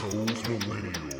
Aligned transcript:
Those 0.00 0.42
millennials. 0.48 1.19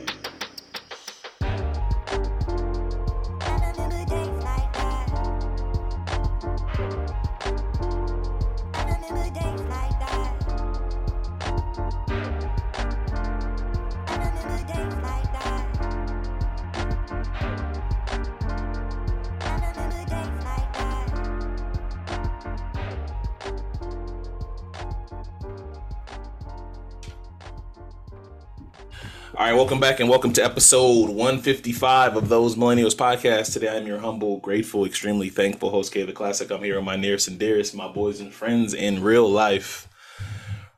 Welcome 29.61 29.79
back 29.79 30.01
and 30.01 30.09
welcome 30.09 30.33
to 30.33 30.43
episode 30.43 31.11
155 31.11 32.17
of 32.17 32.31
Those 32.31 32.57
Millennials 32.57 32.97
podcast. 32.97 33.53
Today 33.53 33.77
I'm 33.77 33.87
your 33.87 33.99
humble, 33.99 34.39
grateful, 34.39 34.87
extremely 34.87 35.29
thankful 35.29 35.69
host, 35.69 35.93
K 35.93 36.03
the 36.03 36.15
Classic. 36.15 36.51
I'm 36.51 36.63
here 36.63 36.77
with 36.77 36.85
my 36.87 36.97
nearest 36.97 37.29
and 37.29 37.39
dearest, 37.39 37.75
my 37.75 37.87
boys 37.87 38.21
and 38.21 38.33
friends 38.33 38.73
in 38.73 39.03
real 39.03 39.29
life. 39.29 39.87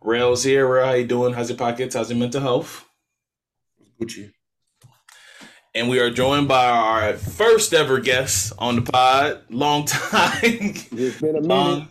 Rails 0.01 0.43
here. 0.43 0.67
Rail, 0.67 0.85
how 0.85 0.93
you 0.95 1.07
doing? 1.07 1.33
How's 1.33 1.49
your 1.49 1.59
pockets? 1.59 1.95
How's 1.95 2.11
your 2.11 2.19
mental 2.19 2.41
health? 2.41 2.85
Gucci. 4.01 4.33
And 5.77 5.89
we 5.89 6.01
are 6.01 6.11
joined 6.11 6.49
by 6.49 6.69
our 6.69 7.13
first 7.13 7.73
ever 7.73 8.01
guest 8.01 8.53
on 8.59 8.75
the 8.75 8.83
pod. 8.83 9.43
Long 9.49 9.85
time. 9.85 10.43
It's 10.43 11.21
been 11.21 11.37
a 11.37 11.41
minute. 11.41 11.47
Long- 11.47 11.89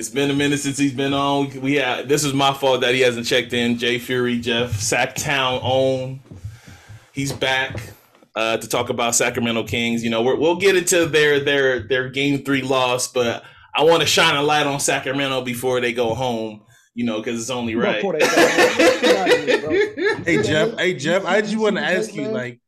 it's 0.00 0.08
been 0.08 0.30
a 0.30 0.34
minute 0.34 0.58
since 0.58 0.78
he's 0.78 0.94
been 0.94 1.12
on. 1.12 1.60
We 1.60 1.74
had 1.74 2.08
this 2.08 2.24
is 2.24 2.32
my 2.32 2.54
fault 2.54 2.80
that 2.80 2.94
he 2.94 3.02
hasn't 3.02 3.26
checked 3.26 3.52
in. 3.52 3.76
Jay 3.76 3.98
Fury, 3.98 4.40
Jeff 4.40 4.72
Sactown 4.72 5.60
own. 5.62 6.20
He's 7.12 7.32
back 7.32 7.78
uh, 8.34 8.56
to 8.56 8.66
talk 8.66 8.88
about 8.88 9.14
Sacramento 9.14 9.64
Kings. 9.64 10.02
You 10.02 10.08
know, 10.08 10.22
we're, 10.22 10.36
we'll 10.36 10.56
get 10.56 10.74
into 10.74 11.04
their 11.04 11.38
their 11.40 11.80
their 11.80 12.08
game 12.08 12.42
three 12.44 12.62
loss, 12.62 13.08
but 13.08 13.44
I 13.76 13.84
want 13.84 14.00
to 14.00 14.06
shine 14.06 14.36
a 14.36 14.42
light 14.42 14.66
on 14.66 14.80
Sacramento 14.80 15.42
before 15.42 15.82
they 15.82 15.92
go 15.92 16.14
home. 16.14 16.62
You 16.94 17.04
know, 17.04 17.18
because 17.18 17.38
it's 17.38 17.50
only 17.50 17.76
right. 17.76 17.96
Before 17.96 18.14
they 18.14 18.20
go 18.20 18.26
home. 18.26 19.00
Get 19.00 19.16
out 19.16 19.30
of 19.30 19.44
here, 19.44 19.60
bro. 19.60 20.24
Hey 20.24 20.42
Jeff, 20.42 20.78
hey 20.78 20.94
Jeff, 20.94 21.26
I 21.26 21.42
just 21.42 21.56
want 21.56 21.76
to 21.76 21.82
ask 21.82 22.14
you, 22.14 22.28
like, 22.28 22.60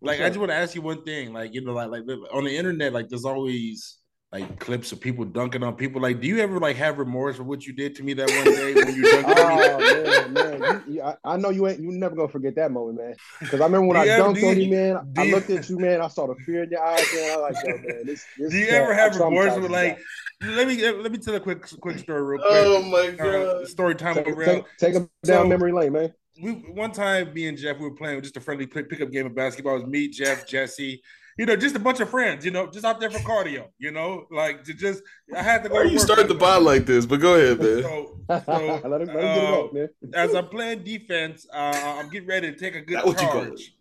like 0.00 0.20
I 0.20 0.28
just 0.28 0.38
want 0.38 0.50
to 0.50 0.56
ask 0.56 0.74
you 0.74 0.82
one 0.82 1.02
thing, 1.02 1.34
like 1.34 1.52
you 1.52 1.60
know, 1.60 1.74
like 1.74 1.90
like 1.90 2.02
on 2.32 2.44
the 2.44 2.56
internet, 2.56 2.94
like 2.94 3.10
there's 3.10 3.26
always 3.26 3.97
like 4.30 4.58
clips 4.60 4.92
of 4.92 5.00
people 5.00 5.24
dunking 5.24 5.62
on 5.62 5.74
people. 5.74 6.02
Like, 6.02 6.20
do 6.20 6.28
you 6.28 6.38
ever 6.40 6.58
like 6.58 6.76
have 6.76 6.98
remorse 6.98 7.36
for 7.36 7.44
what 7.44 7.66
you 7.66 7.72
did 7.72 7.94
to 7.96 8.02
me 8.02 8.12
that 8.14 8.28
one 8.30 8.44
day 8.44 8.74
when 8.74 8.94
you 8.94 9.02
dunked 9.02 9.24
on 9.24 9.80
me? 9.80 9.84
Oh 10.04 10.28
man, 10.28 10.60
man, 10.60 10.82
you, 10.86 10.94
you, 10.96 11.02
I, 11.02 11.16
I 11.24 11.36
know 11.38 11.48
you 11.50 11.66
ain't. 11.66 11.80
You 11.80 11.90
never 11.92 12.14
gonna 12.14 12.28
forget 12.28 12.54
that 12.56 12.70
moment, 12.70 12.98
man. 12.98 13.14
Because 13.40 13.60
I 13.60 13.64
remember 13.64 13.86
when 13.86 13.96
Do 14.04 14.10
I 14.10 14.14
ever- 14.14 14.24
dunked 14.28 14.40
do 14.40 14.46
on 14.48 14.56
you- 14.58 14.64
you, 14.64 14.70
man. 14.70 15.12
I 15.16 15.30
looked 15.30 15.48
at 15.50 15.68
you, 15.70 15.78
man. 15.78 16.02
I 16.02 16.08
saw 16.08 16.26
the 16.26 16.34
fear 16.44 16.64
in 16.64 16.70
your 16.70 16.84
eyes, 16.84 17.06
man. 17.14 17.30
I 17.30 17.36
was 17.36 17.54
like, 17.54 17.64
yo, 17.66 17.72
man, 17.76 18.06
this. 18.06 18.26
this 18.36 18.50
Do 18.50 18.58
you 18.58 18.66
man, 18.66 18.82
ever 18.82 18.94
have 18.94 19.16
remorse 19.18 19.54
for 19.54 19.68
like? 19.68 19.98
Let 20.42 20.68
me 20.68 20.76
let 20.92 21.10
me 21.10 21.18
tell 21.18 21.34
a 21.34 21.40
quick 21.40 21.66
quick 21.80 21.98
story 21.98 22.22
real 22.22 22.40
quick. 22.42 22.52
Oh 22.52 22.82
my 22.82 23.08
Uh, 23.24 23.54
god! 23.60 23.68
story 23.68 23.94
time 23.94 24.14
Take, 24.16 24.36
with 24.36 24.46
take, 24.46 24.64
take 24.78 24.94
them 24.94 25.10
down 25.24 25.44
So- 25.44 25.48
memory 25.48 25.72
lane, 25.72 25.92
man. 25.92 26.12
we 26.42 26.52
one 26.52 26.92
time 26.92 27.32
me 27.32 27.48
and 27.48 27.56
Jeff 27.58 27.78
we 27.78 27.84
were 27.88 27.94
playing 27.96 28.20
just 28.22 28.36
a 28.36 28.40
friendly 28.40 28.66
pick, 28.66 28.88
pickup 28.90 29.10
game 29.10 29.26
of 29.26 29.34
basketball. 29.34 29.76
It 29.76 29.80
was 29.84 29.90
me, 29.90 30.06
Jeff, 30.08 30.46
Jesse, 30.46 31.02
you 31.38 31.46
know, 31.46 31.56
just 31.56 31.74
a 31.76 31.78
bunch 31.78 32.00
of 32.00 32.10
friends, 32.10 32.44
you 32.44 32.50
know, 32.50 32.66
just 32.66 32.84
out 32.84 33.00
there 33.00 33.10
for 33.10 33.18
cardio, 33.20 33.68
you 33.78 33.90
know, 33.90 34.26
like 34.30 34.64
to 34.64 34.74
just 34.74 35.02
I 35.34 35.42
had 35.42 35.62
to 35.62 35.68
go. 35.68 35.76
Why 35.76 35.80
are 35.82 35.84
to 35.84 35.90
you 35.90 35.96
work 35.96 36.04
start 36.04 36.18
that 36.18 36.28
the 36.28 36.34
day. 36.34 36.40
pod 36.40 36.62
like 36.62 36.84
this? 36.84 37.06
But 37.06 37.20
go 37.20 37.34
ahead, 37.36 37.58
man. 37.60 37.82
So, 37.82 38.18
let 38.28 38.48
him, 38.82 38.90
let 38.90 39.00
him 39.02 39.10
uh, 39.16 39.60
up, 39.64 39.72
man. 39.72 39.88
as 40.14 40.34
I'm 40.34 40.48
playing 40.48 40.82
defense, 40.84 41.46
uh, 41.52 41.96
I'm 41.98 42.10
getting 42.10 42.28
ready 42.28 42.52
to 42.52 42.58
take 42.58 42.74
a 42.74 42.80
good 42.82 42.96
That 42.98 43.06
what 43.06 43.20
you 43.22 43.28
charge. 43.28 43.74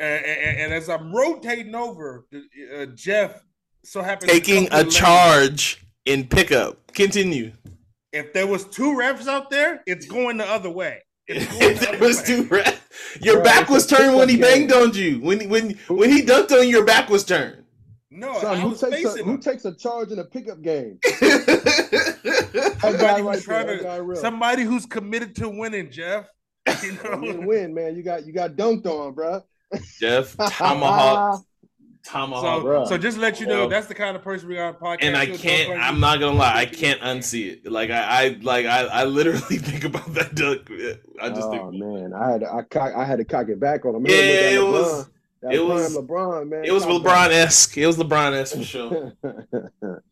And, 0.00 0.24
and- 0.24 0.58
and 0.60 0.72
as 0.74 0.88
I'm 0.88 1.12
rotating 1.14 1.74
over, 1.74 2.26
uh, 2.76 2.86
Jeff 2.94 3.42
so 3.84 4.02
happens 4.02 4.30
Taking 4.30 4.66
to 4.66 4.74
a 4.74 4.76
the 4.78 4.82
lane. 4.84 4.90
charge 4.90 5.84
in 6.06 6.26
pickup. 6.26 6.92
Continue. 6.94 7.52
If 8.12 8.32
there 8.32 8.46
was 8.46 8.64
two 8.64 8.92
refs 8.94 9.26
out 9.28 9.50
there, 9.50 9.82
it's 9.86 10.06
going 10.06 10.36
the 10.38 10.46
other 10.48 10.70
way. 10.70 11.02
It's 11.26 11.44
going 11.58 11.74
the 11.74 11.80
there 11.80 11.88
other 11.96 12.06
was 12.06 12.18
way. 12.20 12.24
two 12.26 12.42
ra- 12.44 12.62
Your 13.20 13.36
Bro, 13.36 13.44
back 13.44 13.68
was 13.68 13.86
turned 13.86 14.16
when 14.16 14.28
he 14.28 14.36
banged 14.36 14.72
on 14.72 14.92
you. 14.92 15.20
When 15.20 15.48
when 15.48 15.78
when 15.88 16.10
he 16.10 16.22
dunked 16.22 16.52
on 16.52 16.64
you, 16.64 16.70
your 16.78 16.84
back 16.84 17.08
was 17.08 17.24
turned. 17.24 17.64
No, 18.10 18.40
Son, 18.40 18.56
I 18.56 18.60
who 18.60 18.70
was 18.70 18.80
takes 18.80 18.94
a, 18.94 19.10
facing 19.10 19.26
who 19.26 19.38
takes 19.38 19.64
a 19.64 19.74
charge 19.74 20.12
in 20.12 20.18
a 20.18 20.24
pickup 20.24 20.62
game? 20.62 20.98
Somebody 22.80 23.22
right 23.22 23.22
who's 23.22 23.44
trying 23.44 23.66
there, 23.66 24.02
to, 24.02 24.16
somebody 24.16 24.62
who's 24.62 24.86
committed 24.86 25.36
to 25.36 25.48
winning, 25.48 25.90
Jeff. 25.90 26.26
You 26.82 26.92
know, 27.02 27.18
Win, 27.20 27.46
win, 27.46 27.74
man. 27.74 27.96
You 27.96 28.02
got 28.02 28.26
you 28.26 28.32
got 28.32 28.52
dunked 28.52 28.86
on, 28.86 29.14
bro. 29.14 29.42
Jeff 29.98 30.36
tomahawk 30.50 31.42
tomahawk. 32.08 32.62
so, 32.62 32.84
so 32.90 32.98
just 32.98 33.18
let 33.18 33.40
you 33.40 33.46
know, 33.46 33.60
Well, 33.60 33.68
that's 33.68 33.86
the 33.86 33.94
kind 33.94 34.16
of 34.16 34.22
person 34.22 34.48
we 34.48 34.54
got 34.56 34.74
on 34.74 34.80
podcast. 34.80 34.98
and 35.06 35.16
I 35.16 35.26
can't. 35.26 35.70
Like 35.70 35.78
I'm 35.80 36.00
not 36.00 36.18
gonna 36.20 36.36
lie. 36.36 36.54
I 36.54 36.66
can't 36.66 37.00
unsee 37.00 37.52
it. 37.64 37.70
Like 37.70 37.90
I, 37.90 38.24
I 38.24 38.38
like 38.42 38.66
I, 38.66 38.84
I 38.86 39.04
literally 39.04 39.38
think 39.58 39.84
about 39.84 40.12
that 40.14 40.34
duck. 40.34 40.68
I 41.20 41.28
just 41.28 41.48
oh 41.48 41.50
think 41.70 41.74
man, 41.82 42.12
I 42.14 42.30
had 42.32 42.40
to, 42.40 42.52
I 42.52 42.62
cock, 42.62 42.92
I 42.96 43.04
had 43.04 43.18
to 43.18 43.24
cock 43.24 43.48
it 43.48 43.60
back 43.60 43.84
on 43.84 43.94
him. 43.96 44.06
Yeah, 44.06 44.50
Remember 44.54 44.72
with 44.72 45.10
that 45.42 45.52
it 45.52 45.58
LeBron, 45.58 45.70
was- 45.72 45.90
that 45.92 45.94
it 45.94 45.94
was- 45.94 45.96
LeBron, 45.96 46.48
man. 46.48 46.64
it 46.64 46.72
was 46.72 46.84
Cock 46.84 47.02
LeBron 47.02 47.28
esque. 47.30 47.78
It 47.78 47.86
was 47.86 47.96
LeBron 47.96 48.32
esque 48.32 48.56
for 48.56 48.64
sure. 48.64 49.12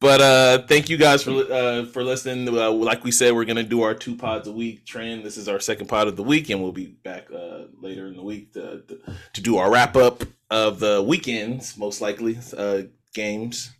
But 0.00 0.20
uh, 0.20 0.62
thank 0.68 0.88
you 0.88 0.96
guys 0.96 1.24
for 1.24 1.30
uh, 1.52 1.84
for 1.86 2.04
listening. 2.04 2.48
Uh, 2.56 2.70
like 2.70 3.02
we 3.02 3.10
said, 3.10 3.34
we're 3.34 3.44
gonna 3.44 3.64
do 3.64 3.82
our 3.82 3.94
two 3.94 4.14
pods 4.14 4.46
a 4.46 4.52
week 4.52 4.86
trend. 4.86 5.24
This 5.24 5.36
is 5.36 5.48
our 5.48 5.58
second 5.58 5.88
pod 5.88 6.06
of 6.06 6.14
the 6.14 6.22
week, 6.22 6.50
and 6.50 6.62
we'll 6.62 6.70
be 6.70 6.86
back 6.86 7.26
uh, 7.34 7.62
later 7.80 8.06
in 8.06 8.14
the 8.14 8.22
week 8.22 8.52
to, 8.52 8.82
to, 8.86 9.00
to 9.34 9.40
do 9.40 9.56
our 9.56 9.68
wrap 9.72 9.96
up 9.96 10.22
of 10.50 10.80
the 10.80 11.02
weekends, 11.02 11.76
most 11.76 12.00
likely 12.00 12.38
uh, 12.56 12.82
games. 13.14 13.70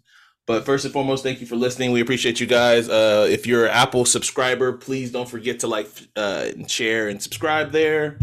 But 0.47 0.65
first 0.65 0.85
and 0.87 0.93
foremost, 0.95 1.23
thank 1.23 1.41
you 1.41 1.47
for 1.47 1.57
listening. 1.57 1.93
We 1.93 2.01
appreciate 2.01 2.41
you 2.41 2.47
guys. 2.47 2.89
Uh, 2.89 3.27
if 3.29 3.47
you're 3.47 3.67
an 3.67 3.73
Apple 3.73 4.07
subscriber, 4.07 4.73
please 4.73 5.13
don't 5.13 5.29
forget 5.29 5.61
to 5.61 5.67
like, 5.67 5.89
uh, 6.17 6.49
share, 6.67 7.09
and 7.09 7.23
subscribe 7.23 7.71
there. 7.71 8.19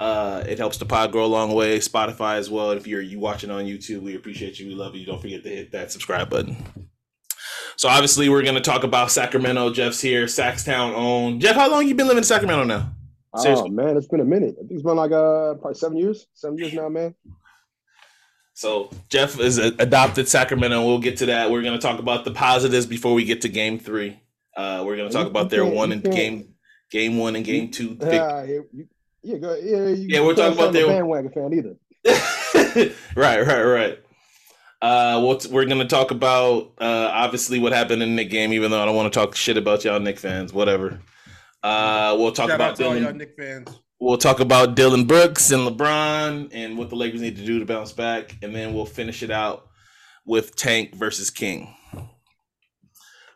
Uh, 0.00 0.42
it 0.48 0.58
helps 0.58 0.78
the 0.78 0.86
pod 0.86 1.12
grow 1.12 1.24
a 1.24 1.26
long 1.26 1.52
way. 1.52 1.78
Spotify 1.78 2.38
as 2.38 2.50
well. 2.50 2.72
If 2.72 2.86
you're 2.86 3.02
you 3.02 3.20
watching 3.20 3.50
on 3.50 3.66
YouTube, 3.66 4.00
we 4.00 4.16
appreciate 4.16 4.58
you. 4.58 4.66
We 4.66 4.74
love 4.74 4.96
you. 4.96 5.06
Don't 5.06 5.20
forget 5.20 5.44
to 5.44 5.48
hit 5.48 5.70
that 5.72 5.92
subscribe 5.92 6.30
button. 6.30 6.56
So 7.76 7.88
obviously 7.88 8.28
we're 8.28 8.42
gonna 8.42 8.60
talk 8.60 8.82
about 8.82 9.10
Sacramento. 9.10 9.72
Jeff's 9.72 10.00
here, 10.00 10.24
Sactown 10.24 10.94
own. 10.94 11.38
Jeff, 11.38 11.54
how 11.54 11.70
long 11.70 11.86
you 11.86 11.94
been 11.94 12.06
living 12.06 12.18
in 12.18 12.24
Sacramento 12.24 12.64
now? 12.64 12.92
oh 13.32 13.68
man, 13.68 13.96
it's 13.96 14.08
been 14.08 14.20
a 14.20 14.24
minute. 14.24 14.56
I 14.58 14.66
think 14.66 14.72
it's 14.72 14.82
been 14.82 14.96
like 14.96 15.12
uh 15.12 15.54
probably 15.54 15.74
seven 15.74 15.98
years. 15.98 16.26
Seven 16.34 16.58
years 16.58 16.74
now, 16.74 16.88
man. 16.88 17.14
So 18.60 18.90
Jeff 19.08 19.40
is 19.40 19.56
a- 19.56 19.72
adopted 19.78 20.28
Sacramento. 20.28 20.84
We'll 20.86 20.98
get 20.98 21.16
to 21.18 21.26
that. 21.26 21.50
We're 21.50 21.62
gonna 21.62 21.78
talk 21.78 21.98
about 21.98 22.26
the 22.26 22.30
positives 22.30 22.84
before 22.84 23.14
we 23.14 23.24
get 23.24 23.40
to 23.40 23.48
Game 23.48 23.78
Three. 23.78 24.20
Uh, 24.54 24.82
we're 24.84 24.98
gonna 24.98 25.08
talk 25.08 25.24
You- 25.24 25.30
about 25.30 25.48
their 25.48 25.64
one 25.64 25.88
you 25.88 25.94
and 25.94 26.02
game, 26.12 26.54
game 26.90 27.16
one 27.16 27.36
and 27.36 27.44
game 27.44 27.70
two. 27.70 27.94
Big- 27.94 28.12
Yeah, 28.12 28.44
yeah, 28.44 28.58
you, 28.70 28.88
yeah, 29.22 29.38
go, 29.38 29.54
yeah, 29.54 29.88
you 29.88 30.06
Yeah, 30.10 30.20
we're 30.20 30.34
talking 30.34 30.52
about 30.58 30.68
I'm 30.68 30.76
a 30.76 30.78
their- 30.78 30.86
bandwagon 30.88 31.30
fan 31.30 31.54
either. 31.54 31.76
right, 33.16 33.46
right, 33.46 33.62
right. 33.62 33.98
Uh, 34.82 35.20
we'll 35.22 35.40
we're 35.50 35.64
gonna 35.64 35.86
talk 35.86 36.10
about 36.10 36.72
uh, 36.82 37.10
obviously 37.14 37.58
what 37.60 37.72
happened 37.72 38.02
in 38.02 38.14
the 38.16 38.26
game, 38.26 38.52
even 38.52 38.70
though 38.70 38.82
I 38.82 38.84
don't 38.84 38.94
want 38.94 39.10
to 39.10 39.18
talk 39.18 39.34
shit 39.36 39.56
about 39.56 39.84
y'all 39.86 40.00
Nick 40.00 40.18
fans. 40.18 40.52
Whatever. 40.52 41.00
Uh, 41.62 42.14
we'll 42.18 42.32
talk 42.32 42.50
Shout 42.50 42.56
about 42.56 42.70
out 42.72 42.76
to 42.76 42.86
all 42.88 42.96
y'all 42.96 43.14
Nick 43.14 43.36
fans. 43.38 43.68
We'll 44.02 44.16
talk 44.16 44.40
about 44.40 44.76
Dillon 44.76 45.04
Brooks 45.04 45.50
and 45.50 45.68
LeBron 45.68 46.52
and 46.54 46.78
what 46.78 46.88
the 46.88 46.96
Lakers 46.96 47.20
need 47.20 47.36
to 47.36 47.44
do 47.44 47.58
to 47.58 47.66
bounce 47.66 47.92
back, 47.92 48.34
and 48.40 48.56
then 48.56 48.72
we'll 48.72 48.86
finish 48.86 49.22
it 49.22 49.30
out 49.30 49.68
with 50.24 50.56
Tank 50.56 50.94
versus 50.94 51.28
King. 51.28 51.76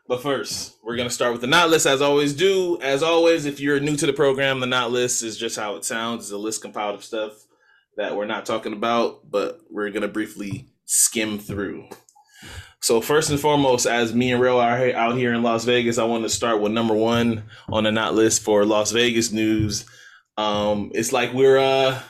But 0.09 0.23
first, 0.23 0.77
we're 0.83 0.97
gonna 0.97 1.11
start 1.11 1.33
with 1.33 1.43
the 1.43 1.47
not 1.47 1.69
list, 1.69 1.85
as 1.85 2.01
always 2.01 2.33
do. 2.33 2.81
As 2.81 3.03
always, 3.03 3.45
if 3.45 3.61
you're 3.61 3.79
new 3.79 3.95
to 3.95 4.07
the 4.07 4.15
program, 4.15 4.61
the 4.61 4.67
not 4.67 4.91
list 4.91 5.23
is 5.23 5.37
just 5.37 5.57
how 5.59 5.77
it 5.77 5.85
sounds. 5.85 6.25
It's 6.25 6.33
a 6.33 6.39
list 6.39 6.63
compiled 6.63 6.95
of 6.95 7.05
stuff 7.05 7.45
that 7.99 8.17
we're 8.17 8.25
not 8.25 8.47
talking 8.47 8.73
about, 8.73 9.31
but 9.31 9.61
we're 9.71 9.91
gonna 9.91 10.09
briefly 10.09 10.71
skim 10.87 11.39
through. 11.39 11.89
So 12.81 13.03
first 13.03 13.29
and 13.29 13.39
foremost, 13.39 13.85
as 13.85 14.15
me 14.15 14.33
and 14.33 14.41
Real 14.41 14.61
are 14.61 14.93
out 14.93 15.17
here 15.17 15.35
in 15.35 15.43
Las 15.43 15.67
Vegas, 15.67 15.99
I 15.99 16.05
want 16.05 16.23
to 16.23 16.31
start 16.31 16.63
with 16.63 16.73
number 16.73 16.95
one 16.95 17.45
on 17.69 17.85
the 17.85 17.93
not 17.93 18.15
list 18.15 18.43
for 18.43 18.65
Las 18.65 18.93
Vegas 18.93 19.31
news. 19.31 19.85
Um, 20.37 20.91
it's 20.95 21.13
like 21.13 21.33
we're 21.33 21.59
uh, 21.59 22.01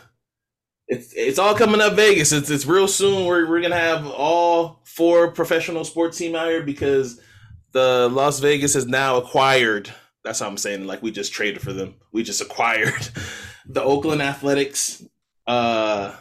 it's 0.89 1.13
it's 1.15 1.39
all 1.39 1.55
coming 1.55 1.81
up 1.81 1.95
Vegas. 1.95 2.33
It's 2.33 2.51
it's 2.51 2.67
real 2.67 2.89
soon. 2.89 3.27
We're 3.27 3.49
we're 3.49 3.63
gonna 3.63 3.77
have 3.77 4.07
all 4.07 4.81
four 4.85 5.31
professional 5.31 5.85
sports 5.85 6.19
team 6.19 6.35
out 6.35 6.49
here 6.49 6.63
because 6.63 7.21
the 7.73 8.09
Las 8.11 8.41
Vegas 8.41 8.75
has 8.75 8.87
now 8.87 9.17
acquired. 9.17 9.93
That's 10.25 10.41
how 10.41 10.47
I'm 10.47 10.57
saying. 10.57 10.87
Like 10.87 11.03
we 11.03 11.11
just 11.11 11.33
traded 11.33 11.63
for 11.63 11.73
them. 11.73 11.97
We 12.13 12.23
just 12.23 12.41
acquired 12.41 13.09
the 13.67 13.83
Oakland 13.83 14.23
Athletics. 14.23 15.05
Uh, 15.47 16.15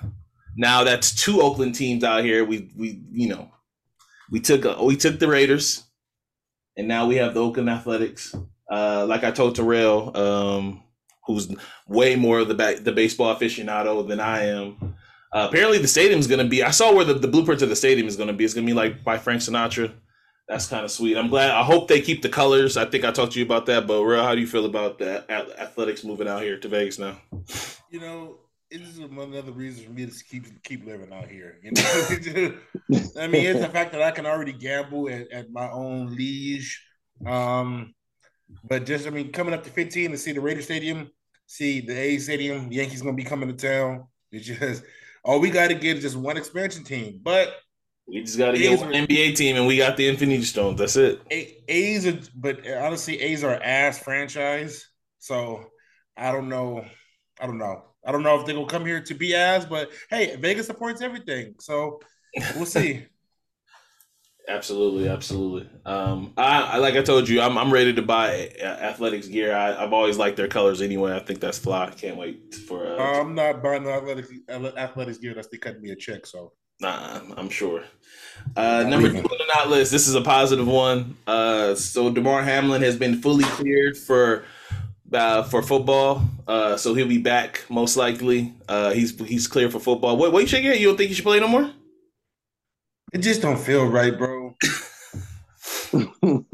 now 0.56 0.84
that's 0.84 1.16
two 1.16 1.42
Oakland 1.42 1.76
teams 1.76 2.04
out 2.04 2.24
here. 2.24 2.44
We 2.44 2.72
we 2.76 3.02
you 3.12 3.30
know 3.30 3.50
we 4.32 4.40
took 4.40 4.66
uh, 4.66 4.78
we 4.84 4.98
took 4.98 5.20
the 5.20 5.28
Raiders, 5.28 5.84
and 6.78 6.88
now 6.88 7.06
we 7.06 7.16
have 7.16 7.34
the 7.34 7.42
Oakland 7.42 7.70
Athletics. 7.70 8.36
Uh, 8.70 9.06
like 9.08 9.24
I 9.24 9.32
told 9.32 9.56
Terrell, 9.56 10.16
um, 10.18 10.83
who's 11.26 11.54
way 11.88 12.16
more 12.16 12.40
of 12.40 12.48
the 12.48 12.54
back, 12.54 12.84
the 12.84 12.92
baseball 12.92 13.34
aficionado 13.36 14.08
than 14.08 14.20
I 14.20 14.46
am. 14.46 14.96
Uh, 15.32 15.48
apparently, 15.50 15.80
the 15.80 15.88
stadium's 15.88 16.28
going 16.28 16.44
to 16.44 16.50
be. 16.50 16.64
I 16.64 16.72
saw 16.72 16.94
where 16.94 17.06
the, 17.06 17.16
the 17.16 17.28
blueprint 17.28 17.62
of 17.62 17.70
the 17.70 17.76
stadium 17.76 18.08
is 18.08 18.16
going 18.16 18.28
to 18.28 18.34
be. 18.34 18.46
It's 18.46 18.54
going 18.54 18.68
to 18.68 18.70
be 18.70 18.76
like 18.76 19.04
by 19.04 19.18
Frank 19.18 19.42
Sinatra. 19.42 19.92
That's 20.48 20.68
kind 20.68 20.84
of 20.84 20.92
sweet. 20.92 21.18
I'm 21.18 21.30
glad. 21.30 21.52
I 21.52 21.64
hope 21.64 21.88
they 21.88 22.02
keep 22.02 22.22
the 22.22 22.30
colors. 22.30 22.78
I 22.78 22.86
think 22.86 23.06
I 23.06 23.12
talked 23.12 23.32
to 23.34 23.40
you 23.40 23.46
about 23.46 23.66
that. 23.68 23.88
But 23.88 24.04
real, 24.04 24.22
how 24.22 24.36
do 24.36 24.42
you 24.42 24.48
feel 24.48 24.66
about 24.66 25.00
the 25.00 25.24
athletics 25.32 26.04
moving 26.04 26.28
out 26.28 26.42
here 26.42 26.60
to 26.60 26.68
Vegas 26.68 27.00
now? 27.00 27.18
You 27.90 28.02
know, 28.02 28.38
it's 28.70 28.98
another 28.98 29.52
reason 29.52 29.86
for 29.86 29.92
me 29.92 30.06
to 30.06 30.24
keep 30.26 30.64
keep 30.64 30.86
living 30.86 31.14
out 31.14 31.30
here. 31.30 31.60
You 31.64 31.72
know, 31.72 32.58
I 33.20 33.28
mean, 33.28 33.46
it's 33.46 33.62
the 33.62 33.70
fact 33.72 33.94
that 33.94 34.02
I 34.02 34.12
can 34.12 34.26
already 34.26 34.54
gamble 34.54 35.10
at, 35.10 35.32
at 35.32 35.52
my 35.52 35.70
own 35.70 36.16
liege. 36.16 36.84
Um, 37.26 37.94
but 38.64 38.86
just 38.86 39.08
I 39.08 39.10
mean, 39.10 39.32
coming 39.32 39.54
up 39.54 39.64
to 39.64 39.70
15 39.70 40.12
to 40.12 40.18
see 40.18 40.32
the 40.32 40.42
Raider 40.42 40.62
Stadium, 40.62 41.10
see 41.48 41.82
the 41.82 41.98
A 41.98 42.18
Stadium, 42.18 42.70
the 42.70 42.76
Yankees 42.76 43.02
gonna 43.02 43.14
be 43.14 43.24
coming 43.24 43.50
to 43.50 43.56
town. 43.56 44.08
It's 44.32 44.46
just 44.46 44.84
all 45.24 45.40
we 45.40 45.50
got 45.50 45.70
to 45.70 45.76
get 45.76 45.98
is 45.98 46.04
just 46.04 46.16
one 46.16 46.38
expansion 46.38 46.84
team. 46.84 47.20
But 47.24 47.56
we 48.08 48.22
just 48.22 48.38
got 48.38 48.52
to 48.52 48.58
get 48.58 48.80
one 48.80 48.92
NBA 48.92 49.36
team, 49.36 49.56
and 49.56 49.66
we 49.66 49.78
got 49.78 49.96
the 49.96 50.08
Infinity 50.08 50.44
Stones. 50.44 50.78
That's 50.78 50.96
it. 50.98 51.22
A, 51.32 51.64
A's, 51.68 52.06
are, 52.08 52.20
but 52.36 52.68
honestly, 52.68 53.22
A's 53.22 53.44
are 53.44 53.62
ass 53.62 54.00
franchise. 54.00 54.88
So 55.20 55.66
I 56.18 56.32
don't 56.32 56.50
know. 56.50 56.86
I 57.40 57.48
don't 57.48 57.58
know. 57.58 57.84
I 58.06 58.12
don't 58.12 58.24
know 58.24 58.40
if 58.40 58.46
they 58.46 58.54
will 58.54 58.66
come 58.66 58.86
here 58.86 59.02
to 59.02 59.14
be 59.14 59.34
as, 59.34 59.66
but 59.66 59.90
hey, 60.10 60.36
Vegas 60.36 60.68
supports 60.68 61.02
everything, 61.02 61.56
so 61.60 62.02
we'll 62.56 62.66
see. 62.66 63.06
absolutely, 64.48 65.10
absolutely. 65.10 65.70
Um, 65.86 66.34
I, 66.38 66.62
I, 66.62 66.78
like 66.78 66.96
I 66.96 67.02
told 67.02 67.28
you, 67.30 67.42
I'm 67.42 67.58
I'm 67.58 67.72
ready 67.72 67.94
to 67.94 68.02
buy 68.02 68.52
athletics 68.62 69.28
gear. 69.28 69.56
I, 69.56 69.82
have 69.82 69.94
always 69.94 70.18
liked 70.18 70.38
their 70.38 70.48
colors 70.48 70.82
anyway. 70.82 71.16
I 71.16 71.20
think 71.20 71.40
that's 71.40 71.58
fly. 71.58 71.92
Can't 71.98 72.18
wait 72.18 72.56
for. 72.56 72.86
Uh, 72.86 73.22
I'm 73.22 73.36
not 73.36 73.62
buying 73.64 73.84
the 73.84 73.92
athletics 73.92 74.30
athletics 74.50 75.18
gear 75.18 75.32
unless 75.32 75.48
they 75.48 75.58
cut 75.58 75.82
me 75.82 75.92
a 75.92 75.96
check. 75.96 76.26
So. 76.26 76.54
Nah, 76.82 77.22
I'm 77.38 77.50
sure. 77.50 77.84
Uh, 78.58 78.84
number 78.84 79.10
two 79.10 79.18
on 79.18 79.24
the 79.24 79.46
not 79.56 79.70
list. 79.70 79.92
This 79.92 80.08
is 80.08 80.16
a 80.16 80.22
positive 80.22 80.68
one. 80.68 81.16
Uh, 81.26 81.76
so 81.76 82.10
Damar 82.10 82.44
Hamlin 82.44 82.82
has 82.82 82.98
been 82.98 83.22
fully 83.22 83.46
cleared 83.46 83.96
for 83.96 84.44
uh, 85.14 85.44
for 85.44 85.62
football. 85.62 86.24
Uh, 86.48 86.76
so 86.76 86.94
he'll 86.94 87.08
be 87.08 87.20
back 87.20 87.64
most 87.70 87.96
likely. 87.96 88.54
Uh, 88.68 88.92
he's 88.92 89.18
he's 89.20 89.48
clear 89.48 89.70
for 89.70 89.80
football. 89.80 90.18
What 90.18 90.34
what 90.34 90.42
you 90.42 90.48
shaking? 90.48 90.74
You 90.74 90.88
don't 90.88 90.98
think 90.98 91.10
he 91.10 91.16
should 91.16 91.24
play 91.24 91.40
no 91.40 91.48
more? 91.48 91.72
It 93.14 93.20
just 93.20 93.42
don't 93.42 93.60
feel 93.60 93.86
right, 93.86 94.18
bro. 94.18 94.56
you 95.94 96.46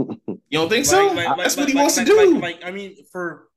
don't 0.52 0.70
think 0.70 0.86
so? 0.86 1.08
Like, 1.08 1.38
That's 1.38 1.58
like, 1.58 1.64
what 1.64 1.70
he 1.70 1.76
wants 1.76 1.96
to 1.96 2.06
do. 2.06 2.40
Like, 2.40 2.64
I 2.64 2.72
mean, 2.72 2.98
for 3.12 3.48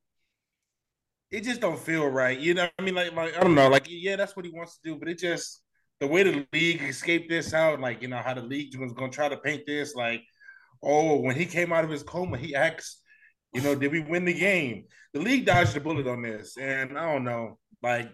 it 1.29 1.43
just 1.43 1.61
don't 1.61 1.79
feel 1.79 2.07
right. 2.07 2.39
You 2.39 2.53
know, 2.53 2.69
I 2.77 2.81
mean, 2.81 2.95
like, 2.95 3.13
like 3.13 3.35
I 3.35 3.41
don't 3.41 3.55
know, 3.55 3.67
like, 3.67 3.87
yeah, 3.87 4.15
that's 4.15 4.35
what 4.35 4.45
he 4.45 4.51
wants 4.51 4.77
to 4.77 4.89
do, 4.89 4.95
but 4.97 5.09
it 5.09 5.17
just 5.17 5.61
the 5.99 6.07
way 6.07 6.23
the 6.23 6.47
league 6.53 6.81
escaped 6.81 7.29
this 7.29 7.53
out, 7.53 7.79
like, 7.79 8.01
you 8.01 8.07
know, 8.07 8.17
how 8.17 8.33
the 8.33 8.41
league 8.41 8.75
was 8.79 8.93
gonna 8.93 9.11
try 9.11 9.29
to 9.29 9.37
paint 9.37 9.63
this, 9.65 9.95
like, 9.95 10.21
oh, 10.81 11.19
when 11.19 11.35
he 11.35 11.45
came 11.45 11.73
out 11.73 11.83
of 11.83 11.89
his 11.89 12.03
coma, 12.03 12.37
he 12.37 12.55
asked 12.55 13.03
you 13.53 13.61
know, 13.61 13.75
did 13.75 13.91
we 13.91 13.99
win 13.99 14.25
the 14.25 14.33
game? 14.33 14.85
The 15.13 15.19
league 15.19 15.45
dodged 15.45 15.75
the 15.75 15.79
bullet 15.79 16.07
on 16.07 16.23
this, 16.23 16.57
and 16.57 16.97
I 16.97 17.11
don't 17.11 17.23
know. 17.23 17.59
Like, 17.81 18.09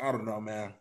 I 0.00 0.12
don't 0.12 0.24
know, 0.24 0.40
man. 0.40 0.74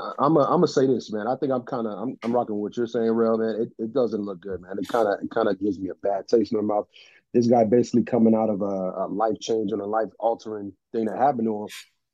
I'm 0.00 0.36
a, 0.36 0.40
I'm 0.40 0.60
gonna 0.60 0.68
say 0.68 0.86
this, 0.86 1.12
man. 1.12 1.26
I 1.26 1.34
think 1.36 1.52
I'm 1.52 1.62
kind 1.62 1.86
of 1.86 1.98
I'm, 1.98 2.16
I'm 2.22 2.32
rocking 2.32 2.56
what 2.56 2.76
you're 2.76 2.86
saying, 2.86 3.10
real 3.10 3.38
man. 3.38 3.62
It, 3.62 3.82
it 3.82 3.92
doesn't 3.92 4.20
look 4.20 4.40
good, 4.40 4.60
man. 4.60 4.76
It 4.78 4.88
kind 4.88 5.08
of 5.08 5.20
it 5.22 5.30
kind 5.30 5.48
of 5.48 5.60
gives 5.60 5.78
me 5.78 5.90
a 5.90 5.94
bad 5.94 6.28
taste 6.28 6.52
in 6.52 6.58
the 6.58 6.62
mouth. 6.62 6.86
This 7.34 7.46
guy 7.46 7.64
basically 7.64 8.04
coming 8.04 8.34
out 8.34 8.48
of 8.48 8.62
a, 8.62 8.64
a 8.64 9.06
life 9.08 9.38
changing, 9.40 9.80
a 9.80 9.86
life 9.86 10.08
altering 10.18 10.72
thing 10.92 11.06
that 11.06 11.18
happened 11.18 11.46
to 11.46 11.62
him, 11.62 11.68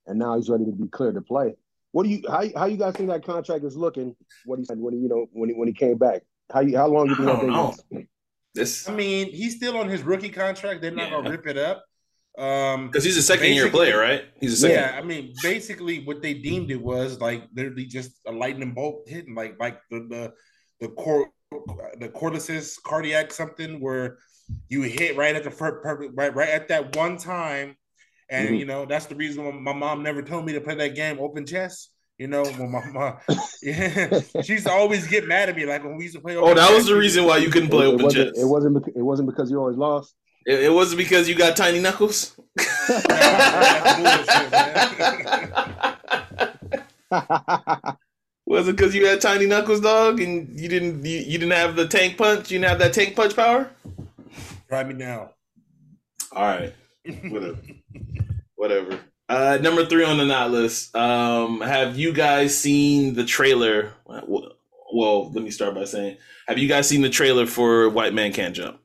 and 0.06 0.18
now 0.18 0.36
he's 0.36 0.48
ready 0.48 0.64
to 0.64 0.72
be 0.72 0.88
cleared 0.88 1.14
to 1.14 1.20
play. 1.20 1.54
What 1.92 2.04
do 2.04 2.08
you 2.10 2.22
how 2.28 2.44
how 2.56 2.64
you 2.66 2.76
guys 2.76 2.94
think 2.94 3.10
that 3.10 3.24
contract 3.24 3.64
is 3.64 3.76
looking? 3.76 4.16
What 4.44 4.58
he 4.58 4.64
said 4.64 4.78
when 4.78 4.94
he 4.94 5.00
you 5.00 5.08
know 5.08 5.26
when 5.32 5.50
he 5.50 5.54
when 5.54 5.68
he 5.68 5.74
came 5.74 5.98
back? 5.98 6.22
How 6.52 6.60
you 6.60 6.76
how 6.76 6.88
long 6.88 7.06
do 7.06 7.10
you 7.10 7.16
think 7.16 7.26
that 7.26 7.76
thing 7.90 8.08
this, 8.54 8.88
I 8.88 8.94
mean, 8.94 9.32
he's 9.32 9.56
still 9.56 9.76
on 9.76 9.88
his 9.88 10.02
rookie 10.02 10.30
contract. 10.30 10.80
They're 10.80 10.92
not 10.92 11.10
yeah. 11.10 11.16
gonna 11.16 11.30
rip 11.30 11.46
it 11.46 11.58
up. 11.58 11.84
Um, 12.36 12.88
because 12.88 13.04
he's 13.04 13.16
a 13.16 13.22
second 13.22 13.52
year 13.52 13.70
player, 13.70 13.98
right? 13.98 14.24
He's 14.40 14.54
a 14.54 14.56
second. 14.56 14.76
Yeah, 14.76 14.98
I 14.98 15.02
mean, 15.02 15.32
basically, 15.42 16.04
what 16.04 16.20
they 16.20 16.34
deemed 16.34 16.70
it 16.70 16.82
was 16.82 17.20
like 17.20 17.44
literally 17.54 17.86
just 17.86 18.12
a 18.26 18.32
lightning 18.32 18.72
bolt 18.72 19.04
hitting, 19.06 19.34
like 19.36 19.56
like 19.60 19.78
the 19.90 20.00
the 20.10 20.32
the 20.80 20.88
core 20.94 21.28
the 22.00 22.08
cortices 22.08 22.76
cardiac 22.84 23.32
something 23.32 23.80
where 23.80 24.18
you 24.68 24.82
hit 24.82 25.16
right 25.16 25.36
at 25.36 25.44
the 25.44 25.50
first 25.50 25.82
perfect 25.82 26.12
right 26.16 26.34
right 26.34 26.48
at 26.48 26.66
that 26.68 26.96
one 26.96 27.16
time, 27.18 27.76
and 28.28 28.48
mm-hmm. 28.48 28.56
you 28.56 28.64
know 28.64 28.84
that's 28.84 29.06
the 29.06 29.14
reason 29.14 29.44
why 29.44 29.52
my 29.52 29.72
mom 29.72 30.02
never 30.02 30.20
told 30.20 30.44
me 30.44 30.52
to 30.54 30.60
play 30.60 30.74
that 30.74 30.96
game 30.96 31.18
open 31.20 31.46
chess. 31.46 31.90
You 32.18 32.28
know, 32.28 32.44
when 32.44 32.70
my 32.70 32.84
mom, 32.90 33.16
yeah, 33.62 34.20
she 34.42 34.54
used 34.54 34.66
to 34.66 34.72
always 34.72 35.06
get 35.06 35.26
mad 35.26 35.48
at 35.48 35.56
me, 35.56 35.66
like 35.66 35.84
when 35.84 35.96
we 35.96 36.04
used 36.04 36.16
to 36.16 36.20
play. 36.20 36.36
oh, 36.36 36.54
that 36.54 36.72
was 36.72 36.86
the 36.86 36.96
reason 36.96 37.24
why 37.26 37.38
you 37.38 37.50
couldn't 37.50 37.70
play 37.70 37.86
it, 37.86 37.94
open 37.94 38.06
it 38.06 38.12
chess. 38.12 38.38
It 38.38 38.46
wasn't. 38.46 38.86
It 38.88 39.02
wasn't 39.02 39.28
because 39.28 39.50
you 39.52 39.58
always 39.58 39.76
lost. 39.76 40.14
It, 40.46 40.64
it 40.64 40.72
wasn't 40.72 40.98
because 40.98 41.28
you 41.28 41.34
got 41.34 41.56
tiny 41.56 41.80
knuckles. 41.80 42.36
was 48.46 48.68
it 48.68 48.76
because 48.76 48.94
you 48.94 49.06
had 49.06 49.20
tiny 49.20 49.46
knuckles, 49.46 49.80
dog, 49.80 50.20
and 50.20 50.58
you 50.58 50.68
didn't 50.68 51.04
you, 51.04 51.18
you 51.18 51.38
didn't 51.38 51.52
have 51.52 51.76
the 51.76 51.88
tank 51.88 52.16
punch? 52.16 52.50
You 52.50 52.58
didn't 52.58 52.70
have 52.70 52.78
that 52.80 52.92
tank 52.92 53.16
punch 53.16 53.34
power. 53.34 53.70
Try 54.68 54.84
me 54.84 54.94
now. 54.94 55.30
All 56.32 56.42
right, 56.42 56.74
whatever, 57.28 57.58
whatever. 58.56 59.00
Uh, 59.28 59.58
number 59.60 59.86
three 59.86 60.04
on 60.04 60.18
the 60.18 60.24
not 60.24 60.50
list. 60.50 60.94
Um, 60.94 61.60
have 61.60 61.98
you 61.98 62.12
guys 62.12 62.56
seen 62.56 63.14
the 63.14 63.24
trailer? 63.24 63.92
Well, 64.06 65.32
let 65.32 65.42
me 65.42 65.50
start 65.50 65.74
by 65.74 65.84
saying, 65.84 66.18
have 66.46 66.58
you 66.58 66.68
guys 66.68 66.88
seen 66.88 67.00
the 67.00 67.10
trailer 67.10 67.46
for 67.46 67.88
White 67.88 68.14
Man 68.14 68.32
Can't 68.32 68.54
Jump? 68.54 68.78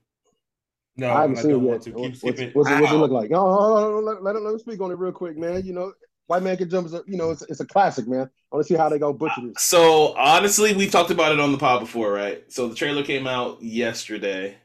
No, 0.99 1.13
I 1.13 1.21
haven't 1.21 1.39
I 1.39 1.41
seen 1.41 1.51
it 1.51 1.53
yet. 1.53 1.61
What's, 1.61 1.87
what's, 1.87 2.23
what's, 2.23 2.39
it, 2.39 2.55
what's, 2.55 2.69
it 2.69 2.93
look 2.93 3.11
like? 3.11 3.31
Oh, 3.33 3.99
let, 3.99 4.21
let, 4.21 4.41
let, 4.41 4.53
me 4.53 4.59
speak 4.59 4.81
on 4.81 4.91
it 4.91 4.97
real 4.97 5.11
quick, 5.11 5.37
man. 5.37 5.65
You 5.65 5.73
know, 5.73 5.93
White 6.27 6.43
Man 6.43 6.57
Can 6.57 6.69
Jump 6.69 6.87
is 6.87 6.93
a, 6.93 7.01
you 7.07 7.17
know, 7.17 7.31
it's, 7.31 7.41
it's 7.43 7.61
a 7.61 7.65
classic, 7.65 8.07
man. 8.07 8.29
I 8.51 8.55
want 8.55 8.67
to 8.67 8.73
see 8.73 8.77
how 8.77 8.89
they 8.89 8.99
go 8.99 9.13
butcher 9.13 9.41
this. 9.41 9.63
So 9.63 10.13
honestly, 10.17 10.75
we've 10.75 10.91
talked 10.91 11.09
about 11.09 11.31
it 11.31 11.39
on 11.39 11.51
the 11.51 11.57
pod 11.57 11.79
before, 11.79 12.11
right? 12.11 12.43
So 12.51 12.67
the 12.67 12.75
trailer 12.75 13.03
came 13.03 13.27
out 13.27 13.61
yesterday. 13.63 14.57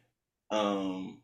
Um, 0.50 1.20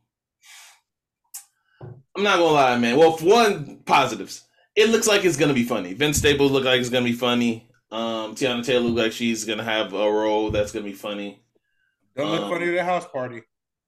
I'm 2.16 2.22
not 2.22 2.38
gonna 2.38 2.52
lie, 2.52 2.78
man. 2.78 2.96
Well, 2.96 3.16
for 3.16 3.26
one 3.26 3.78
positives. 3.84 4.44
It 4.76 4.90
looks 4.90 5.08
like 5.08 5.24
it's 5.24 5.36
gonna 5.36 5.54
be 5.54 5.64
funny. 5.64 5.94
Vince 5.94 6.18
Staples 6.18 6.52
look 6.52 6.64
like 6.64 6.80
it's 6.80 6.90
gonna 6.90 7.04
be 7.04 7.12
funny. 7.12 7.68
Um, 7.90 8.34
Teyana 8.34 8.64
Taylor 8.64 8.88
look 8.88 9.04
like 9.04 9.12
she's 9.12 9.44
gonna 9.44 9.64
have 9.64 9.92
a 9.92 10.10
role 10.10 10.50
that's 10.50 10.70
gonna 10.70 10.84
be 10.84 10.92
funny. 10.92 11.42
Don't 12.16 12.30
look 12.30 12.42
um, 12.42 12.50
funny 12.50 12.68
at 12.68 12.76
a 12.76 12.84
house 12.84 13.06
party. 13.06 13.42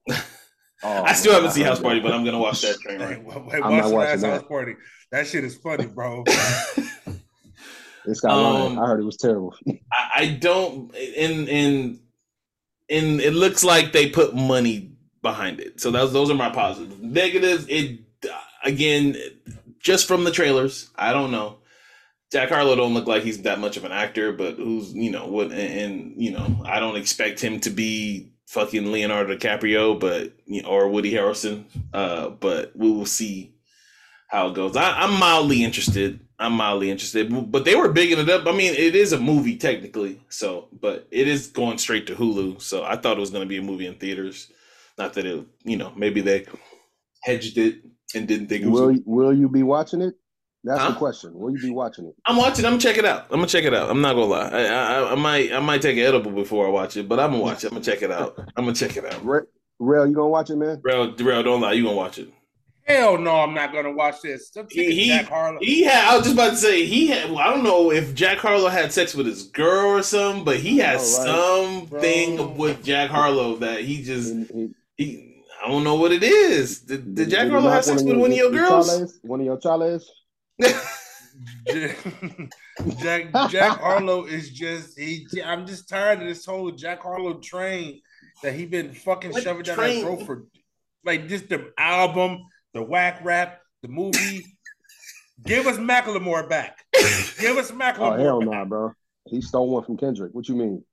Oh, 0.84 1.02
I 1.04 1.12
still 1.12 1.32
haven't 1.32 1.52
seen 1.52 1.64
House 1.64 1.80
Party, 1.80 2.00
but 2.00 2.12
I'm 2.12 2.24
gonna 2.24 2.38
watch 2.38 2.62
that 2.62 2.78
train 2.80 3.00
right. 3.00 3.22
Wait, 3.24 3.46
wait, 3.46 3.62
watch 3.62 4.20
the 4.20 4.30
House 4.30 4.42
Party. 4.42 4.74
That 5.12 5.26
shit 5.26 5.44
is 5.44 5.56
funny, 5.56 5.86
bro. 5.86 6.24
this 8.04 8.20
guy, 8.20 8.30
um, 8.30 8.78
I 8.78 8.86
heard 8.86 9.00
it 9.00 9.04
was 9.04 9.16
terrible. 9.16 9.54
I, 9.92 10.10
I 10.16 10.26
don't. 10.40 10.94
In 10.96 11.46
in 11.48 12.00
in, 12.88 13.20
it 13.20 13.32
looks 13.32 13.62
like 13.62 13.92
they 13.92 14.10
put 14.10 14.34
money 14.34 14.92
behind 15.22 15.60
it. 15.60 15.80
So 15.80 15.90
those 15.90 16.12
those 16.12 16.30
are 16.30 16.34
my 16.34 16.50
positives. 16.50 17.00
Negatives. 17.00 17.66
It 17.68 18.00
again, 18.64 19.16
just 19.78 20.08
from 20.08 20.24
the 20.24 20.32
trailers. 20.32 20.90
I 20.96 21.12
don't 21.12 21.30
know. 21.30 21.58
Jack 22.32 22.48
Harlow 22.48 22.74
don't 22.74 22.94
look 22.94 23.06
like 23.06 23.22
he's 23.22 23.42
that 23.42 23.60
much 23.60 23.76
of 23.76 23.84
an 23.84 23.92
actor, 23.92 24.32
but 24.32 24.54
who's 24.54 24.92
you 24.94 25.10
know 25.10 25.26
what? 25.26 25.52
And, 25.52 25.52
and 25.52 26.14
you 26.16 26.32
know, 26.32 26.62
I 26.64 26.80
don't 26.80 26.96
expect 26.96 27.40
him 27.40 27.60
to 27.60 27.70
be 27.70 28.31
fucking 28.52 28.92
Leonardo 28.92 29.34
DiCaprio, 29.34 29.98
but 29.98 30.32
or 30.66 30.88
Woody 30.88 31.12
Harrelson. 31.12 31.64
Uh, 31.92 32.28
but 32.28 32.76
we 32.76 32.90
will 32.90 33.06
see 33.06 33.54
how 34.28 34.48
it 34.48 34.54
goes. 34.54 34.76
I, 34.76 34.92
I'm 35.02 35.18
mildly 35.18 35.64
interested. 35.64 36.20
I'm 36.38 36.52
mildly 36.54 36.90
interested, 36.90 37.52
but 37.52 37.64
they 37.64 37.76
were 37.76 37.92
bigging 37.92 38.18
it 38.18 38.28
up. 38.28 38.46
I 38.46 38.52
mean, 38.52 38.74
it 38.74 38.96
is 38.96 39.12
a 39.12 39.18
movie 39.20 39.56
technically, 39.56 40.20
so 40.28 40.68
but 40.80 41.06
it 41.10 41.28
is 41.28 41.46
going 41.46 41.78
straight 41.78 42.06
to 42.08 42.14
Hulu. 42.14 42.60
So 42.60 42.82
I 42.84 42.96
thought 42.96 43.16
it 43.16 43.20
was 43.20 43.30
going 43.30 43.44
to 43.44 43.48
be 43.48 43.58
a 43.58 43.62
movie 43.62 43.86
in 43.86 43.94
theaters. 43.94 44.50
Not 44.98 45.14
that 45.14 45.24
it, 45.24 45.46
you 45.64 45.76
know, 45.76 45.92
maybe 45.96 46.20
they 46.20 46.46
hedged 47.22 47.58
it 47.58 47.82
and 48.14 48.26
didn't 48.26 48.48
think 48.48 48.64
it 48.64 48.68
was. 48.68 48.80
Will 48.80 48.90
a- 48.90 49.02
Will 49.06 49.32
you 49.32 49.48
be 49.48 49.62
watching 49.62 50.02
it? 50.02 50.14
That's 50.64 50.80
huh? 50.80 50.90
the 50.90 50.96
question. 50.96 51.34
Will 51.34 51.50
you 51.50 51.60
be 51.60 51.70
watching 51.70 52.06
it? 52.06 52.14
I'm 52.24 52.36
watching. 52.36 52.64
I'm 52.64 52.72
gonna 52.72 52.82
check 52.82 52.96
it 52.96 53.04
out. 53.04 53.26
I'm 53.30 53.38
gonna 53.38 53.48
check 53.48 53.64
it 53.64 53.74
out. 53.74 53.90
I'm 53.90 54.00
not 54.00 54.14
gonna 54.14 54.26
lie. 54.26 54.48
I, 54.48 54.64
I, 54.64 55.12
I 55.12 55.14
might 55.16 55.52
I 55.52 55.58
might 55.58 55.82
take 55.82 55.96
an 55.96 56.04
edible 56.04 56.30
before 56.30 56.66
I 56.66 56.70
watch 56.70 56.96
it, 56.96 57.08
but 57.08 57.18
I'm 57.18 57.32
gonna 57.32 57.42
watch 57.42 57.64
it. 57.64 57.68
I'm 57.68 57.74
gonna 57.74 57.84
check 57.84 58.02
it 58.02 58.12
out. 58.12 58.38
I'm 58.56 58.64
gonna 58.64 58.74
check 58.74 58.96
it 58.96 59.04
out. 59.04 59.24
Rail, 59.78 60.06
you 60.06 60.14
gonna 60.14 60.28
watch 60.28 60.50
it, 60.50 60.56
man? 60.56 60.80
Rail, 60.84 61.12
Rail, 61.16 61.42
don't 61.42 61.60
lie. 61.60 61.72
You 61.72 61.84
gonna 61.84 61.96
watch 61.96 62.18
it? 62.18 62.32
Hell 62.84 63.16
no, 63.18 63.36
I'm 63.36 63.54
not 63.54 63.72
gonna 63.72 63.92
watch 63.92 64.22
this. 64.22 64.52
He, 64.70 64.92
he, 64.92 65.06
Jack 65.08 65.26
Harlow. 65.26 65.58
He 65.60 65.84
had. 65.84 66.12
I 66.12 66.16
was 66.16 66.24
just 66.24 66.34
about 66.34 66.50
to 66.50 66.56
say 66.56 66.84
he 66.84 67.08
had. 67.08 67.30
Well, 67.30 67.38
I 67.38 67.50
don't 67.50 67.62
know 67.62 67.92
if 67.92 68.14
Jack 68.14 68.38
Harlow 68.38 68.68
had 68.68 68.92
sex 68.92 69.14
with 69.14 69.26
his 69.26 69.44
girl 69.44 69.98
or 69.98 70.02
something, 70.02 70.44
but 70.44 70.56
he 70.56 70.78
has 70.78 71.00
right. 71.18 71.26
something 71.26 72.36
Bro. 72.36 72.46
with 72.56 72.84
Jack 72.84 73.10
Harlow 73.10 73.56
that 73.56 73.80
he 73.80 74.02
just 74.02 74.32
he, 74.52 74.70
he 74.96 75.44
I 75.64 75.68
don't 75.68 75.84
know 75.84 75.94
what 75.94 76.10
it 76.10 76.24
is. 76.24 76.80
Did, 76.80 77.14
did 77.14 77.30
Jack 77.30 77.48
Harlow 77.50 77.70
have 77.70 77.84
sex 77.84 78.02
with 78.02 78.16
one 78.16 78.32
of 78.32 78.36
your 78.36 78.50
girls? 78.50 78.90
Chales? 78.90 79.18
One 79.22 79.40
of 79.40 79.46
your 79.46 79.58
chales? 79.58 80.02
Jack 82.98 83.32
Jack 83.50 83.78
Harlow 83.80 84.24
is 84.24 84.50
just 84.50 84.98
he. 84.98 85.26
I'm 85.44 85.66
just 85.66 85.88
tired 85.88 86.20
of 86.20 86.28
this 86.28 86.44
whole 86.44 86.70
Jack 86.70 87.02
Harlow 87.02 87.34
train 87.40 88.00
that 88.42 88.54
he 88.54 88.66
been 88.66 88.92
fucking 88.92 89.32
What 89.32 89.42
shoving 89.42 89.62
down 89.62 89.76
my 89.76 90.00
throat 90.00 90.22
for, 90.26 90.44
like 91.04 91.28
just 91.28 91.48
the 91.48 91.72
album, 91.78 92.38
the 92.74 92.82
whack 92.82 93.20
rap, 93.24 93.60
the 93.82 93.88
movie. 93.88 94.44
Give 95.44 95.66
us 95.66 95.76
Macklemore 95.76 96.48
back. 96.48 96.78
Give 97.40 97.56
us 97.56 97.70
Oh 97.70 97.74
Macklemore. 97.74 98.18
hell 98.18 98.40
back. 98.40 98.48
no, 98.48 98.64
bro. 98.64 98.92
He 99.26 99.40
stole 99.40 99.70
one 99.70 99.84
from 99.84 99.96
Kendrick. 99.96 100.32
What 100.34 100.48
you 100.48 100.54
mean? 100.56 100.84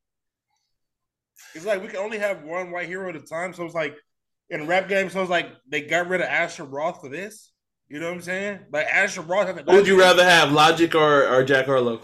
It's 1.53 1.65
like 1.65 1.81
we 1.81 1.87
can 1.87 1.97
only 1.97 2.17
have 2.17 2.43
one 2.43 2.71
white 2.71 2.87
hero 2.87 3.09
at 3.09 3.15
a 3.15 3.19
time. 3.19 3.53
So 3.53 3.65
it's 3.65 3.75
like 3.75 3.95
in 4.49 4.65
rap 4.67 4.87
games, 4.87 5.13
so 5.13 5.21
it's 5.21 5.29
like 5.29 5.51
they 5.67 5.81
got 5.81 6.07
rid 6.07 6.21
of 6.21 6.27
Asher 6.27 6.63
Roth 6.63 7.01
for 7.01 7.09
this. 7.09 7.51
You 7.89 7.99
know 7.99 8.07
what 8.07 8.15
I'm 8.15 8.21
saying? 8.21 8.59
Like 8.71 8.85
Asher 8.87 9.21
Roth. 9.21 9.47
had 9.47 9.65
to- 9.65 9.71
Who 9.71 9.77
would 9.77 9.87
you 9.87 9.99
rather 9.99 10.23
have, 10.23 10.51
Logic 10.51 10.93
or, 10.93 11.27
or 11.27 11.43
Jack 11.43 11.65
Harlow? 11.65 12.01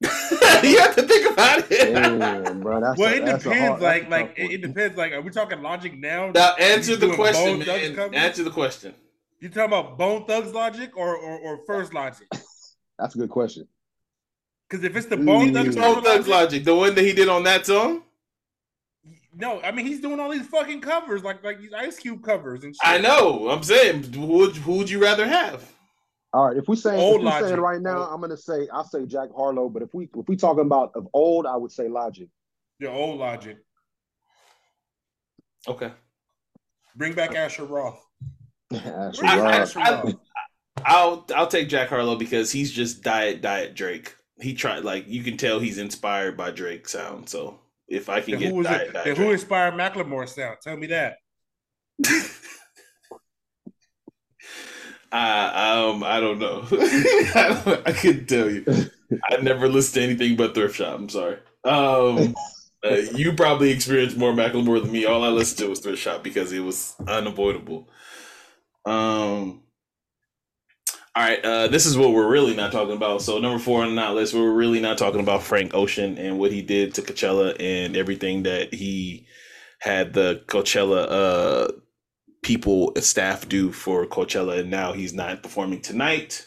you 0.00 0.78
have 0.80 0.94
to 0.96 1.02
think 1.02 1.32
about 1.32 1.70
it. 1.70 1.92
Damn, 1.94 2.60
bro. 2.60 2.80
That's 2.80 2.98
Well, 2.98 3.12
a- 3.12 3.16
it 3.16 3.24
that's 3.24 3.42
depends. 3.44 3.68
hard- 3.68 3.82
like, 3.82 4.08
like 4.10 4.34
it, 4.36 4.52
it 4.52 4.62
depends. 4.62 4.96
Like, 4.96 5.12
are 5.12 5.20
we 5.22 5.30
talking 5.30 5.60
logic 5.62 5.98
now? 5.98 6.30
Now 6.30 6.54
answer 6.54 6.94
the 6.96 7.14
question, 7.14 7.58
man. 7.60 8.14
Answer 8.14 8.44
the 8.44 8.50
question. 8.50 8.94
You 9.40 9.48
talking 9.48 9.64
about 9.64 9.98
Bone 9.98 10.24
Thugs 10.24 10.52
logic 10.52 10.96
or 10.96 11.16
or, 11.16 11.38
or 11.38 11.60
first 11.66 11.92
logic? 11.92 12.28
That's 12.98 13.14
a 13.14 13.18
good 13.18 13.28
question. 13.30 13.66
Because 14.70 14.84
if 14.84 14.94
it's 14.96 15.06
the. 15.06 15.16
Bone 15.16 15.52
Thugs, 15.52 15.74
Bone 15.76 16.02
Thugs 16.02 16.26
logic, 16.28 16.28
Logic, 16.28 16.64
the 16.64 16.74
one 16.74 16.94
that 16.94 17.02
he 17.04 17.12
did 17.12 17.28
on 17.28 17.42
that 17.42 17.66
song. 17.66 18.03
No, 19.36 19.60
I 19.62 19.70
mean 19.72 19.86
he's 19.86 20.00
doing 20.00 20.20
all 20.20 20.30
these 20.30 20.46
fucking 20.46 20.80
covers, 20.80 21.22
like 21.22 21.42
like 21.44 21.60
these 21.60 21.72
Ice 21.72 21.98
Cube 21.98 22.22
covers 22.22 22.64
and 22.64 22.74
shit. 22.74 22.88
I 22.88 22.98
know. 22.98 23.48
I'm 23.50 23.62
saying, 23.62 24.12
who 24.12 24.26
would, 24.26 24.56
who 24.56 24.78
would 24.78 24.90
you 24.90 25.00
rather 25.02 25.26
have? 25.26 25.70
All 26.32 26.48
right, 26.48 26.56
if 26.56 26.68
we 26.68 26.76
say 26.76 26.96
Old 26.96 27.24
if 27.24 27.24
we 27.24 27.48
saying 27.48 27.60
right 27.60 27.80
now, 27.80 28.02
I'm 28.02 28.20
gonna 28.20 28.36
say 28.36 28.68
I'll 28.72 28.84
say 28.84 29.06
Jack 29.06 29.28
Harlow. 29.36 29.68
But 29.68 29.82
if 29.82 29.94
we 29.94 30.08
if 30.16 30.28
we 30.28 30.36
talking 30.36 30.64
about 30.64 30.92
of 30.94 31.08
old, 31.12 31.46
I 31.46 31.56
would 31.56 31.70
say 31.70 31.88
Logic. 31.88 32.28
Yeah, 32.80 32.88
old 32.88 33.18
logic. 33.18 33.58
Okay. 35.68 35.92
Bring 36.96 37.14
back 37.14 37.34
Asher 37.34 37.64
Roth. 37.64 38.04
Asher 38.74 39.20
Bring 39.20 39.38
back 39.38 39.76
I, 39.76 39.80
I, 39.80 40.14
I'll 40.84 41.26
I'll 41.34 41.46
take 41.46 41.68
Jack 41.68 41.88
Harlow 41.88 42.16
because 42.16 42.50
he's 42.50 42.72
just 42.72 43.02
diet 43.02 43.40
diet 43.40 43.74
Drake. 43.74 44.14
He 44.40 44.54
tried 44.54 44.84
like 44.84 45.08
you 45.08 45.22
can 45.22 45.36
tell 45.36 45.60
he's 45.60 45.78
inspired 45.78 46.36
by 46.36 46.50
Drake 46.50 46.88
sound. 46.88 47.28
So 47.28 47.60
if 47.88 48.08
I 48.08 48.20
can 48.20 48.32
Then 48.32 48.40
get 48.40 48.48
who 48.50 48.54
was 48.56 48.66
it? 48.68 49.16
who 49.16 49.30
inspired 49.30 49.74
Macklemore 49.74 50.28
sound? 50.28 50.58
Tell 50.62 50.76
me 50.76 50.86
that. 50.88 51.16
I 55.12 55.88
um 55.90 56.02
I 56.02 56.18
don't 56.20 56.38
know. 56.38 56.64
I, 56.72 57.60
don't- 57.64 57.88
I 57.88 57.92
couldn't 57.92 58.26
tell 58.26 58.50
you. 58.50 58.64
I 59.30 59.36
never 59.36 59.68
listened 59.68 59.94
to 59.94 60.02
anything 60.02 60.36
but 60.36 60.54
Thrift 60.54 60.76
Shop. 60.76 60.98
I'm 60.98 61.08
sorry. 61.08 61.38
Um, 61.64 62.34
uh, 62.84 62.96
you 63.14 63.32
probably 63.34 63.70
experienced 63.70 64.16
more 64.16 64.32
Macklemore 64.32 64.82
than 64.82 64.90
me. 64.92 65.04
All 65.04 65.22
I 65.22 65.28
listened 65.28 65.58
to 65.58 65.68
was 65.68 65.78
Thrift 65.80 66.02
Shop 66.02 66.24
because 66.24 66.52
it 66.52 66.60
was 66.60 66.96
unavoidable. 67.06 67.88
Um. 68.84 69.62
All 71.16 71.22
right, 71.22 71.44
uh, 71.44 71.68
this 71.68 71.86
is 71.86 71.96
what 71.96 72.12
we're 72.12 72.28
really 72.28 72.56
not 72.56 72.72
talking 72.72 72.96
about. 72.96 73.22
So 73.22 73.38
number 73.38 73.60
four 73.60 73.82
on 73.82 73.90
the 73.90 73.94
not 73.94 74.14
list, 74.14 74.34
we're 74.34 74.50
really 74.50 74.80
not 74.80 74.98
talking 74.98 75.20
about 75.20 75.44
Frank 75.44 75.72
Ocean 75.72 76.18
and 76.18 76.40
what 76.40 76.50
he 76.50 76.60
did 76.60 76.92
to 76.94 77.02
Coachella 77.02 77.54
and 77.60 77.96
everything 77.96 78.42
that 78.42 78.74
he 78.74 79.26
had 79.78 80.12
the 80.12 80.42
Coachella 80.46 81.06
uh, 81.08 81.72
people 82.42 82.92
staff 82.96 83.48
do 83.48 83.70
for 83.70 84.06
Coachella, 84.06 84.58
and 84.58 84.70
now 84.70 84.92
he's 84.92 85.14
not 85.14 85.40
performing 85.40 85.80
tonight 85.80 86.46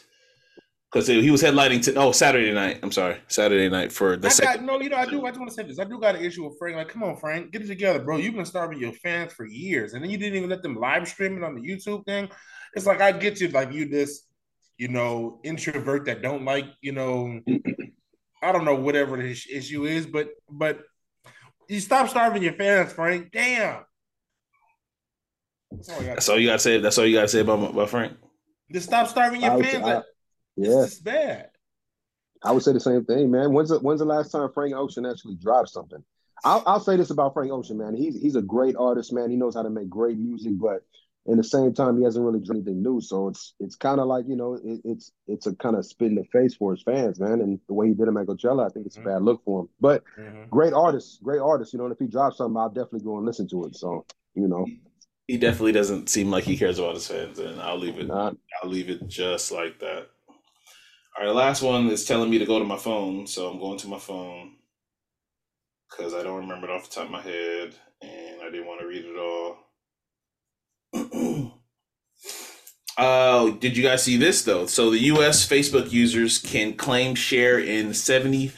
because 0.92 1.06
he 1.06 1.30
was 1.30 1.42
headlining 1.42 1.82
to 1.84 1.94
oh 1.94 2.12
Saturday 2.12 2.52
night. 2.52 2.80
I'm 2.82 2.92
sorry, 2.92 3.16
Saturday 3.28 3.70
night 3.70 3.90
for 3.90 4.16
the 4.16 4.26
I 4.26 4.30
got 4.30 4.32
second. 4.32 4.66
no, 4.66 4.80
you 4.82 4.90
know, 4.90 4.98
I 4.98 5.06
do. 5.06 5.24
I 5.24 5.30
just 5.30 5.40
want 5.40 5.50
to 5.50 5.54
say 5.54 5.62
this. 5.62 5.78
I 5.78 5.84
do 5.84 5.98
got 5.98 6.16
an 6.16 6.22
issue 6.22 6.44
with 6.44 6.58
Frank. 6.58 6.76
Like, 6.76 6.88
come 6.88 7.04
on, 7.04 7.16
Frank, 7.16 7.52
get 7.52 7.62
it 7.62 7.68
together, 7.68 8.00
bro. 8.00 8.18
You've 8.18 8.34
been 8.34 8.44
starving 8.44 8.78
your 8.78 8.92
fans 8.92 9.32
for 9.32 9.46
years, 9.46 9.94
and 9.94 10.02
then 10.02 10.10
you 10.10 10.18
didn't 10.18 10.36
even 10.36 10.50
let 10.50 10.62
them 10.62 10.76
live 10.76 11.08
stream 11.08 11.38
it 11.38 11.42
on 11.42 11.54
the 11.54 11.62
YouTube 11.62 12.04
thing. 12.04 12.28
It's 12.74 12.84
like 12.84 13.00
I 13.00 13.12
get 13.12 13.40
you, 13.40 13.48
like 13.48 13.72
you 13.72 13.88
this, 13.88 14.27
you 14.78 14.88
know, 14.88 15.40
introvert 15.42 16.06
that 16.06 16.22
don't 16.22 16.44
like, 16.44 16.66
you 16.80 16.92
know, 16.92 17.40
I 18.42 18.52
don't 18.52 18.64
know 18.64 18.76
whatever 18.76 19.16
the 19.16 19.30
issue 19.30 19.84
is, 19.84 20.06
but 20.06 20.28
but 20.48 20.80
you 21.68 21.80
stop 21.80 22.08
starving 22.08 22.42
your 22.42 22.54
fans, 22.54 22.92
Frank. 22.92 23.30
Damn. 23.32 23.84
That's 25.72 25.88
all 25.90 26.00
That's 26.00 26.28
all 26.28 26.38
you 26.38 26.46
gotta 26.48 26.58
say. 26.60 26.78
That's 26.78 26.96
all 26.96 27.04
you 27.04 27.16
gotta 27.16 27.28
say 27.28 27.40
about 27.40 27.70
about 27.70 27.90
Frank. 27.90 28.16
Just 28.72 28.86
stop 28.86 29.08
starving 29.08 29.42
your 29.42 29.52
I 29.52 29.62
fans. 29.62 29.84
I- 29.84 29.94
Like, 29.94 30.04
Yeah, 30.56 30.68
This 30.68 30.92
is 30.94 31.00
bad. 31.00 31.50
I 32.44 32.52
would 32.52 32.62
say 32.62 32.72
the 32.72 32.80
same 32.80 33.04
thing, 33.04 33.30
man. 33.32 33.52
When's 33.52 33.70
the 33.70 33.80
when's 33.80 33.98
the 33.98 34.06
last 34.06 34.30
time 34.30 34.48
Frank 34.52 34.74
Ocean 34.74 35.04
actually 35.04 35.34
dropped 35.36 35.70
something? 35.70 36.02
I'll, 36.44 36.62
I'll 36.66 36.80
say 36.80 36.96
this 36.96 37.10
about 37.10 37.34
Frank 37.34 37.50
Ocean, 37.50 37.76
man. 37.78 37.96
He's 37.96 38.20
he's 38.20 38.36
a 38.36 38.42
great 38.42 38.76
artist, 38.76 39.12
man. 39.12 39.28
He 39.28 39.36
knows 39.36 39.56
how 39.56 39.62
to 39.62 39.70
make 39.70 39.88
great 39.88 40.16
music, 40.18 40.52
but 40.56 40.84
in 41.28 41.36
the 41.36 41.44
same 41.44 41.74
time, 41.74 41.98
he 41.98 42.04
hasn't 42.04 42.24
really 42.24 42.40
done 42.40 42.56
anything 42.56 42.82
new. 42.82 43.00
So 43.00 43.28
it's 43.28 43.54
it's 43.60 43.76
kind 43.76 44.00
of 44.00 44.06
like 44.06 44.24
you 44.26 44.34
know, 44.34 44.54
it, 44.54 44.80
it's 44.84 45.12
it's 45.26 45.46
a 45.46 45.54
kind 45.56 45.76
of 45.76 45.84
spit 45.84 46.08
in 46.08 46.14
the 46.14 46.24
face 46.32 46.54
for 46.54 46.72
his 46.72 46.82
fans, 46.82 47.20
man. 47.20 47.40
And 47.40 47.60
the 47.68 47.74
way 47.74 47.88
he 47.88 47.94
did 47.94 48.08
him 48.08 48.16
at 48.16 48.26
Coachella, 48.26 48.66
I 48.66 48.72
think 48.72 48.86
it's 48.86 48.96
a 48.96 49.00
mm-hmm. 49.00 49.10
bad 49.10 49.22
look 49.22 49.44
for 49.44 49.60
him. 49.60 49.68
But 49.78 50.02
mm-hmm. 50.18 50.48
great 50.48 50.72
artist, 50.72 51.22
great 51.22 51.40
artist. 51.40 51.72
You 51.72 51.78
know, 51.78 51.84
and 51.84 51.92
if 51.92 51.98
he 51.98 52.06
drops 52.06 52.38
something, 52.38 52.56
I'll 52.56 52.70
definitely 52.70 53.04
go 53.04 53.18
and 53.18 53.26
listen 53.26 53.46
to 53.48 53.64
it. 53.64 53.76
So 53.76 54.06
you 54.34 54.48
know, 54.48 54.66
He 55.26 55.36
definitely 55.36 55.72
doesn't 55.72 56.08
seem 56.08 56.30
like 56.30 56.44
he 56.44 56.56
cares 56.56 56.78
about 56.78 56.94
his 56.94 57.06
fans, 57.06 57.38
and 57.38 57.60
I'll 57.60 57.78
leave 57.78 57.98
it. 57.98 58.08
not 58.08 58.36
I'll 58.62 58.70
leave 58.70 58.88
it 58.88 59.06
just 59.06 59.52
like 59.52 59.78
that. 59.80 60.08
All 60.28 61.24
right, 61.24 61.26
the 61.26 61.34
last 61.34 61.62
one 61.62 61.88
is 61.88 62.06
telling 62.06 62.30
me 62.30 62.38
to 62.38 62.46
go 62.46 62.58
to 62.58 62.64
my 62.64 62.78
phone, 62.78 63.26
so 63.26 63.48
I'm 63.48 63.58
going 63.58 63.78
to 63.78 63.88
my 63.88 63.98
phone 63.98 64.54
because 65.90 66.14
I 66.14 66.22
don't 66.22 66.40
remember 66.40 66.68
it 66.68 66.72
off 66.72 66.88
the 66.88 66.94
top 66.94 67.06
of 67.06 67.10
my 67.10 67.20
head, 67.20 67.74
and 68.00 68.40
I 68.40 68.50
didn't 68.50 68.66
want 68.66 68.80
to 68.80 68.86
read 68.86 69.04
it 69.04 69.18
all. 69.18 69.67
Oh, 73.00 73.52
did 73.52 73.76
you 73.76 73.84
guys 73.84 74.02
see 74.02 74.16
this 74.16 74.42
though? 74.42 74.66
So 74.66 74.90
the 74.90 74.98
U.S. 74.98 75.48
Facebook 75.48 75.92
users 75.92 76.38
can 76.38 76.74
claim 76.74 77.14
share 77.14 77.56
in 77.56 77.94
70, 77.94 78.50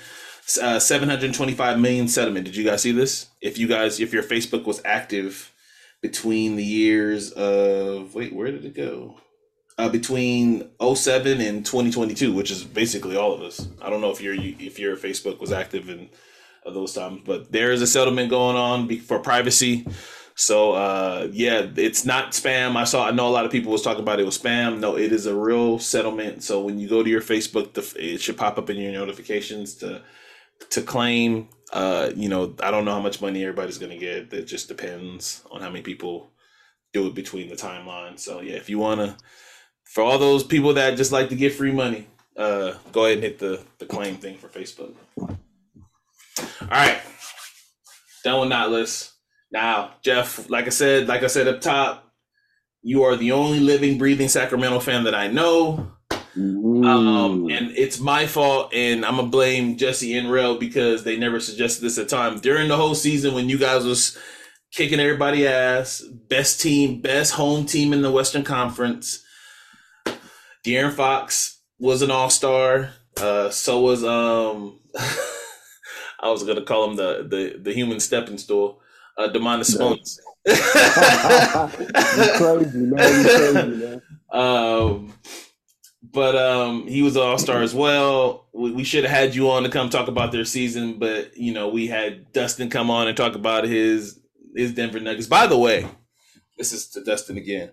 uh, 0.63 0.79
725 0.79 1.79
million 1.79 2.09
settlement. 2.09 2.47
Did 2.47 2.57
you 2.57 2.65
guys 2.65 2.81
see 2.81 2.93
this? 2.93 3.27
If 3.43 3.59
you 3.59 3.69
guys, 3.69 4.01
if 4.01 4.15
your 4.15 4.23
Facebook 4.23 4.65
was 4.65 4.81
active 4.83 5.53
between 6.01 6.57
the 6.57 6.65
years 6.65 7.33
of 7.33 8.15
wait, 8.15 8.35
where 8.35 8.51
did 8.51 8.65
it 8.65 8.75
go? 8.75 9.17
Uh, 9.77 9.91
between 9.91 10.71
07 10.83 11.41
and 11.43 11.65
2022, 11.65 12.33
which 12.33 12.51
is 12.51 12.65
basically 12.65 13.17
all 13.17 13.35
of 13.35 13.43
us. 13.43 13.69
I 13.83 13.91
don't 13.91 14.01
know 14.01 14.11
if 14.11 14.23
your 14.23 14.35
if 14.35 14.79
your 14.79 14.97
Facebook 14.97 15.39
was 15.39 15.53
active 15.53 15.91
in 15.91 16.09
uh, 16.65 16.71
those 16.71 16.95
times, 16.95 17.21
but 17.27 17.53
there 17.53 17.73
is 17.73 17.83
a 17.83 17.87
settlement 17.87 18.31
going 18.31 18.57
on 18.57 18.89
for 19.01 19.19
privacy. 19.19 19.87
So 20.35 20.73
uh, 20.73 21.29
yeah, 21.33 21.67
it's 21.77 22.05
not 22.05 22.33
spam. 22.33 22.77
I 22.77 22.85
saw. 22.85 23.07
I 23.07 23.11
know 23.11 23.29
a 23.29 23.31
lot 23.31 23.45
of 23.45 23.53
people 23.53 23.73
was 23.73 23.83
talking 23.83 24.03
about 24.03 24.21
it 24.21 24.25
was 24.27 24.39
spam. 24.39 24.79
No, 24.79 24.97
it 24.97 25.13
is 25.13 25.27
a 25.27 25.35
real 25.35 25.79
settlement. 25.79 26.43
So 26.43 26.63
when 26.63 26.79
you 26.79 26.89
go 26.89 27.03
to 27.03 27.11
your 27.11 27.21
Facebook, 27.21 27.77
it 27.97 28.21
should 28.21 28.37
pop 28.37 28.59
up 28.59 28.71
in 28.71 28.77
your 28.77 28.93
notifications 28.93 29.75
to 29.77 30.03
to 30.71 30.83
claim. 30.83 31.49
Uh, 31.73 32.11
you 32.17 32.29
know, 32.29 32.55
I 32.63 32.71
don't 32.71 32.85
know 32.85 32.93
how 32.93 33.01
much 33.01 33.21
money 33.21 33.43
everybody's 33.43 33.79
gonna 33.79 33.99
get. 33.99 34.33
It 34.33 34.47
just 34.47 34.69
depends 34.69 35.43
on 35.51 35.61
how 35.61 35.69
many 35.69 35.83
people 35.83 36.31
do 36.93 37.07
it 37.07 37.15
between 37.15 37.49
the 37.49 37.57
timeline. 37.57 38.19
So 38.19 38.41
yeah, 38.41 38.55
if 38.55 38.69
you 38.69 38.79
wanna, 38.79 39.17
for 39.85 40.03
all 40.03 40.19
those 40.19 40.43
people 40.43 40.75
that 40.75 40.97
just 40.97 41.13
like 41.13 41.29
to 41.29 41.37
get 41.37 41.55
free 41.55 41.73
money, 41.73 42.07
uh, 42.37 42.75
go 42.93 43.05
ahead 43.05 43.19
and 43.19 43.25
hit 43.25 43.39
the 43.39 43.63
the 43.79 43.87
claim 43.87 44.17
thing 44.17 44.39
for 44.39 44.49
Facebook. 44.49 44.95
All 45.19 46.69
right, 46.71 47.01
done 48.25 48.41
with 48.41 48.49
not 48.49 48.71
list. 48.71 49.13
Now, 49.52 49.92
Jeff, 50.02 50.49
like 50.49 50.66
I 50.66 50.71
said, 50.71 51.09
like 51.09 51.23
I 51.23 51.26
said 51.26 51.49
up 51.49 51.61
top, 51.61 52.04
you 52.83 53.02
are 53.02 53.16
the 53.16 53.33
only 53.33 53.61
living, 53.61 53.99
breathing 53.99 54.28
Sacramento 54.28 54.80
fan 54.80 55.04
that 55.04 55.14
I 55.14 55.26
know. 55.28 55.92
Um, 56.37 56.85
Mm. 57.42 57.52
and 57.57 57.73
it's 57.76 57.99
my 57.99 58.26
fault, 58.26 58.73
and 58.73 59.04
I'm 59.04 59.16
gonna 59.16 59.28
blame 59.28 59.76
Jesse 59.76 60.16
and 60.16 60.30
Rel 60.30 60.57
because 60.57 61.02
they 61.02 61.16
never 61.16 61.40
suggested 61.40 61.83
this 61.83 61.99
at 61.99 62.09
time 62.09 62.38
during 62.38 62.69
the 62.69 62.76
whole 62.76 62.95
season 62.95 63.35
when 63.35 63.49
you 63.49 63.59
guys 63.59 63.85
was 63.85 64.16
kicking 64.73 65.00
everybody 65.00 65.47
ass, 65.47 66.00
best 66.28 66.61
team, 66.61 67.00
best 67.00 67.33
home 67.35 67.66
team 67.66 67.92
in 67.92 68.02
the 68.02 68.12
Western 68.12 68.45
Conference. 68.45 69.23
De'Aaron 70.64 70.92
Fox 70.92 71.59
was 71.78 72.00
an 72.02 72.11
All 72.12 72.30
Star. 72.30 72.90
Uh, 73.21 73.50
so 73.50 73.80
was 73.80 74.04
um, 74.04 74.78
I 76.21 76.30
was 76.30 76.45
gonna 76.45 76.62
call 76.62 76.88
him 76.90 76.97
the 76.97 77.26
the 77.28 77.59
the 77.61 77.73
human 77.73 77.99
stepping 77.99 78.38
stool, 78.38 78.80
uh, 79.21 79.33
Domantas 79.33 79.77
Sabonis. 79.77 80.19
you 80.47 80.55
crazy, 82.39 82.79
man. 82.79 83.25
You 83.25 83.25
crazy, 83.25 83.77
man. 83.85 84.03
Um, 84.33 85.12
but 86.12 86.37
um, 86.37 86.87
he 86.87 87.03
was 87.03 87.17
an 87.17 87.23
all 87.23 87.37
star 87.37 87.62
as 87.62 87.75
well. 87.75 88.47
We, 88.55 88.71
we 88.71 88.85
should 88.85 89.03
have 89.03 89.12
had 89.12 89.35
you 89.35 89.50
on 89.50 89.65
to 89.65 89.69
come 89.69 89.91
talk 89.91 90.07
about 90.07 90.31
their 90.31 90.45
season, 90.45 91.00
but 91.00 91.37
you 91.37 91.53
know 91.53 91.69
we 91.69 91.89
had 91.89 92.33
Dustin 92.33 92.71
come 92.71 92.93
on 92.93 93.09
and 93.09 93.17
talk 93.17 93.35
about 93.35 93.65
his 93.65 94.21
is 94.55 94.73
Denver 94.73 95.00
Nuggets. 95.00 95.27
By 95.27 95.49
the 95.49 95.59
way, 95.59 95.85
this 96.57 96.73
is 96.73 96.87
to 96.91 97.03
Dustin 97.03 97.39
again. 97.39 97.71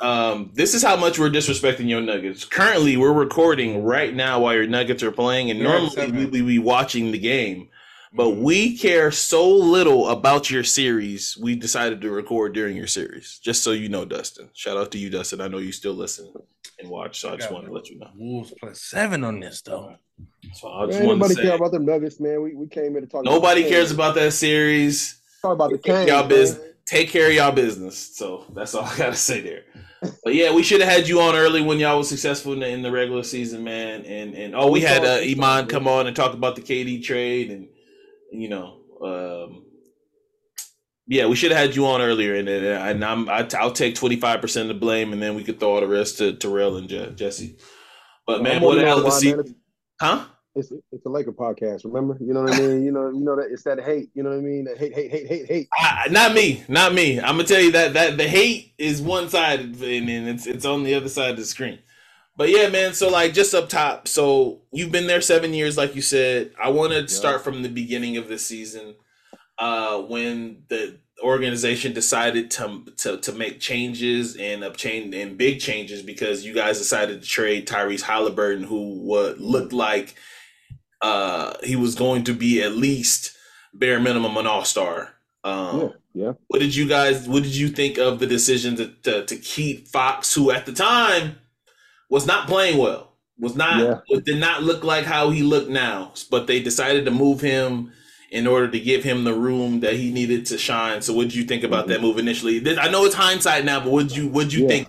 Um, 0.00 0.50
this 0.54 0.74
is 0.74 0.82
how 0.82 0.96
much 0.96 1.18
we're 1.18 1.30
disrespecting 1.30 1.88
your 1.88 2.00
Nuggets. 2.00 2.44
Currently, 2.44 2.96
we're 2.96 3.12
recording 3.12 3.84
right 3.84 4.14
now 4.14 4.40
while 4.40 4.54
your 4.54 4.66
Nuggets 4.66 5.02
are 5.02 5.12
playing, 5.12 5.50
and 5.50 5.60
normally 5.60 6.10
we 6.10 6.24
would 6.24 6.32
be 6.32 6.58
watching 6.58 7.12
the 7.12 7.18
game. 7.18 7.68
But 8.12 8.30
we 8.30 8.76
care 8.76 9.12
so 9.12 9.48
little 9.48 10.08
about 10.08 10.50
your 10.50 10.64
series, 10.64 11.38
we 11.40 11.54
decided 11.54 12.00
to 12.00 12.10
record 12.10 12.54
during 12.54 12.76
your 12.76 12.88
series. 12.88 13.38
Just 13.38 13.62
so 13.62 13.70
you 13.70 13.88
know, 13.88 14.04
Dustin. 14.04 14.50
Shout 14.52 14.76
out 14.76 14.90
to 14.92 14.98
you, 14.98 15.10
Dustin. 15.10 15.40
I 15.40 15.46
know 15.46 15.58
you 15.58 15.70
still 15.70 15.94
listen 15.94 16.32
and 16.80 16.90
watch, 16.90 17.20
so 17.20 17.32
I 17.32 17.36
just 17.36 17.52
want 17.52 17.66
to 17.66 17.72
let 17.72 17.88
you 17.88 18.00
know. 18.00 18.10
Wolves 18.16 18.52
plus 18.58 18.80
seven 18.80 19.22
on 19.22 19.38
this 19.38 19.62
though. 19.62 19.94
So 20.54 20.68
I 20.68 20.80
Man, 20.80 20.88
just 20.88 20.98
ain't 20.98 21.06
wanted 21.06 21.20
nobody 21.20 21.34
to 21.36 21.42
care 21.42 21.54
about 21.54 21.70
them 21.70 21.84
Nuggets, 21.84 22.18
man. 22.18 22.42
We, 22.42 22.54
we 22.54 22.66
came 22.66 22.92
here 22.92 23.00
to 23.00 23.06
talk. 23.06 23.24
nobody 23.24 23.60
about 23.60 23.68
the 23.68 23.74
cares 23.74 23.92
about 23.92 24.14
that 24.16 24.32
series. 24.32 25.20
Talk 25.42 25.52
about 25.52 25.70
the 25.70 25.78
Take 25.78 25.94
Kings, 25.94 26.08
y'all 26.08 26.26
business. 26.26 26.66
Take 26.86 27.10
care 27.10 27.28
of 27.28 27.34
y'all 27.34 27.52
business. 27.52 28.16
So 28.16 28.44
that's 28.52 28.74
all 28.74 28.84
I 28.84 28.96
gotta 28.96 29.14
say 29.14 29.40
there. 29.40 29.62
But 30.24 30.34
yeah, 30.34 30.52
we 30.52 30.62
should 30.62 30.80
have 30.80 30.90
had 30.90 31.06
you 31.06 31.20
on 31.20 31.36
early 31.36 31.62
when 31.62 31.78
y'all 31.78 31.98
was 31.98 32.08
successful 32.08 32.54
in 32.54 32.60
the, 32.60 32.68
in 32.68 32.82
the 32.82 32.90
regular 32.90 33.22
season, 33.22 33.62
man. 33.62 34.04
And 34.04 34.34
and 34.34 34.56
oh, 34.56 34.66
we 34.66 34.80
We 34.80 34.80
had 34.80 35.02
saw 35.04 35.12
uh, 35.12 35.16
it, 35.16 35.26
we 35.26 35.34
saw 35.36 35.42
Iman 35.42 35.66
come 35.68 35.86
on 35.86 36.06
and 36.08 36.16
talk 36.16 36.34
about 36.34 36.56
the 36.56 36.62
KD 36.62 37.04
trade, 37.04 37.50
and 37.50 37.68
you 38.32 38.48
know, 38.48 38.78
um, 39.02 39.64
yeah, 41.06 41.26
we 41.26 41.36
should 41.36 41.52
have 41.52 41.60
had 41.60 41.76
you 41.76 41.86
on 41.86 42.00
earlier, 42.00 42.34
and 42.34 42.48
and, 42.48 43.04
I'm 43.04 43.28
I, 43.28 43.48
I'll 43.58 43.72
take 43.72 43.94
twenty 43.94 44.16
five 44.16 44.40
percent 44.40 44.70
of 44.70 44.76
the 44.76 44.80
blame, 44.80 45.12
and 45.12 45.22
then 45.22 45.34
we 45.34 45.44
could 45.44 45.60
throw 45.60 45.74
all 45.74 45.80
the 45.80 45.88
rest 45.88 46.18
to 46.18 46.34
Terrell 46.34 46.76
and 46.76 46.88
Je- 46.88 47.12
Jesse. 47.14 47.56
But 48.26 48.42
man, 48.42 48.56
I'm 48.56 48.62
what 48.62 48.78
a 48.78 48.80
the 48.80 48.86
hell 48.86 49.00
of 49.00 49.06
a 49.06 49.10
season, 49.10 49.56
huh? 50.00 50.26
it's 50.54 50.72
it's 50.92 51.06
a 51.06 51.08
Laker 51.08 51.32
podcast. 51.32 51.84
Remember, 51.84 52.16
you 52.20 52.34
know 52.34 52.42
what 52.42 52.54
I 52.54 52.60
mean. 52.60 52.84
You 52.84 52.92
know, 52.92 53.10
you 53.10 53.20
know 53.20 53.36
that 53.36 53.48
it's 53.50 53.62
that 53.64 53.80
hate. 53.80 54.10
You 54.14 54.22
know 54.22 54.30
what 54.30 54.38
I 54.38 54.42
mean. 54.42 54.64
That 54.64 54.78
hate, 54.78 54.94
hate, 54.94 55.10
hate, 55.10 55.26
hate, 55.26 55.46
hate. 55.46 55.68
I, 55.78 56.08
not 56.10 56.34
me, 56.34 56.64
not 56.68 56.94
me. 56.94 57.20
I'm 57.20 57.36
gonna 57.36 57.44
tell 57.44 57.60
you 57.60 57.72
that 57.72 57.94
that 57.94 58.18
the 58.18 58.28
hate 58.28 58.74
is 58.78 59.00
one 59.00 59.28
side, 59.28 59.60
and 59.60 59.82
and 59.82 60.28
it's 60.28 60.46
it's 60.46 60.64
on 60.64 60.82
the 60.84 60.94
other 60.94 61.08
side 61.08 61.30
of 61.30 61.36
the 61.36 61.44
screen. 61.44 61.78
But 62.40 62.48
yeah, 62.48 62.70
man. 62.70 62.94
So 62.94 63.10
like, 63.10 63.34
just 63.34 63.54
up 63.54 63.68
top. 63.68 64.08
So 64.08 64.62
you've 64.72 64.90
been 64.90 65.06
there 65.06 65.20
seven 65.20 65.52
years, 65.52 65.76
like 65.76 65.94
you 65.94 66.00
said. 66.00 66.52
I 66.58 66.70
want 66.70 66.94
to 66.94 67.06
start 67.06 67.44
from 67.44 67.62
the 67.62 67.68
beginning 67.68 68.16
of 68.16 68.28
the 68.28 68.38
season, 68.38 68.94
uh, 69.58 69.98
when 69.98 70.62
the 70.68 70.96
organization 71.22 71.92
decided 71.92 72.50
to 72.52 72.86
to 72.96 73.18
to 73.18 73.32
make 73.32 73.60
changes 73.60 74.36
and 74.36 74.64
obtain 74.64 75.12
and 75.12 75.36
big 75.36 75.60
changes 75.60 76.00
because 76.00 76.42
you 76.42 76.54
guys 76.54 76.78
decided 76.78 77.20
to 77.20 77.28
trade 77.28 77.68
Tyrese 77.68 78.00
Halliburton, 78.00 78.64
who 78.64 78.94
what 79.02 79.38
looked 79.38 79.74
like 79.74 80.14
uh 81.02 81.52
he 81.62 81.76
was 81.76 81.94
going 81.94 82.24
to 82.24 82.32
be 82.32 82.62
at 82.62 82.72
least 82.72 83.36
bare 83.74 84.00
minimum 84.00 84.38
an 84.38 84.46
all 84.46 84.64
star. 84.64 85.10
Um, 85.44 85.92
Yeah, 86.14 86.24
yeah. 86.24 86.32
what 86.48 86.60
did 86.60 86.74
you 86.74 86.88
guys? 86.88 87.28
What 87.28 87.42
did 87.42 87.54
you 87.54 87.68
think 87.68 87.98
of 87.98 88.18
the 88.18 88.26
decision 88.26 88.76
to, 88.76 88.86
to 89.02 89.26
to 89.26 89.36
keep 89.36 89.88
Fox, 89.88 90.34
who 90.34 90.50
at 90.50 90.64
the 90.64 90.72
time 90.72 91.36
was 92.10 92.26
not 92.26 92.46
playing 92.46 92.76
well, 92.76 93.12
was 93.38 93.56
not 93.56 93.80
Yeah. 93.80 94.20
did 94.26 94.38
not 94.38 94.62
look 94.62 94.84
like 94.84 95.04
how 95.04 95.30
he 95.30 95.42
looked 95.42 95.70
now, 95.70 96.12
but 96.30 96.46
they 96.46 96.60
decided 96.60 97.06
to 97.06 97.10
move 97.10 97.40
him 97.40 97.92
in 98.30 98.46
order 98.46 98.68
to 98.68 98.78
give 98.78 99.02
him 99.02 99.24
the 99.24 99.34
room 99.34 99.80
that 99.80 99.94
he 99.94 100.12
needed 100.12 100.44
to 100.46 100.58
shine. 100.58 101.00
So, 101.02 101.14
what 101.14 101.22
did 101.24 101.34
you 101.34 101.44
think 101.44 101.64
about 101.64 101.88
that 101.88 102.02
move 102.02 102.18
initially? 102.18 102.62
I 102.78 102.90
know 102.90 103.04
it's 103.06 103.14
hindsight 103.14 103.64
now, 103.64 103.80
but 103.80 103.90
what 103.90 104.14
you 104.14 104.28
what 104.28 104.52
you 104.52 104.62
Yeah. 104.64 104.68
think? 104.68 104.88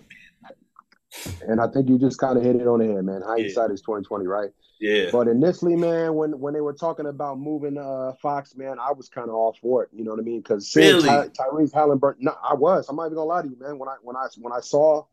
And 1.48 1.60
I 1.60 1.68
think 1.68 1.90
you 1.90 1.98
just 1.98 2.20
kind 2.20 2.38
of 2.38 2.44
hit 2.44 2.56
it 2.56 2.68
on 2.68 2.80
the 2.80 2.88
head, 2.88 3.04
man. 3.06 3.22
Hindsight 3.22 3.72
is 3.72 3.82
twenty 3.82 4.04
twenty, 4.04 4.28
right? 4.28 4.50
Yeah, 4.80 5.10
But 5.12 5.28
initially, 5.28 5.76
man, 5.76 6.16
when 6.16 6.40
when 6.40 6.56
they 6.56 6.62
were 6.62 6.74
talking 6.74 7.06
about 7.06 7.40
moving 7.40 7.78
uh 7.78 8.14
Fox, 8.20 8.56
man, 8.56 8.78
I 8.80 8.92
was 8.94 9.10
kind 9.10 9.30
of 9.30 9.36
all 9.36 9.56
for 9.62 9.84
it. 9.84 9.90
You 9.94 10.04
know 10.04 10.10
what 10.12 10.20
I 10.20 10.24
mean? 10.24 10.40
Because 10.42 10.76
Really? 10.76 11.08
Ty- 11.08 11.28
Tyrese 11.28 11.72
Halliburton, 11.72 12.26
no, 12.26 12.36
I 12.44 12.56
was. 12.56 12.90
I'm 12.90 12.96
not 12.96 13.06
even 13.06 13.16
gonna 13.16 13.28
lie 13.28 13.42
to 13.44 13.48
you, 13.48 13.58
man. 13.60 13.78
When 13.78 13.88
I 13.90 13.96
when 14.02 14.16
I 14.16 14.28
when 14.40 14.52
I 14.54 14.60
saw 14.60 15.04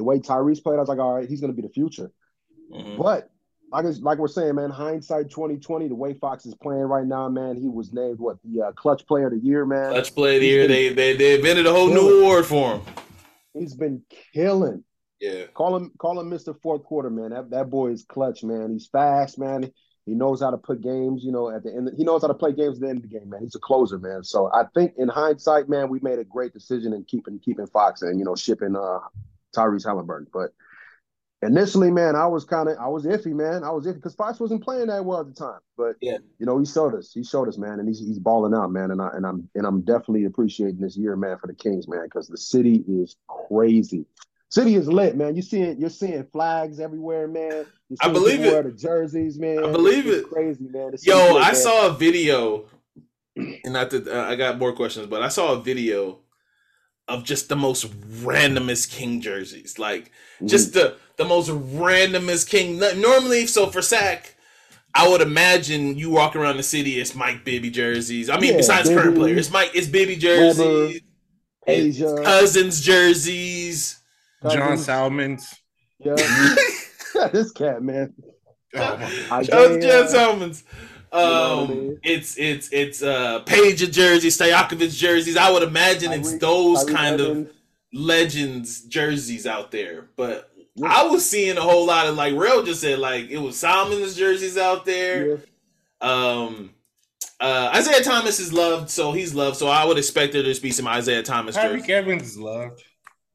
the 0.00 0.04
way 0.04 0.18
Tyrese 0.18 0.62
played, 0.62 0.76
I 0.76 0.80
was 0.80 0.88
like, 0.88 0.98
all 0.98 1.14
right, 1.16 1.28
he's 1.28 1.42
gonna 1.42 1.52
be 1.52 1.60
the 1.60 1.68
future. 1.68 2.10
Mhm. 2.72 2.96
But 2.96 3.30
like 3.70 3.84
like 4.00 4.18
we're 4.18 4.28
saying, 4.28 4.54
man, 4.54 4.70
hindsight 4.70 5.28
2020, 5.30 5.88
the 5.88 5.94
way 5.94 6.14
Fox 6.14 6.46
is 6.46 6.54
playing 6.54 6.84
right 6.84 7.06
now, 7.06 7.28
man, 7.28 7.56
he 7.56 7.68
was 7.68 7.92
named 7.92 8.18
what 8.18 8.38
the 8.42 8.62
uh, 8.62 8.72
clutch 8.72 9.06
player 9.06 9.26
of 9.26 9.32
the 9.32 9.38
year, 9.38 9.66
man. 9.66 9.92
Clutch 9.92 10.14
player 10.14 10.36
of 10.36 10.40
the 10.40 10.46
year. 10.46 10.66
They 10.66 10.88
they 10.88 11.14
they 11.16 11.34
invented 11.34 11.66
a 11.66 11.70
whole 11.72 11.88
Killing. 11.88 12.02
new 12.06 12.20
award 12.22 12.46
for 12.46 12.76
him. 12.76 12.82
He's 13.52 13.74
been 13.74 14.02
killing. 14.32 14.82
Yeah, 15.20 15.44
Call 15.52 15.76
him 15.76 15.92
call 15.98 16.18
him 16.18 16.30
Mr. 16.30 16.58
Fourth 16.62 16.82
Quarter, 16.84 17.10
man. 17.10 17.30
That 17.30 17.50
that 17.50 17.68
boy 17.68 17.88
is 17.90 18.04
clutch, 18.08 18.42
man. 18.42 18.72
He's 18.72 18.86
fast, 18.86 19.38
man. 19.38 19.70
He 20.06 20.14
knows 20.14 20.40
how 20.40 20.50
to 20.50 20.56
put 20.56 20.80
games, 20.80 21.22
you 21.22 21.30
know, 21.30 21.50
at 21.50 21.62
the 21.62 21.70
end. 21.72 21.90
He 21.96 22.04
knows 22.04 22.22
how 22.22 22.28
to 22.28 22.34
play 22.34 22.52
games 22.52 22.78
at 22.78 22.80
the 22.80 22.88
end 22.88 23.04
of 23.04 23.10
the 23.10 23.18
game, 23.18 23.28
man. 23.28 23.42
He's 23.42 23.54
a 23.54 23.60
closer, 23.60 23.98
man. 23.98 24.24
So 24.24 24.50
I 24.52 24.64
think 24.74 24.94
in 24.96 25.08
hindsight, 25.08 25.68
man, 25.68 25.90
we 25.90 26.00
made 26.00 26.18
a 26.18 26.24
great 26.24 26.54
decision 26.54 26.94
in 26.94 27.04
keeping 27.04 27.38
keeping 27.38 27.66
Fox 27.66 28.00
and 28.02 28.18
you 28.18 28.24
know 28.24 28.34
shipping 28.34 28.74
uh 28.74 28.98
Tyrese 29.56 29.84
Halliburton. 29.86 30.26
But 30.32 30.50
initially, 31.42 31.90
man, 31.90 32.16
I 32.16 32.26
was 32.26 32.44
kind 32.44 32.68
of 32.68 32.76
I 32.78 32.88
was 32.88 33.04
iffy, 33.06 33.32
man. 33.34 33.64
I 33.64 33.70
was 33.70 33.86
iffy 33.86 33.94
because 33.94 34.14
Fox 34.14 34.38
wasn't 34.40 34.62
playing 34.62 34.88
that 34.88 35.04
well 35.04 35.20
at 35.20 35.26
the 35.26 35.32
time. 35.34 35.60
But 35.76 35.96
Yeah. 36.00 36.18
you 36.38 36.46
know, 36.46 36.58
he 36.58 36.66
showed 36.66 36.94
us. 36.94 37.12
He 37.12 37.24
showed 37.24 37.48
us, 37.48 37.58
man, 37.58 37.78
and 37.80 37.88
he's 37.88 37.98
he's 38.00 38.18
balling 38.18 38.54
out, 38.54 38.70
man. 38.70 38.90
And 38.90 39.00
I 39.00 39.08
and 39.14 39.26
I'm 39.26 39.48
and 39.54 39.66
I'm 39.66 39.80
definitely 39.82 40.24
appreciating 40.24 40.80
this 40.80 40.96
year, 40.96 41.16
man, 41.16 41.38
for 41.38 41.46
the 41.46 41.54
Kings, 41.54 41.88
man, 41.88 42.04
because 42.04 42.28
the 42.28 42.36
city 42.38 42.84
is 42.88 43.16
crazy. 43.48 44.06
City 44.50 44.74
is 44.74 44.88
lit, 44.88 45.16
man. 45.16 45.36
You 45.36 45.42
seeing 45.42 45.80
you're 45.80 45.90
seeing 45.90 46.24
flags 46.32 46.80
everywhere, 46.80 47.28
man. 47.28 47.66
You're 47.88 47.98
I 48.02 48.08
believe 48.08 48.40
it. 48.44 48.52
wear 48.52 48.62
the 48.64 48.72
jerseys, 48.72 49.38
man. 49.38 49.64
I 49.64 49.70
believe 49.70 50.06
It's 50.06 50.26
it. 50.26 50.30
Crazy, 50.30 50.66
man. 50.68 50.92
Yo, 51.02 51.34
lit, 51.34 51.42
I 51.42 51.52
man. 51.52 51.54
saw 51.54 51.86
a 51.86 51.92
video, 51.92 52.66
and 53.36 53.72
not 53.72 53.90
that 53.90 54.08
uh, 54.08 54.26
I 54.28 54.34
got 54.34 54.58
more 54.58 54.72
questions, 54.72 55.06
but 55.06 55.22
I 55.22 55.28
saw 55.28 55.52
a 55.52 55.62
video 55.62 56.18
of 57.10 57.24
just 57.24 57.48
the 57.48 57.56
most 57.56 57.86
randomest 58.22 58.90
King 58.90 59.20
jerseys, 59.20 59.78
like 59.78 60.10
Mhm. 60.40 60.48
just 60.48 60.72
the 60.72 60.96
the 61.16 61.24
most 61.26 61.50
randomest 61.50 62.48
King. 62.48 62.78
Normally, 63.00 63.46
so 63.46 63.66
for 63.66 63.82
Sack, 63.82 64.36
I 64.94 65.06
would 65.08 65.20
imagine 65.20 65.98
you 65.98 66.08
walk 66.10 66.34
around 66.34 66.56
the 66.56 66.62
city, 66.62 66.98
it's 67.00 67.14
Mike 67.14 67.44
Bibby 67.44 67.68
jerseys. 67.70 68.30
I 68.30 68.38
mean, 68.40 68.52
Yeah, 68.52 68.56
besides 68.58 68.88
current 68.88 69.16
players, 69.16 69.38
it's 69.38 69.50
Mike, 69.52 69.72
it's 69.74 69.86
Bibby 69.86 70.16
jerseys, 70.16 71.02
it's 71.66 71.98
Cousins 72.24 72.80
jerseys. 72.80 73.96
John 74.50 74.78
Salmons. 74.78 75.54
Yeah, 75.98 76.14
this 77.32 77.52
cat, 77.52 77.82
man. 77.82 78.14
Oh 78.74 78.96
my 79.28 79.42
Shout 79.42 79.52
out 79.52 79.66
to 79.68 79.76
Isaiah, 79.76 79.80
John 79.80 80.08
Salmons. 80.08 80.64
Know 81.12 81.18
Um, 81.20 81.58
what 81.60 81.70
I 81.70 81.74
mean? 81.74 82.00
it's 82.04 82.36
it's 82.38 82.68
it's 82.72 83.02
uh 83.02 83.42
Peja 83.44 83.90
jerseys, 83.90 84.38
Stojakovic 84.38 84.96
jerseys. 84.96 85.36
I 85.36 85.50
would 85.50 85.62
imagine 85.64 86.12
it's 86.12 86.32
Tyreek- 86.34 86.40
those 86.40 86.84
Tyreek 86.84 86.94
kind 86.94 87.20
of 87.20 87.50
legends 87.92 88.82
jerseys 88.82 89.46
out 89.46 89.70
there. 89.70 90.08
But 90.16 90.50
Yeah. 90.76 90.88
I 90.88 91.02
was 91.06 91.28
seeing 91.28 91.58
a 91.58 91.62
whole 91.62 91.84
lot 91.86 92.06
of 92.06 92.14
like 92.16 92.34
Rail 92.36 92.62
just 92.62 92.80
said 92.80 92.98
like 93.00 93.28
it 93.30 93.38
was 93.38 93.56
Salmon's 93.58 94.14
jerseys 94.16 94.56
out 94.56 94.84
there. 94.84 95.26
Yeah. 95.28 95.36
Um 96.00 96.70
uh 97.40 97.72
Isaiah 97.74 98.02
Thomas 98.02 98.38
is 98.38 98.52
loved, 98.52 98.88
so 98.90 99.12
he's 99.12 99.34
loved. 99.34 99.56
So 99.56 99.66
I 99.68 99.84
would 99.84 99.98
expect 99.98 100.32
there 100.32 100.42
to 100.42 100.60
be 100.62 100.70
some 100.70 100.86
Isaiah 100.86 101.22
Thomas 101.22 101.56
jerseys. 101.56 101.82
Tyreke 101.82 101.90
Evans 101.90 102.22
is 102.22 102.38
loved. 102.38 102.82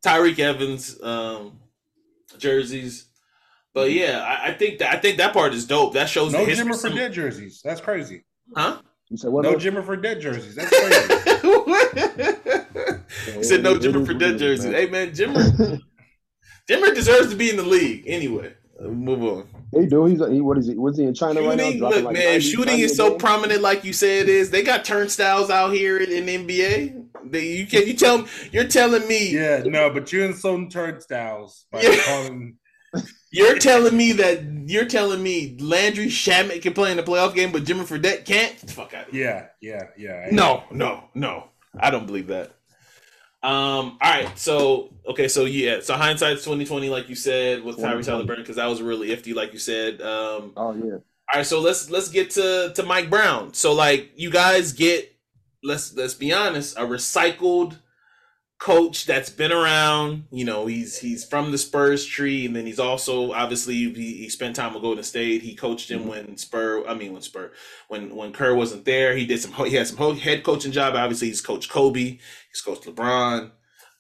Tyreke 0.06 0.40
Evans 0.40 1.02
um 1.04 1.60
jerseys. 2.38 3.06
But 3.76 3.92
yeah, 3.92 4.22
I, 4.24 4.48
I 4.48 4.54
think 4.54 4.80
that 4.80 4.96
I 4.96 4.98
think 5.00 5.18
that 5.18 5.34
part 5.34 5.54
is 5.54 5.68
dope. 5.68 5.94
That 5.94 6.08
shows 6.10 6.32
No 6.34 6.44
the 6.46 6.52
Jimmer 6.54 6.80
for 6.80 6.90
dead 6.90 7.12
jerseys. 7.14 7.62
That's 7.64 7.82
crazy. 7.82 8.24
Huh? 8.56 8.82
You 9.10 9.18
said 9.18 9.32
what? 9.32 9.44
No 9.44 9.52
man? 9.52 9.60
Jimmer 9.60 9.86
for 9.86 9.98
dead 9.98 10.22
jerseys. 10.22 10.56
That's 10.56 10.70
crazy. 10.70 11.82
he 13.38 13.44
said 13.44 13.62
no 13.64 13.74
It- 13.76 13.84
it 13.86 13.94
Jimmer 13.94 14.06
for 14.06 14.14
dead 14.14 14.36
it 14.36 14.42
is, 14.42 14.62
jerseys. 14.64 14.74
Hey 14.74 14.90
man, 14.90 15.12
Jimmer 15.12 15.82
Jimmer 16.70 16.96
deserves 16.96 17.30
to 17.32 17.36
be 17.36 17.50
in 17.50 17.58
the 17.58 17.64
league 17.64 18.04
anyway. 18.08 18.54
Uh, 18.80 18.88
move 18.88 19.24
on. 19.24 19.48
He 19.74 19.86
do. 19.88 20.06
He's 20.06 20.20
he. 20.26 20.42
What 20.42 20.58
is 20.58 20.68
he? 20.68 20.76
Was 20.76 20.98
he 20.98 21.04
in 21.04 21.14
China 21.14 21.42
right 21.42 21.58
now? 21.58 21.70
Look, 21.70 22.04
like 22.04 22.14
man, 22.14 22.24
90 22.34 22.40
shooting 22.40 22.66
90 22.68 22.82
is 22.84 22.96
so 22.96 23.10
game? 23.12 23.20
prominent, 23.20 23.62
like 23.62 23.84
you 23.84 23.92
say 23.94 24.20
it 24.20 24.30
is. 24.30 24.52
They 24.52 24.64
got 24.64 24.86
turnstiles 24.86 25.50
out 25.50 25.74
here 25.74 25.98
in, 25.98 26.12
in 26.12 26.48
NBA. 26.48 27.06
They, 27.30 27.46
you 27.58 27.66
can 27.66 27.88
you 27.88 27.94
tell 27.94 28.26
you're 28.52 28.68
telling 28.68 29.06
me 29.08 29.32
yeah, 29.34 29.64
no, 29.66 29.90
but 29.90 30.12
you're 30.14 30.26
in 30.26 30.34
some 30.34 30.70
turnstiles 30.70 31.66
by 31.72 31.82
Yeah. 31.82 31.98
calling. 32.06 32.58
You're 33.36 33.60
telling 33.60 33.98
me 33.98 34.14
that 34.14 34.44
you're 34.68 34.86
telling 34.86 35.22
me 35.22 35.58
Landry 35.60 36.08
Shamet 36.08 36.62
can 36.62 36.74
play 36.74 36.92
in 36.92 36.98
the 36.98 37.04
playoff 37.04 37.36
game, 37.36 37.52
but 37.52 37.66
Jimmy 37.66 37.82
Fredette 37.82 38.26
can't. 38.26 38.54
Get 38.54 38.60
the 38.62 38.74
fuck 38.74 38.94
out 38.94 39.08
of 39.08 39.14
here. 39.14 39.52
Yeah, 39.62 39.84
yeah, 39.98 40.24
yeah. 40.26 40.30
No, 40.32 40.64
no, 40.72 41.04
no. 41.14 41.50
I 41.78 41.92
don't 41.92 42.06
believe 42.06 42.28
that. 42.28 42.52
Um. 43.44 43.98
All 44.02 44.12
right. 44.12 44.40
So 44.40 44.94
okay. 45.08 45.28
So 45.28 45.46
yeah. 45.46 45.82
So 45.82 45.96
hindsight's 45.96 46.44
twenty 46.44 46.66
twenty, 46.66 46.90
like 46.90 47.10
you 47.10 47.16
said, 47.16 47.64
with 47.64 47.76
Tyrese 47.76 48.06
2020. 48.06 48.12
Halliburton, 48.12 48.44
because 48.44 48.56
that 48.56 48.68
was 48.68 48.82
really 48.82 49.10
iffy, 49.10 49.36
like 49.36 49.54
you 49.54 49.60
said. 49.60 50.02
Um. 50.02 50.54
Oh 50.58 50.74
yeah. 50.74 50.94
All 50.94 51.02
right. 51.36 51.46
So 51.46 51.60
let's 51.60 51.90
let's 51.90 52.10
get 52.10 52.32
to 52.32 52.72
to 52.74 52.84
Mike 52.84 53.10
Brown. 53.10 53.54
So 53.54 53.74
like 53.74 54.12
you 54.16 54.32
guys 54.32 54.74
get 54.74 55.14
let's 55.64 55.94
let's 55.96 56.14
be 56.14 56.34
honest, 56.34 56.78
a 56.78 56.82
recycled 56.82 57.78
coach 58.60 59.06
that's 59.06 59.30
been 59.30 59.52
around. 59.52 60.26
You 60.32 60.46
know, 60.46 60.66
he's 60.66 60.98
he's 60.98 61.24
from 61.26 61.52
the 61.52 61.58
Spurs 61.58 62.06
tree, 62.06 62.46
and 62.46 62.56
then 62.56 62.66
he's 62.66 62.80
also 62.80 63.32
obviously 63.32 63.76
he, 63.76 64.14
he 64.18 64.30
spent 64.30 64.56
time 64.56 64.74
with 64.74 64.84
Golden 64.84 65.04
State. 65.04 65.42
He 65.42 65.56
coached 65.56 65.90
him 65.92 66.02
mm-hmm. 66.02 66.10
when 66.10 66.38
Spur, 66.38 66.86
I 66.88 66.94
mean 66.94 67.14
when 67.14 67.22
Spur, 67.22 67.52
when 67.88 68.16
when 68.16 68.34
Kerr 68.34 68.56
wasn't 68.56 68.86
there. 68.86 69.16
He 69.16 69.26
did 69.26 69.42
some 69.42 69.54
he 69.66 69.76
had 69.76 69.88
some 69.88 70.18
head 70.18 70.44
coaching 70.44 70.72
job. 70.72 70.96
Obviously, 70.96 71.28
he's 71.28 71.42
coached 71.42 71.70
Kobe. 71.70 72.20
He's 72.50 72.62
coached 72.64 72.86
LeBron. 72.86 73.52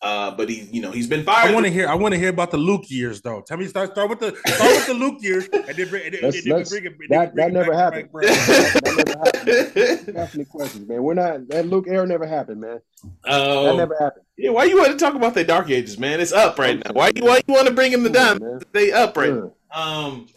Uh, 0.01 0.29
but 0.36 0.49
he, 0.49 0.62
you 0.71 0.81
know, 0.81 0.91
he's 0.91 1.08
been 1.08 1.23
fired. 1.23 1.49
I 1.49 1.53
want 1.53 1.65
to 1.65 1.71
hear. 1.71 1.88
I 1.88 1.95
want 1.95 2.13
to 2.13 2.19
hear 2.19 2.29
about 2.29 2.51
the 2.51 2.58
Luke 2.58 2.84
years, 2.89 3.21
though. 3.21 3.41
Tell 3.41 3.58
me, 3.58 3.65
start 3.65 3.91
start 3.91 4.10
with 4.10 4.19
the 4.19 4.36
start 4.45 4.71
with 4.75 4.86
the 4.88 4.93
Luke 4.93 5.17
years, 5.21 5.47
and 5.51 5.65
then 5.65 5.89
bring, 5.89 6.05
and 6.05 6.13
then, 6.13 6.21
Let's- 6.21 6.38
and 6.38 6.45
then 6.45 6.58
let's- 6.58 6.69
bring 6.69 6.86
it. 6.86 6.93
that- 7.10 7.34
bring 7.34 7.36
that 7.36 7.47
it 7.47 7.53
never 7.53 7.71
back 7.71 7.93
to 7.93 7.97
happened. 7.97 8.10
That 8.86 9.45
never 9.45 9.99
happened. 10.03 10.17
Asking 10.17 10.45
questions, 10.45 10.88
man. 10.88 11.01
We're 11.01 11.13
not 11.15 11.47
that 11.47 11.67
Luke 11.67 11.86
era 11.88 12.05
never 12.05 12.27
happened, 12.27 12.62
man. 12.62 12.81
That 13.23 13.34
Um, 13.34 13.77
never 13.77 13.95
happened. 13.99 14.25
yeah, 14.38 14.51
why 14.51 14.65
you 14.65 14.77
want 14.77 14.91
to 14.91 14.97
talk 14.97 15.15
about 15.15 15.34
the 15.34 15.43
dark 15.43 15.69
ages, 15.69 15.97
man? 15.97 16.19
It's 16.19 16.34
up 16.34 16.60
right 16.60 16.77
now. 16.84 16.91
Why 16.93 17.12
you 17.15 17.23
why 17.23 17.41
you 17.47 17.53
want 17.53 17.67
to 17.67 17.73
bring 17.73 17.91
him 17.91 18.03
Come 18.03 18.12
down? 18.12 18.43
on, 18.43 18.51
man. 18.51 18.62
They 18.73 18.91
up 18.91 19.15
right 19.17 19.34
now. 19.34 19.53
Yeah. 19.73 19.81
Um, 19.81 20.27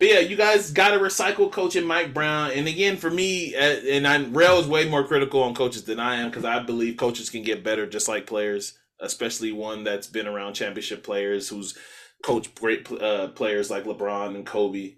but 0.00 0.08
yeah, 0.08 0.18
you 0.20 0.34
guys 0.36 0.70
got 0.72 0.90
to 0.90 0.98
recycle 0.98 1.52
coaching 1.52 1.84
Mike 1.86 2.12
Brown. 2.12 2.50
And 2.52 2.66
again, 2.66 2.96
for 2.96 3.10
me, 3.10 3.54
uh, 3.54 3.60
and 3.60 4.08
I 4.08 4.24
Rail 4.24 4.58
is 4.58 4.66
way 4.66 4.88
more 4.88 5.04
critical 5.06 5.42
on 5.42 5.54
coaches 5.54 5.84
than 5.84 6.00
I 6.00 6.16
am 6.16 6.30
because 6.30 6.44
I 6.44 6.58
believe 6.60 6.96
coaches 6.96 7.30
can 7.30 7.42
get 7.42 7.62
better 7.62 7.86
just 7.86 8.08
like 8.08 8.26
players, 8.26 8.76
especially 9.04 9.52
one 9.52 9.84
that's 9.84 10.06
been 10.06 10.26
around 10.26 10.54
championship 10.54 11.02
players 11.02 11.48
who's 11.48 11.76
coached 12.22 12.54
great 12.60 12.90
uh, 12.90 13.28
players 13.28 13.70
like 13.70 13.84
LeBron 13.84 14.34
and 14.34 14.46
Kobe. 14.46 14.96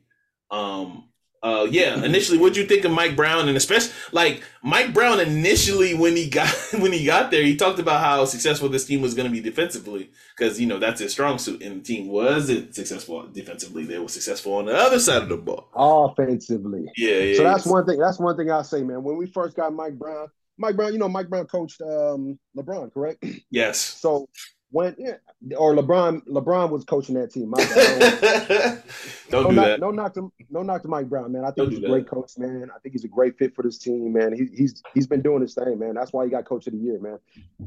Um, 0.51 1.09
uh, 1.43 1.67
yeah, 1.71 2.03
initially, 2.03 2.39
what'd 2.39 2.57
you 2.57 2.67
think 2.67 2.85
of 2.85 2.91
Mike 2.91 3.15
Brown, 3.15 3.49
and 3.49 3.57
especially 3.57 3.93
like 4.11 4.43
Mike 4.63 4.93
Brown 4.93 5.21
initially 5.21 5.95
when 5.95 6.17
he 6.17 6.29
got 6.29 6.53
when 6.79 6.93
he 6.93 7.05
got 7.05 7.31
there, 7.31 7.45
he 7.45 7.55
talked 7.55 7.79
about 7.79 8.03
how 8.03 8.25
successful 8.25 8.69
this 8.69 8.87
team 8.87 9.01
was 9.01 9.15
going 9.15 9.29
to 9.29 9.33
be 9.33 9.41
defensively 9.41 10.11
because 10.37 10.59
you 10.59 10.67
know 10.67 10.79
that's 10.79 11.01
his 11.01 11.13
strong 11.13 11.39
suit, 11.39 11.63
and 11.63 11.81
the 11.81 11.85
team 11.85 12.09
wasn't 12.09 12.75
successful 12.75 13.29
defensively. 13.29 13.85
They 13.85 13.99
were 13.99 14.09
successful 14.09 14.55
on 14.55 14.67
the 14.67 14.77
other 14.77 14.99
side 14.99 15.23
of 15.23 15.29
the 15.29 15.37
ball. 15.37 15.69
Offensively. 15.75 16.87
Yeah, 16.97 17.19
yeah. 17.19 17.37
So 17.37 17.43
that's 17.45 17.67
one 17.67 17.87
thing. 17.87 17.99
That's 17.99 18.19
one 18.19 18.37
thing 18.37 18.51
I'll 18.51 18.65
say, 18.65 18.83
man. 18.83 19.05
When 19.05 19.17
we 19.17 19.27
first 19.27 19.57
got 19.57 19.73
Mike 19.73 19.99
Brown, 19.99 20.29
Mike 20.59 20.77
Brown, 20.77 20.93
you 20.93 20.99
know, 20.99 21.09
Mike 21.09 21.29
Brown 21.29 21.47
coached 21.47 21.81
um, 21.83 22.39
LeBron, 22.57 22.93
correct? 22.93 23.25
Yes. 23.51 23.79
So 23.79 24.29
when 24.71 24.95
yeah, 24.99 25.17
or 25.57 25.75
LeBron, 25.75 26.27
LeBron 26.27 26.71
was 26.71 26.85
coaching 26.85 27.15
that 27.17 27.33
team. 27.33 27.51
My 27.51 27.59
bad. 27.59 28.83
Don't 29.31 29.43
no, 29.45 29.51
do 29.51 29.55
knock, 29.57 29.65
that. 29.67 29.81
no 29.81 29.91
knock 29.91 30.15
to 30.15 30.33
no 30.51 30.63
knock 30.63 30.83
to 30.83 30.89
Mike 30.89 31.09
Brown, 31.09 31.33
man. 31.33 31.45
I 31.45 31.51
Don't 31.57 31.69
think 31.69 31.71
he's 31.71 31.81
do 31.81 31.87
a 31.87 31.89
great 31.89 32.09
coach, 32.09 32.33
man. 32.39 32.71
I 32.75 32.79
think 32.79 32.93
he's 32.95 33.05
a 33.05 33.09
great 33.09 33.37
fit 33.39 33.55
for 33.55 33.63
this 33.63 33.79
team, 33.79 34.13
man. 34.13 34.33
He, 34.35 34.47
he's 34.57 34.83
he's 34.95 35.07
been 35.07 35.23
doing 35.23 35.43
his 35.43 35.55
thing, 35.55 35.79
man. 35.79 35.95
That's 35.95 36.13
why 36.13 36.25
he 36.25 36.31
got 36.31 36.45
coach 36.47 36.67
of 36.69 36.73
the 36.75 36.79
year, 36.79 36.99
man. 37.01 37.19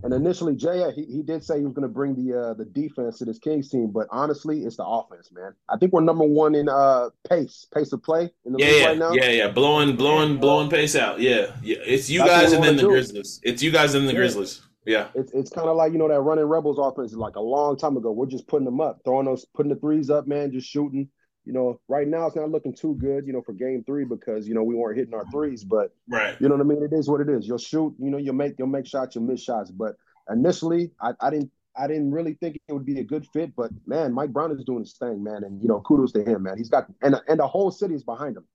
And 0.03 0.13
initially, 0.13 0.55
Jay, 0.55 0.89
he, 0.95 1.03
he 1.05 1.21
did 1.21 1.43
say 1.43 1.57
he 1.59 1.65
was 1.65 1.73
going 1.73 1.87
to 1.87 1.93
bring 1.93 2.15
the 2.15 2.37
uh, 2.39 2.53
the 2.53 2.65
defense 2.65 3.17
to 3.19 3.25
this 3.25 3.39
Kings 3.39 3.69
team, 3.69 3.91
but 3.91 4.07
honestly, 4.11 4.63
it's 4.63 4.77
the 4.77 4.85
offense, 4.85 5.31
man. 5.33 5.53
I 5.67 5.77
think 5.77 5.91
we're 5.93 6.01
number 6.01 6.25
one 6.25 6.55
in 6.55 6.69
uh 6.69 7.09
pace, 7.29 7.67
pace 7.73 7.91
of 7.93 8.01
play 8.03 8.31
in 8.45 8.53
the 8.53 8.59
Yeah, 8.59 8.65
league 8.67 8.81
yeah, 8.81 8.87
right 8.87 8.97
now. 8.97 9.11
yeah, 9.13 9.29
yeah. 9.29 9.47
Blowing, 9.49 9.95
blowing, 9.95 10.37
blowing 10.37 10.69
pace 10.69 10.95
out. 10.95 11.19
Yeah, 11.19 11.51
yeah. 11.61 11.77
It's 11.85 12.09
you 12.09 12.19
That's 12.19 12.29
guys 12.29 12.51
and 12.53 12.63
then 12.63 12.75
the 12.77 12.83
do. 12.83 12.89
Grizzlies. 12.89 13.41
It's 13.43 13.61
you 13.61 13.71
guys 13.71 13.93
and 13.95 14.07
the 14.07 14.13
Yeah. 14.13 14.19
Grizzlies. 14.19 14.61
Yeah. 14.89 15.09
It's 15.13 15.31
it's 15.33 15.51
kind 15.51 15.69
of 15.69 15.77
like 15.77 15.91
you 15.93 15.99
know 15.99 16.07
that 16.07 16.19
running 16.21 16.45
Rebels 16.45 16.79
offense 16.79 17.11
is 17.11 17.17
like 17.17 17.35
a 17.35 17.41
long 17.41 17.77
time 17.77 17.95
ago. 17.95 18.11
We're 18.11 18.25
just 18.25 18.47
putting 18.47 18.65
them 18.65 18.81
up, 18.81 19.01
throwing 19.05 19.27
those, 19.27 19.45
putting 19.53 19.71
the 19.71 19.79
threes 19.79 20.09
up, 20.09 20.25
man, 20.25 20.51
just 20.51 20.67
shooting. 20.67 21.07
You 21.45 21.53
know, 21.53 21.79
right 21.87 22.07
now 22.07 22.25
it's 22.25 22.35
not 22.35 22.49
looking 22.49 22.73
too 22.75 22.95
good, 22.95 23.27
you 23.27 23.33
know, 23.33 23.43
for 23.43 23.53
game 23.53 23.83
three 23.85 24.03
because 24.03 24.47
you 24.47 24.55
know 24.55 24.63
we 24.63 24.73
weren't 24.73 24.97
hitting 24.97 25.13
our 25.13 25.25
threes, 25.31 25.63
but 25.63 25.93
Right. 26.07 26.35
you 26.41 26.49
know 26.49 26.55
what 26.55 26.65
I 26.65 26.67
mean. 26.67 26.81
It 26.83 26.91
is 26.91 27.07
what 27.07 27.21
it 27.21 27.29
is. 27.29 27.47
You'll 27.47 27.59
shoot, 27.59 27.93
you 27.99 28.09
know, 28.09 28.17
you'll 28.17 28.33
make 28.33 28.55
you'll 28.57 28.67
make 28.67 28.87
shots, 28.87 29.13
you'll 29.13 29.25
miss 29.25 29.43
shots. 29.43 29.69
But 29.69 29.95
initially, 30.27 30.89
I, 30.99 31.11
I 31.21 31.29
didn't 31.29 31.51
I 31.77 31.85
didn't 31.85 32.11
really 32.11 32.33
think 32.33 32.59
it 32.67 32.73
would 32.73 32.85
be 32.85 32.99
a 32.99 33.03
good 33.03 33.27
fit. 33.31 33.55
But 33.55 33.69
man, 33.85 34.11
Mike 34.11 34.33
Brown 34.33 34.51
is 34.51 34.63
doing 34.63 34.79
his 34.79 34.97
thing, 34.97 35.23
man, 35.23 35.43
and 35.43 35.61
you 35.61 35.67
know, 35.67 35.81
kudos 35.81 36.13
to 36.13 36.23
him, 36.23 36.41
man. 36.43 36.57
He's 36.57 36.69
got 36.69 36.87
and 37.03 37.15
and 37.27 37.39
the 37.39 37.47
whole 37.47 37.69
city 37.69 37.93
is 37.93 38.03
behind 38.03 38.37
him. 38.37 38.45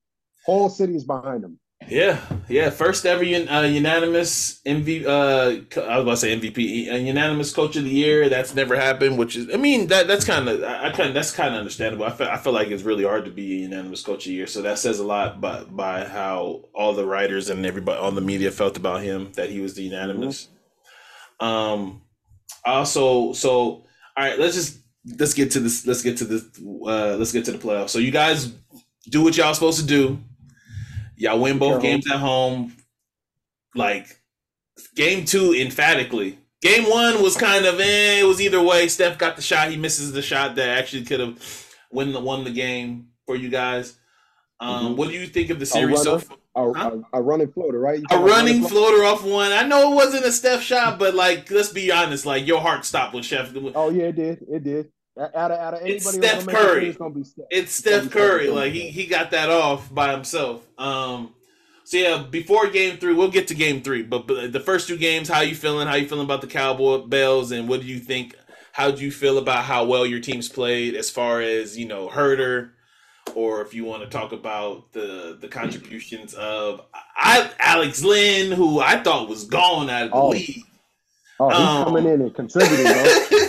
Whole 0.44 0.68
city 0.68 0.96
is 0.96 1.04
behind 1.04 1.44
him. 1.44 1.60
Yeah, 1.88 2.20
yeah. 2.48 2.70
First 2.70 3.04
ever 3.04 3.24
un, 3.24 3.48
uh, 3.48 3.62
unanimous 3.62 4.60
MVP. 4.66 5.04
Uh, 5.04 5.80
I 5.80 5.98
was 5.98 6.02
about 6.02 6.10
to 6.10 6.16
say 6.16 6.38
MVP, 6.38 6.88
a 6.88 6.98
unanimous 6.98 7.52
coach 7.52 7.76
of 7.76 7.84
the 7.84 7.90
year. 7.90 8.28
That's 8.28 8.54
never 8.54 8.76
happened. 8.76 9.18
Which 9.18 9.36
is, 9.36 9.52
I 9.52 9.56
mean, 9.56 9.88
that 9.88 10.06
that's 10.06 10.24
kind 10.24 10.48
of, 10.48 10.62
I, 10.62 10.88
I 10.88 10.90
kind, 10.92 11.14
that's 11.14 11.32
kind 11.32 11.54
of 11.54 11.58
understandable. 11.58 12.04
I 12.04 12.10
feel, 12.10 12.28
I 12.28 12.36
feel 12.38 12.52
like 12.52 12.68
it's 12.68 12.82
really 12.82 13.04
hard 13.04 13.24
to 13.26 13.30
be 13.30 13.58
a 13.58 13.60
unanimous 13.62 14.02
coach 14.02 14.26
of 14.26 14.30
the 14.30 14.34
year. 14.34 14.46
So 14.46 14.62
that 14.62 14.78
says 14.78 14.98
a 14.98 15.04
lot 15.04 15.40
by 15.40 15.64
by 15.64 16.04
how 16.04 16.64
all 16.74 16.94
the 16.94 17.06
writers 17.06 17.50
and 17.50 17.66
everybody 17.66 18.00
on 18.00 18.14
the 18.14 18.22
media 18.22 18.50
felt 18.50 18.76
about 18.76 19.02
him 19.02 19.32
that 19.34 19.50
he 19.50 19.60
was 19.60 19.74
the 19.74 19.82
unanimous. 19.82 20.48
Um, 21.40 22.02
also, 22.64 23.32
so 23.34 23.50
all 23.50 23.84
right, 24.16 24.38
let's 24.38 24.54
just 24.54 24.78
let's 25.18 25.34
get 25.34 25.50
to 25.52 25.60
this. 25.60 25.86
Let's 25.86 26.02
get 26.02 26.16
to 26.18 26.24
this. 26.24 26.44
Uh, 26.58 27.16
let's 27.16 27.32
get 27.32 27.44
to 27.46 27.52
the 27.52 27.58
playoffs. 27.58 27.90
So 27.90 27.98
you 27.98 28.10
guys 28.10 28.52
do 29.08 29.22
what 29.22 29.36
y'all 29.36 29.54
supposed 29.54 29.80
to 29.80 29.86
do. 29.86 30.18
Y'all 31.16 31.38
win 31.38 31.58
both 31.58 31.80
games 31.82 32.10
at 32.10 32.18
home. 32.18 32.74
Like 33.74 34.20
game 34.94 35.24
two, 35.24 35.52
emphatically. 35.54 36.38
Game 36.62 36.88
one 36.88 37.22
was 37.22 37.36
kind 37.36 37.66
of 37.66 37.78
eh, 37.80 38.20
it 38.20 38.24
was 38.26 38.40
either 38.40 38.62
way. 38.62 38.88
Steph 38.88 39.18
got 39.18 39.36
the 39.36 39.42
shot, 39.42 39.70
he 39.70 39.76
misses 39.76 40.12
the 40.12 40.22
shot 40.22 40.54
that 40.56 40.68
actually 40.78 41.04
could 41.04 41.20
have 41.20 41.66
win 41.90 42.12
the 42.12 42.20
won 42.20 42.44
the 42.44 42.50
game 42.50 43.08
for 43.26 43.36
you 43.36 43.48
guys. 43.48 43.96
Um, 44.60 44.94
Mhm. 44.94 44.96
What 44.96 45.08
do 45.08 45.14
you 45.14 45.26
think 45.26 45.50
of 45.50 45.58
the 45.58 45.66
series 45.66 46.02
so 46.02 46.18
far? 46.18 46.36
A, 46.56 46.72
Huh? 46.72 46.90
a, 47.12 47.18
a 47.18 47.22
running 47.22 47.50
floater, 47.52 47.80
right? 47.80 48.00
A 48.10 48.18
running 48.18 48.60
floater? 48.60 48.74
floater 48.98 49.04
off 49.04 49.24
one. 49.24 49.50
I 49.52 49.64
know 49.66 49.92
it 49.92 49.94
wasn't 49.96 50.24
a 50.24 50.32
Steph 50.32 50.62
shot, 50.62 50.98
but 50.98 51.14
like 51.14 51.50
let's 51.50 51.70
be 51.70 51.90
honest, 51.90 52.24
like 52.24 52.46
your 52.46 52.60
heart 52.60 52.84
stopped 52.84 53.12
with 53.14 53.24
Chef. 53.24 53.52
Oh 53.74 53.90
yeah, 53.90 54.04
it 54.04 54.16
did. 54.16 54.46
It 54.48 54.62
did. 54.62 54.90
Out 55.16 55.52
of, 55.52 55.58
out 55.58 55.74
of 55.74 55.80
anybody 55.80 55.94
It's 55.96 56.10
Steph 56.10 56.46
Curry. 56.46 56.88
it's 56.88 56.98
gonna 56.98 57.14
be 57.14 57.22
Steph. 57.24 57.46
It's 57.50 57.72
Steph 57.72 58.10
Curry. 58.10 58.48
Like 58.48 58.72
he 58.72 58.88
he 58.90 59.06
got 59.06 59.30
that 59.30 59.48
off 59.50 59.92
by 59.94 60.10
himself. 60.12 60.66
Um. 60.78 61.34
So 61.86 61.98
yeah, 61.98 62.22
before 62.28 62.68
game 62.68 62.96
three, 62.96 63.12
we'll 63.12 63.30
get 63.30 63.46
to 63.48 63.54
game 63.54 63.82
three. 63.82 64.02
But, 64.02 64.26
but 64.26 64.52
the 64.52 64.60
first 64.60 64.88
two 64.88 64.96
games, 64.96 65.28
how 65.28 65.42
you 65.42 65.54
feeling? 65.54 65.86
How 65.86 65.96
you 65.96 66.08
feeling 66.08 66.24
about 66.24 66.40
the 66.40 66.46
Cowboy 66.46 67.06
Bells? 67.06 67.52
And 67.52 67.68
what 67.68 67.80
do 67.82 67.86
you 67.86 67.98
think? 68.00 68.34
How 68.72 68.90
do 68.90 69.04
you 69.04 69.12
feel 69.12 69.36
about 69.38 69.64
how 69.64 69.84
well 69.84 70.04
your 70.06 70.18
team's 70.20 70.48
played 70.48 70.94
as 70.96 71.10
far 71.10 71.40
as 71.42 71.76
you 71.78 71.86
know 71.86 72.08
Huerter, 72.08 72.70
or 73.36 73.60
if 73.62 73.72
you 73.74 73.84
want 73.84 74.02
to 74.02 74.08
talk 74.08 74.32
about 74.32 74.92
the 74.92 75.36
the 75.40 75.46
contributions 75.46 76.34
of 76.34 76.80
I 77.16 77.50
Alex 77.60 78.02
Len, 78.02 78.50
who 78.50 78.80
I 78.80 79.00
thought 79.02 79.28
was 79.28 79.44
gone 79.44 79.88
out 79.90 80.06
of 80.06 80.10
the 80.10 80.16
Oh. 80.16 80.28
league. 80.30 80.62
Oh, 81.38 81.50
he's 81.50 81.58
Um, 81.58 81.84
coming 81.84 82.06
in 82.06 82.20
and 82.22 82.34
contributing, 82.34 82.84
bro. 82.86 83.46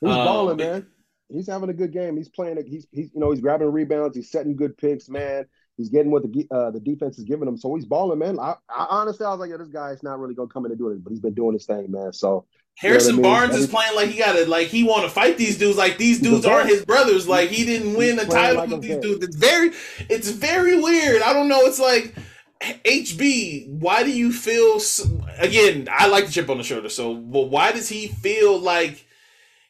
He's 0.00 0.10
Um, 0.10 0.24
balling, 0.24 0.56
man. 0.58 0.86
He's 1.32 1.48
having 1.48 1.70
a 1.70 1.74
good 1.74 1.92
game. 1.92 2.16
He's 2.16 2.28
playing. 2.28 2.62
He's 2.66 2.86
he's 2.92 3.10
you 3.12 3.20
know 3.20 3.30
he's 3.32 3.40
grabbing 3.40 3.72
rebounds. 3.72 4.16
He's 4.16 4.30
setting 4.30 4.54
good 4.54 4.76
picks, 4.76 5.08
man. 5.08 5.46
He's 5.76 5.88
getting 5.88 6.10
what 6.10 6.22
the 6.22 6.46
uh, 6.50 6.70
the 6.70 6.80
defense 6.80 7.18
is 7.18 7.24
giving 7.24 7.48
him. 7.48 7.58
So 7.58 7.74
he's 7.74 7.84
balling, 7.84 8.18
man. 8.18 8.38
I, 8.38 8.54
I 8.70 8.86
honestly 8.90 9.26
I 9.26 9.30
was 9.30 9.40
like, 9.40 9.50
yeah, 9.50 9.56
this 9.56 9.68
guy's 9.68 10.02
not 10.02 10.18
really 10.20 10.34
gonna 10.34 10.48
come 10.48 10.64
in 10.64 10.70
and 10.70 10.78
do 10.78 10.88
it, 10.90 11.02
but 11.02 11.10
he's 11.10 11.20
been 11.20 11.34
doing 11.34 11.54
his 11.54 11.66
thing, 11.66 11.90
man. 11.90 12.12
So 12.12 12.46
Harrison 12.76 13.16
You 13.16 13.22
know 13.22 13.28
I 13.28 13.40
mean? 13.40 13.48
Barnes 13.48 13.62
is 13.62 13.66
playing 13.68 13.94
like 13.96 14.08
he 14.08 14.18
got 14.18 14.34
to 14.34 14.46
like 14.48 14.68
he 14.68 14.84
want 14.84 15.02
to 15.04 15.10
fight 15.10 15.36
these 15.36 15.58
dudes 15.58 15.76
like 15.76 15.98
these 15.98 16.20
dudes 16.20 16.46
aren't 16.46 16.68
his 16.68 16.84
brothers 16.84 17.26
like 17.26 17.50
he 17.50 17.64
didn't 17.64 17.94
win 17.94 18.18
a 18.18 18.24
title 18.24 18.58
like 18.58 18.70
with 18.70 18.82
these 18.82 18.98
dudes. 18.98 19.24
It's 19.24 19.36
very 19.36 19.72
it's 20.08 20.30
very 20.30 20.80
weird. 20.80 21.22
I 21.22 21.32
don't 21.32 21.48
know. 21.48 21.60
It's 21.62 21.80
like 21.80 22.14
HB. 22.62 23.68
Why 23.80 24.02
do 24.02 24.10
you 24.10 24.32
feel 24.32 24.78
so, 24.80 25.04
again? 25.38 25.88
I 25.90 26.06
like 26.06 26.26
the 26.26 26.32
chip 26.32 26.48
on 26.48 26.58
the 26.58 26.64
shoulder. 26.64 26.88
So, 26.88 27.12
well, 27.12 27.48
why 27.48 27.72
does 27.72 27.88
he 27.88 28.06
feel 28.08 28.58
like? 28.58 29.05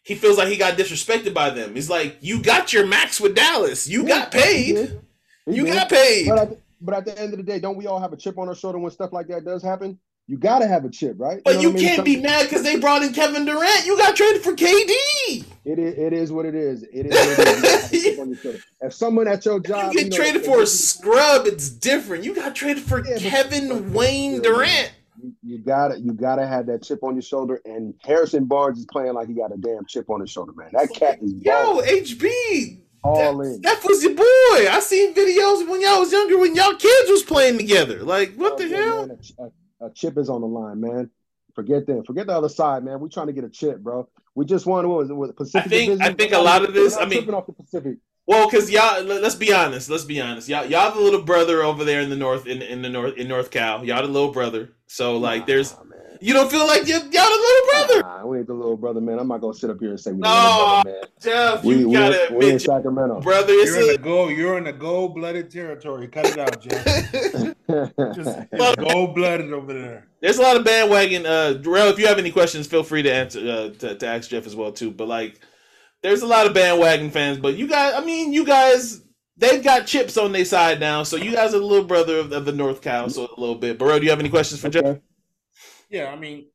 He 0.07 0.15
feels 0.15 0.39
like 0.39 0.49
he 0.49 0.57
got 0.57 0.79
disrespected 0.79 1.35
by 1.35 1.51
them. 1.51 1.75
He's 1.75 1.91
like, 1.91 2.19
you 2.21 2.41
got 2.41 2.73
your 2.73 2.87
max 2.87 3.21
with 3.21 3.35
Dallas. 3.35 3.89
You 3.89 4.05
got 4.07 4.33
Yeah, 4.33 4.41
he 4.47 4.73
paid. 4.75 5.01
You 5.47 5.65
did. 5.65 5.75
got 5.75 5.89
paid. 5.89 6.29
But 6.29 6.39
at, 6.39 6.59
but 6.81 6.95
at 6.95 7.05
the 7.05 7.19
end 7.21 7.33
of 7.33 7.39
the 7.39 7.43
day, 7.43 7.59
don't 7.59 7.77
we 7.77 7.87
all 7.87 7.99
have 8.01 8.13
a 8.13 8.17
chip 8.17 8.39
on 8.39 8.49
our 8.49 8.55
shoulder 8.55 8.79
when 8.79 8.93
stuff 8.93 9.13
like 9.13 9.27
that 9.29 9.45
does 9.45 9.63
happen? 9.65 9.99
You 10.29 10.37
gotta 10.37 10.67
have 10.67 10.85
a 10.85 10.91
chip, 10.91 11.15
right? 11.19 11.41
But 11.45 11.55
know 11.57 11.61
you 11.61 11.69
what 11.71 11.77
I 11.77 11.79
mean? 11.83 11.89
can't 11.95 12.05
be 12.05 12.17
mad 12.21 12.45
because 12.45 12.65
they 12.65 12.79
brought 12.81 13.03
in 13.05 13.13
Kevin 13.13 13.45
Durant. 13.45 13.87
You 13.87 13.97
got 13.97 14.17
traded 14.17 14.43
for 14.43 14.53
KD. 14.53 15.45
It 15.65 15.79
is, 15.79 15.99
it 15.99 16.13
is 16.13 16.33
what 16.33 16.47
it 16.47 16.55
is. 16.57 16.83
It 16.85 17.07
is 17.07 17.15
what 17.15 17.39
it 17.39 17.39
is. 17.39 17.39
You 17.39 17.57
gotta 17.63 17.71
have 17.71 17.93
a 17.93 17.99
chip 17.99 18.19
on 18.21 18.29
your 18.31 18.37
shoulder. 18.39 18.59
If 18.83 18.93
someone 18.93 19.29
at 19.29 19.45
your 19.45 19.61
job, 19.61 19.93
You 19.93 20.01
get 20.03 20.11
know, 20.11 20.17
traded 20.17 20.45
for 20.45 20.63
a 20.63 20.67
scrub, 20.67 21.47
it's 21.47 21.69
different. 21.71 22.25
You 22.25 22.35
got 22.35 22.55
traded 22.57 22.83
for 22.85 23.05
Yeah, 23.07 23.19
Kevin 23.19 23.69
but- 23.69 23.83
Wayne 23.91 24.35
yeah, 24.35 24.41
Durant. 24.41 24.93
You, 25.47 25.59
gotta 25.59 25.99
you 26.01 26.13
gotta 26.13 26.47
have 26.47 26.67
that 26.67 26.83
chip 26.83 27.03
on 27.05 27.15
your 27.15 27.23
shoulder. 27.23 27.61
And 27.65 27.95
Harrison 28.03 28.47
Barnes 28.47 28.79
is 28.79 28.87
playing 28.87 29.15
like 29.15 29.29
he 29.29 29.35
got 29.35 29.53
a 29.53 29.57
damn 29.57 29.85
chip 29.87 30.11
on 30.11 30.21
his 30.21 30.31
shoulder, 30.31 30.53
man. 30.57 30.71
That 30.73 30.93
cat 30.93 31.19
is 31.23 31.33
Yo, 31.35 31.53
balling 31.53 31.87
HB. 31.87 32.81
all 33.05 33.39
that, 33.39 33.45
in. 33.55 33.61
that 33.63 33.81
was 33.85 34.03
your 34.03 34.15
boy. 34.15 34.25
I 34.71 34.81
seen 34.83 35.15
videos 35.15 35.69
when 35.69 35.81
y'all 35.81 36.01
was 36.01 36.11
younger 36.13 36.39
when 36.39 36.55
y'all 36.57 36.75
kids 36.75 37.11
was 37.11 37.23
playing 37.23 37.59
together. 37.59 38.03
Like, 38.03 38.35
what 38.35 38.55
oh, 38.55 38.57
the 38.59 38.65
Oh, 38.65 38.67
yeah, 38.69 38.77
hell? 38.77 39.07
man, 39.07 39.19
a, 39.81 39.87
a- 39.87 39.91
chip 39.95 40.19
is 40.19 40.29
on 40.29 40.41
the 40.41 40.47
line, 40.49 40.81
man. 40.81 41.11
Forget 41.55 41.87
them. 41.87 42.03
Forget 42.05 42.27
the 42.27 42.35
other 42.35 42.49
side, 42.49 42.85
man. 42.85 42.99
We're 43.01 43.09
trying 43.09 43.29
to 43.29 43.33
get 43.33 43.45
a 43.45 43.49
chip, 43.49 43.79
bro. 43.79 44.09
We 44.35 44.45
just 44.45 44.67
won. 44.67 44.87
What 44.89 45.09
was 45.09 45.31
it? 45.31 45.37
Pacific 45.37 45.71
think- 45.71 45.91
Division? 45.93 46.13
I 46.13 46.15
think 46.15 46.33
a 46.33 46.39
lot 46.39 46.65
of 46.65 46.75
this- 46.75 46.97
I 46.97 47.07
mean- 47.07 47.31
off 47.31 47.47
the 47.47 47.53
Pacific. 47.53 47.99
Well, 48.27 48.49
because 48.51 48.71
y'all, 48.71 49.03
let- 49.05 49.23
let's 49.23 49.35
be 49.37 49.53
honest. 49.53 49.89
Let's 49.89 50.05
be 50.05 50.21
honest. 50.21 50.49
Y'all, 50.49 50.67
y'all 50.67 50.93
the 50.95 51.01
little 51.01 51.23
brother 51.23 51.63
over 51.63 51.85
there 51.85 52.01
in 52.01 52.11
the 52.11 52.17
north, 52.17 52.47
in 52.47 52.61
in 52.63 52.83
the 52.83 52.89
north, 52.91 53.17
in 53.17 53.29
North 53.29 53.51
Cal. 53.51 53.85
Y'all 53.85 54.03
the 54.03 54.09
little 54.09 54.33
brother. 54.33 54.71
So 54.89 55.17
like, 55.17 55.47
there's 55.47 55.77
man. 55.85 55.93
You 56.21 56.33
don't 56.33 56.51
feel 56.51 56.67
like 56.67 56.89
you're, 56.89 56.99
y'all 56.99 57.07
the 57.11 57.11
little 57.13 57.67
brother? 57.71 58.03
Nah, 58.03 58.27
we 58.27 58.39
ain't 58.39 58.47
the 58.47 58.55
little 58.55 58.77
brother, 58.77 59.01
man. 59.03 59.19
I'm 59.19 59.29
not 59.29 59.43
gonna 59.43 59.53
sit 59.55 59.69
up 59.71 59.79
here 59.79 59.91
and 59.91 60.01
say 60.01 60.13
we 60.13 60.19
No, 60.19 60.29
the 60.31 60.35
little 60.41 60.83
brother, 60.83 60.91
man. 60.91 61.03
Jeff, 61.21 61.65
We, 61.65 61.77
you 61.77 61.89
we, 61.89 61.95
gotta 61.95 62.35
we 62.35 62.51
in 62.51 62.59
Sacramento. 62.59 63.21
brother. 63.21 63.53
It's 63.53 63.71
You're 63.71 63.83
in 63.83 63.91
a, 63.91 63.93
the 63.93 63.99
gold. 63.99 64.31
You're 64.33 64.59
in 64.59 64.65
the 64.65 64.73
gold 64.73 65.15
blooded 65.15 65.51
territory. 65.51 66.09
Cut 66.09 66.27
it 66.27 66.39
out, 66.39 66.61
Jeff. 66.61 67.55
Just 68.17 68.77
gold 68.79 69.15
blooded 69.15 69.53
over 69.53 69.73
there. 69.75 70.07
There's 70.21 70.39
a 70.39 70.43
lot 70.43 70.57
of 70.57 70.65
bandwagon. 70.65 71.27
Uh, 71.27 71.53
Darrell, 71.55 71.89
if 71.89 71.99
you 71.99 72.07
have 72.07 72.19
any 72.19 72.31
questions, 72.31 72.67
feel 72.67 72.83
free 72.83 73.03
to 73.03 73.13
answer 73.13 73.39
uh, 73.41 73.69
to, 73.79 73.95
to 73.97 74.07
ask 74.07 74.31
Jeff 74.31 74.47
as 74.47 74.57
well 74.57 74.73
too. 74.73 74.91
But 74.91 75.09
like, 75.09 75.41
there's 76.07 76.23
a 76.23 76.27
lot 76.27 76.47
of 76.47 76.55
bandwagon 76.55 77.11
fans. 77.11 77.39
But 77.39 77.57
you 77.57 77.67
guys, 77.67 77.95
I 77.95 78.05
mean, 78.05 78.33
you 78.33 78.45
guys, 78.45 79.03
they've 79.37 79.63
got 79.63 79.87
chips 79.87 80.17
on 80.17 80.33
their 80.33 80.45
side 80.45 80.79
now. 80.79 81.03
So 81.03 81.17
you 81.17 81.33
guys 81.33 81.53
are 81.53 81.59
the 81.59 81.65
little 81.65 81.85
brother 81.85 82.19
of, 82.19 82.33
of 82.33 82.45
the 82.45 82.53
North 82.53 82.81
Cow, 82.81 83.09
so 83.09 83.29
a 83.37 83.41
little 83.41 83.57
bit. 83.57 83.79
Burrow, 83.79 83.99
do 83.99 84.05
you 84.05 84.11
have 84.11 84.21
any 84.21 84.29
questions 84.29 84.61
for 84.61 84.69
Jeff? 84.69 84.99
Yeah, 85.91 86.13
I 86.13 86.17
mean, 86.17 86.47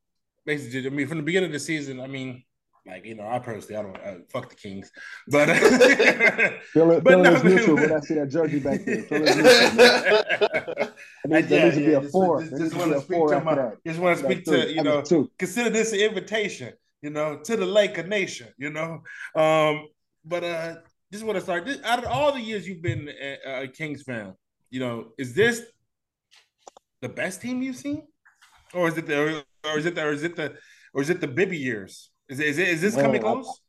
basically, 0.46 0.86
I 0.86 0.90
mean, 0.90 1.08
from 1.08 1.18
the 1.18 1.24
beginning 1.24 1.48
of 1.48 1.54
the 1.54 1.60
season, 1.60 2.00
I 2.00 2.08
mean, 2.08 2.44
like 2.86 3.06
you 3.06 3.16
know, 3.16 3.28
I 3.28 3.40
personally, 3.40 3.76
I 3.76 3.84
don't 3.84 3.98
uh, 3.98 4.24
fuck 4.30 4.50
the 4.50 4.56
Kings, 4.56 4.92
but 5.28 5.46
Feel 6.74 6.92
it, 6.92 7.04
But 7.04 7.14
feel 7.14 7.24
no, 7.24 7.34
it's 7.34 7.44
neutral 7.44 7.76
when 7.76 7.92
I 7.94 8.00
see 8.00 8.16
that 8.16 8.30
jersey 8.30 8.60
back 8.60 8.84
there. 8.86 9.04
Feel 9.04 9.22
it's 9.24 9.36
neutral, 9.36 10.76
man. 10.78 10.94
Needs, 11.28 11.50
that 11.50 11.74
to 11.76 11.80
be 11.80 11.94
a 11.94 12.02
just- 12.02 12.12
four. 12.12 12.42
Just, 12.42 12.58
just 12.58 12.76
want 12.76 12.92
to 12.94 13.02
speak 13.02 13.28
to 13.28 13.42
my, 13.42 13.72
just 13.86 14.00
want 14.00 14.18
to 14.18 14.24
speak 14.24 14.46
to 14.46 14.74
you 14.74 14.82
know, 14.84 15.02
two. 15.02 15.30
consider 15.38 15.70
this 15.70 15.94
an 15.94 16.00
invitation, 16.00 16.74
you 17.02 17.10
know, 17.10 17.38
to 17.38 17.58
the 17.58 17.66
Laker 17.66 18.04
Nation, 18.04 18.48
you 18.58 18.70
know. 18.70 19.02
Um, 19.36 19.88
but 20.24 20.44
uh, 20.44 20.76
just 21.12 21.24
want 21.26 21.38
to 21.38 21.42
start. 21.42 21.66
This, 21.66 21.80
out 21.84 22.00
of 22.00 22.06
all 22.06 22.32
the 22.32 22.42
years 22.42 22.68
you've 22.68 22.82
been 22.82 23.10
a, 23.10 23.64
a 23.64 23.68
Kings 23.68 24.04
fan, 24.04 24.34
you 24.70 24.80
know, 24.80 25.14
is 25.18 25.34
this 25.34 25.64
the 27.02 27.10
best 27.10 27.42
team 27.42 27.62
you've 27.62 27.76
seen, 27.76 28.04
or 28.74 28.88
is 28.88 28.98
it 28.98 29.08
the, 29.08 29.44
or 29.66 29.78
is 29.78 29.86
it 29.86 29.96
the, 29.96 30.04
or 30.04 30.12
is 30.12 30.24
it 30.24 30.36
the, 30.36 30.56
or 30.94 31.02
is 31.02 31.10
it 31.10 31.22
the 31.22 31.28
Bibby 31.28 31.58
years? 31.58 32.12
Is 32.30 32.40
it, 32.40 32.48
is 32.48 32.58
it, 32.58 32.68
is 32.68 32.82
this 32.82 32.96
Man, 32.96 33.06
coming 33.06 33.22
I- 33.26 33.32
close? 33.32 33.62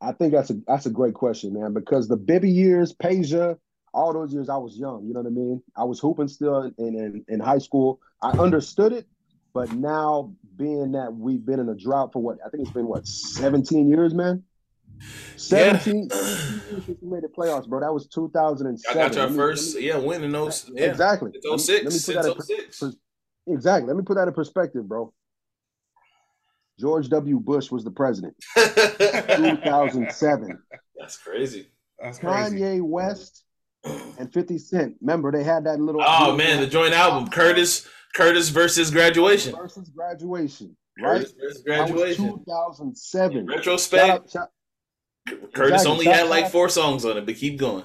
I 0.00 0.12
think 0.12 0.32
that's 0.32 0.50
a 0.50 0.54
that's 0.68 0.86
a 0.86 0.90
great 0.90 1.14
question, 1.14 1.54
man. 1.54 1.74
Because 1.74 2.06
the 2.06 2.16
Bibby 2.16 2.50
years, 2.50 2.94
Peja, 2.94 3.56
all 3.92 4.12
those 4.12 4.32
years 4.32 4.48
I 4.48 4.56
was 4.56 4.78
young. 4.78 5.04
You 5.04 5.12
know 5.12 5.22
what 5.22 5.26
I 5.26 5.32
mean? 5.34 5.60
I 5.76 5.82
was 5.82 5.98
hooping 5.98 6.28
still 6.28 6.62
in 6.62 6.72
in, 6.78 7.24
in 7.26 7.40
high 7.40 7.58
school. 7.58 8.00
I 8.22 8.30
understood 8.30 8.92
it, 8.92 9.08
but 9.58 9.72
now 9.72 10.32
being 10.56 10.92
that 10.92 11.12
we've 11.12 11.44
been 11.44 11.58
in 11.58 11.68
a 11.68 11.74
drought 11.74 12.12
for 12.12 12.22
what 12.22 12.38
I 12.46 12.48
think 12.48 12.62
it's 12.62 12.70
been 12.70 12.86
what 12.86 13.08
17 13.08 13.88
years, 13.88 14.14
man. 14.14 14.44
17 15.36 16.08
years 16.12 16.62
since 16.86 16.98
we 17.02 17.10
made 17.10 17.24
the 17.24 17.28
playoffs, 17.28 17.66
bro. 17.68 17.80
That 17.80 17.92
was 17.92 18.06
2007. 18.06 18.80
I 18.88 18.94
got 19.08 19.16
your 19.16 19.30
me- 19.30 19.36
first, 19.36 19.74
me- 19.74 19.88
yeah, 19.88 19.96
win 19.96 20.22
in 20.22 20.30
those. 20.30 20.70
Yeah, 20.72 20.84
Exactly. 20.84 21.32
it's 21.34 21.44
Let 21.44 21.52
me- 21.52 21.58
06. 21.58 22.08
let 22.08 22.24
me 22.24 22.30
oh 22.30 22.34
put 22.34 22.46
that 22.46 22.54
in 22.56 22.64
06. 22.66 22.78
pers- 22.80 22.96
Exactly. 23.48 23.88
Let 23.88 23.96
me 23.96 24.02
put 24.04 24.14
that 24.16 24.28
in 24.28 24.34
perspective, 24.34 24.86
bro. 24.88 25.12
George 26.78 27.08
W. 27.08 27.40
Bush 27.40 27.72
was 27.72 27.82
the 27.82 27.90
president. 27.90 28.36
2007. 28.56 30.58
That's 30.96 31.16
crazy. 31.16 31.66
That's 31.98 32.18
crazy. 32.20 32.60
Kanye 32.60 32.82
West 32.82 33.42
and 34.18 34.32
50 34.32 34.58
Cent. 34.58 34.94
Remember, 35.00 35.32
they 35.32 35.42
had 35.42 35.64
that 35.64 35.80
little. 35.80 36.02
Oh 36.04 36.36
man, 36.36 36.60
the 36.60 36.66
joint 36.68 36.94
album, 36.94 37.28
Curtis, 37.30 37.88
Curtis 38.14 38.48
versus 38.48 38.90
Graduation. 38.90 39.54
versus 39.54 39.88
graduation, 39.90 40.76
right? 41.00 41.18
Curtis 41.20 41.32
versus 41.40 41.62
Graduation. 41.62 42.24
2007. 42.44 43.46
Shout 43.46 43.56
Retrospect. 43.56 44.08
out, 44.10 44.30
shout, 44.30 44.48
Curtis 45.54 45.82
Exactly. 45.82 45.90
only 45.92 46.04
Shout- 46.06 46.14
had 46.16 46.28
like 46.28 46.50
four 46.50 46.68
songs 46.68 47.04
on 47.04 47.16
it, 47.18 47.26
but 47.26 47.36
keep 47.36 47.58
going. 47.58 47.84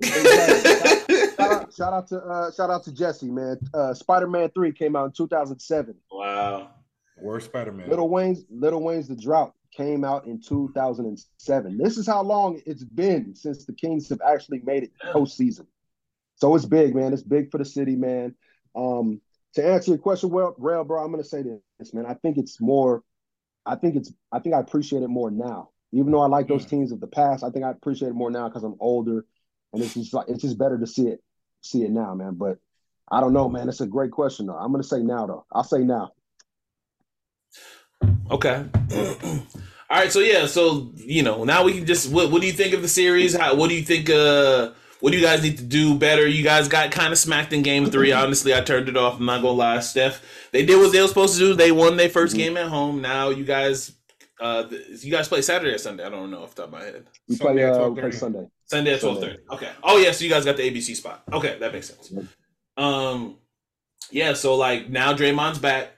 Exactly. 0.00 1.16
shout, 1.36 1.40
out, 1.52 1.74
shout 1.74 1.92
out 1.92 2.08
to 2.08 2.16
uh, 2.18 2.52
shout 2.52 2.70
out 2.70 2.84
to 2.84 2.92
Jesse, 2.92 3.30
man. 3.30 3.58
Uh, 3.74 3.92
Spider 3.94 4.28
Man 4.28 4.50
Three 4.50 4.72
came 4.72 4.96
out 4.96 5.06
in 5.06 5.12
2007. 5.12 5.94
wow. 6.10 6.70
Worst 7.20 7.46
Spider 7.46 7.72
Man. 7.72 7.88
Little 7.88 8.08
Wayne's 8.10 8.44
Little 8.50 8.82
Wayne's 8.82 9.08
The 9.08 9.16
Drought 9.16 9.52
came 9.74 10.04
out 10.04 10.26
in 10.26 10.40
2007. 10.40 11.78
This 11.78 11.96
is 11.96 12.06
how 12.06 12.22
long 12.22 12.60
it's 12.66 12.84
been 12.84 13.34
since 13.34 13.64
the 13.64 13.72
Kings 13.72 14.08
have 14.10 14.20
actually 14.26 14.60
made 14.64 14.82
it 14.84 14.90
postseason. 15.12 15.66
So 16.36 16.54
it's 16.54 16.66
big, 16.66 16.94
man. 16.94 17.12
It's 17.14 17.22
big 17.22 17.50
for 17.50 17.56
the 17.58 17.64
city, 17.64 17.96
man. 17.96 18.34
Um, 18.74 19.20
to 19.56 19.66
answer 19.66 19.90
your 19.90 19.98
question, 19.98 20.30
well, 20.30 20.54
Rail, 20.58 20.84
bro, 20.84 21.02
I'm 21.02 21.10
gonna 21.10 21.24
say 21.24 21.42
this, 21.78 21.92
man. 21.92 22.06
I 22.06 22.14
think 22.14 22.38
it's 22.38 22.60
more. 22.60 23.02
I 23.64 23.74
think 23.74 23.96
it's. 23.96 24.12
I 24.30 24.38
think 24.38 24.54
I 24.54 24.60
appreciate 24.60 25.02
it 25.02 25.08
more 25.08 25.30
now. 25.30 25.70
Even 25.92 26.12
though 26.12 26.20
I 26.20 26.26
like 26.26 26.46
those 26.46 26.64
Mm. 26.66 26.70
teams 26.70 26.92
of 26.92 27.00
the 27.00 27.06
past, 27.06 27.42
I 27.42 27.50
think 27.50 27.64
I 27.64 27.70
appreciate 27.70 28.10
it 28.10 28.14
more 28.14 28.30
now 28.30 28.48
because 28.48 28.64
I'm 28.64 28.76
older, 28.80 29.24
and 29.72 29.82
it's 29.82 29.94
just 29.94 30.14
like 30.14 30.28
it's 30.28 30.42
just 30.42 30.58
better 30.58 30.78
to 30.78 30.86
see 30.86 31.08
it, 31.08 31.22
see 31.62 31.82
it 31.82 31.90
now, 31.90 32.14
man. 32.14 32.34
But 32.34 32.58
I 33.10 33.20
don't 33.20 33.32
know, 33.32 33.48
man. 33.48 33.68
It's 33.68 33.80
a 33.80 33.86
great 33.86 34.10
question, 34.10 34.46
though. 34.46 34.56
I'm 34.56 34.72
gonna 34.72 34.84
say 34.84 35.02
now, 35.02 35.26
though. 35.26 35.46
I'll 35.50 35.64
say 35.64 35.78
now. 35.78 36.12
Okay. 38.30 38.66
All 39.88 39.98
right. 39.98 40.12
So 40.12 40.20
yeah. 40.20 40.46
So 40.46 40.92
you 40.96 41.22
know, 41.22 41.44
now 41.44 41.64
we 41.64 41.72
can 41.72 41.86
just. 41.86 42.10
What, 42.12 42.30
what 42.30 42.40
do 42.42 42.46
you 42.46 42.52
think 42.52 42.74
of 42.74 42.82
the 42.82 42.88
series? 42.88 43.34
How? 43.34 43.54
What 43.54 43.68
do 43.70 43.74
you 43.74 43.82
think? 43.82 44.10
Uh, 44.10 44.72
what 45.00 45.12
do 45.12 45.18
you 45.18 45.24
guys 45.24 45.42
need 45.42 45.58
to 45.58 45.64
do 45.64 45.96
better? 45.98 46.26
You 46.26 46.42
guys 46.42 46.68
got 46.68 46.90
kind 46.90 47.12
of 47.12 47.18
smacked 47.18 47.52
in 47.52 47.62
game 47.62 47.86
three. 47.90 48.12
Honestly, 48.12 48.54
I 48.54 48.60
turned 48.60 48.88
it 48.88 48.96
off. 48.96 49.18
I'm 49.18 49.26
not 49.26 49.42
gonna 49.42 49.52
lie, 49.56 49.80
Steph. 49.80 50.22
They 50.52 50.64
did 50.64 50.78
what 50.78 50.92
they 50.92 51.00
were 51.00 51.08
supposed 51.08 51.34
to 51.34 51.40
do. 51.40 51.54
They 51.54 51.72
won 51.72 51.96
their 51.96 52.08
1st 52.08 52.34
Mhm. 52.34 52.38
game 52.38 52.56
at 52.56 52.66
home. 52.68 53.00
Now 53.02 53.30
you 53.30 53.44
guys. 53.44 53.92
Uh, 54.38 54.64
you 55.00 55.10
guys 55.10 55.28
play 55.28 55.40
Saturday 55.40 55.72
or 55.74 55.78
Sunday? 55.78 56.04
I 56.04 56.10
don't 56.10 56.30
know 56.30 56.42
off 56.42 56.54
the 56.54 56.62
top 56.62 56.72
of 56.72 56.78
my 56.78 56.84
head. 56.84 57.06
We 57.28 57.36
Sunday 57.36 57.62
play. 57.62 57.70
at 57.70 57.72
Uh, 57.80 57.90
play 57.90 58.02
12:30. 58.02 58.16
Sunday. 58.18 58.46
Sunday 58.66 58.94
at 58.94 59.00
twelve 59.00 59.20
thirty. 59.20 59.38
Okay. 59.50 59.70
Oh 59.82 59.96
yeah, 59.98 60.12
so 60.12 60.24
you 60.24 60.30
guys 60.30 60.44
got 60.44 60.56
the 60.58 60.62
ABC 60.64 60.94
spot. 60.94 61.22
Okay, 61.32 61.56
that 61.58 61.72
makes 61.72 61.88
sense. 61.88 62.12
Um, 62.76 63.38
yeah. 64.10 64.34
So 64.34 64.54
like 64.56 64.90
now 64.90 65.14
Draymond's 65.14 65.58
back. 65.58 65.92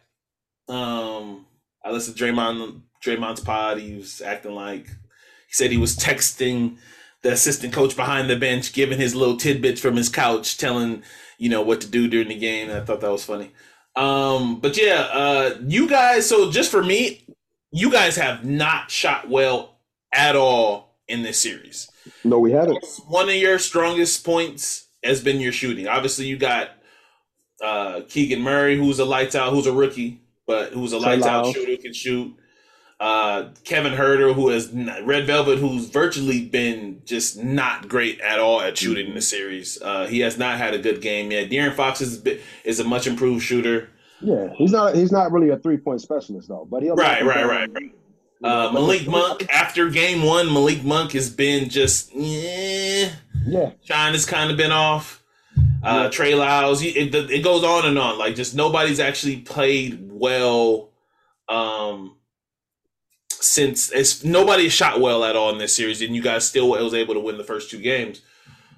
Um, 0.69 1.47
I 1.85 1.91
listened 1.91 2.17
to 2.17 2.25
Draymond 2.25 2.83
Draymond's 3.05 3.41
pod. 3.41 3.79
He 3.79 3.95
was 3.95 4.21
acting 4.21 4.53
like 4.55 4.87
he 4.87 5.53
said 5.53 5.71
he 5.71 5.79
was 5.79 5.97
texting 5.97 6.77
the 7.23 7.33
assistant 7.33 7.73
coach 7.73 7.97
behind 7.97 8.31
the 8.31 8.37
bench, 8.37 8.73
giving 8.73 8.99
his 8.99 9.15
little 9.15 9.37
tidbits 9.37 9.81
from 9.81 9.97
his 9.97 10.09
couch, 10.09 10.57
telling 10.59 11.03
you 11.39 11.49
know 11.49 11.63
what 11.63 11.81
to 11.83 11.87
do 11.89 12.09
during 12.09 12.29
the 12.29 12.39
game. 12.39 12.71
I 12.71 12.81
thought 12.81 13.01
that 13.01 13.11
was 13.11 13.25
funny. 13.25 13.53
Um, 13.97 14.61
but 14.61 14.77
yeah, 14.81 15.09
uh, 15.13 15.55
you 15.67 15.89
guys. 15.89 16.29
So 16.29 16.51
just 16.51 16.71
for 16.71 16.83
me, 16.83 17.27
you 17.71 17.91
guys 17.91 18.17
have 18.17 18.45
not 18.45 18.91
shot 18.91 19.29
well 19.29 19.79
at 20.13 20.37
all 20.37 20.97
in 21.07 21.23
this 21.23 21.41
series 21.41 21.91
No, 22.25 22.39
we 22.39 22.53
haven't. 22.53 22.85
one 23.09 23.29
of 23.29 23.35
your 23.35 23.59
strongest 23.59 24.25
points 24.25 24.87
has 25.03 25.23
been 25.23 25.41
your 25.41 25.53
shooting. 25.53 25.89
Obviously, 25.89 26.27
you 26.27 26.37
got 26.37 26.71
uh, 27.63 28.03
Keegan 28.09 28.41
Murray, 28.41 28.77
who's 28.77 28.99
a 28.99 29.05
lights 29.05 29.35
out, 29.35 29.53
who's 29.53 29.67
a 29.67 29.73
rookie, 29.73 30.21
but 30.47 30.73
who's 30.73 30.93
a 30.93 30.99
lights 30.99 31.27
out 31.27 31.53
shooter, 31.55 31.81
can 31.81 31.93
shoot. 31.93 32.35
Uh, 33.01 33.51
Kevin 33.65 33.93
Huerter, 33.93 34.35
who 34.35 34.49
has 34.49 34.71
n- 34.75 34.93
Red 35.05 35.27
Velvet, 35.27 35.59
who's 35.59 35.87
virtually 35.89 36.45
been 36.45 37.01
just 37.05 37.41
not 37.43 37.89
great 37.89 38.21
at 38.21 38.41
all 38.41 38.61
at 38.61 38.77
shooting 38.77 39.07
in 39.09 39.15
the 39.15 39.21
series. 39.23 39.81
Uh, 39.81 40.07
he 40.09 40.19
has 40.21 40.37
not 40.37 40.59
had 40.59 40.75
a 40.75 40.79
good 40.79 41.01
game 41.01 41.31
yet. 41.31 41.49
De'Aaron 41.49 41.75
Fox 41.75 42.01
is 42.01 42.27
is 42.65 42.81
a 42.81 42.85
much 42.85 43.07
improved 43.07 43.45
shooter. 43.45 43.89
Yeah, 44.21 44.49
he's 44.57 44.73
not. 44.73 44.97
He's 44.97 45.13
not 45.13 45.31
really 45.31 45.51
a 45.51 45.57
three 45.59 45.77
point 45.77 46.01
specialist 46.01 46.49
though. 46.49 46.67
But 46.69 46.83
he'll 46.83 46.97
Right, 46.97 47.25
right, 47.25 47.47
right, 47.47 47.71
right. 47.73 47.93
Uh, 48.43 48.71
Malik 48.73 49.07
Monk, 49.09 49.47
after 49.53 49.89
game 49.91 50.23
one, 50.25 50.53
Malik 50.53 50.83
Monk 50.85 51.13
has 51.13 51.29
been 51.31 51.69
just 51.69 52.11
eh, 52.17 53.11
Yeah, 53.47 53.71
Shine 53.85 54.13
has 54.13 54.25
kind 54.27 54.51
of 54.51 54.57
been 54.57 54.71
off. 54.73 55.23
Uh, 55.85 56.03
Yeah. 56.05 56.09
Trey 56.11 56.35
Lyles, 56.35 56.83
it, 56.83 57.15
it 57.15 57.43
goes 57.45 57.63
on 57.63 57.87
and 57.87 57.97
on. 57.99 58.19
Like 58.19 58.35
just 58.35 58.55
nobody's 58.57 58.99
actually 59.01 59.39
played 59.39 60.01
well 60.11 60.91
um, 61.49 62.17
since 63.43 63.91
it's 63.93 64.25
nobody 64.25 64.69
shot 64.69 65.01
well 65.01 65.25
at 65.25 65.37
all 65.37 65.51
in 65.51 65.59
this 65.59 65.75
series, 65.75 66.03
and 66.03 66.15
you 66.15 66.23
guys 66.23 66.47
still 66.47 66.69
was 66.69 66.95
able 66.95 67.15
to 67.15 67.21
win 67.21 67.39
the 67.39 67.45
first 67.45 67.71
two 67.71 67.81
games. 67.81 68.21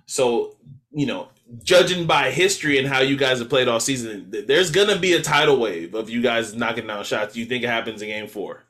So 0.06 0.56
you 0.92 1.06
know, 1.06 1.28
judging 1.62 2.06
by 2.06 2.30
history 2.30 2.78
and 2.78 2.86
how 2.86 3.00
you 3.00 3.16
guys 3.16 3.38
have 3.38 3.48
played 3.48 3.68
all 3.68 3.80
season, 3.80 4.32
there's 4.46 4.70
gonna 4.70 4.98
be 4.98 5.12
a 5.12 5.22
tidal 5.22 5.58
wave 5.58 5.94
of 5.94 6.10
you 6.10 6.22
guys 6.22 6.54
knocking 6.54 6.86
down 6.86 7.04
shots. 7.04 7.34
Do 7.34 7.40
you 7.40 7.46
think 7.46 7.64
it 7.64 7.68
happens 7.68 8.02
in 8.02 8.08
game 8.08 8.28
four? 8.28 8.64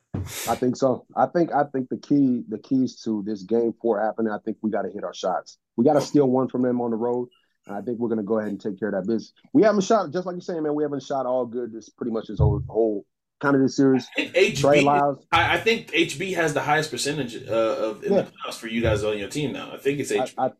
I 0.47 0.55
think 0.55 0.75
so. 0.75 1.05
I 1.15 1.25
think. 1.25 1.53
I 1.53 1.63
think 1.63 1.89
the 1.89 1.97
key. 1.97 2.43
The 2.47 2.59
keys 2.59 3.01
to 3.03 3.23
this 3.25 3.43
game 3.43 3.73
four 3.81 3.99
happening. 3.99 4.31
I 4.31 4.39
think 4.39 4.57
we 4.61 4.69
got 4.69 4.83
to 4.83 4.89
hit 4.89 5.03
our 5.03 5.13
shots. 5.13 5.57
We 5.77 5.85
got 5.85 5.93
to 5.93 6.01
steal 6.01 6.29
one 6.29 6.47
from 6.47 6.61
them 6.61 6.81
on 6.81 6.91
the 6.91 6.97
road. 6.97 7.29
And 7.65 7.75
I 7.75 7.81
think 7.81 7.99
we're 7.99 8.09
gonna 8.09 8.23
go 8.23 8.39
ahead 8.39 8.51
and 8.51 8.59
take 8.59 8.79
care 8.79 8.89
of 8.89 8.95
that 8.95 9.07
business. 9.07 9.33
We 9.53 9.63
haven't 9.63 9.81
shot, 9.81 10.11
just 10.11 10.25
like 10.25 10.33
you're 10.33 10.41
saying, 10.41 10.63
man. 10.63 10.75
We 10.75 10.83
haven't 10.83 11.03
shot 11.03 11.25
all 11.25 11.45
good. 11.45 11.71
This 11.71 11.89
pretty 11.89 12.11
much 12.11 12.27
this 12.27 12.39
whole 12.39 12.61
whole 12.67 13.05
kind 13.41 13.55
of 13.55 13.61
this 13.61 13.75
series. 13.75 14.07
I 14.17 14.25
think 14.27 14.57
Trey 14.57 14.81
HB, 14.81 14.83
Lyles. 14.85 15.25
I, 15.31 15.55
I 15.55 15.59
think 15.59 15.91
HB 15.91 16.35
has 16.35 16.53
the 16.53 16.61
highest 16.61 16.91
percentage 16.91 17.35
uh, 17.47 17.51
of 17.51 18.03
in 18.03 18.13
Yeah. 18.13 18.21
the 18.21 18.31
playoffs 18.31 18.59
for 18.59 18.67
you 18.67 18.81
guys 18.81 19.03
on 19.03 19.17
your 19.17 19.29
team 19.29 19.51
now. 19.51 19.71
I 19.73 19.77
think 19.77 19.99
it's 19.99 20.11
HB. 20.11 20.33
I, 20.37 20.51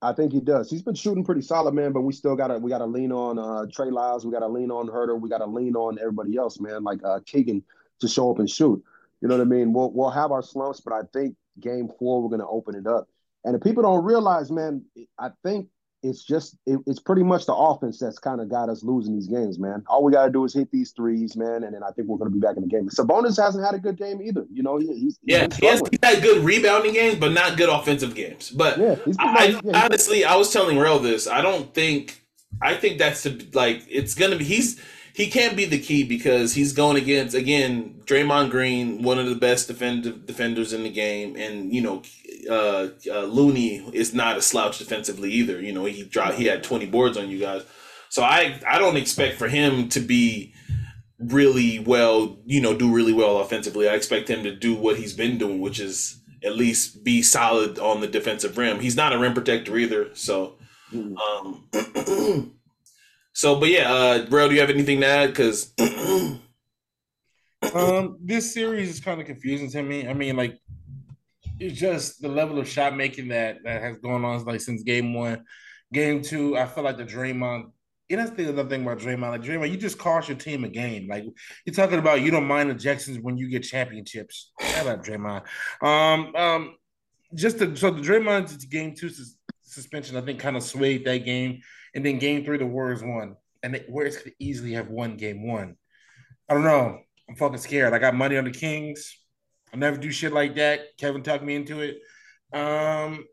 I 0.00 0.12
think 0.12 0.32
he 0.32 0.40
does. 0.40 0.68
He's 0.70 0.82
been 0.82 0.94
shooting 0.96 1.24
pretty 1.24 1.42
solid, 1.42 1.74
man. 1.74 1.92
But 1.92 2.00
we 2.02 2.12
still 2.12 2.34
gotta 2.34 2.58
we 2.58 2.70
gotta 2.70 2.86
lean 2.86 3.12
on 3.12 3.38
uh, 3.38 3.66
Trey 3.72 3.90
Lyles. 3.90 4.24
We 4.26 4.32
gotta 4.32 4.48
lean 4.48 4.70
on 4.70 4.88
Huerter. 4.88 5.20
We 5.20 5.28
gotta 5.28 5.46
lean 5.46 5.76
on 5.76 5.98
everybody 6.00 6.36
else, 6.36 6.58
man. 6.58 6.82
Like 6.82 6.98
uh, 7.04 7.20
Keegan 7.24 7.62
to 8.00 8.08
show 8.08 8.30
up 8.30 8.38
and 8.40 8.50
shoot. 8.50 8.82
You 9.20 9.28
know 9.28 9.36
what 9.36 9.42
I 9.42 9.48
mean? 9.48 9.72
We'll 9.72 9.92
we'll 9.92 10.10
have 10.10 10.32
our 10.32 10.42
slumps, 10.42 10.80
but 10.80 10.92
I 10.92 11.02
think 11.12 11.36
game 11.60 11.88
four 11.98 12.20
we're 12.22 12.30
gonna 12.30 12.48
open 12.50 12.74
it 12.74 12.86
up. 12.86 13.08
And 13.44 13.54
if 13.54 13.62
people 13.62 13.82
don't 13.84 14.04
realize, 14.04 14.50
man, 14.50 14.84
I 15.18 15.30
think 15.44 15.68
it's 16.02 16.24
just 16.24 16.56
it, 16.66 16.78
it's 16.86 16.98
pretty 16.98 17.22
much 17.22 17.46
the 17.46 17.54
offense 17.54 17.98
that's 17.98 18.18
kind 18.18 18.40
of 18.40 18.48
got 18.48 18.68
us 18.68 18.82
losing 18.82 19.14
these 19.14 19.28
games, 19.28 19.58
man. 19.58 19.84
All 19.86 20.02
we 20.02 20.12
got 20.12 20.26
to 20.26 20.32
do 20.32 20.44
is 20.44 20.52
hit 20.52 20.70
these 20.70 20.90
threes, 20.90 21.36
man, 21.36 21.64
and 21.64 21.74
then 21.74 21.82
I 21.82 21.90
think 21.92 22.08
we're 22.08 22.18
going 22.18 22.30
to 22.30 22.34
be 22.34 22.40
back 22.40 22.56
in 22.56 22.62
the 22.62 22.68
game. 22.68 22.88
Sabonis 22.88 23.40
hasn't 23.42 23.64
had 23.64 23.74
a 23.74 23.78
good 23.78 23.96
game 23.96 24.20
either. 24.20 24.44
You 24.52 24.62
know, 24.62 24.78
he, 24.78 24.86
he's, 24.88 24.98
he's 24.98 25.18
yeah, 25.22 25.46
he 25.58 25.66
has 25.66 25.80
he's 25.90 26.00
had 26.02 26.22
good 26.22 26.44
rebounding 26.44 26.92
games, 26.92 27.18
but 27.18 27.32
not 27.32 27.56
good 27.56 27.68
offensive 27.68 28.14
games. 28.14 28.50
But 28.50 28.78
yeah, 28.78 28.96
I, 29.18 29.60
yeah, 29.64 29.84
honestly, 29.84 30.24
I 30.24 30.36
was 30.36 30.52
telling 30.52 30.78
Rel 30.78 30.98
this. 30.98 31.26
I 31.26 31.40
don't 31.40 31.72
think. 31.72 32.18
I 32.60 32.74
think 32.74 32.98
that's 32.98 33.22
the 33.22 33.48
like 33.54 33.84
it's 33.88 34.14
gonna 34.14 34.36
be. 34.36 34.44
He's 34.44 34.80
he 35.14 35.28
can't 35.28 35.56
be 35.56 35.64
the 35.64 35.78
key 35.78 36.04
because 36.04 36.54
he's 36.54 36.72
going 36.72 36.96
against 36.96 37.34
again 37.34 38.00
Draymond 38.04 38.50
Green, 38.50 39.02
one 39.02 39.18
of 39.18 39.26
the 39.26 39.34
best 39.34 39.68
defend, 39.68 40.26
defenders 40.26 40.72
in 40.72 40.82
the 40.82 40.90
game, 40.90 41.36
and 41.36 41.72
you 41.72 41.80
know 41.80 42.02
uh, 42.50 42.88
uh, 43.10 43.24
Looney 43.24 43.88
is 43.92 44.14
not 44.14 44.36
a 44.36 44.42
slouch 44.42 44.78
defensively 44.78 45.30
either. 45.30 45.60
You 45.60 45.72
know 45.72 45.84
he 45.84 46.04
dropped 46.04 46.34
he 46.34 46.46
had 46.46 46.62
twenty 46.62 46.86
boards 46.86 47.16
on 47.16 47.28
you 47.28 47.38
guys, 47.38 47.62
so 48.08 48.22
I 48.22 48.60
I 48.66 48.78
don't 48.78 48.96
expect 48.96 49.38
for 49.38 49.48
him 49.48 49.88
to 49.90 50.00
be 50.00 50.54
really 51.18 51.78
well, 51.78 52.38
you 52.44 52.60
know, 52.60 52.76
do 52.76 52.92
really 52.92 53.12
well 53.12 53.38
offensively. 53.38 53.88
I 53.88 53.94
expect 53.94 54.28
him 54.28 54.42
to 54.42 54.54
do 54.54 54.74
what 54.74 54.96
he's 54.96 55.12
been 55.12 55.38
doing, 55.38 55.60
which 55.60 55.78
is 55.78 56.20
at 56.44 56.56
least 56.56 57.04
be 57.04 57.22
solid 57.22 57.78
on 57.78 58.00
the 58.00 58.08
defensive 58.08 58.58
rim. 58.58 58.80
He's 58.80 58.96
not 58.96 59.12
a 59.12 59.18
rim 59.18 59.34
protector 59.34 59.76
either, 59.76 60.14
so. 60.14 60.58
Mm. 60.92 61.16
Um, 61.16 62.54
So, 63.34 63.58
but 63.58 63.70
yeah, 63.70 63.92
uh, 63.92 64.26
bro, 64.26 64.48
do 64.48 64.54
you 64.54 64.60
have 64.60 64.70
anything 64.70 65.00
to 65.00 65.06
add? 65.06 65.30
Because 65.30 65.72
um, 67.74 68.18
this 68.22 68.52
series 68.52 68.90
is 68.90 69.00
kind 69.00 69.20
of 69.20 69.26
confusing 69.26 69.70
to 69.70 69.82
me. 69.82 70.06
I 70.06 70.12
mean, 70.12 70.36
like, 70.36 70.58
it's 71.58 71.78
just 71.78 72.20
the 72.20 72.28
level 72.28 72.58
of 72.58 72.68
shot 72.68 72.96
making 72.96 73.28
that 73.28 73.58
that 73.64 73.80
has 73.80 73.98
gone 73.98 74.24
on 74.24 74.44
like 74.44 74.60
since 74.60 74.82
game 74.82 75.14
one, 75.14 75.44
game 75.92 76.22
two. 76.22 76.56
I 76.56 76.66
feel 76.66 76.84
like 76.84 76.98
the 76.98 77.04
Draymond. 77.04 77.70
You 78.08 78.18
know, 78.18 78.24
that's 78.24 78.36
the 78.36 78.48
other 78.50 78.68
thing 78.68 78.82
about 78.82 78.98
Draymond. 78.98 79.30
Like 79.30 79.42
Draymond, 79.42 79.70
you 79.70 79.78
just 79.78 79.98
cost 79.98 80.28
your 80.28 80.36
team 80.36 80.64
a 80.64 80.68
game. 80.68 81.08
Like 81.08 81.24
you're 81.64 81.74
talking 81.74 81.98
about, 81.98 82.20
you 82.20 82.30
don't 82.30 82.46
mind 82.46 82.70
ejections 82.70 83.22
when 83.22 83.38
you 83.38 83.48
get 83.48 83.62
championships. 83.62 84.52
Shout 84.60 84.86
out 84.86 85.04
Draymond. 85.04 85.44
Um, 85.80 86.34
um, 86.36 86.74
just 87.34 87.58
the, 87.58 87.74
so 87.74 87.90
the 87.90 88.02
Draymond 88.02 88.68
game 88.68 88.94
two 88.94 89.08
sus- 89.08 89.36
suspension, 89.62 90.16
I 90.16 90.20
think, 90.20 90.40
kind 90.40 90.56
of 90.58 90.62
swayed 90.62 91.06
that 91.06 91.24
game 91.24 91.60
and 91.94 92.04
then 92.04 92.18
game 92.18 92.44
three, 92.44 92.58
the 92.58 92.66
Warriors 92.66 93.02
won. 93.02 93.36
And 93.62 93.74
the 93.74 93.84
Warriors 93.88 94.16
could 94.16 94.34
easily 94.38 94.72
have 94.72 94.88
won 94.88 95.16
game 95.16 95.46
one. 95.46 95.76
I 96.48 96.54
don't 96.54 96.64
know. 96.64 96.98
I'm 97.28 97.36
fucking 97.36 97.58
scared. 97.58 97.92
I 97.92 97.98
got 97.98 98.14
money 98.14 98.36
on 98.36 98.44
the 98.44 98.50
Kings. 98.50 99.16
I 99.72 99.76
never 99.76 99.96
do 99.96 100.10
shit 100.10 100.32
like 100.32 100.56
that. 100.56 100.96
Kevin 100.98 101.22
talked 101.22 101.44
me 101.44 101.54
into 101.54 101.80
it. 101.80 101.96
Um, 102.52 103.24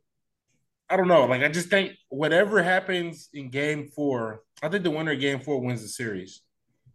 I 0.89 0.97
don't 0.97 1.07
know. 1.07 1.25
Like 1.25 1.43
I 1.43 1.49
just 1.49 1.69
think 1.69 1.93
whatever 2.09 2.63
happens 2.63 3.29
in 3.33 3.49
game 3.49 3.89
four, 3.95 4.41
I 4.63 4.69
think 4.69 4.83
the 4.83 4.91
winner 4.91 5.11
of 5.11 5.19
game 5.19 5.39
four 5.39 5.61
wins 5.61 5.81
the 5.81 5.87
series. 5.87 6.41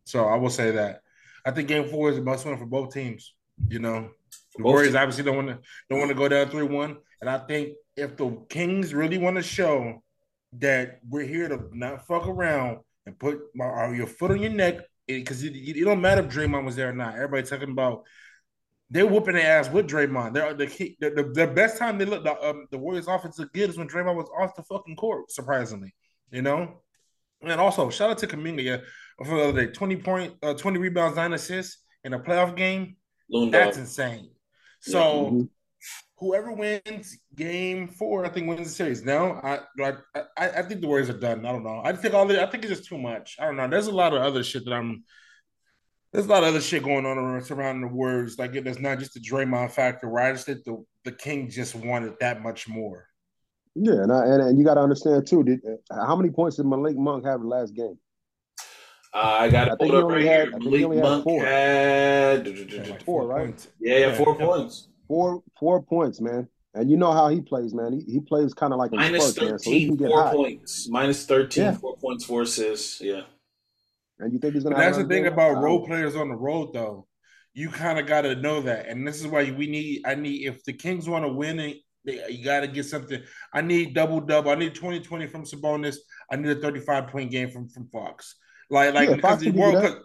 So 0.05 0.27
I 0.27 0.37
will 0.37 0.51
say 0.51 0.73
that. 0.73 1.01
I 1.45 1.51
think 1.51 1.69
game 1.69 1.89
four 1.89 2.11
is 2.11 2.19
a 2.19 2.23
must 2.23 2.47
win 2.47 2.57
for 2.57 2.67
both 2.67 2.93
teams. 2.93 3.35
You 3.69 3.79
know, 3.79 4.11
the 4.57 4.63
Warriors 4.63 4.95
obviously 4.95 5.25
don't 5.25 5.37
want 5.37 5.49
to 5.49 5.59
don't 5.91 5.99
want 5.99 6.11
to 6.11 6.17
go 6.17 6.29
down 6.29 6.49
three 6.49 6.65
one, 6.65 6.97
and 7.21 7.29
I 7.29 7.39
think 7.39 7.75
if 7.97 8.17
the 8.17 8.31
Kings 8.49 8.95
really 8.95 9.19
want 9.19 9.37
to 9.37 9.43
show 9.43 10.03
that 10.59 11.01
we're 11.09 11.25
here 11.25 11.49
to 11.49 11.61
not 11.73 12.07
fuck 12.07 12.27
around 12.27 12.79
and 13.07 13.19
put 13.19 13.41
my, 13.55 13.67
uh, 13.67 13.91
your 13.91 14.07
foot 14.07 14.31
on 14.31 14.41
your 14.41 14.51
neck 14.51 14.81
because 15.07 15.43
it, 15.43 15.55
it, 15.55 15.77
it, 15.77 15.85
don't 15.85 16.01
matter 16.01 16.23
if 16.23 16.33
Draymond 16.33 16.65
was 16.65 16.77
there 16.77 16.91
or 16.91 16.95
not. 16.95 17.15
Everybody 17.15 17.43
talking 17.43 17.71
about 17.71 18.05
they're 18.91 19.07
whooping 19.07 19.35
their 19.35 19.59
ass 19.59 19.71
with 19.71 19.89
Draymond. 19.89 20.35
They're 20.35 20.55
the, 20.55 20.67
the, 21.01 21.33
the, 21.35 21.47
best 21.47 21.79
time 21.79 21.99
they 21.99 22.05
look 22.05 22.23
the, 22.23 22.41
um, 22.49 22.67
the 22.71 22.79
Warriors 22.79 23.09
offense 23.09 23.39
look 23.39 23.53
good 23.53 23.71
is 23.71 23.79
when 23.79 23.89
Draymond 23.89 24.15
was 24.15 24.29
off 24.39 24.55
the 24.55 24.63
fucking 24.63 24.97
court. 24.97 25.31
Surprisingly, 25.31 25.95
you 26.31 26.43
know. 26.43 26.81
And 27.43 27.61
also 27.61 27.91
shout 27.91 28.11
out 28.11 28.19
to 28.19 28.27
Kuminga 28.27 28.63
yeah, 28.63 28.77
for 29.19 29.37
the 29.37 29.49
other 29.49 29.67
day, 29.67 29.73
twenty 29.73 29.97
point, 29.97 30.35
uh, 30.43 30.55
twenty 30.55 30.79
rebounds, 30.79 31.17
nine 31.17 31.33
assists 31.33 31.79
in 32.05 32.15
a 32.15 32.19
playoff 32.19 32.57
game. 32.57 32.97
That's 33.51 33.77
insane. 33.77 34.31
So. 34.81 35.01
Mm-hmm 35.01 35.43
whoever 36.25 36.53
wins 36.53 37.19
game 37.35 37.87
four, 37.87 38.25
I 38.25 38.31
think 38.31 38.49
wins 38.49 38.67
the 38.67 38.75
series. 38.75 39.05
Now, 39.05 39.41
I 39.43 39.61
I, 40.39 40.49
I 40.49 40.63
think 40.63 40.81
the 40.81 40.87
Warriors 40.87 41.11
are 41.11 41.19
done. 41.19 41.45
I 41.45 41.53
don't 41.53 41.63
know. 41.63 41.83
I 41.85 41.93
think 41.93 42.15
all 42.15 42.27
the, 42.27 42.43
I 42.43 42.51
think 42.51 42.65
it's 42.65 42.79
just 42.79 42.89
too 42.89 42.99
much. 42.99 43.37
I 43.39 43.45
don't 43.45 43.57
know. 43.57 43.69
There's 43.69 43.89
a 43.89 43.93
lot 43.93 44.15
of 44.15 44.23
other 44.23 44.43
shit 44.43 44.65
that 44.65 44.73
I'm. 44.73 45.05
There's 46.13 46.27
a 46.27 46.31
lot 46.31 46.45
of 46.45 46.49
other 46.49 46.61
shit 46.61 46.83
going 46.83 47.05
on 47.05 47.19
around 47.19 47.45
surrounding 47.45 47.89
the 47.89 47.95
Warriors. 47.95 48.39
Like 48.39 48.55
it's 48.55 48.79
not 48.79 49.01
just 49.01 49.15
the 49.15 49.21
Draymond 49.21 49.73
factor. 49.73 50.09
Where 50.09 50.25
I 50.25 50.33
just 50.33 50.47
think 50.47 50.65
the 50.65 50.83
the 51.05 51.13
King 51.13 51.51
just 51.51 51.75
wanted 51.75 52.15
that 52.21 52.43
much 52.43 52.69
more. 52.69 53.07
Yeah, 53.75 54.03
and 54.05 54.13
I, 54.13 54.25
and, 54.27 54.43
and 54.43 54.59
you 54.59 54.65
got 54.65 54.75
to 54.75 54.81
understand 54.81 55.27
too. 55.27 55.43
Did, 55.43 55.61
how 55.91 56.17
many 56.17 56.31
points 56.31 56.57
did 56.57 56.67
Malik 56.67 56.97
Monk 56.97 57.27
have 57.27 57.41
the 57.41 57.49
last 57.49 57.75
game? 57.75 57.99
Uh, 59.13 59.37
I 59.41 59.49
got 59.49 59.69
it 59.69 59.79
pulled 59.79 59.95
up 59.95 60.09
right 60.09 60.25
had, 60.25 60.49
here. 60.49 60.59
Malik 60.59 61.03
Monk 61.03 61.43
had, 61.43 62.47
had 62.47 63.03
four, 63.03 63.27
right? 63.27 63.69
Yeah, 63.81 63.99
yeah, 63.99 64.15
four 64.15 64.37
points. 64.37 64.89
Four 65.09 65.43
four 65.59 65.83
points, 65.83 66.21
man. 66.21 66.49
And 66.75 66.91
you 66.91 66.97
know 66.97 67.13
how 67.13 67.29
he 67.29 67.41
plays, 67.41 67.73
man. 67.73 67.93
He, 67.93 68.13
he 68.15 68.21
plays 68.21 68.53
kind 68.53 68.73
of 68.73 68.81
like 68.81 68.91
a 68.93 68.97
minus 68.97 69.31
Spurs, 69.31 69.37
13, 69.37 69.49
man, 69.51 69.59
so 69.61 69.71
he 69.71 69.87
can 69.87 69.97
get 69.97 70.09
four 70.09 70.23
high. 70.25 70.33
points. 70.33 70.89
Minus 70.89 71.25
13, 71.25 71.63
yeah. 71.63 71.73
four 71.75 71.97
points, 71.97 72.25
four 72.25 72.43
assists. 72.43 73.01
Yeah. 73.01 73.23
And 74.19 74.33
you 74.33 74.39
think 74.41 74.55
he's 74.55 74.65
gonna? 74.65 74.77
that's 74.77 74.99
the 74.99 75.05
thing 75.05 75.27
about 75.27 75.63
role 75.63 75.81
um, 75.81 75.87
players 75.87 76.17
on 76.17 76.29
the 76.29 76.37
road, 76.37 76.73
though. 76.73 77.07
You 77.53 77.69
kind 77.69 78.01
of 78.01 78.07
got 78.07 78.23
to 78.23 78.35
know 78.35 78.61
that, 78.63 78.89
and 78.89 79.07
this 79.07 79.21
is 79.21 79.27
why 79.29 79.51
we 79.53 79.69
need. 79.69 80.03
I 80.05 80.17
need 80.17 80.47
if 80.47 80.65
the 80.65 80.73
Kings 80.73 81.09
want 81.09 81.25
to 81.25 81.29
win 81.29 81.61
it, 81.61 81.79
they, 82.05 82.29
you 82.29 82.45
got 82.45 82.61
to 82.61 82.67
get 82.67 82.85
something. 82.85 83.23
I 83.53 83.61
need 83.61 83.95
double 83.95 84.21
double. 84.21 84.51
I 84.51 84.57
need 84.57 84.75
20-20 84.75 85.31
from 85.31 85.45
Sabonis. 85.45 85.97
I 86.31 86.37
need 86.37 86.57
a 86.57 86.61
thirty 86.61 86.81
five 86.81 87.09
point 87.09 87.31
game 87.31 87.51
from 87.51 87.69
from 87.69 87.89
Fox. 87.89 88.37
Like 88.71 88.95
like 88.95 89.09
yeah, 89.09 89.17
because 89.17 89.41
the 89.41 89.51
World 89.51 89.99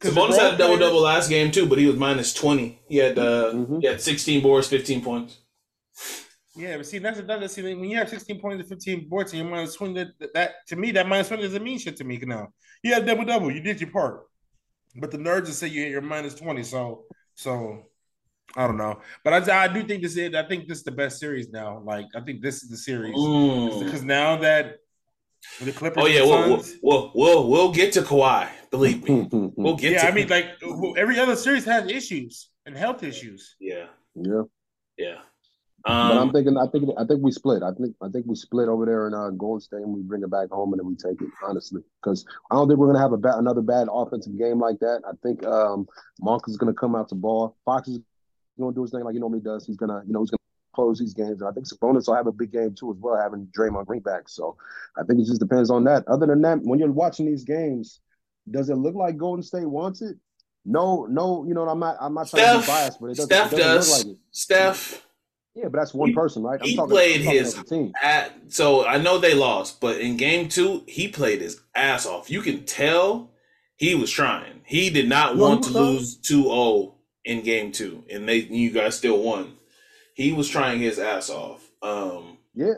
Sabonis 0.00 0.38
had 0.38 0.54
a 0.54 0.56
double 0.56 0.78
double 0.78 1.00
last 1.00 1.28
game 1.28 1.50
too, 1.50 1.66
but 1.66 1.78
he 1.78 1.86
was 1.86 1.96
minus 1.96 2.32
twenty. 2.32 2.80
He 2.88 2.98
had 2.98 3.18
uh, 3.18 3.52
mm-hmm. 3.52 3.80
he 3.80 3.86
had 3.86 4.00
sixteen 4.00 4.42
boards, 4.42 4.68
fifteen 4.68 5.02
points. 5.02 5.38
Yeah, 6.54 6.76
but 6.76 6.86
see, 6.86 6.98
that's 6.98 7.18
another 7.18 7.48
see 7.48 7.62
when 7.62 7.84
you 7.84 7.96
have 7.96 8.08
sixteen 8.08 8.40
points 8.40 8.60
and 8.60 8.68
fifteen 8.68 9.08
boards, 9.08 9.32
and 9.32 9.42
you're 9.42 9.50
minus 9.50 9.74
twenty. 9.74 9.94
That, 9.94 10.34
that 10.34 10.66
to 10.68 10.76
me, 10.76 10.92
that 10.92 11.08
minus 11.08 11.28
twenty 11.28 11.42
doesn't 11.44 11.62
mean 11.62 11.78
shit 11.78 11.96
to 11.96 12.04
me 12.04 12.18
now. 12.18 12.48
You 12.82 12.94
had 12.94 13.06
double 13.06 13.24
double, 13.24 13.50
you 13.50 13.60
did 13.60 13.80
your 13.80 13.90
part, 13.90 14.26
but 14.96 15.10
the 15.10 15.18
nerds 15.18 15.46
just 15.46 15.58
say 15.58 15.66
you 15.66 15.84
you're 15.86 16.00
minus 16.00 16.34
twenty. 16.34 16.62
So 16.62 17.04
so 17.34 17.84
I 18.56 18.66
don't 18.66 18.76
know, 18.76 19.00
but 19.24 19.48
I, 19.48 19.64
I 19.64 19.68
do 19.68 19.82
think 19.84 20.02
this 20.02 20.16
is. 20.16 20.34
I 20.34 20.46
think 20.46 20.68
this 20.68 20.78
is 20.78 20.84
the 20.84 20.92
best 20.92 21.18
series 21.18 21.48
now. 21.50 21.82
Like 21.84 22.06
I 22.14 22.20
think 22.20 22.40
this 22.40 22.62
is 22.62 22.70
the 22.70 22.76
series 22.76 23.12
because 23.12 24.02
mm. 24.02 24.04
now 24.04 24.36
that 24.36 24.78
the 25.60 25.72
Clippers. 25.72 26.02
Oh 26.02 26.06
yeah, 26.06 26.22
we'll, 26.22 26.64
we'll, 26.82 27.12
we'll 27.14 27.48
we'll 27.48 27.72
get 27.72 27.92
to 27.94 28.02
Kawhi. 28.02 28.48
Believe 28.70 29.08
me, 29.08 29.28
we'll 29.56 29.76
get. 29.76 29.92
Yeah, 29.92 30.02
to 30.02 30.08
I 30.08 30.12
mean, 30.12 30.28
like 30.28 30.46
every 30.96 31.18
other 31.18 31.36
series 31.36 31.64
has 31.64 31.90
issues 31.90 32.50
and 32.66 32.76
health 32.76 33.02
issues. 33.02 33.56
Yeah, 33.60 33.86
yeah, 34.14 34.42
yeah. 34.96 35.16
Um, 35.84 36.08
but 36.08 36.18
I'm 36.18 36.32
thinking, 36.32 36.58
I 36.58 36.66
think, 36.66 36.90
I 36.98 37.04
think 37.04 37.22
we 37.22 37.30
split. 37.30 37.62
I 37.62 37.72
think, 37.72 37.94
I 38.02 38.08
think 38.08 38.26
we 38.26 38.34
split 38.34 38.68
over 38.68 38.84
there 38.84 39.06
in 39.06 39.14
uh, 39.14 39.30
Golden 39.30 39.60
State, 39.60 39.82
and 39.82 39.94
we 39.94 40.02
bring 40.02 40.22
it 40.22 40.30
back 40.30 40.50
home, 40.50 40.72
and 40.72 40.80
then 40.80 40.86
we 40.86 40.96
take 40.96 41.20
it. 41.22 41.28
Honestly, 41.42 41.82
because 42.02 42.26
I 42.50 42.56
don't 42.56 42.68
think 42.68 42.78
we're 42.78 42.88
gonna 42.88 42.98
have 42.98 43.12
a 43.12 43.16
ba- 43.16 43.38
another 43.38 43.62
bad 43.62 43.88
offensive 43.90 44.36
game 44.38 44.60
like 44.60 44.80
that. 44.80 45.02
I 45.06 45.12
think 45.22 45.46
um, 45.46 45.86
Monk 46.20 46.42
is 46.48 46.56
gonna 46.56 46.74
come 46.74 46.94
out 46.94 47.08
to 47.10 47.14
ball. 47.14 47.56
Fox 47.64 47.88
is 47.88 48.00
gonna 48.58 48.74
do 48.74 48.82
his 48.82 48.90
thing 48.90 49.04
like 49.04 49.14
he 49.14 49.20
normally 49.20 49.40
does. 49.40 49.66
He's 49.66 49.76
gonna, 49.76 50.02
you 50.06 50.12
know, 50.12 50.20
he's 50.20 50.30
gonna 50.30 50.38
close 50.74 50.98
these 50.98 51.14
games. 51.14 51.40
And 51.40 51.48
I 51.48 51.52
think 51.52 51.66
Sabonis 51.66 52.06
will 52.06 52.14
have 52.14 52.26
a 52.26 52.32
big 52.32 52.52
game 52.52 52.74
too 52.74 52.90
as 52.92 52.98
well, 53.00 53.16
having 53.16 53.48
Draymond 53.56 53.86
Green 53.86 54.00
back. 54.00 54.28
So 54.28 54.56
I 54.96 55.02
think 55.04 55.20
it 55.20 55.26
just 55.26 55.40
depends 55.40 55.70
on 55.70 55.84
that. 55.84 56.06
Other 56.06 56.26
than 56.26 56.42
that, 56.42 56.60
when 56.62 56.78
you're 56.78 56.92
watching 56.92 57.26
these 57.26 57.44
games, 57.44 58.00
does 58.50 58.70
it 58.70 58.76
look 58.76 58.94
like 58.94 59.16
Golden 59.16 59.42
State 59.42 59.68
wants 59.68 60.02
it? 60.02 60.16
No, 60.64 61.06
no, 61.06 61.44
you 61.46 61.54
know, 61.54 61.68
I'm 61.68 61.78
not 61.78 61.96
I'm 62.00 62.14
not 62.14 62.28
trying 62.28 62.42
Steph, 62.42 62.60
to 62.60 62.60
be 62.60 62.66
biased, 62.66 63.00
but 63.00 63.06
it 63.06 63.16
doesn't, 63.16 63.26
Steph 63.26 63.52
it 63.52 63.56
doesn't 63.56 63.74
does. 63.74 63.98
look 63.98 64.06
like 64.06 64.16
it. 64.16 64.20
Steph. 64.30 65.04
Yeah, 65.54 65.64
but 65.64 65.78
that's 65.78 65.94
one 65.94 66.10
he, 66.10 66.14
person, 66.14 66.42
right? 66.42 66.60
I'm 66.60 66.68
he 66.68 66.76
talking, 66.76 66.90
played 66.90 67.20
I'm 67.22 67.26
his 67.26 67.54
team. 67.64 67.92
At, 68.00 68.32
so 68.48 68.86
I 68.86 68.98
know 68.98 69.18
they 69.18 69.34
lost, 69.34 69.80
but 69.80 70.00
in 70.00 70.16
game 70.16 70.48
two, 70.48 70.84
he 70.86 71.08
played 71.08 71.40
his 71.40 71.60
ass 71.74 72.06
off. 72.06 72.30
You 72.30 72.42
can 72.42 72.64
tell 72.64 73.32
he 73.74 73.96
was 73.96 74.10
trying. 74.10 74.60
He 74.64 74.88
did 74.90 75.08
not 75.08 75.36
want 75.36 75.64
to 75.64 75.70
lose 75.70 76.18
2-0 76.18 76.94
in 77.24 77.42
game 77.42 77.72
two, 77.72 78.04
and 78.08 78.28
they 78.28 78.36
you 78.36 78.70
guys 78.70 78.96
still 78.96 79.20
won 79.20 79.58
he 80.18 80.32
was 80.32 80.48
trying 80.48 80.80
his 80.80 80.98
ass 80.98 81.30
off. 81.30 81.64
Um, 81.80 82.38
yeah, 82.52 82.74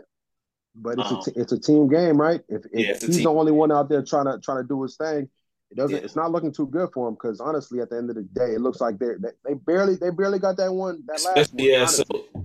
but 0.74 0.98
it's 0.98 1.10
um, 1.10 1.20
a 1.20 1.22
t- 1.24 1.40
it's 1.40 1.52
a 1.52 1.58
team 1.58 1.88
game, 1.88 2.20
right? 2.20 2.42
If, 2.50 2.66
if 2.66 2.70
yeah, 2.72 3.06
he's 3.06 3.22
the 3.22 3.30
only 3.30 3.50
one 3.50 3.72
out 3.72 3.88
there 3.88 4.02
trying 4.02 4.26
to 4.26 4.38
trying 4.38 4.62
to 4.62 4.68
do 4.68 4.82
his 4.82 4.96
thing, 4.96 5.30
it 5.70 5.76
doesn't. 5.76 5.96
Yeah. 5.96 6.02
It's 6.02 6.16
not 6.16 6.32
looking 6.32 6.52
too 6.52 6.66
good 6.66 6.90
for 6.92 7.08
him 7.08 7.14
because 7.14 7.40
honestly, 7.40 7.80
at 7.80 7.90
the 7.90 7.96
end 7.96 8.10
of 8.10 8.16
the 8.16 8.22
day, 8.22 8.54
it 8.54 8.60
looks 8.60 8.80
like 8.80 8.98
they 8.98 9.12
they 9.44 9.54
barely 9.54 9.94
they 9.94 10.10
barely 10.10 10.38
got 10.38 10.56
that 10.56 10.72
one 10.72 11.02
that 11.06 11.22
last 11.24 11.54
one. 11.54 11.64
Yeah, 11.64 11.86
so 11.86 12.04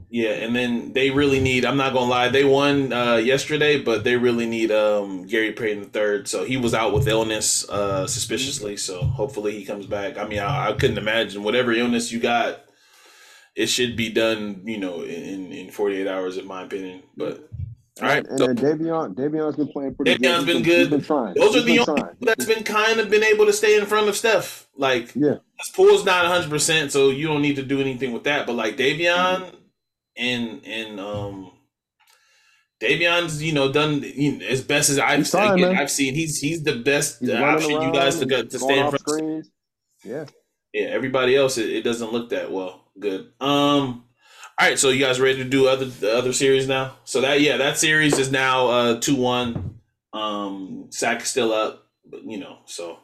yeah, 0.09 0.31
and 0.31 0.55
then 0.55 0.93
they 0.93 1.09
really 1.09 1.39
need. 1.39 1.65
I'm 1.65 1.77
not 1.77 1.93
gonna 1.93 2.09
lie, 2.09 2.29
they 2.29 2.43
won 2.43 2.93
uh, 2.93 3.15
yesterday, 3.15 3.81
but 3.81 4.03
they 4.03 4.15
really 4.15 4.45
need 4.45 4.71
um, 4.71 5.25
Gary 5.25 5.53
Payton 5.53 5.83
the 5.83 5.89
third. 5.89 6.27
So 6.27 6.43
he 6.43 6.57
was 6.57 6.73
out 6.73 6.93
with 6.93 7.07
illness 7.07 7.67
uh, 7.67 8.05
suspiciously. 8.05 8.77
So 8.77 9.01
hopefully 9.01 9.57
he 9.57 9.65
comes 9.65 9.87
back. 9.87 10.17
I 10.17 10.27
mean, 10.27 10.39
I, 10.39 10.69
I 10.69 10.73
couldn't 10.73 10.99
imagine 10.99 11.43
whatever 11.43 11.71
illness 11.71 12.11
you 12.11 12.19
got 12.19 12.61
it 13.55 13.67
should 13.67 13.95
be 13.95 14.09
done, 14.09 14.61
you 14.65 14.77
know, 14.77 15.01
in 15.03 15.51
in 15.51 15.71
48 15.71 16.07
hours, 16.07 16.37
in 16.37 16.45
my 16.45 16.63
opinion. 16.63 17.03
But 17.15 17.49
All 18.01 18.07
right. 18.09 18.25
And 18.27 18.37
so- 18.37 18.47
then 18.47 18.57
Davion, 18.57 19.15
Davion's 19.15 19.55
been 19.55 19.67
playing 19.69 19.95
pretty 19.95 20.15
Davion's 20.15 20.43
good. 20.45 20.53
been 20.53 20.63
good. 20.63 20.79
He's 20.79 20.87
been 20.89 21.01
trying. 21.03 21.33
Those 21.35 21.53
He's 21.53 21.63
are 21.63 21.65
the 21.65 21.79
only 21.79 21.85
trying. 22.01 22.15
people 22.15 22.25
that's 22.27 22.45
been 22.45 22.63
kind 22.63 22.99
of 22.99 23.09
been 23.09 23.23
able 23.23 23.45
to 23.45 23.53
stay 23.53 23.77
in 23.79 23.85
front 23.85 24.09
of 24.09 24.15
Steph. 24.17 24.67
Like, 24.75 25.15
Yeah. 25.15 25.35
his 25.59 25.69
pool's 25.73 26.03
not 26.03 26.25
100, 26.25 26.49
percent 26.49 26.91
so 26.91 27.09
you 27.09 27.27
don't 27.27 27.41
need 27.41 27.55
to 27.55 27.63
do 27.63 27.79
anything 27.79 28.11
with 28.11 28.25
that. 28.25 28.45
But 28.47 28.53
like 28.53 28.75
Davion 28.77 29.53
and 30.17 30.61
and 30.65 30.99
um, 30.99 31.51
Davion's 32.81 33.41
you 33.41 33.53
know 33.53 33.71
done 33.71 34.01
you 34.03 34.37
know, 34.39 34.45
as 34.45 34.61
best 34.61 34.89
as 34.89 34.99
I've 34.99 35.19
He's 35.19 35.33
again. 35.33 35.77
I've 35.77 35.91
seen. 35.91 36.13
He's 36.15 36.39
he's 36.39 36.63
the 36.63 36.75
best 36.75 37.19
He's 37.21 37.29
uh, 37.29 37.35
option 37.41 37.71
you 37.81 37.91
guys 37.93 38.19
to 38.19 38.25
go 38.25 38.43
to 38.43 38.59
stay 38.59 38.79
in 38.79 38.89
front. 38.89 38.99
screens. 38.99 39.49
Yeah. 40.03 40.25
Yeah, 40.73 40.87
everybody 40.87 41.35
else 41.37 41.57
it, 41.57 41.69
it 41.69 41.83
doesn't 41.83 42.11
look 42.11 42.29
that 42.31 42.51
well. 42.51 42.91
Good. 42.99 43.31
Um. 43.39 44.04
All 44.57 44.65
right, 44.65 44.79
so 44.79 44.87
you 44.87 45.03
guys 45.03 45.19
ready 45.19 45.39
to 45.39 45.43
do 45.43 45.67
other 45.67 45.83
the 45.83 46.17
other 46.17 46.31
series 46.31 46.65
now? 46.65 46.95
So 47.03 47.19
that 47.19 47.41
yeah, 47.41 47.57
that 47.57 47.77
series 47.77 48.17
is 48.17 48.31
now 48.31 48.67
uh 48.67 48.99
two 49.01 49.17
one. 49.17 49.81
Um, 50.13 50.87
Sack 50.91 51.23
is 51.23 51.27
still 51.27 51.51
up, 51.51 51.89
but 52.09 52.23
you 52.23 52.37
know, 52.37 52.59
so 52.65 52.99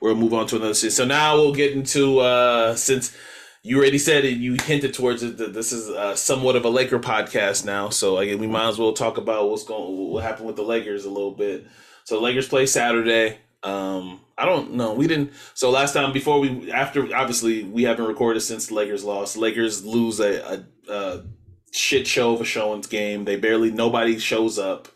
we'll 0.00 0.14
move 0.14 0.32
on 0.32 0.46
to 0.46 0.56
another 0.56 0.72
series. 0.72 0.94
So 0.94 1.04
now 1.04 1.34
we'll 1.34 1.52
get 1.52 1.72
into 1.72 2.20
uh 2.20 2.76
since 2.76 3.16
you 3.64 3.76
already 3.76 3.98
said 3.98 4.24
it, 4.24 4.36
you 4.36 4.56
hinted 4.62 4.94
towards 4.94 5.24
it 5.24 5.38
that 5.38 5.52
this 5.52 5.72
is 5.72 5.88
uh, 5.88 6.14
somewhat 6.14 6.54
of 6.54 6.64
a 6.64 6.68
Laker 6.68 7.00
podcast 7.00 7.64
now. 7.64 7.88
So 7.88 8.18
again, 8.18 8.38
we 8.38 8.46
might 8.46 8.68
as 8.68 8.78
well 8.78 8.92
talk 8.92 9.16
about 9.16 9.50
what's 9.50 9.64
going 9.64 10.12
what 10.12 10.22
happened 10.22 10.46
with 10.46 10.56
the 10.56 10.62
Lakers 10.62 11.04
a 11.06 11.10
little 11.10 11.32
bit. 11.32 11.66
So 12.04 12.20
Lakers 12.20 12.46
play 12.46 12.66
Saturday. 12.66 13.38
Um, 13.64 14.20
I 14.36 14.44
don't 14.44 14.74
know. 14.74 14.92
We 14.94 15.08
didn't. 15.08 15.32
So 15.54 15.70
last 15.70 15.94
time 15.94 16.12
before 16.12 16.38
we 16.38 16.70
after 16.70 17.16
obviously 17.16 17.64
we 17.64 17.82
haven't 17.82 18.06
recorded 18.06 18.40
since 18.40 18.70
Lakers 18.70 19.02
lost. 19.02 19.36
Lakers 19.36 19.84
lose 19.84 20.20
a, 20.20 20.40
a, 20.42 20.64
a 20.88 21.24
shit 21.72 22.06
show 22.06 22.34
of 22.34 22.40
a 22.40 22.44
showings 22.44 22.86
game. 22.86 23.24
They 23.24 23.36
barely 23.36 23.70
nobody 23.70 24.18
shows 24.18 24.58
up. 24.58 24.88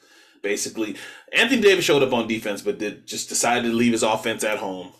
Basically, 0.42 0.96
Anthony 1.32 1.60
Davis 1.60 1.84
showed 1.84 2.02
up 2.02 2.12
on 2.12 2.28
defense, 2.28 2.62
but 2.62 2.78
did 2.78 3.06
just 3.06 3.28
decided 3.28 3.68
to 3.68 3.74
leave 3.74 3.92
his 3.92 4.02
offense 4.02 4.44
at 4.44 4.58
home. 4.58 4.92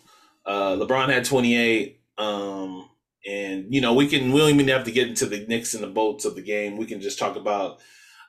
Uh, 0.45 0.75
LeBron 0.75 1.09
had 1.09 1.25
twenty 1.25 1.55
eight. 1.55 2.01
Um, 2.17 2.89
and 3.27 3.73
you 3.73 3.81
know 3.81 3.93
we 3.93 4.07
can 4.07 4.31
we 4.31 4.39
don't 4.39 4.49
even 4.49 4.67
have 4.67 4.85
to 4.85 4.91
get 4.91 5.07
into 5.07 5.25
the 5.25 5.45
Knicks 5.47 5.73
and 5.73 5.83
the 5.83 5.87
bolts 5.87 6.25
of 6.25 6.35
the 6.35 6.41
game. 6.41 6.77
We 6.77 6.85
can 6.85 7.01
just 7.01 7.19
talk 7.19 7.35
about 7.35 7.79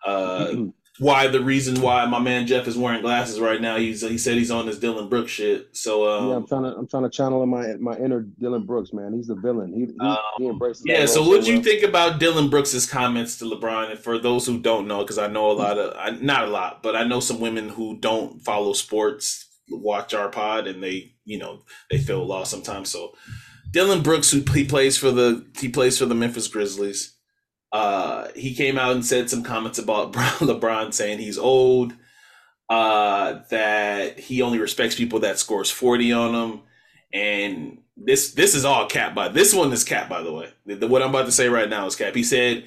uh, 0.06 0.52
why 0.98 1.28
the 1.28 1.40
reason 1.40 1.80
why 1.80 2.04
my 2.06 2.18
man 2.18 2.46
Jeff 2.46 2.66
is 2.66 2.76
wearing 2.76 3.00
glasses 3.00 3.40
right 3.40 3.60
now. 3.60 3.76
He's 3.76 4.02
he 4.02 4.18
said 4.18 4.36
he's 4.36 4.50
on 4.50 4.66
this 4.66 4.78
Dillon 4.78 5.08
Brooks 5.08 5.30
shit. 5.30 5.68
So 5.72 6.10
um, 6.10 6.28
yeah, 6.28 6.36
I'm 6.36 6.46
trying 6.46 6.62
to 6.64 6.76
I'm 6.76 6.86
trying 6.88 7.04
to 7.04 7.10
channel 7.10 7.44
my 7.46 7.74
my 7.76 7.96
inner 7.96 8.22
Dillon 8.38 8.66
Brooks, 8.66 8.92
man. 8.92 9.14
He's 9.14 9.28
the 9.28 9.36
villain. 9.36 9.72
He 9.72 9.86
he, 9.86 9.98
Um, 10.00 10.18
he 10.38 10.46
embraces. 10.46 10.82
Yeah, 10.84 11.06
so 11.06 11.26
what 11.26 11.44
do 11.44 11.50
you 11.50 11.58
well. 11.58 11.64
think 11.64 11.82
about 11.84 12.18
Dillon 12.18 12.50
Brooks's 12.50 12.86
comments 12.86 13.38
to 13.38 13.44
LeBron? 13.44 13.90
And 13.92 13.98
for 13.98 14.18
those 14.18 14.46
who 14.46 14.58
don't 14.60 14.86
know, 14.86 14.98
because 14.98 15.18
I 15.18 15.28
know 15.28 15.50
a 15.50 15.52
lot 15.52 15.78
of, 15.78 15.94
I, 15.96 16.10
not 16.10 16.44
a 16.44 16.50
lot, 16.50 16.82
but 16.82 16.96
I 16.96 17.04
know 17.04 17.20
some 17.20 17.40
women 17.40 17.68
who 17.68 17.98
don't 17.98 18.42
follow 18.42 18.72
sports 18.72 19.46
watch 19.70 20.12
our 20.12 20.28
pod 20.28 20.66
and 20.66 20.82
they, 20.82 21.12
you 21.24 21.38
know, 21.38 21.62
they 21.90 21.98
feel 21.98 22.26
lost 22.26 22.50
sometimes. 22.50 22.90
So 22.90 23.12
Dylan 23.70 24.02
Brooks, 24.02 24.30
who 24.30 24.42
he 24.52 24.64
plays 24.64 24.98
for 24.98 25.12
the, 25.12 25.46
he 25.58 25.68
plays 25.68 25.98
for 25.98 26.06
the 26.06 26.14
Memphis 26.14 26.48
Grizzlies. 26.48 27.16
Uh, 27.72 28.28
he 28.34 28.54
came 28.54 28.78
out 28.78 28.92
and 28.92 29.04
said 29.06 29.30
some 29.30 29.42
comments 29.42 29.78
about 29.78 30.12
LeBron 30.14 30.92
saying 30.92 31.18
he's 31.18 31.38
old, 31.38 31.92
uh, 32.68 33.40
that 33.50 34.18
he 34.18 34.42
only 34.42 34.58
respects 34.58 34.94
people 34.96 35.20
that 35.20 35.38
scores 35.38 35.70
40 35.70 36.12
on 36.12 36.34
him. 36.34 36.60
And 37.12 37.78
this 37.96 38.32
this 38.32 38.54
is 38.54 38.64
all 38.64 38.86
cap 38.86 39.14
by 39.14 39.28
this 39.28 39.52
one 39.52 39.72
is 39.72 39.84
cap 39.84 40.08
by 40.08 40.22
the 40.22 40.32
way. 40.32 40.48
The- 40.66 40.76
the- 40.76 40.88
what 40.88 41.02
I'm 41.02 41.10
about 41.10 41.26
to 41.26 41.32
say 41.32 41.48
right 41.48 41.68
now 41.68 41.86
is 41.86 41.96
cap. 41.96 42.14
He 42.14 42.22
said 42.24 42.64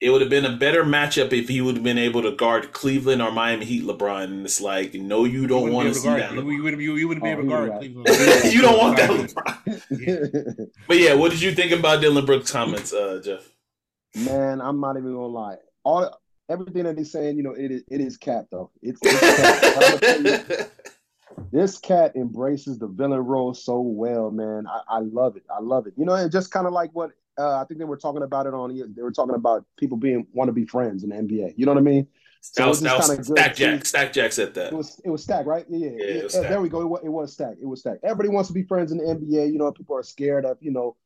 it 0.00 0.10
would 0.10 0.20
have 0.20 0.28
been 0.30 0.44
a 0.44 0.56
better 0.56 0.84
matchup 0.84 1.32
if 1.32 1.48
he 1.48 1.60
would 1.60 1.76
have 1.76 1.84
been 1.84 1.96
able 1.98 2.20
to 2.22 2.32
guard 2.32 2.72
Cleveland 2.72 3.22
or 3.22 3.30
Miami 3.30 3.64
Heat 3.64 3.84
LeBron. 3.84 4.24
And 4.24 4.44
it's 4.44 4.60
like, 4.60 4.92
no, 4.94 5.24
you 5.24 5.46
don't 5.46 5.72
want 5.72 5.88
to 5.88 5.94
see 5.94 6.08
that. 6.08 6.32
You, 6.34 6.50
you 6.50 6.62
wouldn't, 6.62 6.82
you, 6.82 6.96
you 6.96 7.08
wouldn't 7.08 7.24
be 7.24 7.30
Oh, 7.30 7.32
able 7.32 7.42
to 7.44 7.48
guard 7.48 7.70
right. 7.70 7.78
Cleveland. 7.78 8.08
you 8.52 8.60
don't 8.60 8.76
want 8.78 8.96
that 8.98 9.10
LeBron. 9.10 10.68
But 10.88 10.98
yeah, 10.98 11.14
what 11.14 11.30
did 11.30 11.40
you 11.40 11.52
think 11.54 11.72
about 11.72 12.00
Dillon 12.02 12.26
Brooks' 12.26 12.50
comments, 12.50 12.92
uh, 12.92 13.22
Jeff? 13.24 13.48
Man, 14.14 14.60
I'm 14.60 14.80
not 14.80 14.96
even 14.96 15.12
gonna 15.12 15.26
lie. 15.26 15.56
All 15.84 16.10
everything 16.48 16.84
that 16.84 16.96
he's 16.98 17.10
saying, 17.10 17.36
you 17.36 17.42
know, 17.42 17.52
it 17.52 17.70
is 17.70 17.82
it 17.90 18.00
is 18.00 18.16
cat 18.16 18.46
though. 18.50 18.70
It's, 18.82 19.00
it's 19.02 19.20
cat. 19.20 19.76
I'm 19.76 19.80
gonna 19.80 20.00
tell 20.00 20.58
you, 20.58 20.66
this 21.52 21.78
cat 21.78 22.14
embraces 22.16 22.78
the 22.78 22.86
villain 22.86 23.20
role 23.20 23.54
so 23.54 23.80
well, 23.80 24.30
man. 24.30 24.66
I, 24.66 24.96
I 24.96 24.98
love 25.00 25.36
it. 25.36 25.44
I 25.54 25.60
love 25.60 25.86
it. 25.86 25.94
You 25.96 26.04
know, 26.04 26.14
and 26.14 26.30
just 26.30 26.50
kind 26.50 26.66
of 26.66 26.72
like 26.72 26.90
what 26.92 27.10
uh, 27.38 27.60
I 27.60 27.64
think 27.64 27.78
they 27.78 27.84
were 27.84 27.96
talking 27.96 28.22
about 28.22 28.46
it 28.46 28.54
on. 28.54 28.76
They 28.94 29.02
were 29.02 29.12
talking 29.12 29.34
about 29.34 29.64
people 29.76 29.96
being 29.96 30.26
want 30.32 30.48
to 30.48 30.52
be 30.52 30.64
friends 30.64 31.02
in 31.02 31.10
the 31.10 31.16
NBA. 31.16 31.54
You 31.56 31.66
know 31.66 31.72
what 31.72 31.78
I 31.78 31.82
mean? 31.82 32.06
that 32.56 32.66
was, 32.66 32.80
that 32.80 32.96
was 32.98 33.26
Stack 33.26 33.56
Jack. 33.56 33.80
see- 33.80 33.88
Stack 33.88 34.12
Jack 34.12 34.32
said 34.32 34.54
that. 34.54 34.72
It 34.72 34.76
was 34.76 35.00
it 35.04 35.10
was 35.10 35.22
stacked, 35.22 35.46
right? 35.46 35.64
Yeah, 35.68 35.88
yeah. 35.88 35.96
Yeah, 35.96 36.04
it 36.04 36.24
was 36.24 36.34
Yeah. 36.34 36.48
There 36.48 36.60
we 36.60 36.68
go. 36.68 36.82
It 36.82 36.88
was, 36.88 37.00
it 37.04 37.08
was 37.08 37.32
stacked. 37.32 37.58
It 37.60 37.66
was 37.66 37.80
stacked. 37.80 38.04
Everybody 38.04 38.28
wants 38.28 38.48
to 38.48 38.54
be 38.54 38.62
friends 38.64 38.92
in 38.92 38.98
the 38.98 39.04
NBA. 39.04 39.50
You 39.52 39.58
know, 39.58 39.72
people 39.72 39.96
are 39.96 40.02
scared 40.02 40.44
of 40.44 40.58
you 40.60 40.70
know 40.70 40.96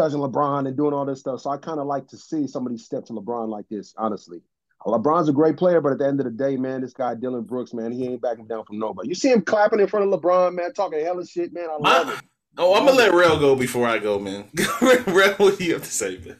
touching 0.00 0.18
LeBron 0.18 0.66
and 0.66 0.76
doing 0.76 0.94
all 0.94 1.04
this 1.04 1.20
stuff. 1.20 1.40
So 1.40 1.50
I 1.50 1.58
kind 1.58 1.78
of 1.78 1.86
like 1.86 2.06
to 2.08 2.16
see 2.16 2.46
somebody 2.46 2.78
step 2.78 3.04
to 3.06 3.12
LeBron 3.12 3.48
like 3.48 3.68
this. 3.68 3.94
Honestly, 3.98 4.40
LeBron's 4.86 5.28
a 5.28 5.32
great 5.32 5.58
player, 5.58 5.80
but 5.80 5.92
at 5.92 5.98
the 5.98 6.06
end 6.06 6.20
of 6.20 6.24
the 6.24 6.30
day, 6.30 6.56
man, 6.56 6.80
this 6.80 6.94
guy 6.94 7.14
Dillon 7.14 7.42
Brooks, 7.42 7.74
man, 7.74 7.92
he 7.92 8.06
ain't 8.06 8.22
backing 8.22 8.46
down 8.46 8.64
from 8.64 8.78
nobody. 8.78 9.08
You 9.10 9.14
see 9.14 9.30
him 9.30 9.42
clapping 9.42 9.78
in 9.78 9.86
front 9.88 10.10
of 10.10 10.20
LeBron, 10.20 10.54
man, 10.54 10.72
talking 10.72 11.00
hella 11.04 11.26
shit, 11.26 11.52
man. 11.52 11.68
I 11.68 11.76
love 11.76 12.06
My- 12.06 12.12
it. 12.14 12.20
oh, 12.56 12.74
I'm 12.74 12.86
gonna 12.86 12.96
let 12.96 13.12
Rell 13.12 13.38
go 13.38 13.54
before 13.54 13.86
I 13.86 13.98
go, 13.98 14.18
man. 14.18 14.46
Rell, 15.06 15.34
what 15.34 15.58
do 15.58 15.64
you 15.64 15.74
have 15.74 15.84
to 15.84 15.90
say, 15.92 16.18
man? 16.24 16.36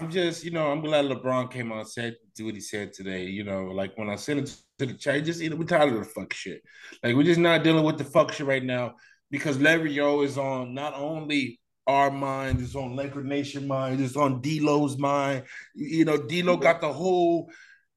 I'm 0.00 0.10
just, 0.10 0.44
you 0.44 0.50
know, 0.50 0.70
I'm 0.70 0.80
glad 0.80 1.06
LeBron 1.06 1.50
came 1.50 1.72
on 1.72 1.78
and 1.78 1.88
said 1.88 2.16
do 2.34 2.46
what 2.46 2.54
he 2.54 2.60
said 2.60 2.92
today. 2.92 3.24
You 3.26 3.44
know, 3.44 3.66
like 3.66 3.96
when 3.96 4.10
I 4.10 4.16
sent 4.16 4.40
it 4.40 4.56
to 4.78 4.86
the 4.86 4.94
chat, 4.94 5.24
just 5.24 5.40
you 5.40 5.48
know, 5.50 5.56
we're 5.56 5.64
tired 5.64 5.92
of 5.92 6.00
the 6.00 6.04
fuck 6.04 6.34
shit. 6.34 6.62
Like 7.02 7.14
we're 7.16 7.22
just 7.22 7.40
not 7.40 7.62
dealing 7.62 7.84
with 7.84 7.96
the 7.96 8.04
fuck 8.04 8.32
shit 8.32 8.46
right 8.46 8.64
now 8.64 8.96
because 9.30 9.58
Larry 9.58 9.98
O 10.00 10.20
is 10.22 10.36
on 10.36 10.74
not 10.74 10.94
only 10.94 11.60
our 11.86 12.10
mind, 12.10 12.60
it's 12.60 12.74
on 12.74 12.96
Laker 12.96 13.22
Nation 13.22 13.66
mind, 13.66 14.00
it's 14.00 14.16
on 14.16 14.40
D-Lo's 14.40 14.96
mind. 14.98 15.44
You 15.74 16.04
know, 16.04 16.16
D-Lo 16.16 16.56
got 16.56 16.80
the 16.80 16.92
whole 16.92 17.50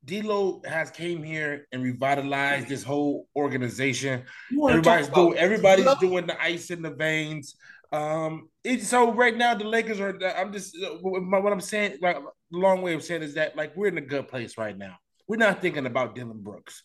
D-Lo 0.05 0.61
has 0.65 0.89
came 0.89 1.21
here 1.21 1.67
and 1.71 1.83
revitalized 1.83 2.69
this 2.69 2.83
whole 2.83 3.27
organization. 3.35 4.23
Everybody's 4.69 5.09
doing 5.09 5.37
everybody's 5.37 5.95
doing 5.95 6.25
the 6.25 6.41
ice 6.41 6.71
in 6.71 6.81
the 6.81 6.91
veins. 6.91 7.55
Um, 7.91 8.49
it, 8.63 8.83
so 8.83 9.13
right 9.13 9.35
now 9.35 9.53
the 9.55 9.65
Lakers 9.65 9.99
are. 9.99 10.17
I'm 10.37 10.51
just 10.51 10.75
what 11.01 11.53
I'm 11.53 11.61
saying. 11.61 11.97
Like 12.01 12.17
long 12.51 12.81
way 12.81 12.93
of 12.93 13.03
saying 13.03 13.23
is 13.23 13.33
that 13.35 13.55
like 13.55 13.75
we're 13.75 13.87
in 13.87 13.97
a 13.97 14.01
good 14.01 14.27
place 14.27 14.57
right 14.57 14.77
now. 14.77 14.95
We're 15.27 15.37
not 15.37 15.61
thinking 15.61 15.85
about 15.85 16.15
Dillon 16.15 16.41
Brooks. 16.41 16.83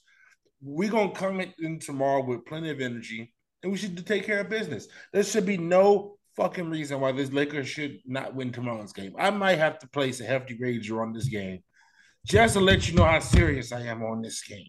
We're 0.60 0.90
gonna 0.90 1.12
come 1.12 1.40
in 1.58 1.78
tomorrow 1.78 2.24
with 2.24 2.44
plenty 2.44 2.70
of 2.70 2.80
energy, 2.80 3.32
and 3.62 3.70
we 3.70 3.78
should 3.78 4.04
take 4.06 4.24
care 4.24 4.40
of 4.40 4.48
business. 4.48 4.88
There 5.12 5.22
should 5.22 5.46
be 5.46 5.58
no 5.58 6.18
fucking 6.36 6.70
reason 6.70 7.00
why 7.00 7.12
this 7.12 7.32
Lakers 7.32 7.68
should 7.68 7.98
not 8.06 8.34
win 8.34 8.52
tomorrow's 8.52 8.92
game. 8.92 9.14
I 9.18 9.30
might 9.30 9.58
have 9.58 9.78
to 9.80 9.88
place 9.88 10.20
a 10.20 10.24
hefty 10.24 10.56
wager 10.60 11.02
on 11.02 11.12
this 11.12 11.28
game, 11.28 11.60
just 12.26 12.54
to 12.54 12.60
let 12.60 12.88
you 12.88 12.94
know 12.94 13.04
how 13.04 13.20
serious 13.20 13.72
I 13.72 13.82
am 13.82 14.02
on 14.02 14.22
this 14.22 14.42
game. 14.42 14.66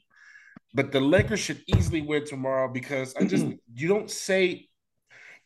But 0.73 0.91
the 0.91 0.99
Lakers 0.99 1.39
should 1.39 1.61
easily 1.67 2.01
win 2.01 2.25
tomorrow 2.25 2.71
because 2.71 3.15
I 3.15 3.25
just 3.25 3.45
you 3.73 3.87
don't 3.87 4.09
say 4.09 4.67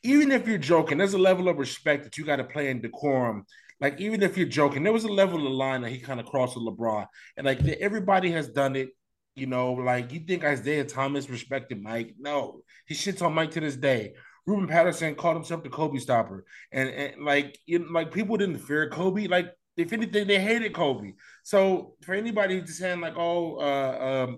even 0.03 0.31
if 0.31 0.47
you're 0.47 0.57
joking, 0.57 0.97
there's 0.97 1.13
a 1.13 1.17
level 1.17 1.49
of 1.49 1.57
respect 1.57 2.03
that 2.03 2.17
you 2.17 2.25
got 2.25 2.37
to 2.37 2.43
play 2.43 2.69
in 2.69 2.81
decorum. 2.81 3.45
Like 3.79 3.99
even 3.99 4.23
if 4.23 4.37
you're 4.37 4.47
joking, 4.47 4.83
there 4.83 4.93
was 4.93 5.03
a 5.03 5.11
level 5.11 5.45
of 5.45 5.53
line 5.53 5.81
that 5.81 5.91
he 5.91 5.99
kind 5.99 6.19
of 6.19 6.25
crossed 6.25 6.55
with 6.55 6.65
LeBron, 6.65 7.05
and 7.35 7.45
like 7.45 7.65
everybody 7.67 8.31
has 8.31 8.47
done 8.47 8.75
it. 8.75 8.89
You 9.35 9.45
know, 9.45 9.73
like 9.73 10.11
you 10.11 10.21
think 10.21 10.43
Isiah 10.43 10.83
Thomas 10.83 11.29
respected 11.29 11.83
Mike? 11.83 12.15
No, 12.17 12.61
he 12.87 12.95
shits 12.95 13.21
on 13.21 13.33
Mike 13.33 13.51
to 13.51 13.59
this 13.59 13.75
day. 13.75 14.13
Ruben 14.47 14.67
Patterson 14.67 15.13
called 15.13 15.35
himself 15.35 15.61
the 15.61 15.69
Kobe 15.69 15.99
stopper, 15.99 16.45
and, 16.71 16.89
and 16.89 17.23
like 17.23 17.59
you 17.65 17.85
like 17.91 18.13
people 18.13 18.37
didn't 18.37 18.59
fear 18.59 18.89
Kobe. 18.89 19.27
Like 19.27 19.51
if 19.75 19.91
anything, 19.91 20.25
they 20.25 20.39
hated 20.39 20.73
Kobe. 20.73 21.13
So 21.43 21.95
for 22.01 22.15
anybody 22.15 22.59
who's 22.59 22.79
saying 22.79 23.01
like, 23.01 23.15
oh, 23.17 23.57
uh, 23.57 24.25
um, 24.29 24.37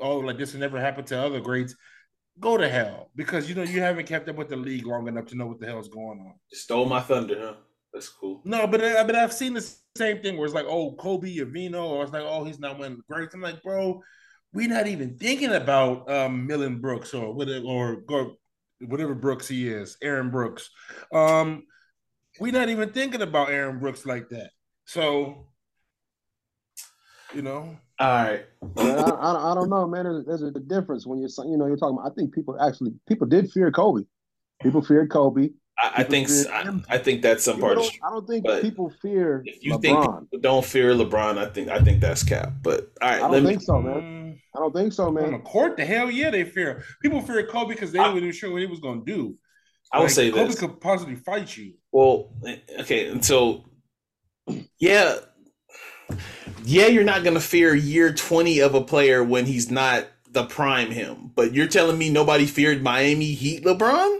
oh, 0.00 0.18
like 0.18 0.38
this 0.38 0.52
will 0.52 0.60
never 0.60 0.80
happen 0.80 1.04
to 1.06 1.18
other 1.18 1.40
greats, 1.40 1.74
go 2.38 2.56
to 2.56 2.68
hell 2.68 3.10
because 3.16 3.48
you 3.48 3.56
know 3.56 3.64
you 3.64 3.80
haven't 3.80 4.06
kept 4.06 4.28
up 4.28 4.36
with 4.36 4.48
the 4.48 4.56
league 4.56 4.86
long 4.86 5.08
enough 5.08 5.26
to 5.26 5.36
know 5.36 5.46
what 5.46 5.58
the 5.58 5.66
hell's 5.66 5.88
going 5.88 6.20
on. 6.20 6.34
Stole 6.52 6.86
my 6.86 7.00
thunder, 7.00 7.38
huh? 7.38 7.54
That's 7.92 8.08
cool. 8.08 8.42
No, 8.44 8.66
but 8.68 8.84
I, 8.84 9.02
but 9.02 9.16
I've 9.16 9.32
seen 9.32 9.54
the 9.54 9.74
same 9.96 10.22
thing 10.22 10.36
where 10.36 10.44
it's 10.44 10.54
like, 10.54 10.66
oh, 10.68 10.92
Kobe 10.92 11.36
or 11.40 11.46
Vino, 11.46 11.84
or 11.86 12.04
it's 12.04 12.12
like, 12.12 12.24
oh, 12.24 12.44
he's 12.44 12.60
not 12.60 12.78
winning 12.78 12.98
the 12.98 13.14
greats. 13.14 13.34
I'm 13.34 13.40
like, 13.40 13.62
bro, 13.62 14.02
we're 14.52 14.68
not 14.68 14.86
even 14.86 15.16
thinking 15.18 15.52
about 15.52 16.08
um 16.08 16.46
Millen 16.46 16.80
Brooks 16.80 17.12
or 17.12 17.34
whatever 17.34 17.64
or, 17.64 18.04
or 18.08 18.36
whatever 18.80 19.14
Brooks 19.14 19.48
he 19.48 19.68
is, 19.68 19.96
Aaron 20.02 20.30
Brooks. 20.30 20.70
Um, 21.12 21.64
we're 22.40 22.52
not 22.52 22.68
even 22.68 22.90
thinking 22.92 23.22
about 23.22 23.50
Aaron 23.50 23.78
Brooks 23.78 24.04
like 24.06 24.28
that. 24.30 24.50
So, 24.84 25.48
you 27.34 27.42
know, 27.42 27.76
All 27.98 28.06
right. 28.08 28.44
Man, 28.76 28.98
I, 28.98 29.10
I, 29.10 29.52
I 29.52 29.54
don't 29.54 29.70
know, 29.70 29.86
man. 29.86 30.04
There's, 30.04 30.24
there's 30.26 30.42
a 30.42 30.60
difference 30.60 31.06
when 31.06 31.18
you're, 31.18 31.28
you 31.46 31.56
know, 31.56 31.66
you're 31.66 31.76
talking 31.76 31.98
about. 31.98 32.10
I 32.12 32.14
think 32.14 32.34
people 32.34 32.60
actually, 32.60 32.92
people 33.08 33.26
did 33.26 33.50
fear 33.50 33.70
Kobe. 33.72 34.02
People 34.62 34.82
feared 34.82 35.10
Kobe. 35.10 35.50
I, 35.78 35.92
I 35.96 36.02
think 36.04 36.28
I. 36.50 36.80
I 36.88 36.98
think 36.98 37.20
that's 37.20 37.44
some 37.44 37.56
People 37.56 37.68
part 37.68 37.78
of 37.78 37.84
don't- 37.84 38.00
I 38.02 38.10
don't 38.10 38.26
think 38.26 38.44
but 38.44 38.62
people 38.62 38.90
fear 39.02 39.42
if 39.44 39.62
you 39.62 39.74
LeBron. 39.78 40.28
think 40.30 40.42
don't 40.42 40.64
fear 40.64 40.94
LeBron, 40.94 41.36
I 41.36 41.46
think 41.50 41.68
I 41.68 41.80
think 41.80 42.00
that's 42.00 42.22
cap. 42.22 42.52
But 42.62 42.92
all 43.02 43.08
right, 43.10 43.22
I 43.22 43.30
don't 43.30 43.44
me 43.44 43.50
think 43.50 43.62
so, 43.62 43.82
man. 43.82 44.25
I 44.56 44.60
don't 44.60 44.72
think 44.74 44.92
so, 44.92 45.10
man. 45.10 45.24
on 45.24 45.30
the 45.32 45.36
man. 45.38 45.46
court, 45.46 45.76
the 45.76 45.84
hell 45.84 46.10
yeah, 46.10 46.30
they 46.30 46.44
fear. 46.44 46.82
People 47.02 47.20
fear 47.20 47.46
Kobe 47.46 47.74
because 47.74 47.92
they 47.92 47.98
I- 47.98 48.12
weren't 48.12 48.34
sure 48.34 48.50
what 48.50 48.60
he 48.60 48.66
was 48.66 48.80
going 48.80 49.04
to 49.04 49.12
do. 49.12 49.36
I 49.92 49.98
will 49.98 50.04
Like, 50.06 50.12
say 50.14 50.30
Kobe 50.30 50.46
this. 50.46 50.58
could 50.58 50.80
possibly 50.80 51.14
fight 51.14 51.56
you. 51.56 51.74
Well, 51.92 52.32
okay, 52.80 53.08
and 53.08 53.24
so 53.24 53.64
yeah, 54.78 55.16
yeah, 56.64 56.86
you're 56.88 57.04
not 57.04 57.22
gonna 57.24 57.40
fear 57.40 57.74
year 57.74 58.12
twenty 58.12 58.58
of 58.60 58.74
a 58.74 58.80
player 58.82 59.22
when 59.22 59.46
he's 59.46 59.70
not 59.70 60.06
the 60.30 60.44
prime 60.44 60.90
him. 60.90 61.30
But 61.34 61.54
you're 61.54 61.68
telling 61.68 61.98
me 61.98 62.10
nobody 62.10 62.46
feared 62.46 62.82
Miami 62.82 63.32
Heat 63.32 63.64
LeBron? 63.64 64.18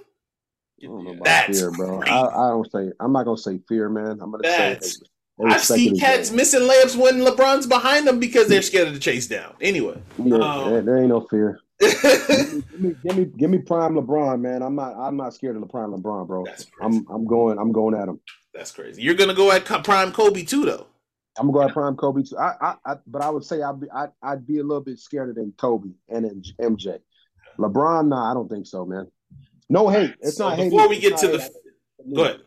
I 0.82 0.86
don't 0.86 1.04
know 1.04 1.10
about 1.12 1.24
That's 1.24 1.58
fear, 1.58 1.70
bro. 1.72 2.00
I, 2.02 2.26
I 2.26 2.48
don't 2.50 2.70
say. 2.70 2.92
I'm 3.00 3.12
not 3.12 3.24
gonna 3.24 3.36
say 3.36 3.58
fear, 3.68 3.88
man. 3.88 4.18
I'm 4.22 4.30
gonna 4.30 4.42
That's- 4.42 4.98
say. 5.00 5.06
I've 5.44 5.62
seen 5.62 5.98
cats 5.98 6.30
missing 6.30 6.62
layups 6.62 6.96
when 6.96 7.20
LeBron's 7.20 7.66
behind 7.66 8.06
them 8.06 8.18
because 8.18 8.48
they're 8.48 8.62
scared 8.70 8.88
of 8.88 8.94
the 8.94 9.00
chase 9.00 9.26
down. 9.26 9.54
Anyway, 9.60 10.00
Yeah, 10.18 10.36
um, 10.36 10.70
there, 10.70 10.82
there 10.82 10.98
ain't 10.98 11.08
no 11.08 11.20
fear. 11.28 11.60
Give 11.80 12.80
me, 12.80 12.94
give 13.04 13.16
me, 13.18 13.24
give 13.36 13.50
me 13.50 13.58
prime 13.58 13.92
LeBron, 13.94 14.40
man. 14.40 14.62
I'm 14.62 14.74
not. 14.74 14.94
I'm 14.96 15.14
not 15.18 15.34
scared 15.34 15.56
of 15.56 15.60
the 15.60 15.68
prime 15.68 15.90
LeBron, 15.90 16.26
bro. 16.26 16.46
I'm. 16.80 17.04
I'm 17.10 17.26
going. 17.26 17.58
I'm 17.58 17.70
going 17.70 17.94
at 17.94 18.08
him. 18.08 18.18
That's 18.54 18.70
crazy. 18.72 19.02
You're 19.02 19.14
gonna 19.14 19.34
go 19.34 19.52
at 19.52 19.66
prime 19.66 20.10
Kobe 20.12 20.42
too, 20.44 20.64
though. 20.64 20.86
I'm 21.38 21.50
gonna 21.50 21.52
go 21.52 21.68
at 21.68 21.74
prime 21.74 21.96
Kobe 21.96 22.22
too. 22.22 22.38
I, 22.38 22.54
I, 22.62 22.74
I 22.86 22.94
but 23.06 23.20
I 23.20 23.28
would 23.28 23.44
say 23.44 23.60
I'd 23.60 23.78
be. 23.78 23.88
I, 23.94 24.06
I'd 24.22 24.46
be 24.46 24.58
a 24.58 24.62
little 24.62 24.82
bit 24.82 24.98
scared 24.98 25.34
than 25.34 25.52
Kobe 25.58 25.90
and 26.08 26.24
MJ. 26.58 26.98
LeBron, 27.58 28.08
nah, 28.08 28.30
I 28.30 28.32
don't 28.32 28.48
think 28.48 28.66
so, 28.66 28.86
man. 28.86 29.08
No 29.68 29.88
hate. 29.90 30.14
It's 30.20 30.38
So 30.38 30.48
not 30.48 30.58
hate. 30.58 30.70
before 30.70 30.88
we 30.88 30.98
get 30.98 31.18
to 31.18 31.28
the, 31.28 31.40
hate. 31.40 31.50
go 32.14 32.24
ahead. 32.24 32.40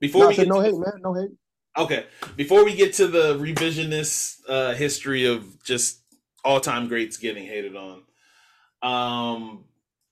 Before 0.00 0.20
No, 0.22 0.26
I 0.26 0.28
we 0.30 0.34
said 0.34 0.42
get 0.46 0.48
no 0.52 0.60
hate, 0.60 0.72
the- 0.72 0.78
man. 0.80 0.92
No 1.00 1.14
hate. 1.14 1.30
Okay, 1.76 2.06
before 2.36 2.64
we 2.64 2.74
get 2.74 2.92
to 2.94 3.08
the 3.08 3.34
revisionist 3.34 4.38
uh, 4.48 4.74
history 4.74 5.26
of 5.26 5.62
just 5.64 6.00
all-time 6.44 6.86
greats 6.86 7.16
getting 7.16 7.46
hated 7.46 7.74
on, 7.74 8.02
um, 8.82 9.64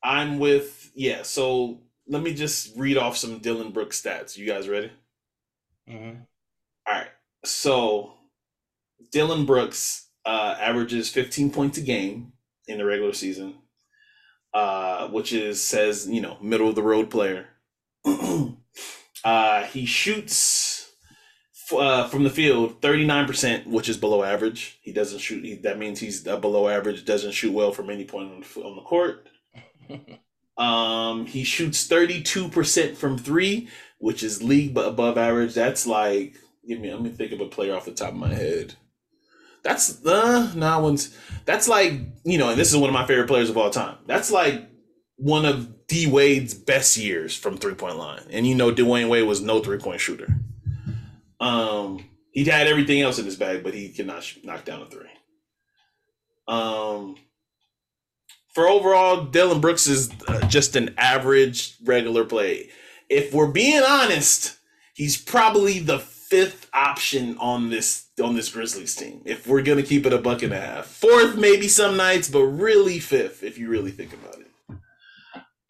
I'm 0.02 0.38
with 0.40 0.90
yeah. 0.94 1.22
So 1.22 1.80
let 2.08 2.22
me 2.22 2.34
just 2.34 2.76
read 2.76 2.96
off 2.96 3.16
some 3.16 3.38
Dillon 3.38 3.70
Brooks 3.70 4.02
stats. 4.02 4.36
You 4.36 4.46
guys 4.46 4.68
ready? 4.68 4.90
Mhm. 5.88 6.26
All 6.86 6.94
right. 6.94 7.10
So 7.44 8.14
Dillon 9.12 9.46
Brooks 9.46 10.08
uh, 10.24 10.56
averages 10.58 11.10
15 11.10 11.50
points 11.50 11.78
a 11.78 11.82
game 11.82 12.32
in 12.66 12.78
the 12.78 12.84
regular 12.84 13.12
season, 13.12 13.54
uh, 14.52 15.08
which 15.08 15.32
is 15.32 15.62
says 15.62 16.08
you 16.08 16.20
know 16.20 16.38
middle 16.40 16.68
of 16.68 16.74
the 16.74 16.82
road 16.82 17.08
player. 17.08 17.46
uh, 19.24 19.62
he 19.64 19.86
shoots 19.86 20.61
uh, 21.72 22.08
from 22.08 22.24
the 22.24 22.30
field 22.30 22.80
39%, 22.80 23.66
which 23.66 23.88
is 23.88 23.96
below 23.96 24.22
average. 24.22 24.78
He 24.82 24.92
doesn't 24.92 25.20
shoot. 25.20 25.44
He, 25.44 25.54
that 25.56 25.78
means 25.78 26.00
he's 26.00 26.26
uh, 26.26 26.36
below 26.36 26.68
average. 26.68 27.04
Doesn't 27.04 27.32
shoot 27.32 27.52
well 27.52 27.72
from 27.72 27.90
any 27.90 28.04
point 28.04 28.32
on 28.32 28.40
the, 28.40 28.60
on 28.62 28.76
the 28.76 28.82
court. 28.82 29.28
Um, 30.56 31.26
he 31.26 31.44
shoots 31.44 31.88
32% 31.88 32.96
from 32.96 33.18
three, 33.18 33.68
which 33.98 34.22
is 34.22 34.42
league 34.42 34.74
but 34.74 34.86
above 34.86 35.16
average. 35.16 35.54
That's 35.54 35.86
like, 35.86 36.36
give 36.66 36.80
me, 36.80 36.92
let 36.92 37.02
me 37.02 37.10
think 37.10 37.32
of 37.32 37.40
a 37.40 37.46
player 37.46 37.74
off 37.74 37.86
the 37.86 37.92
top 37.92 38.10
of 38.10 38.16
my 38.16 38.34
head. 38.34 38.74
That's 39.62 40.04
uh 40.04 40.52
nah 40.56 40.80
one's 40.80 41.16
that's 41.44 41.68
like, 41.68 41.92
you 42.24 42.36
know, 42.36 42.50
and 42.50 42.58
this 42.58 42.70
is 42.70 42.76
one 42.76 42.90
of 42.90 42.94
my 42.94 43.06
favorite 43.06 43.28
players 43.28 43.48
of 43.48 43.56
all 43.56 43.70
time. 43.70 43.96
That's 44.06 44.30
like 44.30 44.68
one 45.16 45.44
of 45.44 45.86
D 45.86 46.08
Wade's 46.08 46.52
best 46.52 46.96
years 46.96 47.36
from 47.36 47.56
three 47.56 47.74
point 47.74 47.96
line. 47.96 48.24
And 48.30 48.44
you 48.44 48.56
know 48.56 48.72
Dwyane 48.72 49.08
Wade 49.08 49.26
was 49.26 49.40
no 49.40 49.60
three 49.60 49.78
point 49.78 50.00
shooter. 50.00 50.34
Um 51.42 52.08
he 52.30 52.44
had 52.44 52.66
everything 52.66 53.02
else 53.02 53.18
in 53.18 53.26
his 53.26 53.36
bag, 53.36 53.62
but 53.62 53.74
he 53.74 53.90
cannot 53.90 54.26
knock 54.42 54.64
down 54.64 54.82
a 54.82 54.86
three. 54.86 55.10
Um 56.48 57.16
for 58.54 58.68
overall, 58.68 59.24
Dillon 59.24 59.60
Brooks 59.60 59.86
is 59.86 60.10
uh, 60.28 60.46
just 60.46 60.76
an 60.76 60.94
average 60.98 61.74
regular 61.84 62.24
play. 62.24 62.68
If 63.08 63.32
we're 63.32 63.50
being 63.50 63.82
honest, 63.82 64.58
he's 64.94 65.16
probably 65.16 65.78
the 65.78 65.98
fifth 65.98 66.68
option 66.72 67.36
on 67.38 67.70
this 67.70 68.06
on 68.22 68.36
this 68.36 68.50
Grizzlies 68.50 68.94
team. 68.94 69.22
If 69.24 69.46
we're 69.46 69.62
gonna 69.62 69.82
keep 69.82 70.06
it 70.06 70.12
a 70.12 70.18
buck 70.18 70.42
and 70.42 70.52
a 70.52 70.60
half, 70.60 70.86
fourth 70.86 71.36
maybe 71.36 71.66
some 71.66 71.96
nights, 71.96 72.30
but 72.30 72.44
really 72.44 73.00
fifth 73.00 73.42
if 73.42 73.58
you 73.58 73.68
really 73.68 73.90
think 73.90 74.12
about 74.12 74.38
it. 74.38 74.51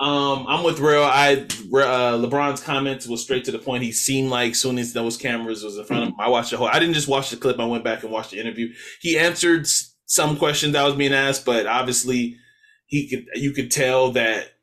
Um, 0.03 0.47
I'm 0.49 0.65
with 0.65 0.81
Rell. 0.81 1.05
I 1.05 1.35
uh, 1.35 2.19
LeBron's 2.19 2.61
comments 2.61 3.07
was 3.07 3.23
straight 3.23 3.45
to 3.45 3.53
the 3.53 3.61
point. 3.61 3.85
He 3.85 3.93
seemed 3.93 4.31
like 4.31 4.57
soon 4.57 4.77
as 4.79 4.93
those 4.93 5.17
cameras 5.17 5.63
was 5.63 5.79
in 5.79 5.85
front 5.85 6.03
of 6.03 6.09
him, 6.09 6.17
I 6.19 6.29
watched 6.29 6.51
the 6.51 6.57
whole. 6.57 6.67
I 6.67 6.81
didn't 6.81 6.95
just 6.95 7.07
watch 7.07 7.31
the 7.31 7.37
clip. 7.37 7.61
I 7.61 7.67
went 7.67 7.85
back 7.85 8.03
and 8.03 8.11
watched 8.11 8.33
the 8.33 8.41
interview. 8.41 8.75
He 9.01 9.17
answered 9.17 9.69
some 10.07 10.37
questions 10.37 10.73
that 10.73 10.83
was 10.83 10.97
being 10.97 11.15
asked, 11.15 11.45
but 11.45 11.69
obviously 11.69 12.37
he 12.87 13.09
could 13.09 13.27
you 13.37 13.53
could 13.53 13.71
tell 13.71 14.11
that 14.11 14.55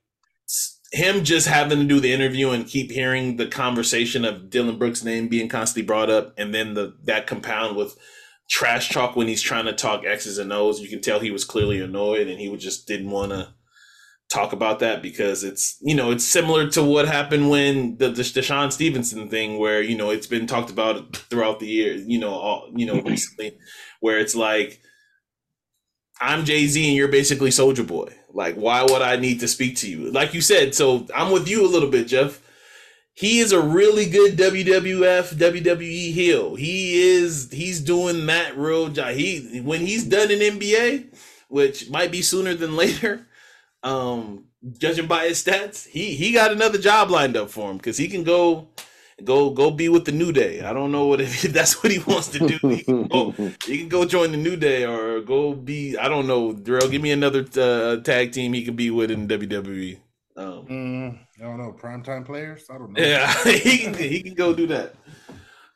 him 0.92 1.24
just 1.24 1.48
having 1.48 1.80
to 1.80 1.86
do 1.86 2.02
the 2.02 2.12
interview 2.12 2.50
and 2.50 2.68
keep 2.68 2.92
hearing 2.92 3.38
the 3.38 3.48
conversation 3.48 4.26
of 4.26 4.50
Dillon 4.50 4.78
Brooks' 4.78 5.06
name 5.06 5.30
being 5.30 5.48
constantly 5.48 5.88
brought 5.88 6.10
up, 6.10 6.34
and 6.38 6.54
then 6.54 6.74
the 6.74 6.98
that 7.06 7.28
compound 7.28 7.78
with 7.78 7.98
trash 8.50 8.90
talk 8.90 9.16
when 9.16 9.30
he's 9.30 9.42
trying 9.42 9.66
to 9.66 9.74
talk 9.74 10.04
X's 10.04 10.38
and 10.38 10.52
O's, 10.52 10.82
you 10.82 10.90
can 10.90 11.00
tell 11.00 11.22
he 11.22 11.32
was 11.32 11.46
clearly 11.46 11.80
annoyed 11.80 12.28
and 12.28 12.42
he 12.42 12.54
just 12.58 12.88
didn't 12.88 13.12
want 13.12 13.32
to 13.32 13.54
talk 14.30 14.54
about 14.54 14.80
that 14.80 15.02
because 15.02 15.44
it's 15.44 15.78
you 15.82 15.96
know 15.96 16.12
it's 16.12 16.24
similar 16.24 16.70
to 16.70 16.84
what 16.84 17.08
happened 17.08 17.50
when 17.50 17.98
the, 17.98 18.10
the 18.10 18.22
DeShawn 18.22 18.72
Stevenson 18.72 19.28
thing 19.28 19.58
where 19.58 19.82
you 19.82 19.98
know 19.98 20.12
it's 20.12 20.28
been 20.28 20.46
talked 20.46 20.70
about 20.70 21.16
throughout 21.16 21.60
the 21.60 21.68
year 21.68 21.94
you 21.96 22.20
know 22.20 22.32
all 22.32 22.70
you 22.76 22.86
know 22.86 22.96
mm-hmm. 22.96 23.10
recently 23.10 23.58
where 24.02 24.20
it's 24.20 24.36
like 24.36 24.82
I'm 26.22 26.46
Jay 26.46 26.68
Z 26.68 26.86
and 26.86 26.98
you're 26.98 27.08
basically 27.08 27.50
Soulja 27.50 27.86
Boy. 27.86 28.14
Like, 28.34 28.56
why 28.56 28.84
would 28.84 29.02
I 29.02 29.16
need 29.16 29.40
to 29.40 29.48
speak 29.48 29.78
to 29.78 29.90
you? 29.90 30.12
Like 30.12 30.34
you 30.34 30.42
said, 30.42 30.76
so 30.76 31.08
I'm 31.16 31.32
with 31.32 31.48
you 31.48 31.66
a 31.66 31.70
little 31.70 31.90
bit, 31.90 32.08
Jeff. 32.08 32.42
He 33.14 33.40
is 33.40 33.52
a 33.52 33.62
really 33.62 34.10
good 34.10 34.38
WWF 34.38 35.34
WWE 35.36 36.14
heel. 36.14 36.56
He 36.56 37.02
is 37.02 37.50
he's 37.52 37.82
doing 37.82 38.26
that 38.28 38.58
real 38.58 38.90
job. 38.90 39.14
He 39.14 39.62
when 39.62 39.82
he's 39.82 40.06
done 40.06 40.32
in 40.32 40.40
NBA, 40.40 41.14
which 41.48 41.90
might 41.90 42.12
be 42.12 42.22
sooner 42.22 42.54
than 42.54 42.76
later, 42.78 43.28
um, 43.84 44.46
judging 44.78 45.08
by 45.08 45.26
his 45.28 45.44
stats, 45.44 45.88
he 45.88 46.16
he 46.16 46.32
got 46.32 46.52
another 46.52 46.78
job 46.78 47.10
lined 47.10 47.38
up 47.38 47.50
for 47.50 47.70
him 47.72 47.78
because 47.78 47.98
he 47.98 48.08
can 48.08 48.24
go 48.24 48.68
go 49.24 49.50
go 49.50 49.72
be 49.72 49.90
with 49.90 50.06
the 50.06 50.12
New 50.12 50.32
Day. 50.32 50.62
I 50.62 50.74
don't 50.74 50.92
know 50.92 51.08
what 51.08 51.22
if 51.22 51.42
that's 51.44 51.82
what 51.84 51.92
he 51.92 52.00
wants 52.00 52.28
to 52.30 52.40
do. 52.40 52.68
He 52.68 52.84
can 52.84 53.08
go, 53.08 53.32
he 53.66 53.78
can 53.80 53.90
go 53.90 54.06
join 54.06 54.32
the 54.32 54.38
New 54.38 54.56
Day 54.56 54.86
or 54.86 55.22
go 55.22 55.54
be. 55.54 55.98
I 55.98 56.08
don't 56.10 56.28
know, 56.28 56.54
Darrell. 56.54 56.90
Give 56.90 57.02
me 57.02 57.12
another 57.12 57.46
uh, 57.58 57.98
tag 58.02 58.32
team 58.32 58.54
he 58.54 58.64
can 58.64 58.76
be 58.76 58.92
with 58.92 59.12
in 59.12 59.28
WWE. 59.28 60.00
Um, 60.38 60.66
Mm, 60.68 61.20
I 61.40 61.44
don't 61.44 61.58
know. 61.58 61.76
Primetime 61.78 62.26
players? 62.26 62.66
I 62.70 62.78
don't 62.78 62.94
know. 62.94 63.02
yeah, 63.04 63.34
he 63.44 63.80
can 63.80 63.94
he 63.94 64.22
can 64.24 64.36
go 64.36 64.54
do 64.54 64.68
that. 64.68 64.96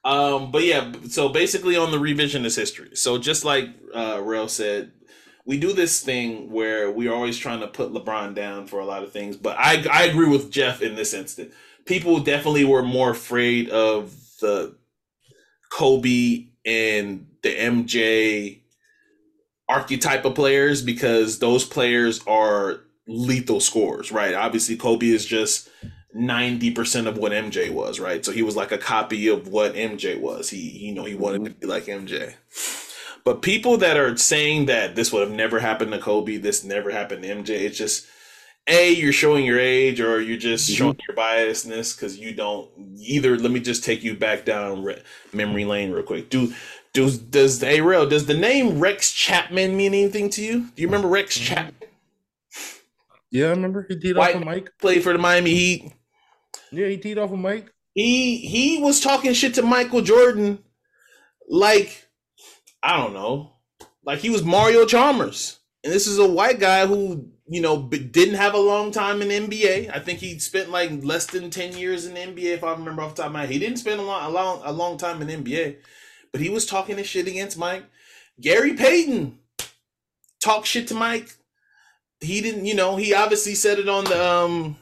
Um, 0.06 0.52
but 0.52 0.64
yeah, 0.66 0.92
so 1.10 1.30
basically 1.30 1.78
on 1.78 1.92
the 1.92 1.98
revisionist 1.98 2.58
history. 2.58 2.96
So 2.96 3.18
just 3.18 3.46
like 3.46 3.70
uh 3.96 4.20
Rell 4.22 4.48
said, 4.50 4.92
we 5.46 5.58
do 5.58 5.74
this 5.74 6.02
thing 6.02 6.52
where 6.52 6.90
we're 6.90 7.14
always 7.14 7.38
trying 7.38 7.60
to 7.60 7.68
put 7.68 7.92
LeBron 7.92 8.34
down 8.34 8.68
for 8.68 8.80
a 8.80 8.86
lot 8.86 9.04
of 9.04 9.12
things. 9.12 9.38
But 9.38 9.58
I 9.58 9.86
I 9.92 10.04
agree 10.04 10.30
with 10.30 10.52
Jeff 10.52 10.82
in 10.82 10.96
this 10.96 11.14
instance. 11.14 11.54
People 11.86 12.20
definitely 12.20 12.64
were 12.64 12.84
more 12.84 13.12
afraid 13.12 13.70
of 13.70 14.16
the 14.40 14.76
Kobe 15.72 16.48
and 16.66 17.28
the 17.42 17.56
MJ 17.56 18.62
archetype 19.68 20.24
of 20.24 20.36
players 20.36 20.82
because 20.82 21.40
those 21.40 21.66
players 21.66 22.22
are 22.28 22.82
lethal 23.08 23.60
scorers, 23.60 24.12
right? 24.12 24.34
Obviously, 24.34 24.78
Kobe 24.78 25.08
is 25.08 25.26
just 25.26 25.70
90% 26.16 27.08
of 27.08 27.18
what 27.18 27.32
MJ 27.32 27.72
was, 27.72 28.00
right? 28.00 28.24
So 28.24 28.32
he 28.32 28.44
was 28.44 28.56
like 28.56 28.72
a 28.72 28.78
copy 28.78 29.28
of 29.28 29.48
what 29.48 29.74
MJ 29.74 30.20
was. 30.20 30.50
He, 30.50 30.58
you 30.58 30.94
know, 30.94 31.04
he 31.04 31.16
wanted 31.16 31.46
to 31.46 31.50
mm-hmm. 31.52 31.60
be 31.60 31.68
like 31.68 31.86
MJ. 31.86 32.36
But 33.24 33.42
people 33.42 33.78
that 33.78 33.96
are 33.98 34.16
saying 34.18 34.66
that 34.66 34.96
this 34.96 35.12
would 35.14 35.22
have 35.22 35.36
never 35.36 35.60
happened 35.60 35.92
to 35.94 36.00
Kobe, 36.00 36.38
this 36.38 36.64
never 36.64 36.92
happened 36.92 37.24
to 37.24 37.30
MJ, 37.30 37.50
it's 37.66 37.78
just 37.78 38.06
a 38.68 38.92
you're 38.94 39.14
showing 39.14 39.46
your 39.46 39.60
age 39.60 40.00
or 40.02 40.22
you're 40.22 40.38
just 40.38 40.70
Mhm. 40.70 40.76
showing 40.78 41.00
your 41.08 41.16
biasness 41.18 41.96
because 41.96 42.18
you 42.18 42.34
don't 42.34 42.70
either. 43.00 43.38
Let 43.38 43.52
me 43.52 43.60
just 43.60 43.84
take 43.84 44.04
you 44.04 44.16
back 44.16 44.46
down 44.46 44.84
re- 44.84 45.02
memory 45.34 45.66
lane 45.66 45.92
real 45.92 46.04
quick. 46.04 46.30
Do 46.30 46.54
does 46.94 47.18
does 47.18 47.60
hey 47.62 47.82
Rell 47.82 48.06
does 48.08 48.26
the 48.26 48.34
name 48.34 48.80
Rex 48.80 49.12
Chapman 49.12 49.76
mean 49.76 49.94
anything 49.94 50.30
to 50.32 50.42
you? 50.44 50.60
Do 50.76 50.82
you 50.82 50.88
remember 50.88 51.08
Rex 51.08 51.38
Mhm. 51.38 51.44
Chapman? 51.46 51.90
Yeah, 53.32 53.48
I 53.48 53.50
remember 53.50 53.86
he 53.90 53.96
teed 53.98 54.16
White- 54.16 54.36
off 54.36 54.42
of 54.42 54.46
Mike. 54.46 54.70
Played 54.80 55.04
for 55.04 55.12
the 55.12 55.18
Miami 55.20 55.52
Heat. 55.56 55.92
Yeah, 56.72 56.88
he 56.88 56.98
teed 56.98 57.18
off 57.18 57.32
of 57.32 57.40
Mike. 57.40 57.68
He 57.96 58.38
he 58.38 58.78
was 58.80 59.00
talking 59.00 59.34
shit 59.34 59.54
to 59.56 59.62
Michael 59.62 60.02
Jordan, 60.02 60.60
like 61.50 62.03
I 62.84 62.98
don't 62.98 63.14
know, 63.14 63.54
like 64.04 64.20
he 64.20 64.30
was 64.30 64.44
Mario 64.44 64.86
Chalmers, 64.86 65.60
and 65.84 65.94
this 65.94 66.06
is 66.06 66.20
a 66.20 66.30
white 66.30 66.60
guy 66.60 66.86
who 66.86 67.32
you 67.48 67.62
know, 67.62 67.84
didn't 67.90 68.36
have 68.36 68.54
a 68.54 68.60
long 68.60 68.92
time 68.92 69.22
in 69.22 69.28
NBA. 69.28 69.94
I 69.94 70.00
think 70.00 70.20
he 70.20 70.40
spent 70.40 70.70
like 70.70 71.04
less 71.04 71.26
than 71.26 71.50
ten 71.50 71.78
years 71.78 72.06
in 72.06 72.16
NBA, 72.16 72.56
if 72.56 72.64
I 72.64 72.72
remember 72.72 73.02
off 73.02 73.16
the 73.16 73.24
top 73.24 73.28
of 73.28 73.34
my 73.34 73.42
head. 73.42 73.52
He 73.52 73.60
didn't 73.60 73.80
spend 73.80 74.00
a 74.00 74.04
long, 74.04 74.24
a 74.24 74.30
long, 74.30 74.62
a 74.64 74.72
long 74.72 74.98
time 74.98 75.22
in 75.22 75.44
NBA, 75.44 75.78
but 76.32 76.42
he 76.42 76.50
was 76.50 76.66
talking 76.66 76.98
his 76.98 77.08
shit 77.08 77.28
against 77.28 77.58
Mike. 77.58 77.84
Gary 78.40 78.74
Payton 78.74 79.38
talked 80.42 80.68
shit 80.68 80.88
to 80.88 80.96
Mike. 80.96 81.36
He 82.22 82.40
didn't, 82.40 82.66
you 82.66 82.76
know, 82.76 82.96
he 82.96 83.14
obviously 83.14 83.56
said 83.56 83.78
it 83.78 83.90
on 83.90 84.06
the 84.06 84.26
um 84.26 84.78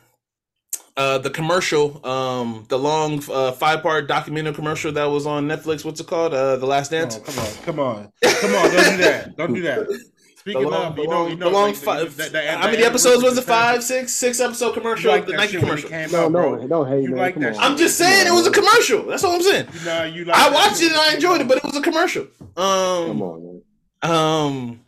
uh 1.02 1.18
the 1.18 1.30
commercial, 1.30 2.06
um 2.06 2.66
the 2.70 2.78
long 2.78 3.22
uh 3.30 3.52
five 3.52 3.82
part 3.82 4.08
documentary 4.08 4.54
commercial 4.54 4.92
that 4.92 5.06
was 5.06 5.26
on 5.26 5.48
Netflix. 5.48 5.84
What's 5.86 6.00
it 6.00 6.08
called? 6.08 6.34
Uh 6.34 6.56
The 6.58 6.66
Last 6.66 6.92
Dance. 6.92 7.18
Oh, 7.18 7.22
come 7.22 7.40
on, 7.40 7.54
come 7.66 7.80
on, 7.80 8.12
come 8.42 8.56
on! 8.56 8.72
Don't 8.72 8.92
do 8.92 8.98
that! 8.98 9.38
Don't 9.38 9.54
do 9.54 9.62
that! 9.62 10.12
Speaking 10.42 10.72
long, 10.72 10.94
of, 10.94 10.98
you 10.98 11.08
know, 11.08 11.28
you 11.28 11.36
know, 11.36 11.50
long 11.50 11.68
like, 11.68 11.76
five, 11.76 12.18
that, 12.18 12.32
that, 12.32 12.58
how 12.58 12.72
many 12.72 12.84
episodes 12.84 13.22
was 13.22 13.38
it? 13.38 13.44
Five, 13.44 13.84
six, 13.84 14.12
six 14.12 14.40
episode 14.40 14.74
commercial. 14.74 15.12
Like 15.12 15.28
the 15.28 15.34
Nike 15.34 15.60
commercial. 15.60 15.92
No, 15.92 16.26
out, 16.26 16.32
no, 16.32 16.56
no, 16.56 16.84
hey, 16.84 17.06
man, 17.06 17.16
like 17.16 17.36
that. 17.36 17.60
I'm 17.60 17.78
just 17.78 17.96
saying 17.96 18.26
it 18.26 18.32
was 18.32 18.48
a 18.48 18.52
commercial. 18.52 19.04
That's 19.06 19.24
all 19.24 19.36
I'm 19.36 19.44
saying. 19.44 19.68
You 19.72 19.86
know, 19.86 20.04
you 20.04 20.26
like 20.26 20.36
I 20.36 20.50
watched 20.50 20.82
it 20.82 20.92
and 20.94 21.00
I 21.00 21.14
enjoyed 21.14 21.42
it, 21.42 21.48
but 21.48 21.58
it 21.58 21.64
was 21.64 21.78
a 21.78 21.82
commercial. 21.82 22.24
Um, 22.58 23.06
come 23.06 23.22
on, 23.22 23.44
man. 23.44 23.62
Um, 24.02 24.80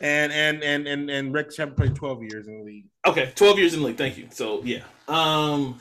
and 0.00 0.32
and 0.32 0.62
and 0.62 0.86
and 0.86 1.10
and 1.10 1.34
Rex 1.34 1.56
Champ 1.56 1.76
played 1.76 1.96
12 1.96 2.22
years 2.22 2.46
in 2.46 2.58
the 2.58 2.64
league. 2.64 2.86
Okay, 3.06 3.32
12 3.34 3.58
years 3.58 3.74
in 3.74 3.80
the 3.80 3.86
league. 3.86 3.98
Thank 3.98 4.16
you. 4.16 4.28
So 4.30 4.62
yeah. 4.64 4.82
Um, 5.08 5.78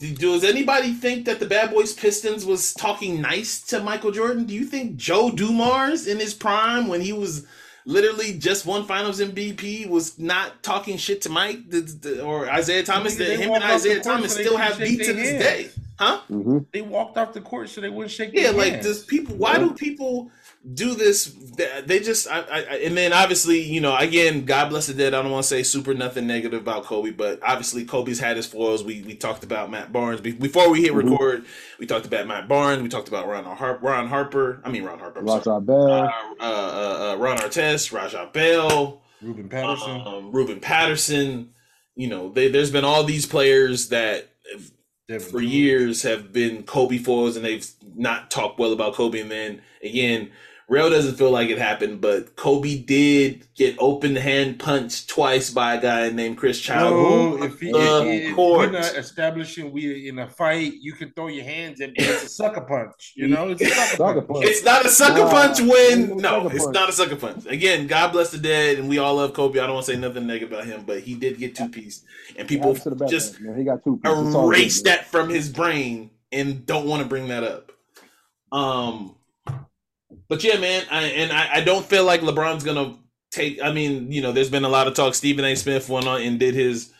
does 0.00 0.44
anybody 0.44 0.94
think 0.94 1.26
that 1.26 1.40
the 1.40 1.46
Bad 1.46 1.72
Boys 1.72 1.92
Pistons 1.92 2.46
was 2.46 2.72
talking 2.72 3.20
nice 3.20 3.60
to 3.64 3.82
Michael 3.82 4.10
Jordan? 4.10 4.44
Do 4.44 4.54
you 4.54 4.64
think 4.64 4.96
Joe 4.96 5.30
Dumars 5.30 6.06
in 6.06 6.18
his 6.18 6.32
prime 6.32 6.88
when 6.88 7.02
he 7.02 7.12
was 7.12 7.46
literally 7.84 8.38
just 8.38 8.64
one 8.64 8.84
Finals 8.84 9.20
MVP 9.20 9.88
was 9.88 10.18
not 10.18 10.62
talking 10.62 10.96
shit 10.96 11.20
to 11.22 11.28
Mike 11.28 11.68
the, 11.68 11.80
the, 11.80 12.22
or 12.22 12.48
Isiah 12.48 12.82
Thomas? 12.82 13.16
That 13.16 13.38
him 13.38 13.50
and 13.52 13.62
Isiah 13.62 14.00
Thomas 14.00 14.32
still 14.32 14.56
have 14.56 14.78
beat 14.78 15.04
to 15.04 15.12
this 15.12 15.30
hands. 15.30 15.42
day, 15.42 15.70
huh? 15.98 16.20
Mm-hmm. 16.30 16.58
They 16.72 16.80
walked 16.80 17.18
off 17.18 17.34
the 17.34 17.42
court 17.42 17.68
so 17.68 17.82
they 17.82 17.90
wouldn't 17.90 18.10
shake. 18.10 18.30
Yeah, 18.32 18.50
like 18.50 18.72
hands. 18.72 18.86
does 18.86 19.04
people? 19.04 19.36
Why 19.36 19.58
do 19.58 19.74
people? 19.74 20.30
Do 20.74 20.94
this 20.94 21.34
they 21.86 22.00
just 22.00 22.28
I, 22.28 22.40
I, 22.40 22.60
and 22.84 22.94
then 22.94 23.14
obviously 23.14 23.62
you 23.62 23.80
know 23.80 23.96
again 23.96 24.44
god 24.44 24.68
bless 24.68 24.86
the 24.88 24.94
dead. 24.94 25.14
I 25.14 25.22
don't 25.22 25.30
want 25.30 25.44
to 25.44 25.48
say 25.48 25.62
super 25.62 25.94
nothing 25.94 26.26
negative 26.26 26.60
about 26.60 26.84
kobe 26.84 27.10
but 27.12 27.40
obviously 27.42 27.86
kobe's 27.86 28.20
had 28.20 28.36
his 28.36 28.46
foils 28.46 28.84
we 28.84 29.00
we 29.02 29.14
talked 29.14 29.42
about 29.42 29.70
matt 29.70 29.90
barnes. 29.90 30.20
Before 30.20 30.70
we 30.70 30.82
hit 30.82 30.92
mm-hmm. 30.92 31.08
record 31.08 31.46
we 31.78 31.86
talked 31.86 32.04
about 32.04 32.26
matt 32.26 32.46
barnes. 32.46 32.82
We 32.82 32.90
talked 32.90 33.08
about 33.08 33.26
ron, 33.26 33.44
Har- 33.44 33.78
ron 33.80 34.08
harper. 34.08 34.60
I 34.62 34.70
mean 34.70 34.84
ron 34.84 34.98
harper 34.98 35.22
Raja 35.22 35.60
Bell. 35.60 35.92
Uh, 35.92 36.10
uh, 36.40 36.42
uh, 36.42 37.12
uh, 37.12 37.16
ron 37.16 37.38
artest 37.38 37.90
raja 37.90 38.28
bell 38.30 39.02
ruben 39.22 39.48
patterson. 39.48 40.02
um, 40.06 40.30
ruben 40.30 40.60
patterson. 40.60 41.54
You 41.94 42.08
know 42.08 42.30
they, 42.30 42.48
there's 42.48 42.70
been 42.70 42.84
all 42.84 43.04
these 43.04 43.24
players 43.24 43.88
that 43.88 44.28
for 45.30 45.40
years 45.40 46.02
have 46.02 46.32
been 46.32 46.62
kobe 46.64 46.98
foils 46.98 47.36
and 47.36 47.44
they've 47.44 47.68
not 47.96 48.30
talked 48.30 48.58
well 48.58 48.74
about 48.74 48.92
kobe. 48.92 49.20
And 49.20 49.30
then 49.30 49.62
again 49.82 50.30
Rell 50.70 50.88
doesn't 50.88 51.16
feel 51.16 51.32
like 51.32 51.48
it 51.48 51.58
happened, 51.58 52.00
but 52.00 52.36
Kobe 52.36 52.76
did 52.76 53.52
get 53.56 53.74
open 53.80 54.14
hand 54.14 54.60
punched 54.60 55.08
twice 55.08 55.50
by 55.50 55.74
a 55.74 55.82
guy 55.82 56.10
named 56.10 56.38
Chris 56.38 56.60
Child. 56.60 56.92
No, 57.40 57.42
if, 57.42 57.58
he, 57.58 57.70
if, 57.70 58.36
you're 58.36 58.70
not 58.70 58.94
establishing 58.94 59.72
we 59.72 60.08
in 60.08 60.20
a 60.20 60.30
fight, 60.30 60.74
you 60.74 60.92
can 60.92 61.10
throw 61.10 61.26
your 61.26 61.42
hands 61.42 61.80
at 61.80 61.90
it's 61.96 62.22
a 62.22 62.28
sucker 62.28 62.60
punch. 62.60 63.14
You 63.16 63.26
know, 63.26 63.48
it's 63.48 63.60
a 63.62 63.66
sucker, 63.66 63.96
sucker 63.96 64.22
punch. 64.22 64.28
punch. 64.28 64.44
It's 64.46 64.64
not 64.64 64.86
a 64.86 64.88
sucker 64.90 65.24
nah, 65.24 65.30
punch 65.30 65.60
when 65.60 66.16
no, 66.18 66.46
it's 66.46 66.62
punch. 66.62 66.74
not 66.74 66.88
a 66.88 66.92
sucker 66.92 67.16
punch. 67.16 67.46
Again, 67.46 67.88
God 67.88 68.12
bless 68.12 68.30
the 68.30 68.38
dead, 68.38 68.78
and 68.78 68.88
we 68.88 68.98
all 68.98 69.16
love 69.16 69.32
Kobe. 69.32 69.58
I 69.58 69.66
don't 69.66 69.74
want 69.74 69.86
to 69.86 69.92
say 69.92 69.98
nothing 69.98 70.28
negative 70.28 70.52
about 70.52 70.66
him, 70.66 70.84
but 70.86 71.00
he 71.00 71.16
did 71.16 71.36
get 71.38 71.56
two 71.56 71.68
piece, 71.68 72.04
and 72.36 72.46
people 72.46 72.74
just 73.08 73.40
man. 73.40 73.58
he 73.58 73.64
got 73.64 73.82
two 73.82 74.00
erase 74.04 74.82
that 74.82 75.06
from 75.06 75.30
his 75.30 75.48
brain 75.48 76.10
and 76.30 76.64
don't 76.64 76.86
want 76.86 77.02
to 77.02 77.08
bring 77.08 77.26
that 77.26 77.42
up. 77.42 77.72
Um 78.52 79.16
but 80.28 80.42
yeah, 80.44 80.58
man, 80.58 80.84
I, 80.90 81.02
and 81.04 81.32
I, 81.32 81.56
I 81.56 81.60
don't 81.62 81.84
feel 81.84 82.04
like 82.04 82.20
LeBron's 82.20 82.64
gonna 82.64 82.96
take. 83.30 83.62
I 83.62 83.72
mean, 83.72 84.10
you 84.10 84.22
know, 84.22 84.32
there's 84.32 84.50
been 84.50 84.64
a 84.64 84.68
lot 84.68 84.86
of 84.86 84.94
talk. 84.94 85.14
Stephen 85.14 85.44
A. 85.44 85.54
Smith 85.54 85.88
went 85.88 86.06
on 86.06 86.22
and 86.22 86.38
did 86.38 86.54
his 86.54 86.92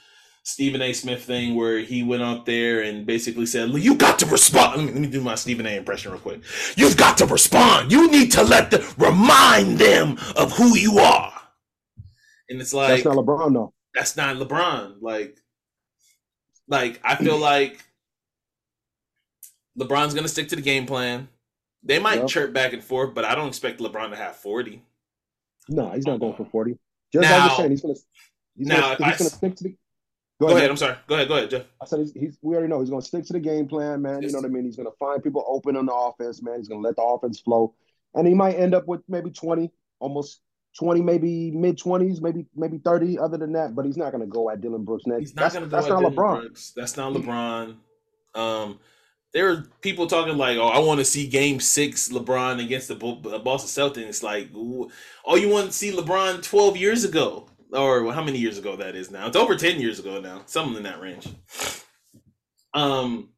Stephen 0.42 0.80
A. 0.80 0.92
Smith 0.92 1.22
thing 1.22 1.54
where 1.54 1.78
he 1.78 2.02
went 2.02 2.22
out 2.22 2.46
there 2.46 2.82
and 2.82 3.06
basically 3.06 3.46
said, 3.46 3.70
"You 3.70 3.94
got 3.94 4.18
to 4.20 4.26
respond." 4.26 4.76
Let 4.76 4.86
me, 4.86 4.92
let 4.92 5.00
me 5.02 5.08
do 5.08 5.20
my 5.20 5.34
Stephen 5.34 5.66
A. 5.66 5.76
impression 5.76 6.12
real 6.12 6.20
quick. 6.20 6.40
You've 6.76 6.96
got 6.96 7.18
to 7.18 7.26
respond. 7.26 7.92
You 7.92 8.10
need 8.10 8.32
to 8.32 8.42
let 8.42 8.70
the 8.70 8.78
remind 8.98 9.78
them 9.78 10.18
of 10.36 10.52
who 10.52 10.76
you 10.76 10.98
are. 10.98 11.32
And 12.48 12.60
it's 12.60 12.74
like 12.74 12.88
that's 12.88 13.04
not 13.04 13.16
LeBron, 13.16 13.52
though. 13.52 13.74
That's 13.94 14.16
not 14.16 14.36
LeBron. 14.36 14.96
Like, 15.00 15.36
like 16.68 17.00
I 17.04 17.16
feel 17.16 17.38
like 17.38 17.84
LeBron's 19.78 20.14
gonna 20.14 20.28
stick 20.28 20.48
to 20.48 20.56
the 20.56 20.62
game 20.62 20.86
plan. 20.86 21.28
They 21.82 21.98
might 21.98 22.20
yep. 22.20 22.28
chirp 22.28 22.52
back 22.52 22.72
and 22.72 22.84
forth, 22.84 23.14
but 23.14 23.24
I 23.24 23.34
don't 23.34 23.48
expect 23.48 23.80
LeBron 23.80 24.10
to 24.10 24.16
have 24.16 24.36
40. 24.36 24.82
No, 25.68 25.90
he's 25.90 26.06
not 26.06 26.20
going 26.20 26.34
for 26.34 26.44
40. 26.44 26.78
Just 27.12 27.22
now, 27.22 27.48
like 27.48 27.56
saying, 27.56 27.70
he's 27.70 27.80
gonna 27.80 27.94
he's 28.56 28.66
now, 28.66 28.94
gonna, 28.96 29.10
he's 29.10 29.18
gonna 29.18 29.30
stick 29.30 29.56
to 29.56 29.64
the 29.64 29.76
Go, 30.40 30.46
go 30.46 30.52
ahead, 30.52 30.58
ahead. 30.58 30.70
I'm 30.70 30.76
sorry. 30.78 30.96
Go 31.06 31.16
ahead. 31.16 31.28
Go 31.28 31.36
ahead, 31.36 31.50
Jeff. 31.50 31.64
I 31.82 31.84
said 31.84 31.98
he's, 31.98 32.12
he's, 32.14 32.38
we 32.40 32.54
already 32.54 32.70
know 32.70 32.80
he's 32.80 32.88
going 32.88 33.02
to 33.02 33.06
stick 33.06 33.26
to 33.26 33.34
the 33.34 33.40
game 33.40 33.68
plan, 33.68 34.00
man. 34.00 34.22
You 34.22 34.32
know 34.32 34.38
what 34.38 34.46
I 34.46 34.48
mean? 34.48 34.64
He's 34.64 34.76
going 34.76 34.88
to 34.88 34.96
find 34.98 35.22
people 35.22 35.44
open 35.46 35.76
on 35.76 35.84
the 35.84 35.92
offense, 35.92 36.42
man. 36.42 36.56
He's 36.56 36.66
going 36.68 36.82
to 36.82 36.88
let 36.88 36.96
the 36.96 37.02
offense 37.02 37.40
flow, 37.40 37.74
and 38.14 38.26
he 38.26 38.32
might 38.32 38.54
end 38.54 38.74
up 38.74 38.88
with 38.88 39.02
maybe 39.06 39.30
20, 39.30 39.70
almost 39.98 40.40
20, 40.78 41.02
maybe 41.02 41.50
mid 41.50 41.78
20s, 41.78 42.22
maybe 42.22 42.46
maybe 42.56 42.78
30. 42.78 43.18
Other 43.18 43.36
than 43.36 43.52
that, 43.52 43.74
but 43.74 43.84
he's 43.84 43.98
not 43.98 44.12
going 44.12 44.22
to 44.22 44.26
go 44.26 44.48
at 44.48 44.62
Dillon 44.62 44.82
Brooks 44.82 45.04
next. 45.04 45.20
He's 45.20 45.36
not 45.36 45.52
going 45.52 45.64
to 45.64 45.70
go 45.70 45.76
that's 45.76 45.88
at 45.88 46.00
not 46.00 46.10
LeBron. 46.10 46.40
Brooks. 46.40 46.72
That's 46.74 46.96
not 46.96 47.12
LeBron. 47.12 47.76
Um, 48.34 48.78
there 49.32 49.50
are 49.50 49.64
people 49.80 50.06
talking 50.06 50.36
like, 50.36 50.58
"Oh, 50.58 50.68
I 50.68 50.78
want 50.78 50.98
to 50.98 51.04
see 51.04 51.26
Game 51.26 51.60
Six 51.60 52.08
LeBron 52.08 52.62
against 52.62 52.88
the 52.88 52.96
Boston 52.96 53.90
Celtics." 53.92 54.22
Like, 54.22 54.50
oh, 54.54 55.36
you 55.36 55.48
want 55.48 55.68
to 55.68 55.72
see 55.72 55.92
LeBron 55.92 56.42
twelve 56.42 56.76
years 56.76 57.04
ago, 57.04 57.48
or 57.72 58.12
how 58.12 58.24
many 58.24 58.38
years 58.38 58.58
ago 58.58 58.76
that 58.76 58.96
is 58.96 59.10
now? 59.10 59.26
It's 59.26 59.36
over 59.36 59.56
ten 59.56 59.80
years 59.80 59.98
ago 59.98 60.20
now, 60.20 60.42
something 60.46 60.76
in 60.76 60.82
that 60.82 61.00
range. 61.00 61.28
Um, 62.74 63.30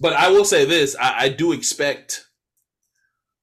but 0.00 0.12
I 0.14 0.30
will 0.30 0.44
say 0.44 0.64
this: 0.64 0.96
I, 0.96 1.24
I 1.24 1.28
do 1.28 1.52
expect, 1.52 2.26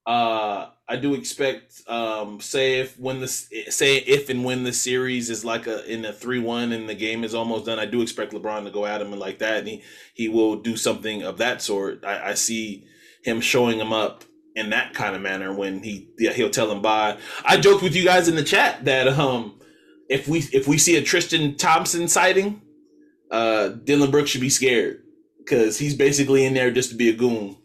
uh, 0.06 0.68
I 0.90 0.96
do 0.96 1.14
expect, 1.14 1.88
um, 1.88 2.42
say 2.42 2.80
if 2.80 3.00
when 3.00 3.20
the 3.20 3.28
say 3.28 3.98
if 3.98 4.28
and 4.28 4.44
when 4.44 4.64
the 4.64 4.74
series 4.74 5.30
is 5.30 5.46
like 5.46 5.68
a 5.68 5.86
in 5.86 6.04
a 6.04 6.12
three 6.12 6.40
one 6.40 6.72
and 6.72 6.90
the 6.90 6.96
game 6.96 7.24
is 7.24 7.36
almost 7.36 7.68
done, 7.68 7.78
I 7.78 7.86
do 7.86 8.02
expect 8.02 8.34
LeBron 8.34 8.64
to 8.64 8.72
go 8.72 8.88
at 8.88 9.00
him 9.00 9.12
and 9.12 9.20
like 9.20 9.38
that, 9.38 9.60
and 9.60 9.68
he 9.68 9.84
he 10.16 10.28
will 10.28 10.56
do 10.56 10.76
something 10.76 11.22
of 11.22 11.38
that 11.38 11.62
sort. 11.62 12.04
I, 12.04 12.32
I 12.32 12.34
see 12.34 12.88
him 13.24 13.40
showing 13.40 13.80
him 13.80 13.94
up 13.94 14.24
in 14.56 14.72
that 14.72 14.96
kind 14.96 15.16
of 15.16 15.22
manner 15.22 15.54
when 15.54 15.84
he 15.84 16.10
yeah, 16.18 16.34
he'll 16.34 16.50
tell 16.50 16.72
him 16.72 16.82
bye. 16.82 17.20
I 17.46 17.58
joked 17.58 17.84
with 17.84 17.96
you 17.96 18.04
guys 18.04 18.28
in 18.28 18.36
the 18.36 18.44
chat 18.44 18.86
that 18.86 19.08
um 19.08 19.60
if 20.10 20.28
we 20.28 20.40
if 20.52 20.68
we 20.68 20.80
see 20.80 20.98
a 20.98 21.04
Tristan 21.04 21.56
Thompson 21.56 22.08
sighting, 22.08 22.64
uh 23.30 23.70
Dillon 23.70 24.10
Brooks 24.10 24.32
should 24.32 24.42
be 24.42 24.50
scared 24.50 25.04
because 25.38 25.78
he's 25.78 25.94
basically 25.94 26.46
in 26.46 26.56
there 26.56 26.72
just 26.72 26.90
to 26.90 26.96
be 26.96 27.10
a 27.10 27.14
goon 27.14 27.58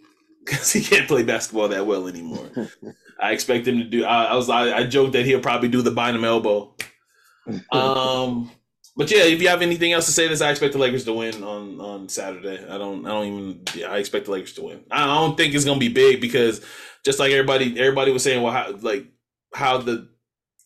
because 0.44 0.72
he 0.72 0.82
can't 0.82 1.08
play 1.08 1.22
basketball 1.22 1.68
that 1.68 1.86
well 1.86 2.06
anymore. 2.06 2.50
I 3.20 3.32
expect 3.32 3.66
him 3.66 3.78
to 3.78 3.84
do. 3.84 4.04
I, 4.04 4.24
I 4.24 4.34
was 4.34 4.48
I, 4.50 4.78
I, 4.78 4.84
joked 4.84 5.12
that 5.12 5.24
he'll 5.24 5.40
probably 5.40 5.68
do 5.68 5.82
the 5.82 5.90
bottom 5.90 6.24
elbow. 6.24 6.74
Um, 7.70 8.50
but 8.96 9.10
yeah, 9.10 9.24
if 9.24 9.42
you 9.42 9.48
have 9.48 9.60
anything 9.60 9.92
else 9.92 10.06
to 10.06 10.12
say, 10.12 10.28
this 10.28 10.40
I 10.40 10.50
expect 10.50 10.72
the 10.72 10.78
Lakers 10.78 11.04
to 11.04 11.12
win 11.12 11.42
on 11.44 11.78
on 11.78 12.08
Saturday. 12.08 12.64
I 12.64 12.78
don't 12.78 13.04
I 13.04 13.10
don't 13.10 13.26
even. 13.26 13.62
Yeah, 13.74 13.90
I 13.90 13.98
expect 13.98 14.24
the 14.24 14.30
Lakers 14.30 14.54
to 14.54 14.62
win. 14.62 14.84
I 14.90 15.04
don't 15.04 15.36
think 15.36 15.54
it's 15.54 15.66
gonna 15.66 15.78
be 15.78 15.90
big 15.90 16.22
because 16.22 16.64
just 17.04 17.18
like 17.18 17.32
everybody 17.32 17.78
everybody 17.78 18.12
was 18.12 18.22
saying, 18.22 18.42
well, 18.42 18.52
how 18.52 18.72
like 18.80 19.06
how 19.52 19.78
the 19.78 20.08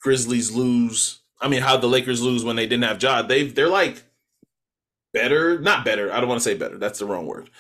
Grizzlies 0.01 0.53
lose. 0.53 1.21
I 1.41 1.49
mean, 1.49 1.63
how 1.63 1.79
the 1.79 1.89
Lakers 1.89 2.23
lose 2.23 2.45
when 2.45 2.55
they 2.55 2.67
didn't 2.67 2.85
have 2.85 3.03
Ja. 3.03 3.23
They 3.23 3.49
they're 3.49 3.69
like 3.69 4.05
better, 5.13 5.59
not 5.59 5.85
better. 5.85 6.13
I 6.13 6.21
don't 6.21 6.29
want 6.29 6.41
to 6.41 6.45
say 6.45 6.55
better. 6.55 6.79
That's 6.79 6.99
the 6.99 7.07
wrong 7.07 7.27
word. 7.27 7.51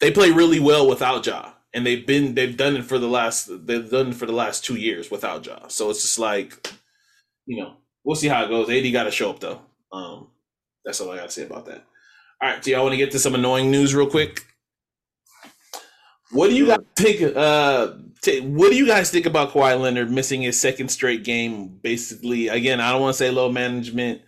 They 0.00 0.10
play 0.10 0.30
really 0.30 0.58
well 0.58 0.88
without 0.88 1.24
Ja 1.26 1.52
and 1.74 1.84
they've 1.84 2.06
been 2.06 2.34
they've 2.34 2.56
done 2.56 2.76
it 2.76 2.84
for 2.84 2.98
the 2.98 3.08
last 3.08 3.48
they've 3.66 3.90
done 3.90 4.10
it 4.10 4.14
for 4.14 4.26
the 4.26 4.32
last 4.32 4.64
two 4.64 4.76
years 4.76 5.10
without 5.10 5.44
Ja. 5.44 5.66
So 5.68 5.90
it's 5.90 6.02
just 6.02 6.18
like, 6.18 6.72
you 7.46 7.60
know, 7.60 7.74
we'll 8.04 8.16
see 8.16 8.28
how 8.28 8.44
it 8.44 8.48
goes. 8.48 8.70
AD 8.70 8.90
got 8.92 9.04
to 9.04 9.10
show 9.10 9.30
up 9.30 9.40
though. 9.40 9.60
Um, 9.92 10.28
that's 10.84 11.00
all 11.00 11.10
I 11.10 11.16
got 11.16 11.26
to 11.26 11.30
say 11.30 11.44
about 11.44 11.66
that. 11.66 11.84
All 12.40 12.48
right, 12.48 12.62
do 12.62 12.70
y'all 12.70 12.82
want 12.82 12.92
to 12.92 12.96
get 12.96 13.10
to 13.12 13.18
some 13.18 13.34
annoying 13.34 13.70
news 13.70 13.94
real 13.94 14.08
quick? 14.08 14.44
What 16.30 16.48
do 16.48 16.56
you 16.56 16.66
guys 16.66 16.78
think? 16.96 17.36
Uh, 17.36 17.92
t- 18.22 18.40
what 18.40 18.70
do 18.70 18.76
you 18.76 18.86
guys 18.86 19.10
think 19.10 19.26
about 19.26 19.52
Kawhi 19.52 19.80
Leonard 19.80 20.10
missing 20.10 20.42
his 20.42 20.60
second 20.60 20.88
straight 20.90 21.24
game? 21.24 21.78
Basically, 21.82 22.48
again, 22.48 22.80
I 22.80 22.92
don't 22.92 23.00
want 23.00 23.14
to 23.14 23.18
say 23.18 23.30
load 23.30 23.52
management, 23.52 24.22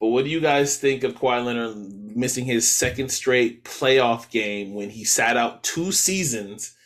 but 0.00 0.08
what 0.08 0.24
do 0.24 0.30
you 0.30 0.40
guys 0.40 0.76
think 0.76 1.04
of 1.04 1.14
Kawhi 1.14 1.44
Leonard 1.44 1.76
missing 2.16 2.44
his 2.44 2.68
second 2.68 3.10
straight 3.10 3.64
playoff 3.64 4.30
game 4.30 4.74
when 4.74 4.90
he 4.90 5.04
sat 5.04 5.36
out 5.36 5.62
two 5.62 5.92
seasons 5.92 6.76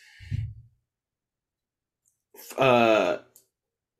uh 2.58 3.18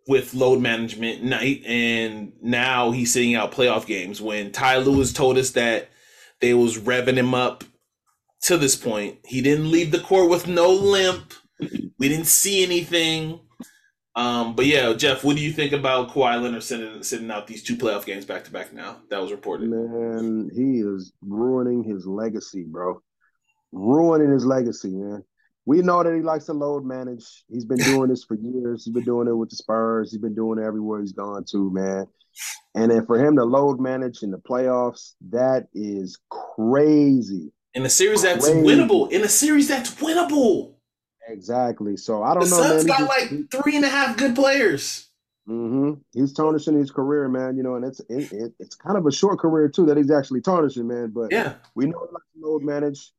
with 0.07 0.35
load 0.35 0.61
management 0.61 1.23
night, 1.23 1.63
and 1.65 2.33
now 2.43 2.91
he's 2.91 3.13
sitting 3.13 3.35
out 3.35 3.53
playoff 3.53 3.87
games. 3.87 4.21
When 4.21 4.53
Ty 4.53 4.79
Lue 4.79 5.05
told 5.07 5.39
us 5.39 5.53
that 5.53 5.89
they 6.41 6.53
was 6.55 6.79
revving 6.79 7.17
him 7.17 7.35
up 7.35 7.65
to 8.43 8.59
this 8.59 8.77
point, 8.77 9.19
he 9.25 9.41
didn't 9.41 9.71
leave 9.71 9.91
the 9.91 10.01
court 10.01 10.29
with 10.29 10.47
no 10.47 10.71
limp. 10.71 11.33
We 11.99 12.09
didn't 12.09 12.27
see 12.27 12.63
anything. 12.63 13.41
Um, 14.17 14.55
but 14.55 14.67
yeah, 14.67 14.93
Jeff, 14.93 15.25
what 15.25 15.37
do 15.37 15.43
you 15.43 15.53
think 15.53 15.73
about 15.73 16.11
Kawhi 16.11 16.41
Leonard 16.41 16.63
sitting 16.63 17.03
sitting 17.03 17.31
out 17.31 17.47
these 17.47 17.65
two 17.65 17.77
playoff 17.77 18.05
games 18.05 18.25
back 18.25 18.45
to 18.45 18.51
back 18.53 18.73
now? 18.73 18.99
That 19.11 19.21
was 19.21 19.33
reported. 19.33 19.69
Man, 19.69 20.51
he 20.55 20.81
is 20.81 21.13
ruining 21.23 21.83
his 21.83 22.07
legacy, 22.07 22.65
bro. 22.65 23.01
Ruining 23.73 24.33
his 24.33 24.45
legacy, 24.45 24.91
man. 24.91 25.25
We 25.67 25.81
know 25.81 26.03
that 26.03 26.15
he 26.15 26.21
likes 26.21 26.45
to 26.47 26.53
load 26.53 26.85
manage. 26.85 27.45
He's 27.49 27.65
been 27.65 27.79
doing 27.79 28.11
this 28.11 28.25
for 28.25 28.35
years. 28.35 28.85
He's 28.85 28.93
been 28.93 29.05
doing 29.05 29.29
it 29.29 29.35
with 29.35 29.51
the 29.51 29.57
Spurs. 29.57 30.11
He's 30.11 30.21
been 30.21 30.35
doing 30.35 30.59
it 30.59 30.65
everywhere 30.65 31.01
he's 31.01 31.13
gone 31.13 31.45
to, 31.53 31.71
man. 31.71 32.07
And 32.75 32.91
then 32.91 33.07
for 33.07 33.19
him 33.19 33.37
to 33.37 33.45
load 33.45 33.81
manage 33.81 34.23
in 34.23 34.31
the 34.31 34.39
playoffs, 34.39 35.13
that 35.31 35.69
is 35.73 36.19
crazy. 36.31 37.53
In 37.75 37.85
a 37.87 37.91
series 37.91 38.23
that's 38.23 38.45
crazy. 38.45 38.61
winnable. 38.61 39.11
In 39.11 39.23
a 39.23 39.29
series 39.29 39.69
that's 39.69 39.95
winnable. 39.97 40.75
Exactly. 41.29 41.97
So 41.97 42.23
I 42.23 42.35
don't 42.35 42.45
the 42.45 42.51
know. 42.51 42.63
Suns 42.63 42.85
man. 42.85 42.99
got 42.99 43.09
like 43.09 43.31
three 43.51 43.77
and 43.77 43.85
a 43.85 43.89
half 43.89 44.17
good 44.17 44.35
players. 44.35 45.09
Mm-hmm. 45.49 46.01
He's 46.13 46.33
tarnishing 46.33 46.77
his 46.77 46.91
career, 46.91 47.29
man. 47.29 47.57
You 47.57 47.63
know, 47.63 47.77
and 47.77 47.85
it's 47.85 48.01
it, 48.09 48.33
it, 48.33 48.53
it's 48.59 48.75
kind 48.75 48.97
of 48.97 49.07
a 49.07 49.13
short 49.13 49.39
career 49.39 49.69
too 49.69 49.87
that 49.87 49.97
he's 49.97 50.11
actually 50.11 50.41
tarnishing, 50.41 50.87
man. 50.87 51.11
But 51.15 51.33
yeah, 51.33 51.55
we 51.75 51.87
know 51.87 52.09
like 52.13 52.23
load 52.39 52.63
manage. 52.63 53.13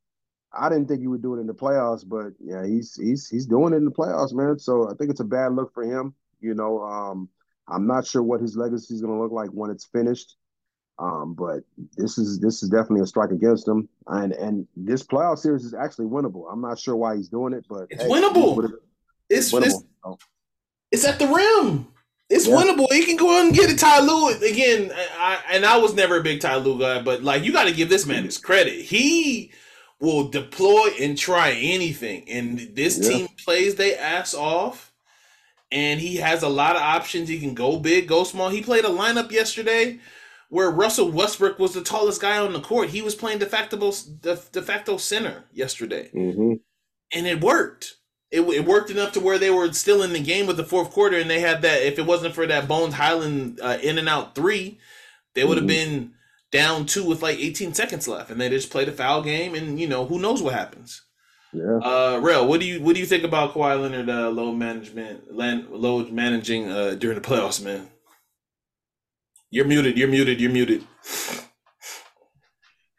I 0.58 0.70
didn't 0.70 0.88
think 0.88 1.02
he 1.02 1.08
would 1.08 1.22
do 1.22 1.36
it 1.36 1.40
in 1.40 1.48
the 1.48 1.54
playoffs, 1.54 2.08
but 2.08 2.34
yeah, 2.40 2.66
he's 2.66 2.96
he's 2.96 3.28
he's 3.28 3.46
doing 3.46 3.74
it 3.74 3.78
in 3.78 3.86
the 3.86 3.92
playoffs, 3.92 4.34
man. 4.34 4.60
So 4.60 4.90
I 4.90 4.94
think 4.96 5.12
it's 5.12 5.20
a 5.20 5.26
bad 5.26 5.54
look 5.54 5.74
for 5.74 5.84
him. 5.84 6.14
You 6.42 6.54
know, 6.54 6.82
um, 6.84 7.30
I'm 7.68 7.88
not 7.88 8.06
sure 8.06 8.24
what 8.24 8.42
his 8.42 8.56
legacy 8.56 8.94
is 8.94 9.02
going 9.02 9.14
to 9.14 9.22
look 9.22 9.32
like 9.32 9.50
when 9.50 9.72
it's 9.72 9.86
finished. 9.86 10.36
Um, 10.98 11.34
but 11.34 11.60
this 11.98 12.18
is 12.18 12.40
this 12.40 12.64
is 12.64 12.70
definitely 12.70 13.02
a 13.02 13.06
strike 13.06 13.32
against 13.32 13.68
him, 13.68 13.90
and 14.08 14.32
and 14.32 14.66
this 14.78 15.04
playoff 15.04 15.40
series 15.40 15.66
is 15.66 15.74
actually 15.74 16.06
winnable. 16.06 16.46
I'm 16.50 16.62
not 16.62 16.80
sure 16.80 16.96
why 16.96 17.18
he's 17.18 17.28
doing 17.28 17.54
it, 17.54 17.66
but 17.70 17.88
it's 17.90 18.04
hey, 18.04 18.10
winnable. 18.10 18.72
It's, 19.30 19.52
winnable. 19.52 19.66
It's, 19.66 19.84
so. 20.04 20.18
it's, 20.92 21.06
at 21.06 21.20
the 21.20 21.28
rim. 21.28 21.88
It's 22.30 22.48
yeah. 22.48 22.56
winnable. 22.56 22.88
He 22.92 23.04
can 23.04 23.18
go 23.18 23.38
out 23.38 23.46
and 23.46 23.54
get 23.54 23.70
a 23.70 23.76
Ty 23.76 24.02
Lue 24.02 24.30
again. 24.36 24.92
I, 25.20 25.40
and 25.52 25.66
I 25.66 25.78
was 25.78 25.96
never 25.96 26.18
a 26.18 26.24
big 26.24 26.40
Ty 26.40 26.58
Lue 26.58 26.80
guy, 26.80 27.02
but 27.02 27.24
like 27.24 27.44
you 27.44 27.52
got 27.52 27.66
to 27.66 27.74
give 27.74 27.90
this 27.90 28.06
man 28.06 28.24
his 28.24 28.38
credit. 28.38 28.80
He 28.86 29.52
will 30.00 30.28
deploy 30.28 30.90
and 31.00 31.18
try 31.18 31.52
anything, 31.52 32.30
and 32.30 32.60
this 32.76 33.00
yeah. 33.00 33.10
team 33.10 33.28
plays 33.44 33.76
they 33.76 33.96
ass 33.96 34.34
off. 34.34 34.92
And 35.72 36.00
he 36.00 36.18
has 36.18 36.44
a 36.44 36.48
lot 36.48 36.76
of 36.76 36.82
options. 36.84 37.28
He 37.28 37.40
can 37.40 37.54
go 37.54 37.80
big, 37.80 38.08
go 38.08 38.24
small. 38.24 38.50
He 38.50 38.62
played 38.62 38.86
a 38.86 38.90
lineup 38.90 39.32
yesterday 39.32 40.00
where 40.50 40.70
Russell 40.70 41.12
Westbrook 41.12 41.60
was 41.60 41.74
the 41.74 41.82
tallest 41.82 42.22
guy 42.22 42.38
on 42.38 42.54
the 42.54 42.62
court. 42.62 42.90
He 42.90 43.02
was 43.02 43.16
playing 43.16 43.40
de 43.40 43.46
facto 43.46 43.78
de, 43.78 44.40
de 44.52 44.62
facto 44.62 44.98
center 44.98 45.44
yesterday, 45.52 46.10
mm-hmm. 46.14 46.54
and 47.12 47.28
it 47.28 47.42
worked. 47.42 47.96
It, 48.32 48.42
it 48.42 48.66
worked 48.66 48.90
enough 48.90 49.12
to 49.14 49.20
where 49.20 49.38
they 49.38 49.50
were 49.50 49.72
still 49.74 50.02
in 50.02 50.14
the 50.14 50.20
game 50.20 50.46
with 50.46 50.58
the 50.58 50.64
fourth 50.64 50.92
quarter, 50.92 51.18
and 51.18 51.30
they 51.30 51.40
had 51.40 51.62
that. 51.64 51.82
If 51.84 52.00
it 52.00 52.06
wasn't 52.06 52.36
for 52.36 52.46
that 52.48 52.68
Bones 52.68 52.94
Hyland 52.94 53.60
uh, 53.62 53.78
in 53.82 53.98
and 53.98 54.08
out 54.08 54.36
three, 54.36 54.80
they 55.34 55.44
would 55.44 55.58
have 55.58 55.68
mm-hmm. 55.68 55.92
been 55.92 56.14
down 56.52 56.86
two 56.86 57.06
with 57.06 57.22
like 57.22 57.38
18 57.38 57.74
seconds 57.74 58.08
left, 58.08 58.30
and 58.30 58.40
they 58.40 58.50
just 58.50 58.72
played 58.72 58.88
a 58.88 58.92
foul 58.92 59.22
game, 59.22 59.56
and 59.56 59.80
you 59.80 59.88
know 59.88 60.06
who 60.06 60.20
knows 60.20 60.42
what 60.42 60.54
happens. 60.54 61.02
Yeah. 61.54 61.78
Uh, 61.78 62.20
Rell, 62.22 62.48
what 62.48 62.60
do 62.60 62.66
you 62.66 62.82
what 62.82 62.96
do 62.96 63.00
you 63.00 63.06
think 63.06 63.24
about 63.24 63.54
Kawhi 63.54 63.80
Leonard 63.80 64.10
uh, 64.10 64.30
load 64.30 64.54
management, 64.54 65.34
land 65.34 65.70
load 65.70 66.12
managing 66.12 66.70
uh, 66.70 66.96
during 66.96 67.16
the 67.16 67.28
playoffs, 67.28 67.64
man? 67.64 67.88
You're 69.50 69.66
muted. 69.66 69.98
You're 69.98 70.10
muted. 70.10 70.42
You're 70.42 70.52
muted. 70.52 70.84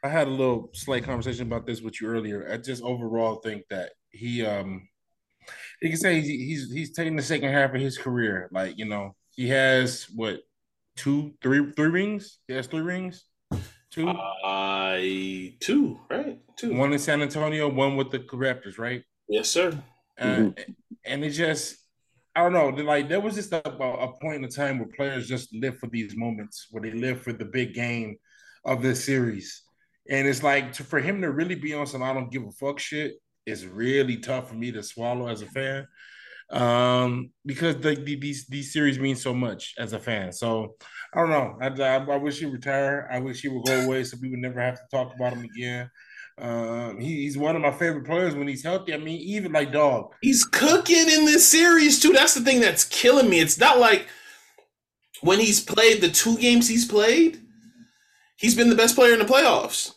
I 0.03 0.09
had 0.09 0.29
a 0.29 0.31
little 0.31 0.71
slight 0.73 1.05
conversation 1.05 1.47
about 1.47 1.67
this 1.67 1.81
with 1.81 2.01
you 2.01 2.09
earlier. 2.09 2.49
I 2.51 2.57
just 2.59 2.83
overall 2.83 3.37
think 3.37 3.65
that 3.71 3.91
he 4.11 4.45
um 4.47 4.89
you 5.83 5.91
can 5.91 5.99
say 5.99 6.21
he's 6.21 6.71
he's 6.73 6.93
taking 6.93 7.17
the 7.17 7.23
second 7.23 7.53
half 7.53 7.75
of 7.75 7.81
his 7.81 7.99
career. 7.99 8.49
Like, 8.53 8.79
you 8.79 8.87
know, 8.87 9.15
he 9.31 9.49
has 9.49 10.05
what 10.15 10.41
two, 10.97 11.35
three, 11.43 11.73
three 11.73 11.89
rings? 11.89 12.39
He 12.49 12.55
has 12.55 12.67
three 12.67 12.81
rings? 12.81 13.25
Two? 13.91 14.09
Uh 14.09 14.99
two, 15.61 15.99
right? 16.11 16.39
Two. 16.57 16.75
One 16.75 16.93
in 16.93 16.99
San 16.99 17.23
Antonio, 17.23 17.69
one 17.69 17.97
with 17.97 18.11
the 18.11 18.21
Raptors, 18.21 18.79
right? 18.79 19.03
Yes, 19.29 19.49
sir. 19.49 19.79
Uh, 20.19 20.25
mm-hmm. 20.25 20.73
and 21.05 21.25
it 21.25 21.31
just 21.31 21.77
I 22.35 22.43
don't 22.43 22.53
know. 22.53 22.69
Like 22.69 23.09
there 23.09 23.21
was 23.21 23.35
just 23.35 23.53
a, 23.53 23.67
a 23.67 24.13
point 24.21 24.37
in 24.37 24.43
the 24.43 24.49
time 24.49 24.79
where 24.79 24.89
players 24.89 25.29
just 25.29 25.55
live 25.55 25.79
for 25.79 25.89
these 25.89 26.15
moments, 26.17 26.67
where 26.71 26.83
they 26.83 26.93
live 26.93 27.23
for 27.23 27.33
the 27.33 27.47
big 27.47 27.75
game 27.75 28.17
of 28.65 28.83
this 28.83 29.05
series, 29.05 29.63
and 30.11 30.29
it's 30.29 30.43
like 30.43 30.73
to, 30.75 30.85
for 30.85 31.01
him 31.01 31.23
to 31.23 31.31
really 31.31 31.55
be 31.55 31.73
on 31.73 31.87
some 31.87 32.03
I 32.03 32.13
don't 32.13 32.31
give 32.31 32.45
a 32.45 32.51
fuck 32.53 32.79
shit 32.79 33.15
is 33.47 33.67
really 33.67 34.19
tough 34.19 34.49
for 34.49 34.55
me 34.55 34.73
to 34.73 34.83
swallow 34.83 35.29
as 35.29 35.41
a 35.41 35.47
fan, 35.47 35.87
um, 36.51 37.31
because 37.45 37.77
the, 37.77 37.97
the, 37.97 38.17
these 38.17 38.47
these 38.47 38.73
series 38.73 38.99
mean 38.99 39.17
so 39.17 39.35
much 39.35 39.75
as 39.79 39.93
a 39.93 39.99
fan. 39.99 40.33
So 40.33 40.77
I 41.15 41.21
don't 41.21 41.31
know. 41.31 41.57
I, 41.61 41.69
I, 41.69 41.97
I 41.97 42.17
wish 42.17 42.39
he 42.39 42.47
retire. 42.47 43.09
I 43.11 43.19
wish 43.19 43.41
he 43.41 43.49
would 43.49 43.65
go 43.65 43.81
away 43.81 44.05
so 44.05 44.17
we 44.21 44.31
would 44.31 44.39
never 44.39 44.61
have 44.61 44.77
to 44.77 44.85
talk 44.91 45.15
about 45.15 45.33
him 45.33 45.45
again. 45.45 45.91
Um, 46.39 47.01
he, 47.01 47.23
he's 47.23 47.39
one 47.39 47.57
of 47.57 47.63
my 47.63 47.73
favorite 47.73 48.05
players 48.05 48.35
when 48.35 48.47
he's 48.47 48.63
healthy. 48.63 48.93
I 48.93 48.99
mean, 48.99 49.21
even 49.21 49.53
like 49.53 49.73
dog, 49.73 50.13
he's 50.21 50.45
cooking 50.45 51.09
in 51.09 51.25
this 51.25 51.49
series 51.49 52.01
too. 52.01 52.13
That's 52.13 52.35
the 52.35 52.43
thing 52.43 52.61
that's 52.61 52.85
killing 52.85 53.31
me. 53.31 53.41
It's 53.41 53.59
not 53.59 53.79
like 53.79 54.07
when 55.23 55.41
he's 55.41 55.61
played 55.61 56.01
the 56.01 56.11
two 56.11 56.37
games 56.37 56.69
he's 56.69 56.85
played, 56.85 57.41
he's 58.37 58.55
been 58.55 58.71
the 58.71 58.77
best 58.77 58.95
player 58.95 59.15
in 59.15 59.19
the 59.19 59.25
playoffs. 59.25 59.95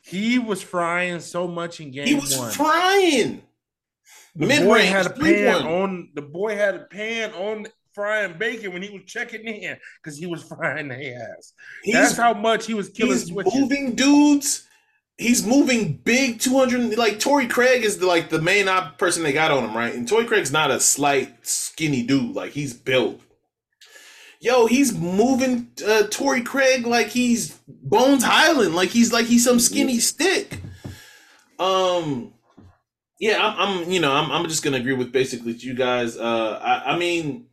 He 0.00 0.38
was 0.38 0.62
frying 0.62 1.20
so 1.20 1.48
much 1.48 1.80
in 1.80 1.90
game 1.90 2.06
he 2.06 2.14
was 2.14 2.36
one. 2.36 2.50
frying. 2.50 3.42
The 4.36 4.46
Mid-range, 4.46 4.64
boy 4.64 4.86
had 4.86 5.06
a 5.06 5.10
pan 5.10 5.66
on. 5.66 6.10
The 6.14 6.22
boy 6.22 6.56
had 6.56 6.74
a 6.74 6.84
pan 6.84 7.32
on 7.32 7.66
frying 7.92 8.36
bacon 8.38 8.72
when 8.72 8.82
he 8.82 8.90
was 8.90 9.02
checking 9.06 9.46
in 9.46 9.76
because 10.02 10.18
he 10.18 10.26
was 10.26 10.42
frying 10.48 10.88
the 10.88 11.14
ass. 11.14 11.54
He's, 11.82 11.94
That's 11.94 12.16
how 12.16 12.34
much 12.34 12.66
he 12.66 12.74
was 12.74 12.90
killing. 12.90 13.12
He's 13.12 13.26
switches. 13.26 13.54
moving 13.54 13.94
dudes 13.94 14.66
he's 15.18 15.46
moving 15.46 15.94
big 16.04 16.40
200 16.40 16.96
like 16.98 17.18
Torrey 17.18 17.46
Craig 17.46 17.84
is 17.84 17.98
the, 17.98 18.06
like 18.06 18.28
the 18.28 18.40
main 18.40 18.68
op 18.68 18.98
person 18.98 19.22
they 19.22 19.32
got 19.32 19.50
on 19.50 19.64
him 19.64 19.76
right 19.76 19.94
and 19.94 20.06
Torrey 20.06 20.26
Craig's 20.26 20.52
not 20.52 20.70
a 20.70 20.78
slight 20.78 21.46
skinny 21.46 22.02
dude 22.02 22.34
like 22.34 22.52
he's 22.52 22.74
built 22.74 23.20
yo 24.40 24.66
he's 24.66 24.92
moving 24.92 25.70
uh 25.86 26.04
Torrey 26.10 26.42
Craig 26.42 26.86
like 26.86 27.08
he's 27.08 27.58
Bones 27.66 28.24
Hyland, 28.24 28.74
like 28.74 28.90
he's 28.90 29.12
like 29.12 29.26
he's 29.26 29.44
some 29.44 29.58
skinny 29.58 29.98
stick 29.98 30.60
um 31.58 32.32
yeah 33.18 33.38
I'm, 33.40 33.82
I'm 33.82 33.90
you 33.90 34.00
know 34.00 34.12
I'm, 34.12 34.30
I'm 34.30 34.48
just 34.48 34.62
gonna 34.62 34.78
agree 34.78 34.94
with 34.94 35.12
basically 35.12 35.52
you 35.52 35.74
guys 35.74 36.16
uh 36.16 36.60
I, 36.62 36.92
I 36.92 36.98
mean 36.98 37.46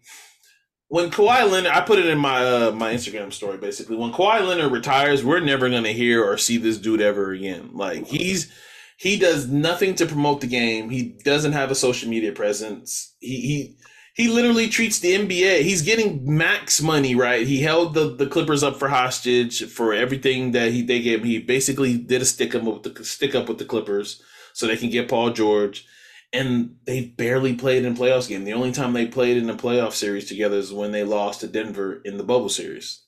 when 0.94 1.10
Kawhi 1.10 1.50
Leonard, 1.50 1.72
I 1.72 1.82
put 1.82 1.98
it 1.98 2.06
in 2.06 2.20
my 2.20 2.46
uh, 2.46 2.72
my 2.72 2.94
Instagram 2.94 3.34
story 3.34 3.58
basically. 3.58 3.96
When 3.96 4.12
Kawhi 4.12 4.48
Leonard 4.48 4.72
retires, 4.72 5.24
we're 5.24 5.40
never 5.40 5.68
gonna 5.68 5.92
hear 5.92 6.24
or 6.24 6.38
see 6.38 6.58
this 6.58 6.78
dude 6.78 7.02
ever 7.02 7.32
again. 7.32 7.72
Like 7.74 8.06
he's 8.06 8.54
he 8.98 9.18
does 9.18 9.48
nothing 9.48 9.96
to 9.96 10.06
promote 10.06 10.42
the 10.42 10.48
game. 10.48 10.92
He 10.92 11.18
doesn't 11.24 11.54
have 11.54 11.72
a 11.72 11.76
social 11.76 12.12
media 12.12 12.32
presence. 12.32 13.16
He 13.20 13.42
he 13.42 13.78
he 14.14 14.28
literally 14.28 14.70
treats 14.70 15.00
the 15.00 15.16
NBA. 15.16 15.62
He's 15.62 15.82
getting 15.82 16.38
max 16.38 16.80
money, 16.80 17.16
right? 17.16 17.48
He 17.48 17.62
held 17.64 17.96
the, 17.96 18.16
the 18.16 18.28
Clippers 18.28 18.62
up 18.62 18.78
for 18.78 18.90
hostage 18.90 19.68
for 19.72 19.96
everything 19.96 20.52
that 20.52 20.72
he 20.72 20.84
they 20.84 21.02
gave. 21.02 21.22
Him. 21.22 21.26
He 21.26 21.40
basically 21.40 21.98
did 21.98 22.22
a 22.22 22.26
stick 22.26 22.54
up 22.54 22.62
with 22.62 22.84
the 22.84 23.04
stick 23.04 23.34
up 23.34 23.50
with 23.50 23.58
the 23.58 23.66
Clippers 23.66 24.22
so 24.54 24.68
they 24.68 24.78
can 24.78 24.90
get 24.90 25.10
Paul 25.10 25.32
George 25.32 25.86
and 26.34 26.78
they 26.86 27.06
barely 27.06 27.54
played 27.54 27.86
in 27.86 27.96
playoffs 27.96 28.28
game. 28.28 28.44
The 28.44 28.54
only 28.54 28.72
time 28.72 28.94
they 28.94 29.06
played 29.06 29.38
in 29.38 29.50
a 29.50 29.56
playoff 29.56 29.94
series 29.94 30.28
together 30.28 30.58
is 30.58 30.74
when 30.74 30.92
they 30.92 31.04
lost 31.04 31.42
to 31.42 31.48
Denver 31.48 32.02
in 32.04 32.18
the 32.18 32.24
bubble 32.24 32.50
series. 32.50 33.04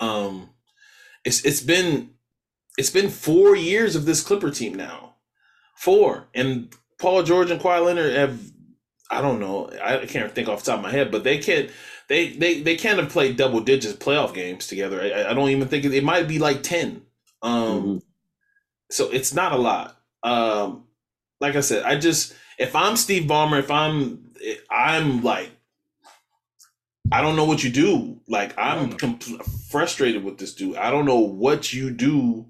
Um, 0.00 0.50
it's 1.24 1.44
it's 1.44 1.62
been 1.62 2.10
it's 2.76 2.90
been 2.90 3.08
four 3.08 3.56
years 3.56 3.96
of 3.96 4.04
this 4.04 4.22
Clipper 4.22 4.50
team 4.50 4.74
now, 4.74 5.14
four, 5.74 6.28
and 6.34 6.72
Paul 6.98 7.22
George 7.22 7.50
and 7.50 7.60
Kawhi 7.60 7.84
Leonard 7.84 8.14
have 8.14 8.38
I 9.10 9.22
don't 9.22 9.40
know 9.40 9.70
I 9.82 10.04
can't 10.04 10.34
think 10.34 10.48
off 10.48 10.62
the 10.62 10.72
top 10.72 10.80
of 10.80 10.84
my 10.84 10.90
head, 10.90 11.10
but 11.10 11.24
they 11.24 11.38
can't 11.38 11.70
they 12.08 12.30
they 12.30 12.60
they 12.60 12.76
can't 12.76 13.00
have 13.00 13.08
played 13.08 13.38
double 13.38 13.60
digits 13.60 13.94
playoff 13.94 14.34
games 14.34 14.66
together. 14.66 15.00
I, 15.00 15.30
I 15.30 15.34
don't 15.34 15.48
even 15.48 15.68
think 15.68 15.86
it, 15.86 15.94
it 15.94 16.04
might 16.04 16.28
be 16.28 16.38
like 16.38 16.62
ten. 16.62 17.02
Um, 17.40 17.52
mm-hmm. 17.52 17.98
so 18.90 19.10
it's 19.10 19.32
not 19.32 19.52
a 19.52 19.56
lot. 19.56 19.98
Um, 20.22 20.84
like 21.40 21.56
I 21.56 21.60
said, 21.60 21.84
I 21.84 21.98
just 21.98 22.34
if 22.58 22.74
I'm 22.74 22.96
Steve 22.96 23.24
Ballmer, 23.24 23.58
if 23.58 23.70
I'm 23.70 24.30
I'm 24.70 25.22
like 25.22 25.50
I 27.12 27.22
don't 27.22 27.36
know 27.36 27.44
what 27.44 27.62
you 27.62 27.70
do. 27.70 28.20
Like 28.28 28.54
I'm 28.58 28.92
compl- 28.92 29.44
frustrated 29.70 30.24
with 30.24 30.38
this 30.38 30.54
dude. 30.54 30.76
I 30.76 30.90
don't 30.90 31.04
know 31.04 31.20
what 31.20 31.72
you 31.72 31.90
do 31.90 32.46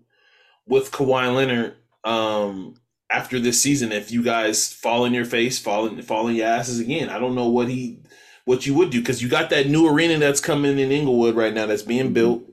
with 0.67 0.91
Kawhi 0.91 1.35
Leonard 1.35 1.75
um, 2.05 2.75
after 3.11 3.39
this 3.39 3.61
season. 3.61 3.93
If 3.93 4.11
you 4.11 4.23
guys 4.23 4.73
fall 4.73 5.05
in 5.05 5.13
your 5.13 5.25
face, 5.25 5.59
fall 5.59 5.87
in, 5.87 6.01
fall 6.03 6.29
in 6.29 6.37
your 6.37 6.47
asses 6.47 6.81
again, 6.81 7.11
I 7.11 7.19
don't 7.19 7.35
know 7.35 7.49
what 7.49 7.69
he 7.69 8.01
what 8.45 8.65
you 8.65 8.75
would 8.75 8.91
do 8.91 9.01
because 9.01 9.23
you 9.23 9.29
got 9.29 9.51
that 9.51 9.69
new 9.69 9.89
arena 9.89 10.19
that's 10.19 10.41
coming 10.41 10.79
in 10.79 10.93
Inglewood 10.93 11.35
right 11.35 11.53
now 11.53 11.67
that's 11.67 11.83
being 11.83 12.13
built. 12.13 12.45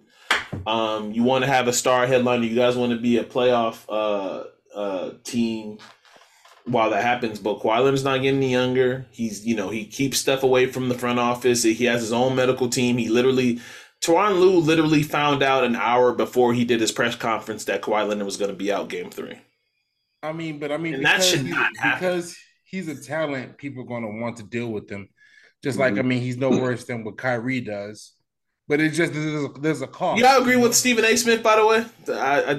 Um, 0.65 1.11
you 1.11 1.23
want 1.23 1.43
to 1.43 1.49
have 1.49 1.67
a 1.67 1.73
star 1.73 2.07
headliner. 2.07 2.45
You 2.45 2.55
guys 2.55 2.75
want 2.75 2.91
to 2.91 2.99
be 2.99 3.17
a 3.17 3.23
playoff 3.23 3.85
uh, 3.87 4.45
uh, 4.75 5.11
team 5.23 5.79
while 6.65 6.89
that 6.91 7.03
happens. 7.03 7.39
But 7.39 7.59
Kawhi 7.59 7.79
Leonard's 7.79 8.03
not 8.03 8.21
getting 8.21 8.37
any 8.39 8.51
younger. 8.51 9.05
He's 9.11 9.45
you 9.45 9.55
know 9.55 9.69
he 9.69 9.85
keeps 9.85 10.17
stuff 10.19 10.43
away 10.43 10.67
from 10.67 10.89
the 10.89 10.95
front 10.97 11.19
office. 11.19 11.63
He 11.63 11.85
has 11.85 12.01
his 12.01 12.13
own 12.13 12.35
medical 12.35 12.69
team. 12.69 12.97
He 12.97 13.09
literally. 13.09 13.61
Tyronn 14.01 14.39
Lue 14.41 14.59
literally 14.59 15.01
found 15.01 15.41
out 15.41 15.63
an 15.63 15.77
hour 15.77 16.11
before 16.13 16.53
he 16.53 16.65
did 16.65 16.81
his 16.81 16.91
press 16.91 17.15
conference 17.15 17.63
that 17.65 17.81
Kawhi 17.81 18.05
Leonard 18.05 18.25
was 18.25 18.35
going 18.35 18.51
to 18.51 18.57
be 18.57 18.69
out 18.69 18.89
game 18.89 19.09
three. 19.09 19.39
I 20.21 20.31
mean, 20.31 20.59
but 20.59 20.71
I 20.71 20.77
mean, 20.77 20.93
And 20.95 21.05
that 21.05 21.23
should 21.23 21.45
not 21.45 21.71
happen. 21.77 21.99
because 21.99 22.37
he's 22.63 22.87
a 22.87 22.95
talent, 23.01 23.57
people 23.57 23.83
are 23.83 23.87
going 23.87 24.03
to 24.03 24.21
want 24.21 24.37
to 24.37 24.43
deal 24.43 24.69
with 24.71 24.89
him. 24.89 25.09
Just 25.63 25.79
like 25.79 25.97
I 25.97 25.97
Mm-hmm. 25.99 26.07
mean, 26.07 26.21
he's 26.21 26.37
no 26.37 26.49
worse 26.51 26.85
than 26.85 27.03
what 27.03 27.17
Kyrie 27.17 27.61
does. 27.61 28.13
But 28.67 28.79
it's 28.79 28.95
just 28.95 29.13
there's 29.13 29.43
a, 29.43 29.47
there's 29.59 29.81
a 29.81 29.87
cost. 29.87 30.21
Y'all 30.21 30.41
agree 30.41 30.55
with 30.55 30.73
Stephen 30.73 31.03
A. 31.03 31.15
Smith, 31.17 31.43
by 31.43 31.57
the 31.57 31.65
way? 31.65 31.85
I, 32.07 32.51
I, 32.51 32.53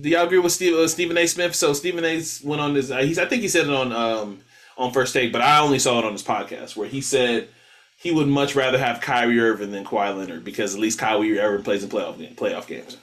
do 0.00 0.08
y'all 0.08 0.26
agree 0.26 0.40
with 0.40 0.52
Steve, 0.52 0.74
uh, 0.74 0.88
Stephen 0.88 1.16
A. 1.16 1.26
Smith? 1.26 1.54
So 1.54 1.72
Stephen 1.72 2.04
A. 2.04 2.20
went 2.42 2.60
on 2.60 2.74
this. 2.74 2.90
Uh, 2.90 2.98
he's, 2.98 3.18
I 3.18 3.26
think 3.26 3.42
he 3.42 3.48
said 3.48 3.68
it 3.68 3.72
on 3.72 3.92
um, 3.92 4.40
on 4.76 4.92
first 4.92 5.12
take, 5.12 5.32
but 5.32 5.40
I 5.40 5.60
only 5.60 5.78
saw 5.78 6.00
it 6.00 6.04
on 6.04 6.12
his 6.12 6.24
podcast 6.24 6.76
where 6.76 6.88
he 6.88 7.00
said 7.00 7.48
he 7.96 8.10
would 8.10 8.26
much 8.26 8.56
rather 8.56 8.78
have 8.78 9.00
Kyrie 9.00 9.38
Irving 9.38 9.70
than 9.70 9.84
Kawhi 9.84 10.16
Leonard 10.16 10.44
because 10.44 10.74
at 10.74 10.80
least 10.80 10.98
Kyrie 10.98 11.38
Irving 11.38 11.64
plays 11.64 11.84
in 11.84 11.88
playoff 11.88 12.18
game, 12.18 12.34
playoff 12.34 12.66
games. 12.66 12.96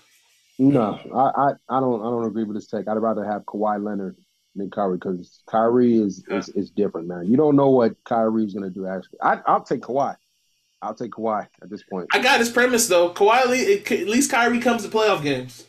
No, 0.59 0.99
I, 1.13 1.41
I, 1.41 1.77
I 1.77 1.79
don't 1.79 2.01
I 2.01 2.03
don't 2.03 2.25
agree 2.25 2.43
with 2.43 2.55
this 2.57 2.67
take. 2.67 2.87
I'd 2.87 2.97
rather 2.97 3.23
have 3.23 3.43
Kawhi 3.45 3.83
Leonard 3.83 4.17
than 4.55 4.69
Kyrie 4.69 4.97
because 4.97 5.41
Kyrie 5.47 5.97
is, 5.97 6.23
is 6.27 6.49
is 6.49 6.69
different, 6.69 7.07
man. 7.07 7.25
You 7.25 7.37
don't 7.37 7.55
know 7.55 7.69
what 7.69 7.95
Kyrie's 8.03 8.53
gonna 8.53 8.69
do. 8.69 8.85
Actually, 8.85 9.19
I, 9.21 9.39
I'll 9.47 9.63
take 9.63 9.81
Kawhi. 9.81 10.15
I'll 10.81 10.95
take 10.95 11.11
Kawhi 11.11 11.47
at 11.61 11.69
this 11.69 11.83
point. 11.83 12.07
I 12.13 12.19
got 12.19 12.39
his 12.39 12.49
premise 12.49 12.87
though. 12.87 13.13
Kawhi, 13.13 13.91
at 13.91 14.07
least 14.07 14.31
Kyrie 14.31 14.59
comes 14.59 14.83
to 14.83 14.89
playoff 14.89 15.21
games. 15.21 15.65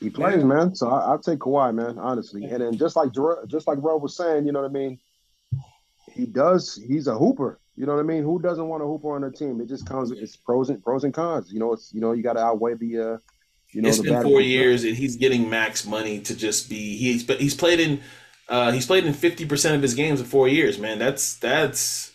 He 0.00 0.10
plays, 0.10 0.44
man. 0.44 0.74
So 0.74 0.88
I, 0.88 1.00
I'll 1.00 1.18
take 1.18 1.38
Kawhi, 1.40 1.74
man. 1.74 1.98
Honestly, 1.98 2.44
and 2.44 2.60
then 2.62 2.76
just 2.76 2.96
like 2.96 3.12
Jer- 3.12 3.44
just 3.46 3.66
like 3.66 3.78
Rob 3.80 4.02
was 4.02 4.16
saying, 4.16 4.46
you 4.46 4.52
know 4.52 4.60
what 4.62 4.70
I 4.70 4.72
mean. 4.72 4.98
He 6.12 6.26
does. 6.26 6.80
He's 6.86 7.06
a 7.06 7.16
hooper. 7.16 7.58
You 7.76 7.86
know 7.86 7.94
what 7.94 8.00
I 8.00 8.04
mean. 8.04 8.22
Who 8.22 8.40
doesn't 8.40 8.68
want 8.68 8.82
a 8.82 8.86
hooper 8.86 9.14
on 9.14 9.22
their 9.22 9.30
team? 9.30 9.60
It 9.60 9.68
just 9.68 9.86
comes. 9.86 10.10
It's 10.10 10.36
pros 10.36 10.70
and 10.70 10.82
pros 10.82 11.04
and 11.04 11.12
cons. 11.12 11.52
You 11.52 11.58
know. 11.58 11.72
It's 11.72 11.92
you 11.92 12.00
know 12.00 12.12
you 12.12 12.22
got 12.22 12.34
to 12.34 12.40
outweigh 12.40 12.74
the. 12.74 13.14
uh 13.14 13.18
you 13.74 13.82
know 13.82 13.88
it's 13.88 13.98
been 13.98 14.22
four 14.22 14.40
years 14.40 14.84
and 14.84 14.96
he's 14.96 15.16
getting 15.16 15.50
max 15.50 15.84
money 15.84 16.20
to 16.20 16.36
just 16.36 16.70
be 16.70 16.96
he's 16.96 17.24
but 17.24 17.40
he's 17.40 17.54
played 17.54 17.80
in 17.80 18.00
uh 18.48 18.70
he's 18.70 18.86
played 18.86 19.04
in 19.04 19.12
50% 19.12 19.74
of 19.74 19.82
his 19.82 19.94
games 19.94 20.20
in 20.20 20.26
four 20.26 20.46
years 20.46 20.78
man 20.78 20.98
that's 20.98 21.36
that's 21.38 22.12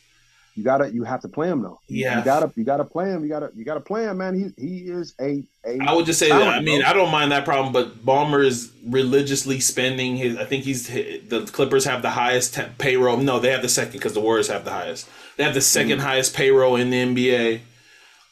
You 0.59 0.65
gotta. 0.65 0.91
You 0.93 1.03
have 1.05 1.21
to 1.21 1.29
play 1.29 1.47
him 1.47 1.61
though. 1.61 1.79
Yeah. 1.87 2.19
You 2.19 2.25
gotta. 2.25 2.51
You 2.55 2.63
gotta 2.65 2.83
play 2.83 3.09
him. 3.09 3.23
You 3.23 3.29
gotta. 3.29 3.49
You 3.55 3.63
gotta 3.63 3.79
play 3.79 4.03
him, 4.03 4.17
man. 4.17 4.35
He 4.35 4.61
he 4.61 4.77
is 4.91 5.15
a 5.21 5.43
a. 5.65 5.79
I 5.79 5.93
would 5.93 6.05
just 6.05 6.19
say 6.19 6.27
that. 6.29 6.41
I 6.47 6.59
mean, 6.59 6.81
bro. 6.81 6.89
I 6.89 6.93
don't 6.93 7.11
mind 7.11 7.31
that 7.31 7.45
problem, 7.45 7.71
but 7.71 8.05
Ballmer 8.05 8.45
is 8.45 8.71
religiously 8.85 9.59
spending 9.61 10.17
his. 10.17 10.35
I 10.37 10.43
think 10.43 10.65
he's 10.65 10.87
the 10.87 11.49
Clippers 11.53 11.85
have 11.85 12.01
the 12.01 12.09
highest 12.09 12.55
te- 12.55 12.63
payroll. 12.77 13.17
No, 13.17 13.39
they 13.39 13.51
have 13.51 13.61
the 13.61 13.69
second 13.69 13.93
because 13.93 14.13
the 14.13 14.19
Warriors 14.21 14.49
have 14.49 14.65
the 14.65 14.71
highest. 14.71 15.07
They 15.37 15.45
have 15.45 15.53
the 15.53 15.61
2nd 15.61 15.97
Mm. 15.97 15.99
highest 15.99 16.35
payroll 16.35 16.75
in 16.75 16.89
the 16.89 16.97
NBA. 16.97 17.61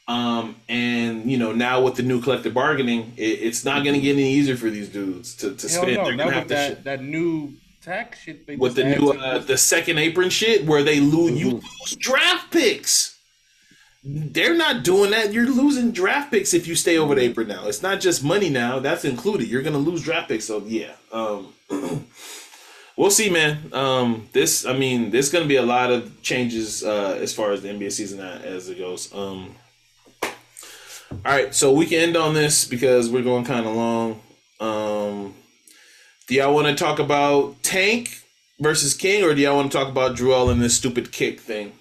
Um, 0.09 0.55
and 0.69 1.29
you 1.29 1.37
know 1.37 1.51
now 1.51 1.81
with 1.81 1.95
the 1.95 2.03
new 2.03 2.21
collective 2.21 2.53
bargaining, 2.53 3.13
it, 3.17 3.23
it's 3.23 3.65
not 3.65 3.83
going 3.83 3.93
to 3.93 3.99
get 4.01 4.13
any 4.13 4.33
easier 4.33 4.55
for 4.55 4.69
these 4.69 4.87
dudes 4.89 5.33
to, 5.35 5.53
to 5.55 5.67
Hell 5.69 5.81
spend. 5.83 5.97
no, 5.97 6.03
They're 6.05 6.15
not 6.15 6.17
going 6.17 6.29
to 6.29 6.33
have 6.35 6.43
with 6.49 6.77
to 6.77 6.83
that 6.83 6.83
that 6.85 7.03
new 7.03 7.53
tax 7.87 8.19
shit. 8.19 8.45
They 8.45 8.55
with 8.55 8.75
the 8.75 8.83
new 8.83 9.11
uh, 9.11 9.39
the- 9.39 9.45
the 9.53 9.57
second 9.57 9.97
apron 9.97 10.29
shit 10.29 10.65
where 10.65 10.83
they 10.83 10.99
lose 10.99 11.39
you 11.39 11.47
Mhm. 11.53 11.63
lose 11.81 11.95
draft 11.97 12.51
picks. 12.51 13.15
They're 14.03 14.53
not 14.55 14.83
doing 14.83 15.11
that. 15.11 15.33
You're 15.33 15.47
losing 15.49 15.91
draft 15.91 16.31
picks 16.31 16.53
if 16.53 16.67
you 16.67 16.75
stay 16.75 16.97
over 16.97 17.15
the 17.15 17.21
apron 17.21 17.47
now. 17.47 17.67
It's 17.67 17.81
not 17.81 17.99
just 17.99 18.23
money 18.23 18.49
now. 18.49 18.79
That's 18.79 19.03
included. 19.03 19.47
You're 19.49 19.63
gonna 19.63 19.77
lose 19.89 20.01
draft 20.03 20.29
picks. 20.29 20.45
So 20.45 20.63
yeah. 20.65 20.93
Um 21.11 21.53
we'll 22.97 23.11
see, 23.11 23.29
man. 23.29 23.69
Um 23.73 24.29
this 24.33 24.65
I 24.65 24.73
mean, 24.73 25.09
there's 25.11 25.29
gonna 25.29 25.45
be 25.45 25.57
a 25.57 25.63
lot 25.77 25.91
of 25.91 26.21
changes 26.21 26.83
uh 26.83 27.17
as 27.21 27.33
far 27.33 27.51
as 27.51 27.61
the 27.61 27.69
NBA 27.69 27.91
season 27.91 28.19
as 28.19 28.69
it 28.69 28.77
goes. 28.77 29.13
Um 29.13 29.55
all 31.25 31.31
right, 31.31 31.55
so 31.55 31.71
we 31.71 31.85
can 31.85 31.99
end 31.99 32.17
on 32.17 32.33
this 32.33 32.65
because 32.65 33.09
we're 33.09 33.23
going 33.23 33.45
kind 33.45 33.65
of 33.65 33.73
long. 33.75 34.19
Um, 34.59 35.33
do 36.27 36.35
y'all 36.35 36.53
want 36.53 36.67
to 36.67 36.75
talk 36.75 36.99
about 36.99 37.61
Tank 37.63 38.21
versus 38.59 38.93
King, 38.93 39.23
or 39.23 39.33
do 39.33 39.41
y'all 39.41 39.55
want 39.55 39.71
to 39.71 39.77
talk 39.77 39.87
about 39.87 40.15
Joel 40.15 40.49
and 40.49 40.61
this 40.61 40.75
stupid 40.75 41.11
kick 41.11 41.39
thing? 41.39 41.71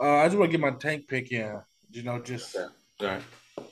uh, 0.00 0.06
I 0.18 0.26
just 0.26 0.38
want 0.38 0.50
to 0.50 0.56
get 0.58 0.60
my 0.60 0.70
tank 0.78 1.08
pick 1.08 1.30
in. 1.32 1.60
You 1.90 2.02
know, 2.04 2.20
just 2.20 2.56
All 2.56 2.68
right. 3.00 3.22
All 3.58 3.64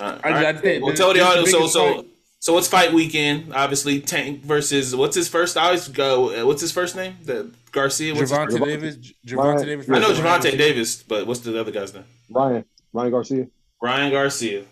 right. 0.00 0.20
I- 0.24 0.28
All 0.28 0.34
right. 0.34 0.46
I 0.46 0.52
think 0.58 0.84
Well, 0.84 0.94
tell 0.94 1.14
the 1.14 1.20
this 1.20 1.22
is 1.22 1.28
the 1.28 1.38
audience. 1.38 1.50
So, 1.52 1.66
so, 1.68 1.94
fight. 1.94 2.06
so 2.40 2.58
it's 2.58 2.68
fight 2.68 2.92
weekend. 2.92 3.54
Obviously, 3.54 4.00
Tank 4.00 4.42
versus 4.42 4.94
what's 4.96 5.14
his 5.14 5.28
first? 5.28 5.56
I 5.56 5.66
always 5.66 5.86
go. 5.88 6.34
uh, 6.42 6.44
What's 6.46 6.60
his 6.60 6.72
first 6.72 6.96
name? 6.96 7.16
The 7.24 7.50
Garcia. 7.70 8.14
What's 8.14 8.32
Gervonta 8.32 8.50
first- 8.58 8.64
Davis. 8.64 8.96
J- 8.96 9.36
Ryan- 9.36 9.56
Gervonta 9.58 9.64
Davis. 9.66 9.88
I 9.88 9.92
know 9.92 10.08
versus 10.08 10.18
Gervonta 10.18 10.24
Garcia. 10.42 10.56
Davis, 10.56 11.02
but 11.04 11.26
what's 11.28 11.40
the 11.40 11.58
other 11.60 11.70
guy's 11.70 11.94
name? 11.94 12.04
Ryan 12.30 12.64
Ryan 12.92 13.10
Garcia. 13.12 13.46
Ryan 13.80 14.10
Garcia, 14.12 14.64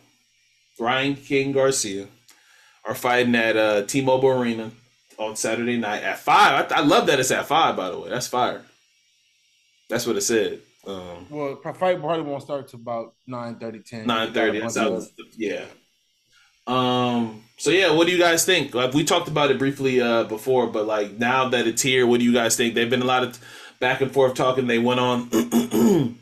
Ryan 0.80 1.14
King 1.16 1.52
Garcia 1.52 2.06
are 2.84 2.94
fighting 2.94 3.34
at 3.34 3.56
uh, 3.56 3.82
T-Mobile 3.82 4.28
Arena 4.30 4.70
on 5.18 5.36
Saturday 5.36 5.76
night 5.76 6.02
at 6.02 6.18
five. 6.18 6.70
I, 6.72 6.76
I 6.76 6.80
love 6.80 7.06
that 7.06 7.20
it's 7.20 7.30
at 7.30 7.46
five. 7.46 7.76
By 7.76 7.90
the 7.90 7.98
way, 7.98 8.08
that's 8.10 8.26
fire. 8.26 8.62
That's 9.88 10.06
what 10.06 10.16
it 10.16 10.22
said. 10.22 10.60
Um, 10.86 11.26
Well, 11.30 11.56
fight 11.62 11.78
probably 12.00 12.22
won't 12.22 12.42
start 12.42 12.68
to 12.68 12.76
about 12.76 13.14
9 13.26 13.56
30, 13.56 13.78
10. 13.80 14.06
Nine 14.06 14.32
thirty. 14.32 14.58
Got 14.58 14.58
a 14.58 14.60
That's 14.62 14.74
bunch 14.74 14.88
how. 14.88 14.94
of- 14.96 15.08
Yeah. 15.36 15.64
Um. 16.66 17.42
So 17.56 17.70
yeah, 17.70 17.92
what 17.92 18.06
do 18.06 18.12
you 18.12 18.18
guys 18.18 18.44
think? 18.44 18.74
Like 18.74 18.92
we 18.94 19.04
talked 19.04 19.28
about 19.28 19.50
it 19.50 19.58
briefly 19.58 20.00
uh 20.00 20.24
before, 20.24 20.66
but 20.68 20.86
like 20.86 21.12
now 21.18 21.48
that 21.48 21.66
it's 21.66 21.82
here, 21.82 22.06
what 22.06 22.18
do 22.20 22.24
you 22.24 22.32
guys 22.32 22.56
think? 22.56 22.74
They've 22.74 22.90
been 22.90 23.02
a 23.02 23.06
lot 23.06 23.22
of 23.24 23.38
back 23.80 24.00
and 24.00 24.10
forth 24.12 24.34
talking. 24.34 24.66
They 24.66 24.78
went 24.78 24.98
on 25.00 25.28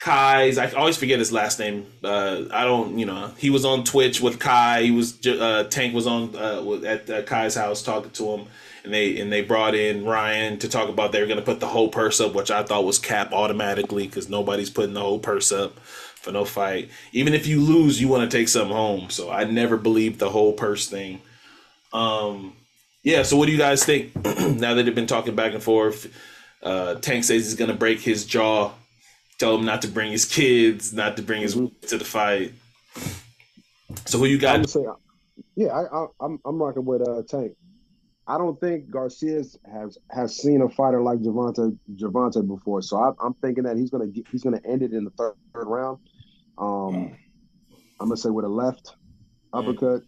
Kai's. 0.00 0.58
I 0.58 0.70
always 0.72 0.96
forget 0.96 1.18
his 1.18 1.32
last 1.32 1.58
name. 1.58 1.86
Uh, 2.04 2.44
I 2.52 2.64
don't. 2.64 2.98
You 2.98 3.06
know, 3.06 3.32
he 3.38 3.50
was 3.50 3.64
on 3.64 3.84
Twitch 3.84 4.20
with 4.20 4.38
Kai. 4.38 4.82
He 4.82 4.90
was 4.90 5.26
uh, 5.26 5.64
Tank 5.70 5.94
was 5.94 6.06
on 6.06 6.36
uh, 6.36 6.72
at 6.84 7.26
Kai's 7.26 7.54
house 7.54 7.82
talking 7.82 8.10
to 8.12 8.24
him, 8.30 8.46
and 8.84 8.92
they 8.92 9.18
and 9.18 9.32
they 9.32 9.40
brought 9.42 9.74
in 9.74 10.04
Ryan 10.04 10.58
to 10.58 10.68
talk 10.68 10.88
about 10.88 11.12
they 11.12 11.20
were 11.20 11.26
going 11.26 11.40
to 11.40 11.44
put 11.44 11.60
the 11.60 11.66
whole 11.68 11.88
purse 11.88 12.20
up, 12.20 12.34
which 12.34 12.50
I 12.50 12.62
thought 12.62 12.84
was 12.84 12.98
cap 12.98 13.32
automatically 13.32 14.06
because 14.06 14.28
nobody's 14.28 14.70
putting 14.70 14.94
the 14.94 15.00
whole 15.00 15.18
purse 15.18 15.50
up 15.50 15.78
for 16.26 16.32
no 16.32 16.44
fight. 16.44 16.90
Even 17.12 17.32
if 17.32 17.46
you 17.46 17.60
lose, 17.60 18.00
you 18.00 18.08
want 18.08 18.28
to 18.30 18.36
take 18.36 18.48
something 18.48 18.76
home. 18.76 19.08
So 19.10 19.30
I 19.30 19.44
never 19.44 19.76
believed 19.76 20.18
the 20.18 20.28
whole 20.30 20.52
purse 20.52 20.88
thing. 20.88 21.20
Um, 21.92 22.54
yeah. 23.02 23.22
So 23.22 23.36
what 23.36 23.46
do 23.46 23.52
you 23.52 23.58
guys 23.58 23.84
think 23.84 24.14
now 24.24 24.74
that 24.74 24.82
they've 24.84 24.94
been 24.94 25.06
talking 25.06 25.36
back 25.36 25.54
and 25.54 25.62
forth? 25.62 26.12
Uh, 26.62 26.96
Tank 26.96 27.24
says 27.24 27.44
he's 27.44 27.54
going 27.54 27.70
to 27.70 27.76
break 27.76 28.00
his 28.00 28.26
jaw. 28.26 28.72
Tell 29.38 29.54
him 29.54 29.66
not 29.66 29.82
to 29.82 29.88
bring 29.88 30.12
his 30.12 30.24
kids, 30.24 30.94
not 30.94 31.16
to 31.18 31.22
bring 31.22 31.42
his 31.42 31.54
Mhm. 31.54 31.78
to 31.88 31.98
the 31.98 32.04
fight. 32.04 32.54
So 34.06 34.18
who 34.18 34.24
you 34.24 34.38
got? 34.38 34.66
say, 34.68 34.84
yeah, 35.56 35.68
I, 35.68 35.82
I, 35.84 36.06
I'm 36.20 36.40
I'm 36.44 36.60
rocking 36.62 36.84
with 36.86 37.06
uh, 37.06 37.22
Tank. 37.28 37.52
I 38.26 38.38
don't 38.38 38.58
think 38.58 38.90
Garcia's 38.90 39.58
has 39.70 39.98
has 40.10 40.36
seen 40.36 40.62
a 40.62 40.68
fighter 40.70 41.02
like 41.02 41.18
Gervonta 41.20 41.76
Gervonta 41.96 42.46
before, 42.46 42.80
so 42.80 42.96
I, 42.96 43.12
I'm 43.24 43.34
thinking 43.34 43.64
that 43.64 43.76
he's 43.76 43.90
gonna 43.90 44.06
get, 44.06 44.26
he's 44.32 44.42
gonna 44.42 44.60
end 44.64 44.82
it 44.82 44.92
in 44.92 45.04
the 45.04 45.10
third, 45.10 45.34
third 45.54 45.66
round. 45.66 45.98
Um, 46.56 47.16
I'm 48.00 48.08
gonna 48.08 48.16
say 48.16 48.30
with 48.30 48.46
a 48.46 48.48
left 48.48 48.94
uppercut. 49.52 50.02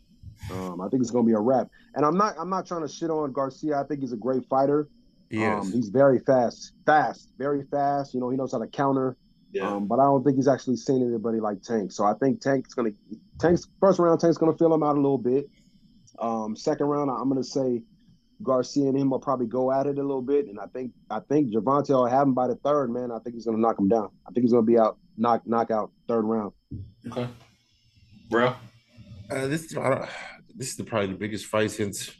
Um, 0.53 0.81
I 0.81 0.89
think 0.89 1.03
it's 1.03 1.11
gonna 1.11 1.27
be 1.27 1.33
a 1.33 1.39
wrap. 1.39 1.69
And 1.95 2.07
I'm 2.07 2.17
not 2.17 2.35
I'm 2.39 2.49
not 2.49 2.67
trying 2.67 2.83
to 2.83 2.89
shit 2.89 3.11
on 3.11 3.33
Garcia. 3.33 3.79
I 3.79 3.85
think 3.85 4.01
he's 4.01 4.13
a 4.13 4.17
great 4.17 4.47
fighter. 4.49 4.89
Yes. 5.31 5.65
Um, 5.65 5.73
he's 5.73 5.89
very 5.89 6.21
fast, 6.21 6.73
fast, 6.87 7.31
very 7.39 7.65
fast. 7.71 8.15
You 8.15 8.21
know, 8.21 8.31
he 8.31 8.37
knows 8.37 8.53
how 8.53 8.59
to 8.59 8.67
counter. 8.67 9.17
Yeah. 9.53 9.69
Um, 9.69 9.87
but 9.87 9.99
I 9.99 10.05
don't 10.05 10.23
think 10.25 10.37
he's 10.37 10.49
actually 10.49 10.77
seen 10.77 11.07
anybody 11.07 11.41
like 11.41 11.63
Tank. 11.63 11.93
So 11.93 12.05
I 12.05 12.15
think 12.15 12.41
Tank's 12.41 12.75
gonna 12.75 12.91
Tank's 13.39 13.67
first 13.81 13.99
round. 13.99 14.21
Tank's 14.21 14.39
gonna 14.39 14.57
fill 14.57 14.73
him 14.73 14.83
out 14.83 14.97
a 14.97 15.01
little 15.01 15.19
bit. 15.19 15.49
Um, 16.19 16.57
second 16.57 16.87
round, 16.87 17.11
I'm 17.11 17.29
gonna 17.29 17.45
say 17.45 17.83
Garcia 18.43 18.89
and 18.89 18.99
him 18.99 19.11
will 19.11 19.19
probably 19.19 19.47
go 19.47 19.73
at 19.73 19.87
it 19.87 19.99
a 19.99 20.03
little 20.03 20.23
bit, 20.23 20.47
and 20.47 20.61
I 20.61 20.67
think 20.67 20.93
I 21.11 21.21
think 21.21 21.53
Gervonta 21.53 21.91
will 21.91 22.07
have 22.07 22.27
him 22.27 22.35
by 22.35 22.47
the 22.47 22.57
third. 22.57 22.91
Man, 22.91 23.11
I 23.11 23.19
think 23.21 23.35
he's 23.35 23.47
gonna 23.47 23.59
knock 23.59 23.79
him 23.79 23.89
down. 23.89 24.11
I 24.27 24.33
think 24.33 24.45
he's 24.45 24.53
gonna 24.53 24.63
be 24.63 24.79
out, 24.79 24.99
knock 25.17 25.47
knock 25.47 25.71
out 25.71 25.93
third 26.07 26.25
round. 26.25 26.53
Okay. 27.11 27.29
Bro. 28.31 28.55
Uh, 29.31 29.47
this 29.47 29.65
is 29.65 29.77
I 29.77 29.91
don't, 29.91 30.09
this 30.55 30.71
is 30.71 30.77
the, 30.77 30.85
probably 30.85 31.09
the 31.09 31.19
biggest 31.19 31.47
fight 31.47 31.71
since 31.71 32.11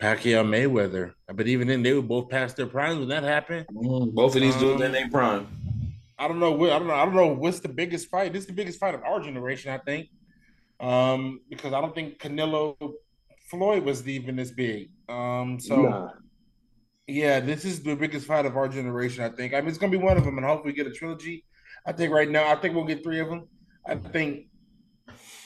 Pacquiao 0.00 0.44
Mayweather. 0.44 1.14
But 1.32 1.46
even 1.46 1.68
then, 1.68 1.82
they 1.82 1.92
were 1.92 2.02
both 2.02 2.28
past 2.28 2.56
their 2.56 2.66
primes 2.66 2.98
when 2.98 3.08
that 3.08 3.22
happened. 3.22 3.66
Both 3.70 4.34
of 4.34 4.42
these 4.42 4.56
dudes 4.56 4.80
in 4.80 4.86
Um, 4.88 4.92
their 4.92 5.08
prime. 5.08 5.46
I 6.18 6.28
don't 6.28 6.38
know 6.38 6.52
what 6.52 6.70
I 6.70 6.78
don't 6.78 6.88
know. 6.88 6.94
I 6.94 7.04
don't 7.04 7.14
know 7.14 7.28
what's 7.28 7.60
the 7.60 7.68
biggest 7.68 8.08
fight. 8.08 8.32
This 8.32 8.42
is 8.42 8.46
the 8.46 8.52
biggest 8.52 8.78
fight 8.78 8.94
of 8.94 9.02
our 9.02 9.20
generation, 9.20 9.72
I 9.72 9.78
think. 9.78 10.08
Um, 10.80 11.40
because 11.48 11.72
I 11.72 11.80
don't 11.80 11.94
think 11.94 12.18
Canelo 12.18 12.76
Floyd 13.50 13.84
was 13.84 14.06
even 14.08 14.36
this 14.36 14.50
big. 14.50 14.90
Um, 15.08 15.58
so 15.58 15.82
Nah. 15.82 16.10
Yeah, 17.06 17.40
this 17.40 17.64
is 17.64 17.82
the 17.82 17.94
biggest 17.94 18.26
fight 18.26 18.46
of 18.46 18.56
our 18.56 18.68
generation. 18.68 19.24
I 19.24 19.28
think. 19.28 19.54
I 19.54 19.60
mean, 19.60 19.68
it's 19.68 19.78
gonna 19.78 19.92
be 19.92 19.98
one 19.98 20.16
of 20.16 20.24
them, 20.24 20.38
and 20.38 20.46
hopefully 20.46 20.72
we 20.72 20.76
get 20.76 20.86
a 20.86 20.92
trilogy. 20.92 21.44
I 21.86 21.92
think 21.92 22.12
right 22.12 22.30
now, 22.30 22.50
I 22.50 22.56
think 22.56 22.74
we'll 22.74 22.84
get 22.86 23.02
three 23.04 23.20
of 23.20 23.28
them. 23.28 23.46
I 23.86 23.96
think, 23.96 24.46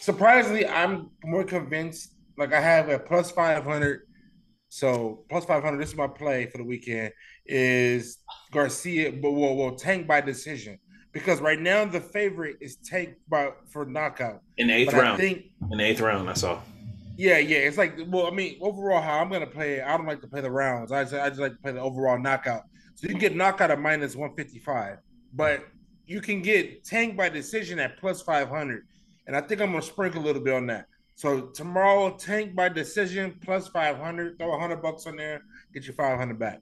surprisingly, 0.01 0.67
I'm 0.67 1.11
more 1.25 1.45
convinced. 1.45 2.15
Like 2.37 2.53
I 2.53 2.61
have 2.61 2.89
a 2.89 2.99
plus 2.99 3.31
five 3.33 3.65
hundred. 3.65 4.03
So 4.69 5.25
plus 5.29 5.45
five 5.45 5.63
hundred. 5.63 5.81
This 5.81 5.91
is 5.91 5.97
my 5.97 6.07
play 6.07 6.47
for 6.47 6.59
the 6.59 6.65
weekend. 6.65 7.13
Is 7.47 8.19
Garcia, 8.53 9.13
but 9.13 9.33
will 9.33 9.57
will 9.57 9.75
Tank 9.75 10.07
by 10.07 10.21
decision 10.21 10.79
because 11.13 11.41
right 11.41 11.61
now 11.61 11.85
the 11.85 12.01
favorite 12.01 12.57
is 12.61 12.77
Tank 12.77 13.15
by 13.29 13.51
for 13.69 13.85
knockout 13.85 14.43
in 14.57 14.71
eighth 14.71 14.93
but 14.93 15.03
round. 15.03 15.15
I 15.15 15.17
think 15.17 15.47
in 15.71 15.81
eighth 15.81 16.01
round, 16.01 16.29
I 16.29 16.35
saw. 16.35 16.61
Yeah, 17.17 17.39
yeah. 17.39 17.59
It's 17.59 17.77
like, 17.77 17.99
well, 18.07 18.29
I 18.29 18.31
mean, 18.31 18.59
overall, 18.61 19.03
how 19.03 19.19
I'm 19.19 19.29
gonna 19.29 19.47
play. 19.47 19.81
I 19.81 19.97
don't 19.97 20.07
like 20.07 20.21
to 20.21 20.29
play 20.29 20.41
the 20.41 20.51
rounds. 20.51 20.93
I 20.93 21.03
just, 21.03 21.15
I 21.15 21.29
just 21.29 21.41
like 21.41 21.53
to 21.53 21.59
play 21.59 21.73
the 21.73 21.81
overall 21.81 22.19
knockout. 22.19 22.63
So 22.95 23.07
you 23.07 23.11
can 23.11 23.19
get 23.19 23.37
knockout 23.37 23.71
at 23.71 23.81
minus 23.81 24.17
155, 24.17 24.99
but 25.35 25.67
you 26.07 26.21
can 26.21 26.43
get 26.43 26.85
Tank 26.85 27.17
by 27.17 27.29
decision 27.29 27.79
at 27.79 27.99
plus 27.99 28.23
500, 28.23 28.87
and 29.27 29.37
I 29.37 29.41
think 29.41 29.61
I'm 29.61 29.71
gonna 29.71 29.83
sprinkle 29.83 30.23
a 30.23 30.25
little 30.25 30.43
bit 30.43 30.55
on 30.55 30.67
that. 30.67 30.87
So 31.19 31.41
tomorrow, 31.47 32.17
Tank 32.17 32.55
by 32.55 32.69
decision 32.69 33.41
plus 33.45 33.67
500. 33.67 34.39
Throw 34.39 34.51
100 34.51 34.81
bucks 34.81 35.05
on 35.05 35.17
there, 35.17 35.43
get 35.75 35.85
your 35.85 35.95
500 35.95 36.39
back. 36.39 36.61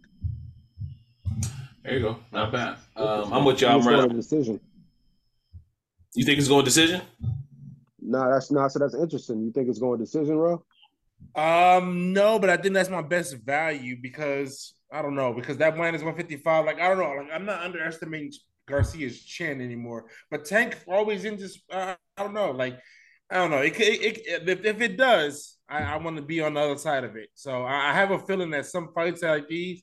There 1.84 1.92
you 1.92 2.00
go. 2.00 2.16
Not 2.32 2.52
bad. 2.52 2.78
Um, 2.96 3.34
I'm 3.34 3.44
with 3.44 3.60
y'all. 3.60 3.78
I'm 3.78 3.86
right. 3.86 4.08
Decision. 4.08 4.58
You 6.14 6.24
think 6.24 6.38
it's 6.38 6.48
going 6.48 6.64
decision? 6.64 7.02
No, 8.00 8.30
that's 8.32 8.50
not. 8.50 8.72
So 8.72 8.78
that's 8.78 8.94
interesting. 8.94 9.44
You 9.44 9.52
think 9.52 9.68
it's 9.68 9.78
going 9.78 10.00
decision, 10.00 10.36
bro? 10.36 10.64
Um, 11.34 12.14
no, 12.14 12.38
but 12.38 12.48
I 12.48 12.56
think 12.56 12.72
that's 12.72 12.88
my 12.88 13.02
best 13.02 13.36
value 13.36 13.98
because 14.00 14.72
I 14.90 15.02
don't 15.02 15.14
know 15.14 15.34
because 15.34 15.58
that 15.58 15.76
minus 15.76 16.02
one 16.02 16.16
fifty 16.16 16.38
five. 16.38 16.64
Like 16.64 16.80
I 16.80 16.88
don't 16.88 16.98
know. 16.98 17.22
Like 17.22 17.30
I'm 17.30 17.44
not 17.44 17.60
underestimating 17.60 18.32
Garcia's 18.66 19.22
chin 19.22 19.60
anymore. 19.60 20.06
But 20.30 20.46
Tank 20.46 20.78
always 20.88 21.26
in 21.26 21.36
just 21.36 21.60
uh, 21.70 21.94
I 22.16 22.22
don't 22.22 22.32
know. 22.32 22.52
Like 22.52 22.78
I 23.30 23.36
don't 23.36 23.50
know. 23.50 23.62
It, 23.62 23.78
it, 23.80 24.18
it 24.26 24.48
if, 24.48 24.64
if 24.64 24.80
it 24.80 24.96
does, 24.96 25.56
I, 25.68 25.82
I 25.82 25.96
want 25.96 26.16
to 26.16 26.22
be 26.22 26.40
on 26.40 26.54
the 26.54 26.60
other 26.60 26.78
side 26.78 27.04
of 27.04 27.16
it. 27.16 27.30
So 27.34 27.62
I, 27.64 27.90
I 27.90 27.92
have 27.92 28.10
a 28.10 28.18
feeling 28.18 28.50
that 28.50 28.66
some 28.66 28.92
fights 28.94 29.22
like 29.22 29.48
these, 29.48 29.82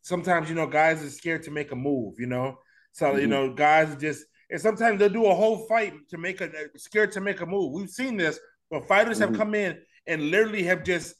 sometimes 0.00 0.48
you 0.48 0.54
know 0.54 0.66
guys 0.66 1.02
are 1.02 1.10
scared 1.10 1.44
to 1.44 1.50
make 1.50 1.72
a 1.72 1.76
move. 1.76 2.14
You 2.18 2.26
know, 2.26 2.58
so 2.92 3.06
mm-hmm. 3.06 3.20
you 3.20 3.26
know 3.26 3.52
guys 3.52 3.96
just 3.96 4.24
and 4.50 4.60
sometimes 4.60 4.98
they'll 4.98 5.08
do 5.08 5.26
a 5.26 5.34
whole 5.34 5.66
fight 5.66 5.94
to 6.10 6.18
make 6.18 6.40
a 6.40 6.50
scared 6.76 7.12
to 7.12 7.20
make 7.20 7.40
a 7.40 7.46
move. 7.46 7.72
We've 7.72 7.88
seen 7.88 8.16
this, 8.16 8.38
but 8.70 8.86
fighters 8.86 9.18
mm-hmm. 9.18 9.32
have 9.32 9.38
come 9.38 9.54
in 9.54 9.78
and 10.06 10.30
literally 10.30 10.64
have 10.64 10.84
just 10.84 11.14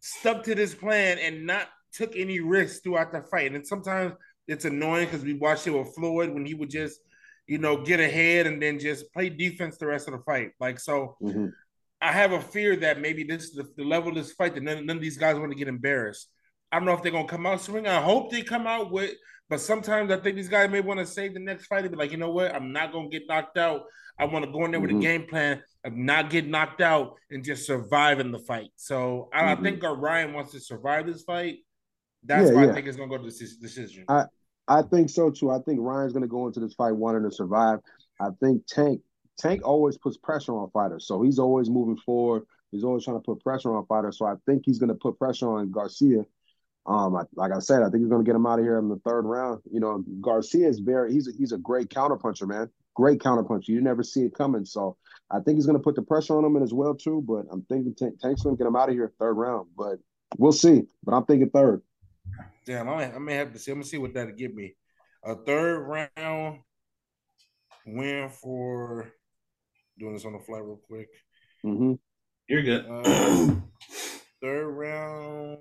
stuck 0.00 0.44
to 0.44 0.54
this 0.54 0.74
plan 0.74 1.18
and 1.18 1.46
not 1.46 1.68
took 1.92 2.16
any 2.16 2.40
risks 2.40 2.80
throughout 2.80 3.12
the 3.12 3.22
fight. 3.22 3.54
And 3.54 3.66
sometimes 3.66 4.14
it's 4.46 4.64
annoying 4.64 5.06
because 5.06 5.24
we 5.24 5.34
watched 5.34 5.66
it 5.66 5.70
with 5.70 5.94
Floyd 5.94 6.30
when 6.30 6.46
he 6.46 6.54
would 6.54 6.70
just, 6.70 7.00
you 7.48 7.58
know, 7.58 7.82
get 7.82 7.98
ahead 7.98 8.46
and 8.46 8.62
then 8.62 8.78
just 8.78 9.12
play 9.12 9.28
defense 9.28 9.76
the 9.76 9.86
rest 9.86 10.06
of 10.06 10.12
the 10.12 10.20
fight. 10.20 10.52
Like 10.60 10.78
so, 10.78 11.16
mm-hmm. 11.20 11.46
I 12.00 12.12
have 12.12 12.30
a 12.30 12.40
fear 12.40 12.76
that 12.76 13.00
maybe 13.00 13.24
this 13.24 13.44
is 13.44 13.52
the, 13.52 13.66
the 13.76 13.84
level 13.84 14.10
of 14.10 14.14
this 14.14 14.32
fight 14.32 14.54
that 14.54 14.62
none, 14.62 14.86
none 14.86 14.96
of 14.96 15.02
these 15.02 15.18
guys 15.18 15.36
want 15.36 15.50
to 15.50 15.58
get 15.58 15.66
embarrassed. 15.66 16.30
I 16.70 16.78
don't 16.78 16.86
know 16.86 16.92
if 16.92 17.02
they're 17.02 17.10
gonna 17.10 17.26
come 17.26 17.46
out 17.46 17.60
swinging. 17.60 17.88
I 17.88 18.00
hope 18.00 18.30
they 18.30 18.42
come 18.42 18.66
out 18.66 18.92
with 18.92 19.14
but 19.48 19.60
sometimes 19.60 20.10
I 20.10 20.18
think 20.18 20.36
these 20.36 20.48
guys 20.48 20.70
may 20.70 20.80
want 20.80 21.00
to 21.00 21.06
save 21.06 21.34
the 21.34 21.40
next 21.40 21.66
fight 21.66 21.82
and 21.82 21.90
be 21.90 21.96
like, 21.96 22.12
you 22.12 22.18
know 22.18 22.30
what? 22.30 22.54
I'm 22.54 22.72
not 22.72 22.92
gonna 22.92 23.08
get 23.08 23.26
knocked 23.28 23.56
out. 23.56 23.82
I 24.18 24.26
want 24.26 24.44
to 24.44 24.50
go 24.50 24.64
in 24.64 24.72
there 24.72 24.80
with 24.80 24.90
mm-hmm. 24.90 24.98
a 24.98 25.02
game 25.02 25.26
plan 25.26 25.62
of 25.84 25.94
not 25.94 26.28
get 26.28 26.46
knocked 26.46 26.80
out 26.80 27.14
and 27.30 27.44
just 27.44 27.66
survive 27.66 28.20
in 28.20 28.30
the 28.30 28.38
fight. 28.40 28.70
So 28.76 29.30
I, 29.32 29.42
mm-hmm. 29.42 29.60
I 29.60 29.62
think 29.62 29.82
Ryan 29.82 30.34
wants 30.34 30.52
to 30.52 30.60
survive 30.60 31.06
this 31.06 31.22
fight. 31.22 31.58
That's 32.24 32.50
yeah, 32.50 32.56
why 32.56 32.64
yeah. 32.64 32.70
I 32.70 32.74
think 32.74 32.86
it's 32.88 32.96
gonna 32.96 33.08
go 33.08 33.16
to 33.16 33.24
this 33.24 33.56
decision. 33.56 34.04
I 34.08 34.24
I 34.68 34.82
think 34.82 35.10
so 35.10 35.30
too. 35.30 35.50
I 35.50 35.58
think 35.60 35.80
Ryan's 35.80 36.12
gonna 36.12 36.28
go 36.28 36.46
into 36.46 36.60
this 36.60 36.74
fight 36.74 36.92
wanting 36.92 37.28
to 37.28 37.34
survive. 37.34 37.80
I 38.20 38.28
think 38.40 38.66
Tank 38.66 39.00
Tank 39.38 39.62
always 39.64 39.96
puts 39.96 40.16
pressure 40.16 40.56
on 40.56 40.70
fighters, 40.70 41.06
so 41.06 41.22
he's 41.22 41.38
always 41.38 41.70
moving 41.70 41.96
forward. 41.96 42.44
He's 42.70 42.84
always 42.84 43.04
trying 43.04 43.16
to 43.16 43.22
put 43.22 43.42
pressure 43.42 43.74
on 43.74 43.86
fighters. 43.86 44.18
So 44.18 44.26
I 44.26 44.34
think 44.44 44.64
he's 44.66 44.78
going 44.78 44.90
to 44.90 44.94
put 44.94 45.18
pressure 45.18 45.48
on 45.48 45.70
Garcia 45.70 46.24
um, 46.88 47.14
I, 47.16 47.24
like 47.34 47.52
I 47.52 47.58
said, 47.58 47.82
I 47.82 47.90
think 47.90 48.02
he's 48.02 48.08
going 48.08 48.24
to 48.24 48.28
get 48.28 48.34
him 48.34 48.46
out 48.46 48.58
of 48.58 48.64
here 48.64 48.78
in 48.78 48.88
the 48.88 48.98
third 49.04 49.26
round. 49.26 49.60
You 49.70 49.78
know, 49.78 50.02
Garcia 50.22 50.66
is 50.66 50.78
very 50.78 51.12
he's 51.12 51.28
a, 51.28 51.32
he's 51.36 51.52
a 51.52 51.58
great 51.58 51.90
counterpuncher, 51.90 52.48
man. 52.48 52.70
Great 52.94 53.20
counterpuncher. 53.20 53.68
You 53.68 53.82
never 53.82 54.02
see 54.02 54.22
it 54.22 54.34
coming. 54.34 54.64
So 54.64 54.96
I 55.30 55.40
think 55.40 55.56
he's 55.56 55.66
going 55.66 55.76
to 55.76 55.82
put 55.82 55.96
the 55.96 56.02
pressure 56.02 56.36
on 56.38 56.44
him 56.44 56.60
as 56.62 56.72
well 56.72 56.94
too. 56.94 57.22
But 57.26 57.44
I'm 57.52 57.62
thinking 57.68 57.94
T- 57.94 58.16
Tank's 58.20 58.42
going 58.42 58.56
to 58.56 58.58
get 58.58 58.66
him 58.66 58.74
out 58.74 58.88
of 58.88 58.94
here 58.94 59.12
third 59.18 59.34
round. 59.34 59.68
But 59.76 59.98
we'll 60.38 60.50
see. 60.50 60.84
But 61.04 61.14
I'm 61.14 61.26
thinking 61.26 61.50
third. 61.50 61.82
Damn, 62.66 62.88
I 62.88 62.96
may, 62.96 63.14
I 63.14 63.18
may 63.18 63.34
have 63.34 63.52
to 63.52 63.58
see. 63.58 63.70
I'm 63.70 63.78
gonna 63.78 63.86
see 63.86 63.98
what 63.98 64.14
that'll 64.14 64.34
give 64.34 64.54
me. 64.54 64.74
A 65.24 65.34
third 65.34 66.08
round 66.16 66.60
win 67.86 68.28
for 68.28 69.10
doing 69.98 70.14
this 70.14 70.24
on 70.24 70.32
the 70.32 70.38
fly 70.40 70.58
real 70.58 70.80
quick. 70.86 71.08
Mm-hmm. 71.64 71.94
You're 72.48 72.62
good. 72.62 72.86
Uh, 72.88 73.54
third 74.40 74.68
round 74.68 75.58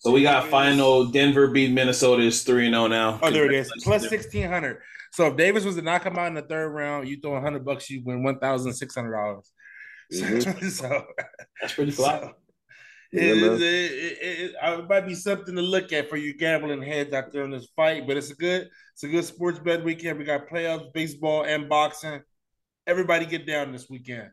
so 0.00 0.12
we 0.12 0.22
got 0.22 0.48
final 0.48 1.06
Denver 1.06 1.48
beat 1.48 1.72
Minnesota 1.72 2.22
is 2.22 2.42
3 2.42 2.70
0 2.70 2.86
now. 2.86 3.18
Oh, 3.22 3.30
there 3.30 3.46
it 3.46 3.54
is. 3.54 3.70
Plus 3.82 4.02
1600. 4.02 4.78
So 5.12 5.26
if 5.26 5.36
Davis 5.36 5.64
was 5.64 5.76
to 5.76 5.82
knock 5.82 6.04
him 6.04 6.16
out 6.16 6.28
in 6.28 6.34
the 6.34 6.42
third 6.42 6.68
round, 6.68 7.08
you 7.08 7.20
throw 7.20 7.32
100 7.32 7.64
bucks, 7.64 7.90
you 7.90 8.02
win 8.04 8.22
$1,600. 8.22 9.42
Mm-hmm. 10.12 10.68
so 10.68 11.04
that's 11.60 11.74
pretty 11.74 11.90
flat. 11.90 12.22
So, 12.22 12.34
it, 13.12 13.22
it, 13.22 13.62
it, 13.62 14.54
it, 14.62 14.88
might 14.88 15.06
be 15.06 15.14
something 15.14 15.56
to 15.56 15.62
look 15.62 15.92
at 15.92 16.10
for 16.10 16.16
you 16.16 16.36
gambling 16.36 16.82
heads 16.82 17.12
out 17.14 17.32
there 17.32 17.44
in 17.44 17.50
this 17.50 17.68
fight, 17.74 18.06
but 18.06 18.16
it's 18.16 18.30
a 18.30 18.34
good, 18.34 18.68
it's 18.92 19.02
a 19.02 19.08
good 19.08 19.24
sports 19.24 19.58
bet 19.58 19.82
weekend. 19.82 20.18
We 20.18 20.24
got 20.24 20.48
playoffs, 20.48 20.92
baseball, 20.92 21.44
and 21.44 21.68
boxing. 21.68 22.20
Everybody 22.86 23.26
get 23.26 23.46
down 23.46 23.72
this 23.72 23.88
weekend. 23.88 24.30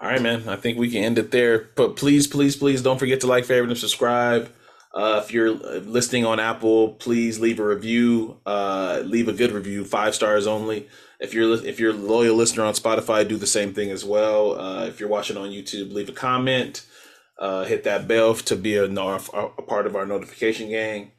All 0.00 0.08
right, 0.08 0.22
man. 0.22 0.48
I 0.48 0.56
think 0.56 0.78
we 0.78 0.90
can 0.90 1.04
end 1.04 1.18
it 1.18 1.30
there. 1.30 1.70
But 1.76 1.96
please, 1.96 2.26
please, 2.26 2.56
please 2.56 2.82
don't 2.82 2.98
forget 2.98 3.20
to 3.20 3.26
like, 3.26 3.44
favorite, 3.44 3.70
and 3.70 3.78
subscribe. 3.78 4.50
Uh, 4.94 5.20
if 5.22 5.32
you're 5.32 5.50
listening 5.50 6.24
on 6.24 6.40
Apple, 6.40 6.94
please 6.94 7.38
leave 7.38 7.60
a 7.60 7.64
review. 7.64 8.38
Uh, 8.44 9.02
leave 9.04 9.28
a 9.28 9.32
good 9.32 9.52
review, 9.52 9.84
five 9.84 10.14
stars 10.14 10.46
only. 10.46 10.88
If 11.20 11.34
you're 11.34 11.64
if 11.64 11.78
you're 11.78 11.92
a 11.92 11.96
loyal 11.96 12.34
listener 12.34 12.64
on 12.64 12.74
Spotify, 12.74 13.28
do 13.28 13.36
the 13.36 13.46
same 13.46 13.74
thing 13.74 13.90
as 13.90 14.04
well. 14.04 14.58
Uh, 14.58 14.86
if 14.86 14.98
you're 14.98 15.08
watching 15.08 15.36
on 15.36 15.50
YouTube, 15.50 15.92
leave 15.92 16.08
a 16.08 16.12
comment. 16.12 16.86
Uh, 17.40 17.64
hit 17.64 17.84
that 17.84 18.06
bell 18.06 18.34
to 18.34 18.54
be 18.54 18.76
a, 18.76 18.84
a 18.84 19.62
part 19.62 19.86
of 19.86 19.96
our 19.96 20.04
notification 20.04 20.68
gang. 20.68 21.10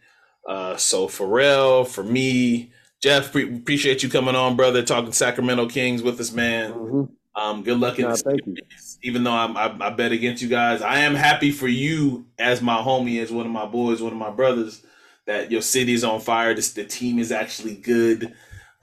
Uh, 0.47 0.77
so 0.77 1.07
for 1.07 1.27
real, 1.27 1.83
for 1.83 2.03
me, 2.03 2.71
Jeff, 3.01 3.31
pre- 3.31 3.55
appreciate 3.55 4.03
you 4.03 4.09
coming 4.09 4.35
on, 4.35 4.55
brother. 4.55 4.83
Talking 4.83 5.11
Sacramento 5.11 5.67
Kings 5.67 6.03
with 6.03 6.19
us, 6.19 6.31
man. 6.31 6.73
Mm-hmm. 6.73 7.03
Um, 7.33 7.63
good 7.63 7.79
luck 7.79 7.97
in 7.97 8.07
no, 8.07 8.15
the 8.15 8.61
Even 9.03 9.23
though 9.23 9.31
I'm, 9.31 9.55
I, 9.55 9.75
I, 9.79 9.89
bet 9.89 10.11
against 10.11 10.43
you 10.43 10.49
guys, 10.49 10.81
I 10.81 10.99
am 10.99 11.15
happy 11.15 11.51
for 11.51 11.67
you 11.67 12.27
as 12.37 12.61
my 12.61 12.77
homie, 12.77 13.21
as 13.21 13.31
one 13.31 13.45
of 13.45 13.51
my 13.51 13.65
boys, 13.65 14.01
one 14.01 14.11
of 14.11 14.19
my 14.19 14.29
brothers, 14.29 14.83
that 15.25 15.49
your 15.49 15.61
city 15.61 15.93
is 15.93 16.03
on 16.03 16.19
fire. 16.19 16.53
This, 16.53 16.73
the 16.73 16.83
team 16.83 17.19
is 17.19 17.31
actually 17.31 17.75
good. 17.75 18.33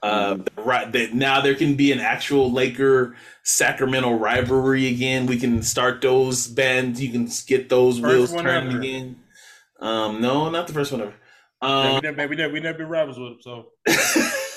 Uh, 0.01 0.35
mm-hmm. 0.35 0.61
right 0.61 0.93
that 0.93 1.13
now 1.13 1.41
there 1.41 1.57
can 1.57 1.75
be 1.75 1.91
an 1.91 1.99
actual 1.99 2.53
Laker 2.53 3.17
Sacramento 3.43 4.13
rivalry 4.13 4.87
again. 4.87 5.27
We 5.27 5.39
can 5.39 5.63
start 5.63 6.01
those 6.01 6.47
bands. 6.47 7.03
You 7.03 7.11
can 7.11 7.29
get 7.47 7.69
those 7.69 7.99
first 7.99 8.33
wheels 8.33 8.43
turning 8.43 8.71
ever. 8.71 8.79
again. 8.79 9.21
Um, 9.81 10.21
no, 10.21 10.51
not 10.51 10.69
the 10.69 10.73
first 10.73 10.93
one 10.93 11.01
ever. 11.01 11.15
Um, 11.61 11.95
we, 11.97 12.01
never, 12.01 12.29
we, 12.29 12.37
never, 12.37 12.53
we 12.53 12.61
never 12.61 12.79
been 12.79 12.89
rivals 12.89 13.19
with 13.19 13.43
them, 13.43 13.67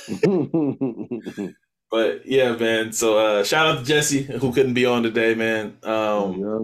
so. 0.08 1.54
But 1.92 2.26
yeah, 2.26 2.56
man. 2.56 2.94
So 2.94 3.18
uh, 3.18 3.44
shout 3.44 3.68
out 3.68 3.80
to 3.80 3.86
Jesse 3.86 4.24
who 4.24 4.54
couldn't 4.54 4.74
be 4.74 4.86
on 4.86 5.04
today, 5.04 5.36
man. 5.36 5.78
Um, 5.84 6.40
yeah. 6.40 6.60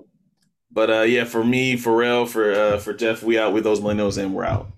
But 0.71 0.89
uh, 0.89 1.01
yeah, 1.01 1.25
for 1.25 1.43
me, 1.43 1.75
for 1.75 1.97
Rell, 1.97 2.25
for 2.25 2.53
uh, 2.53 2.77
for 2.77 2.93
Jeff, 2.93 3.21
we 3.21 3.37
out 3.37 3.51
with 3.53 3.65
those 3.65 3.81
millennials 3.81 4.17
and 4.17 4.33
we're 4.33 4.45
out. 4.45 4.71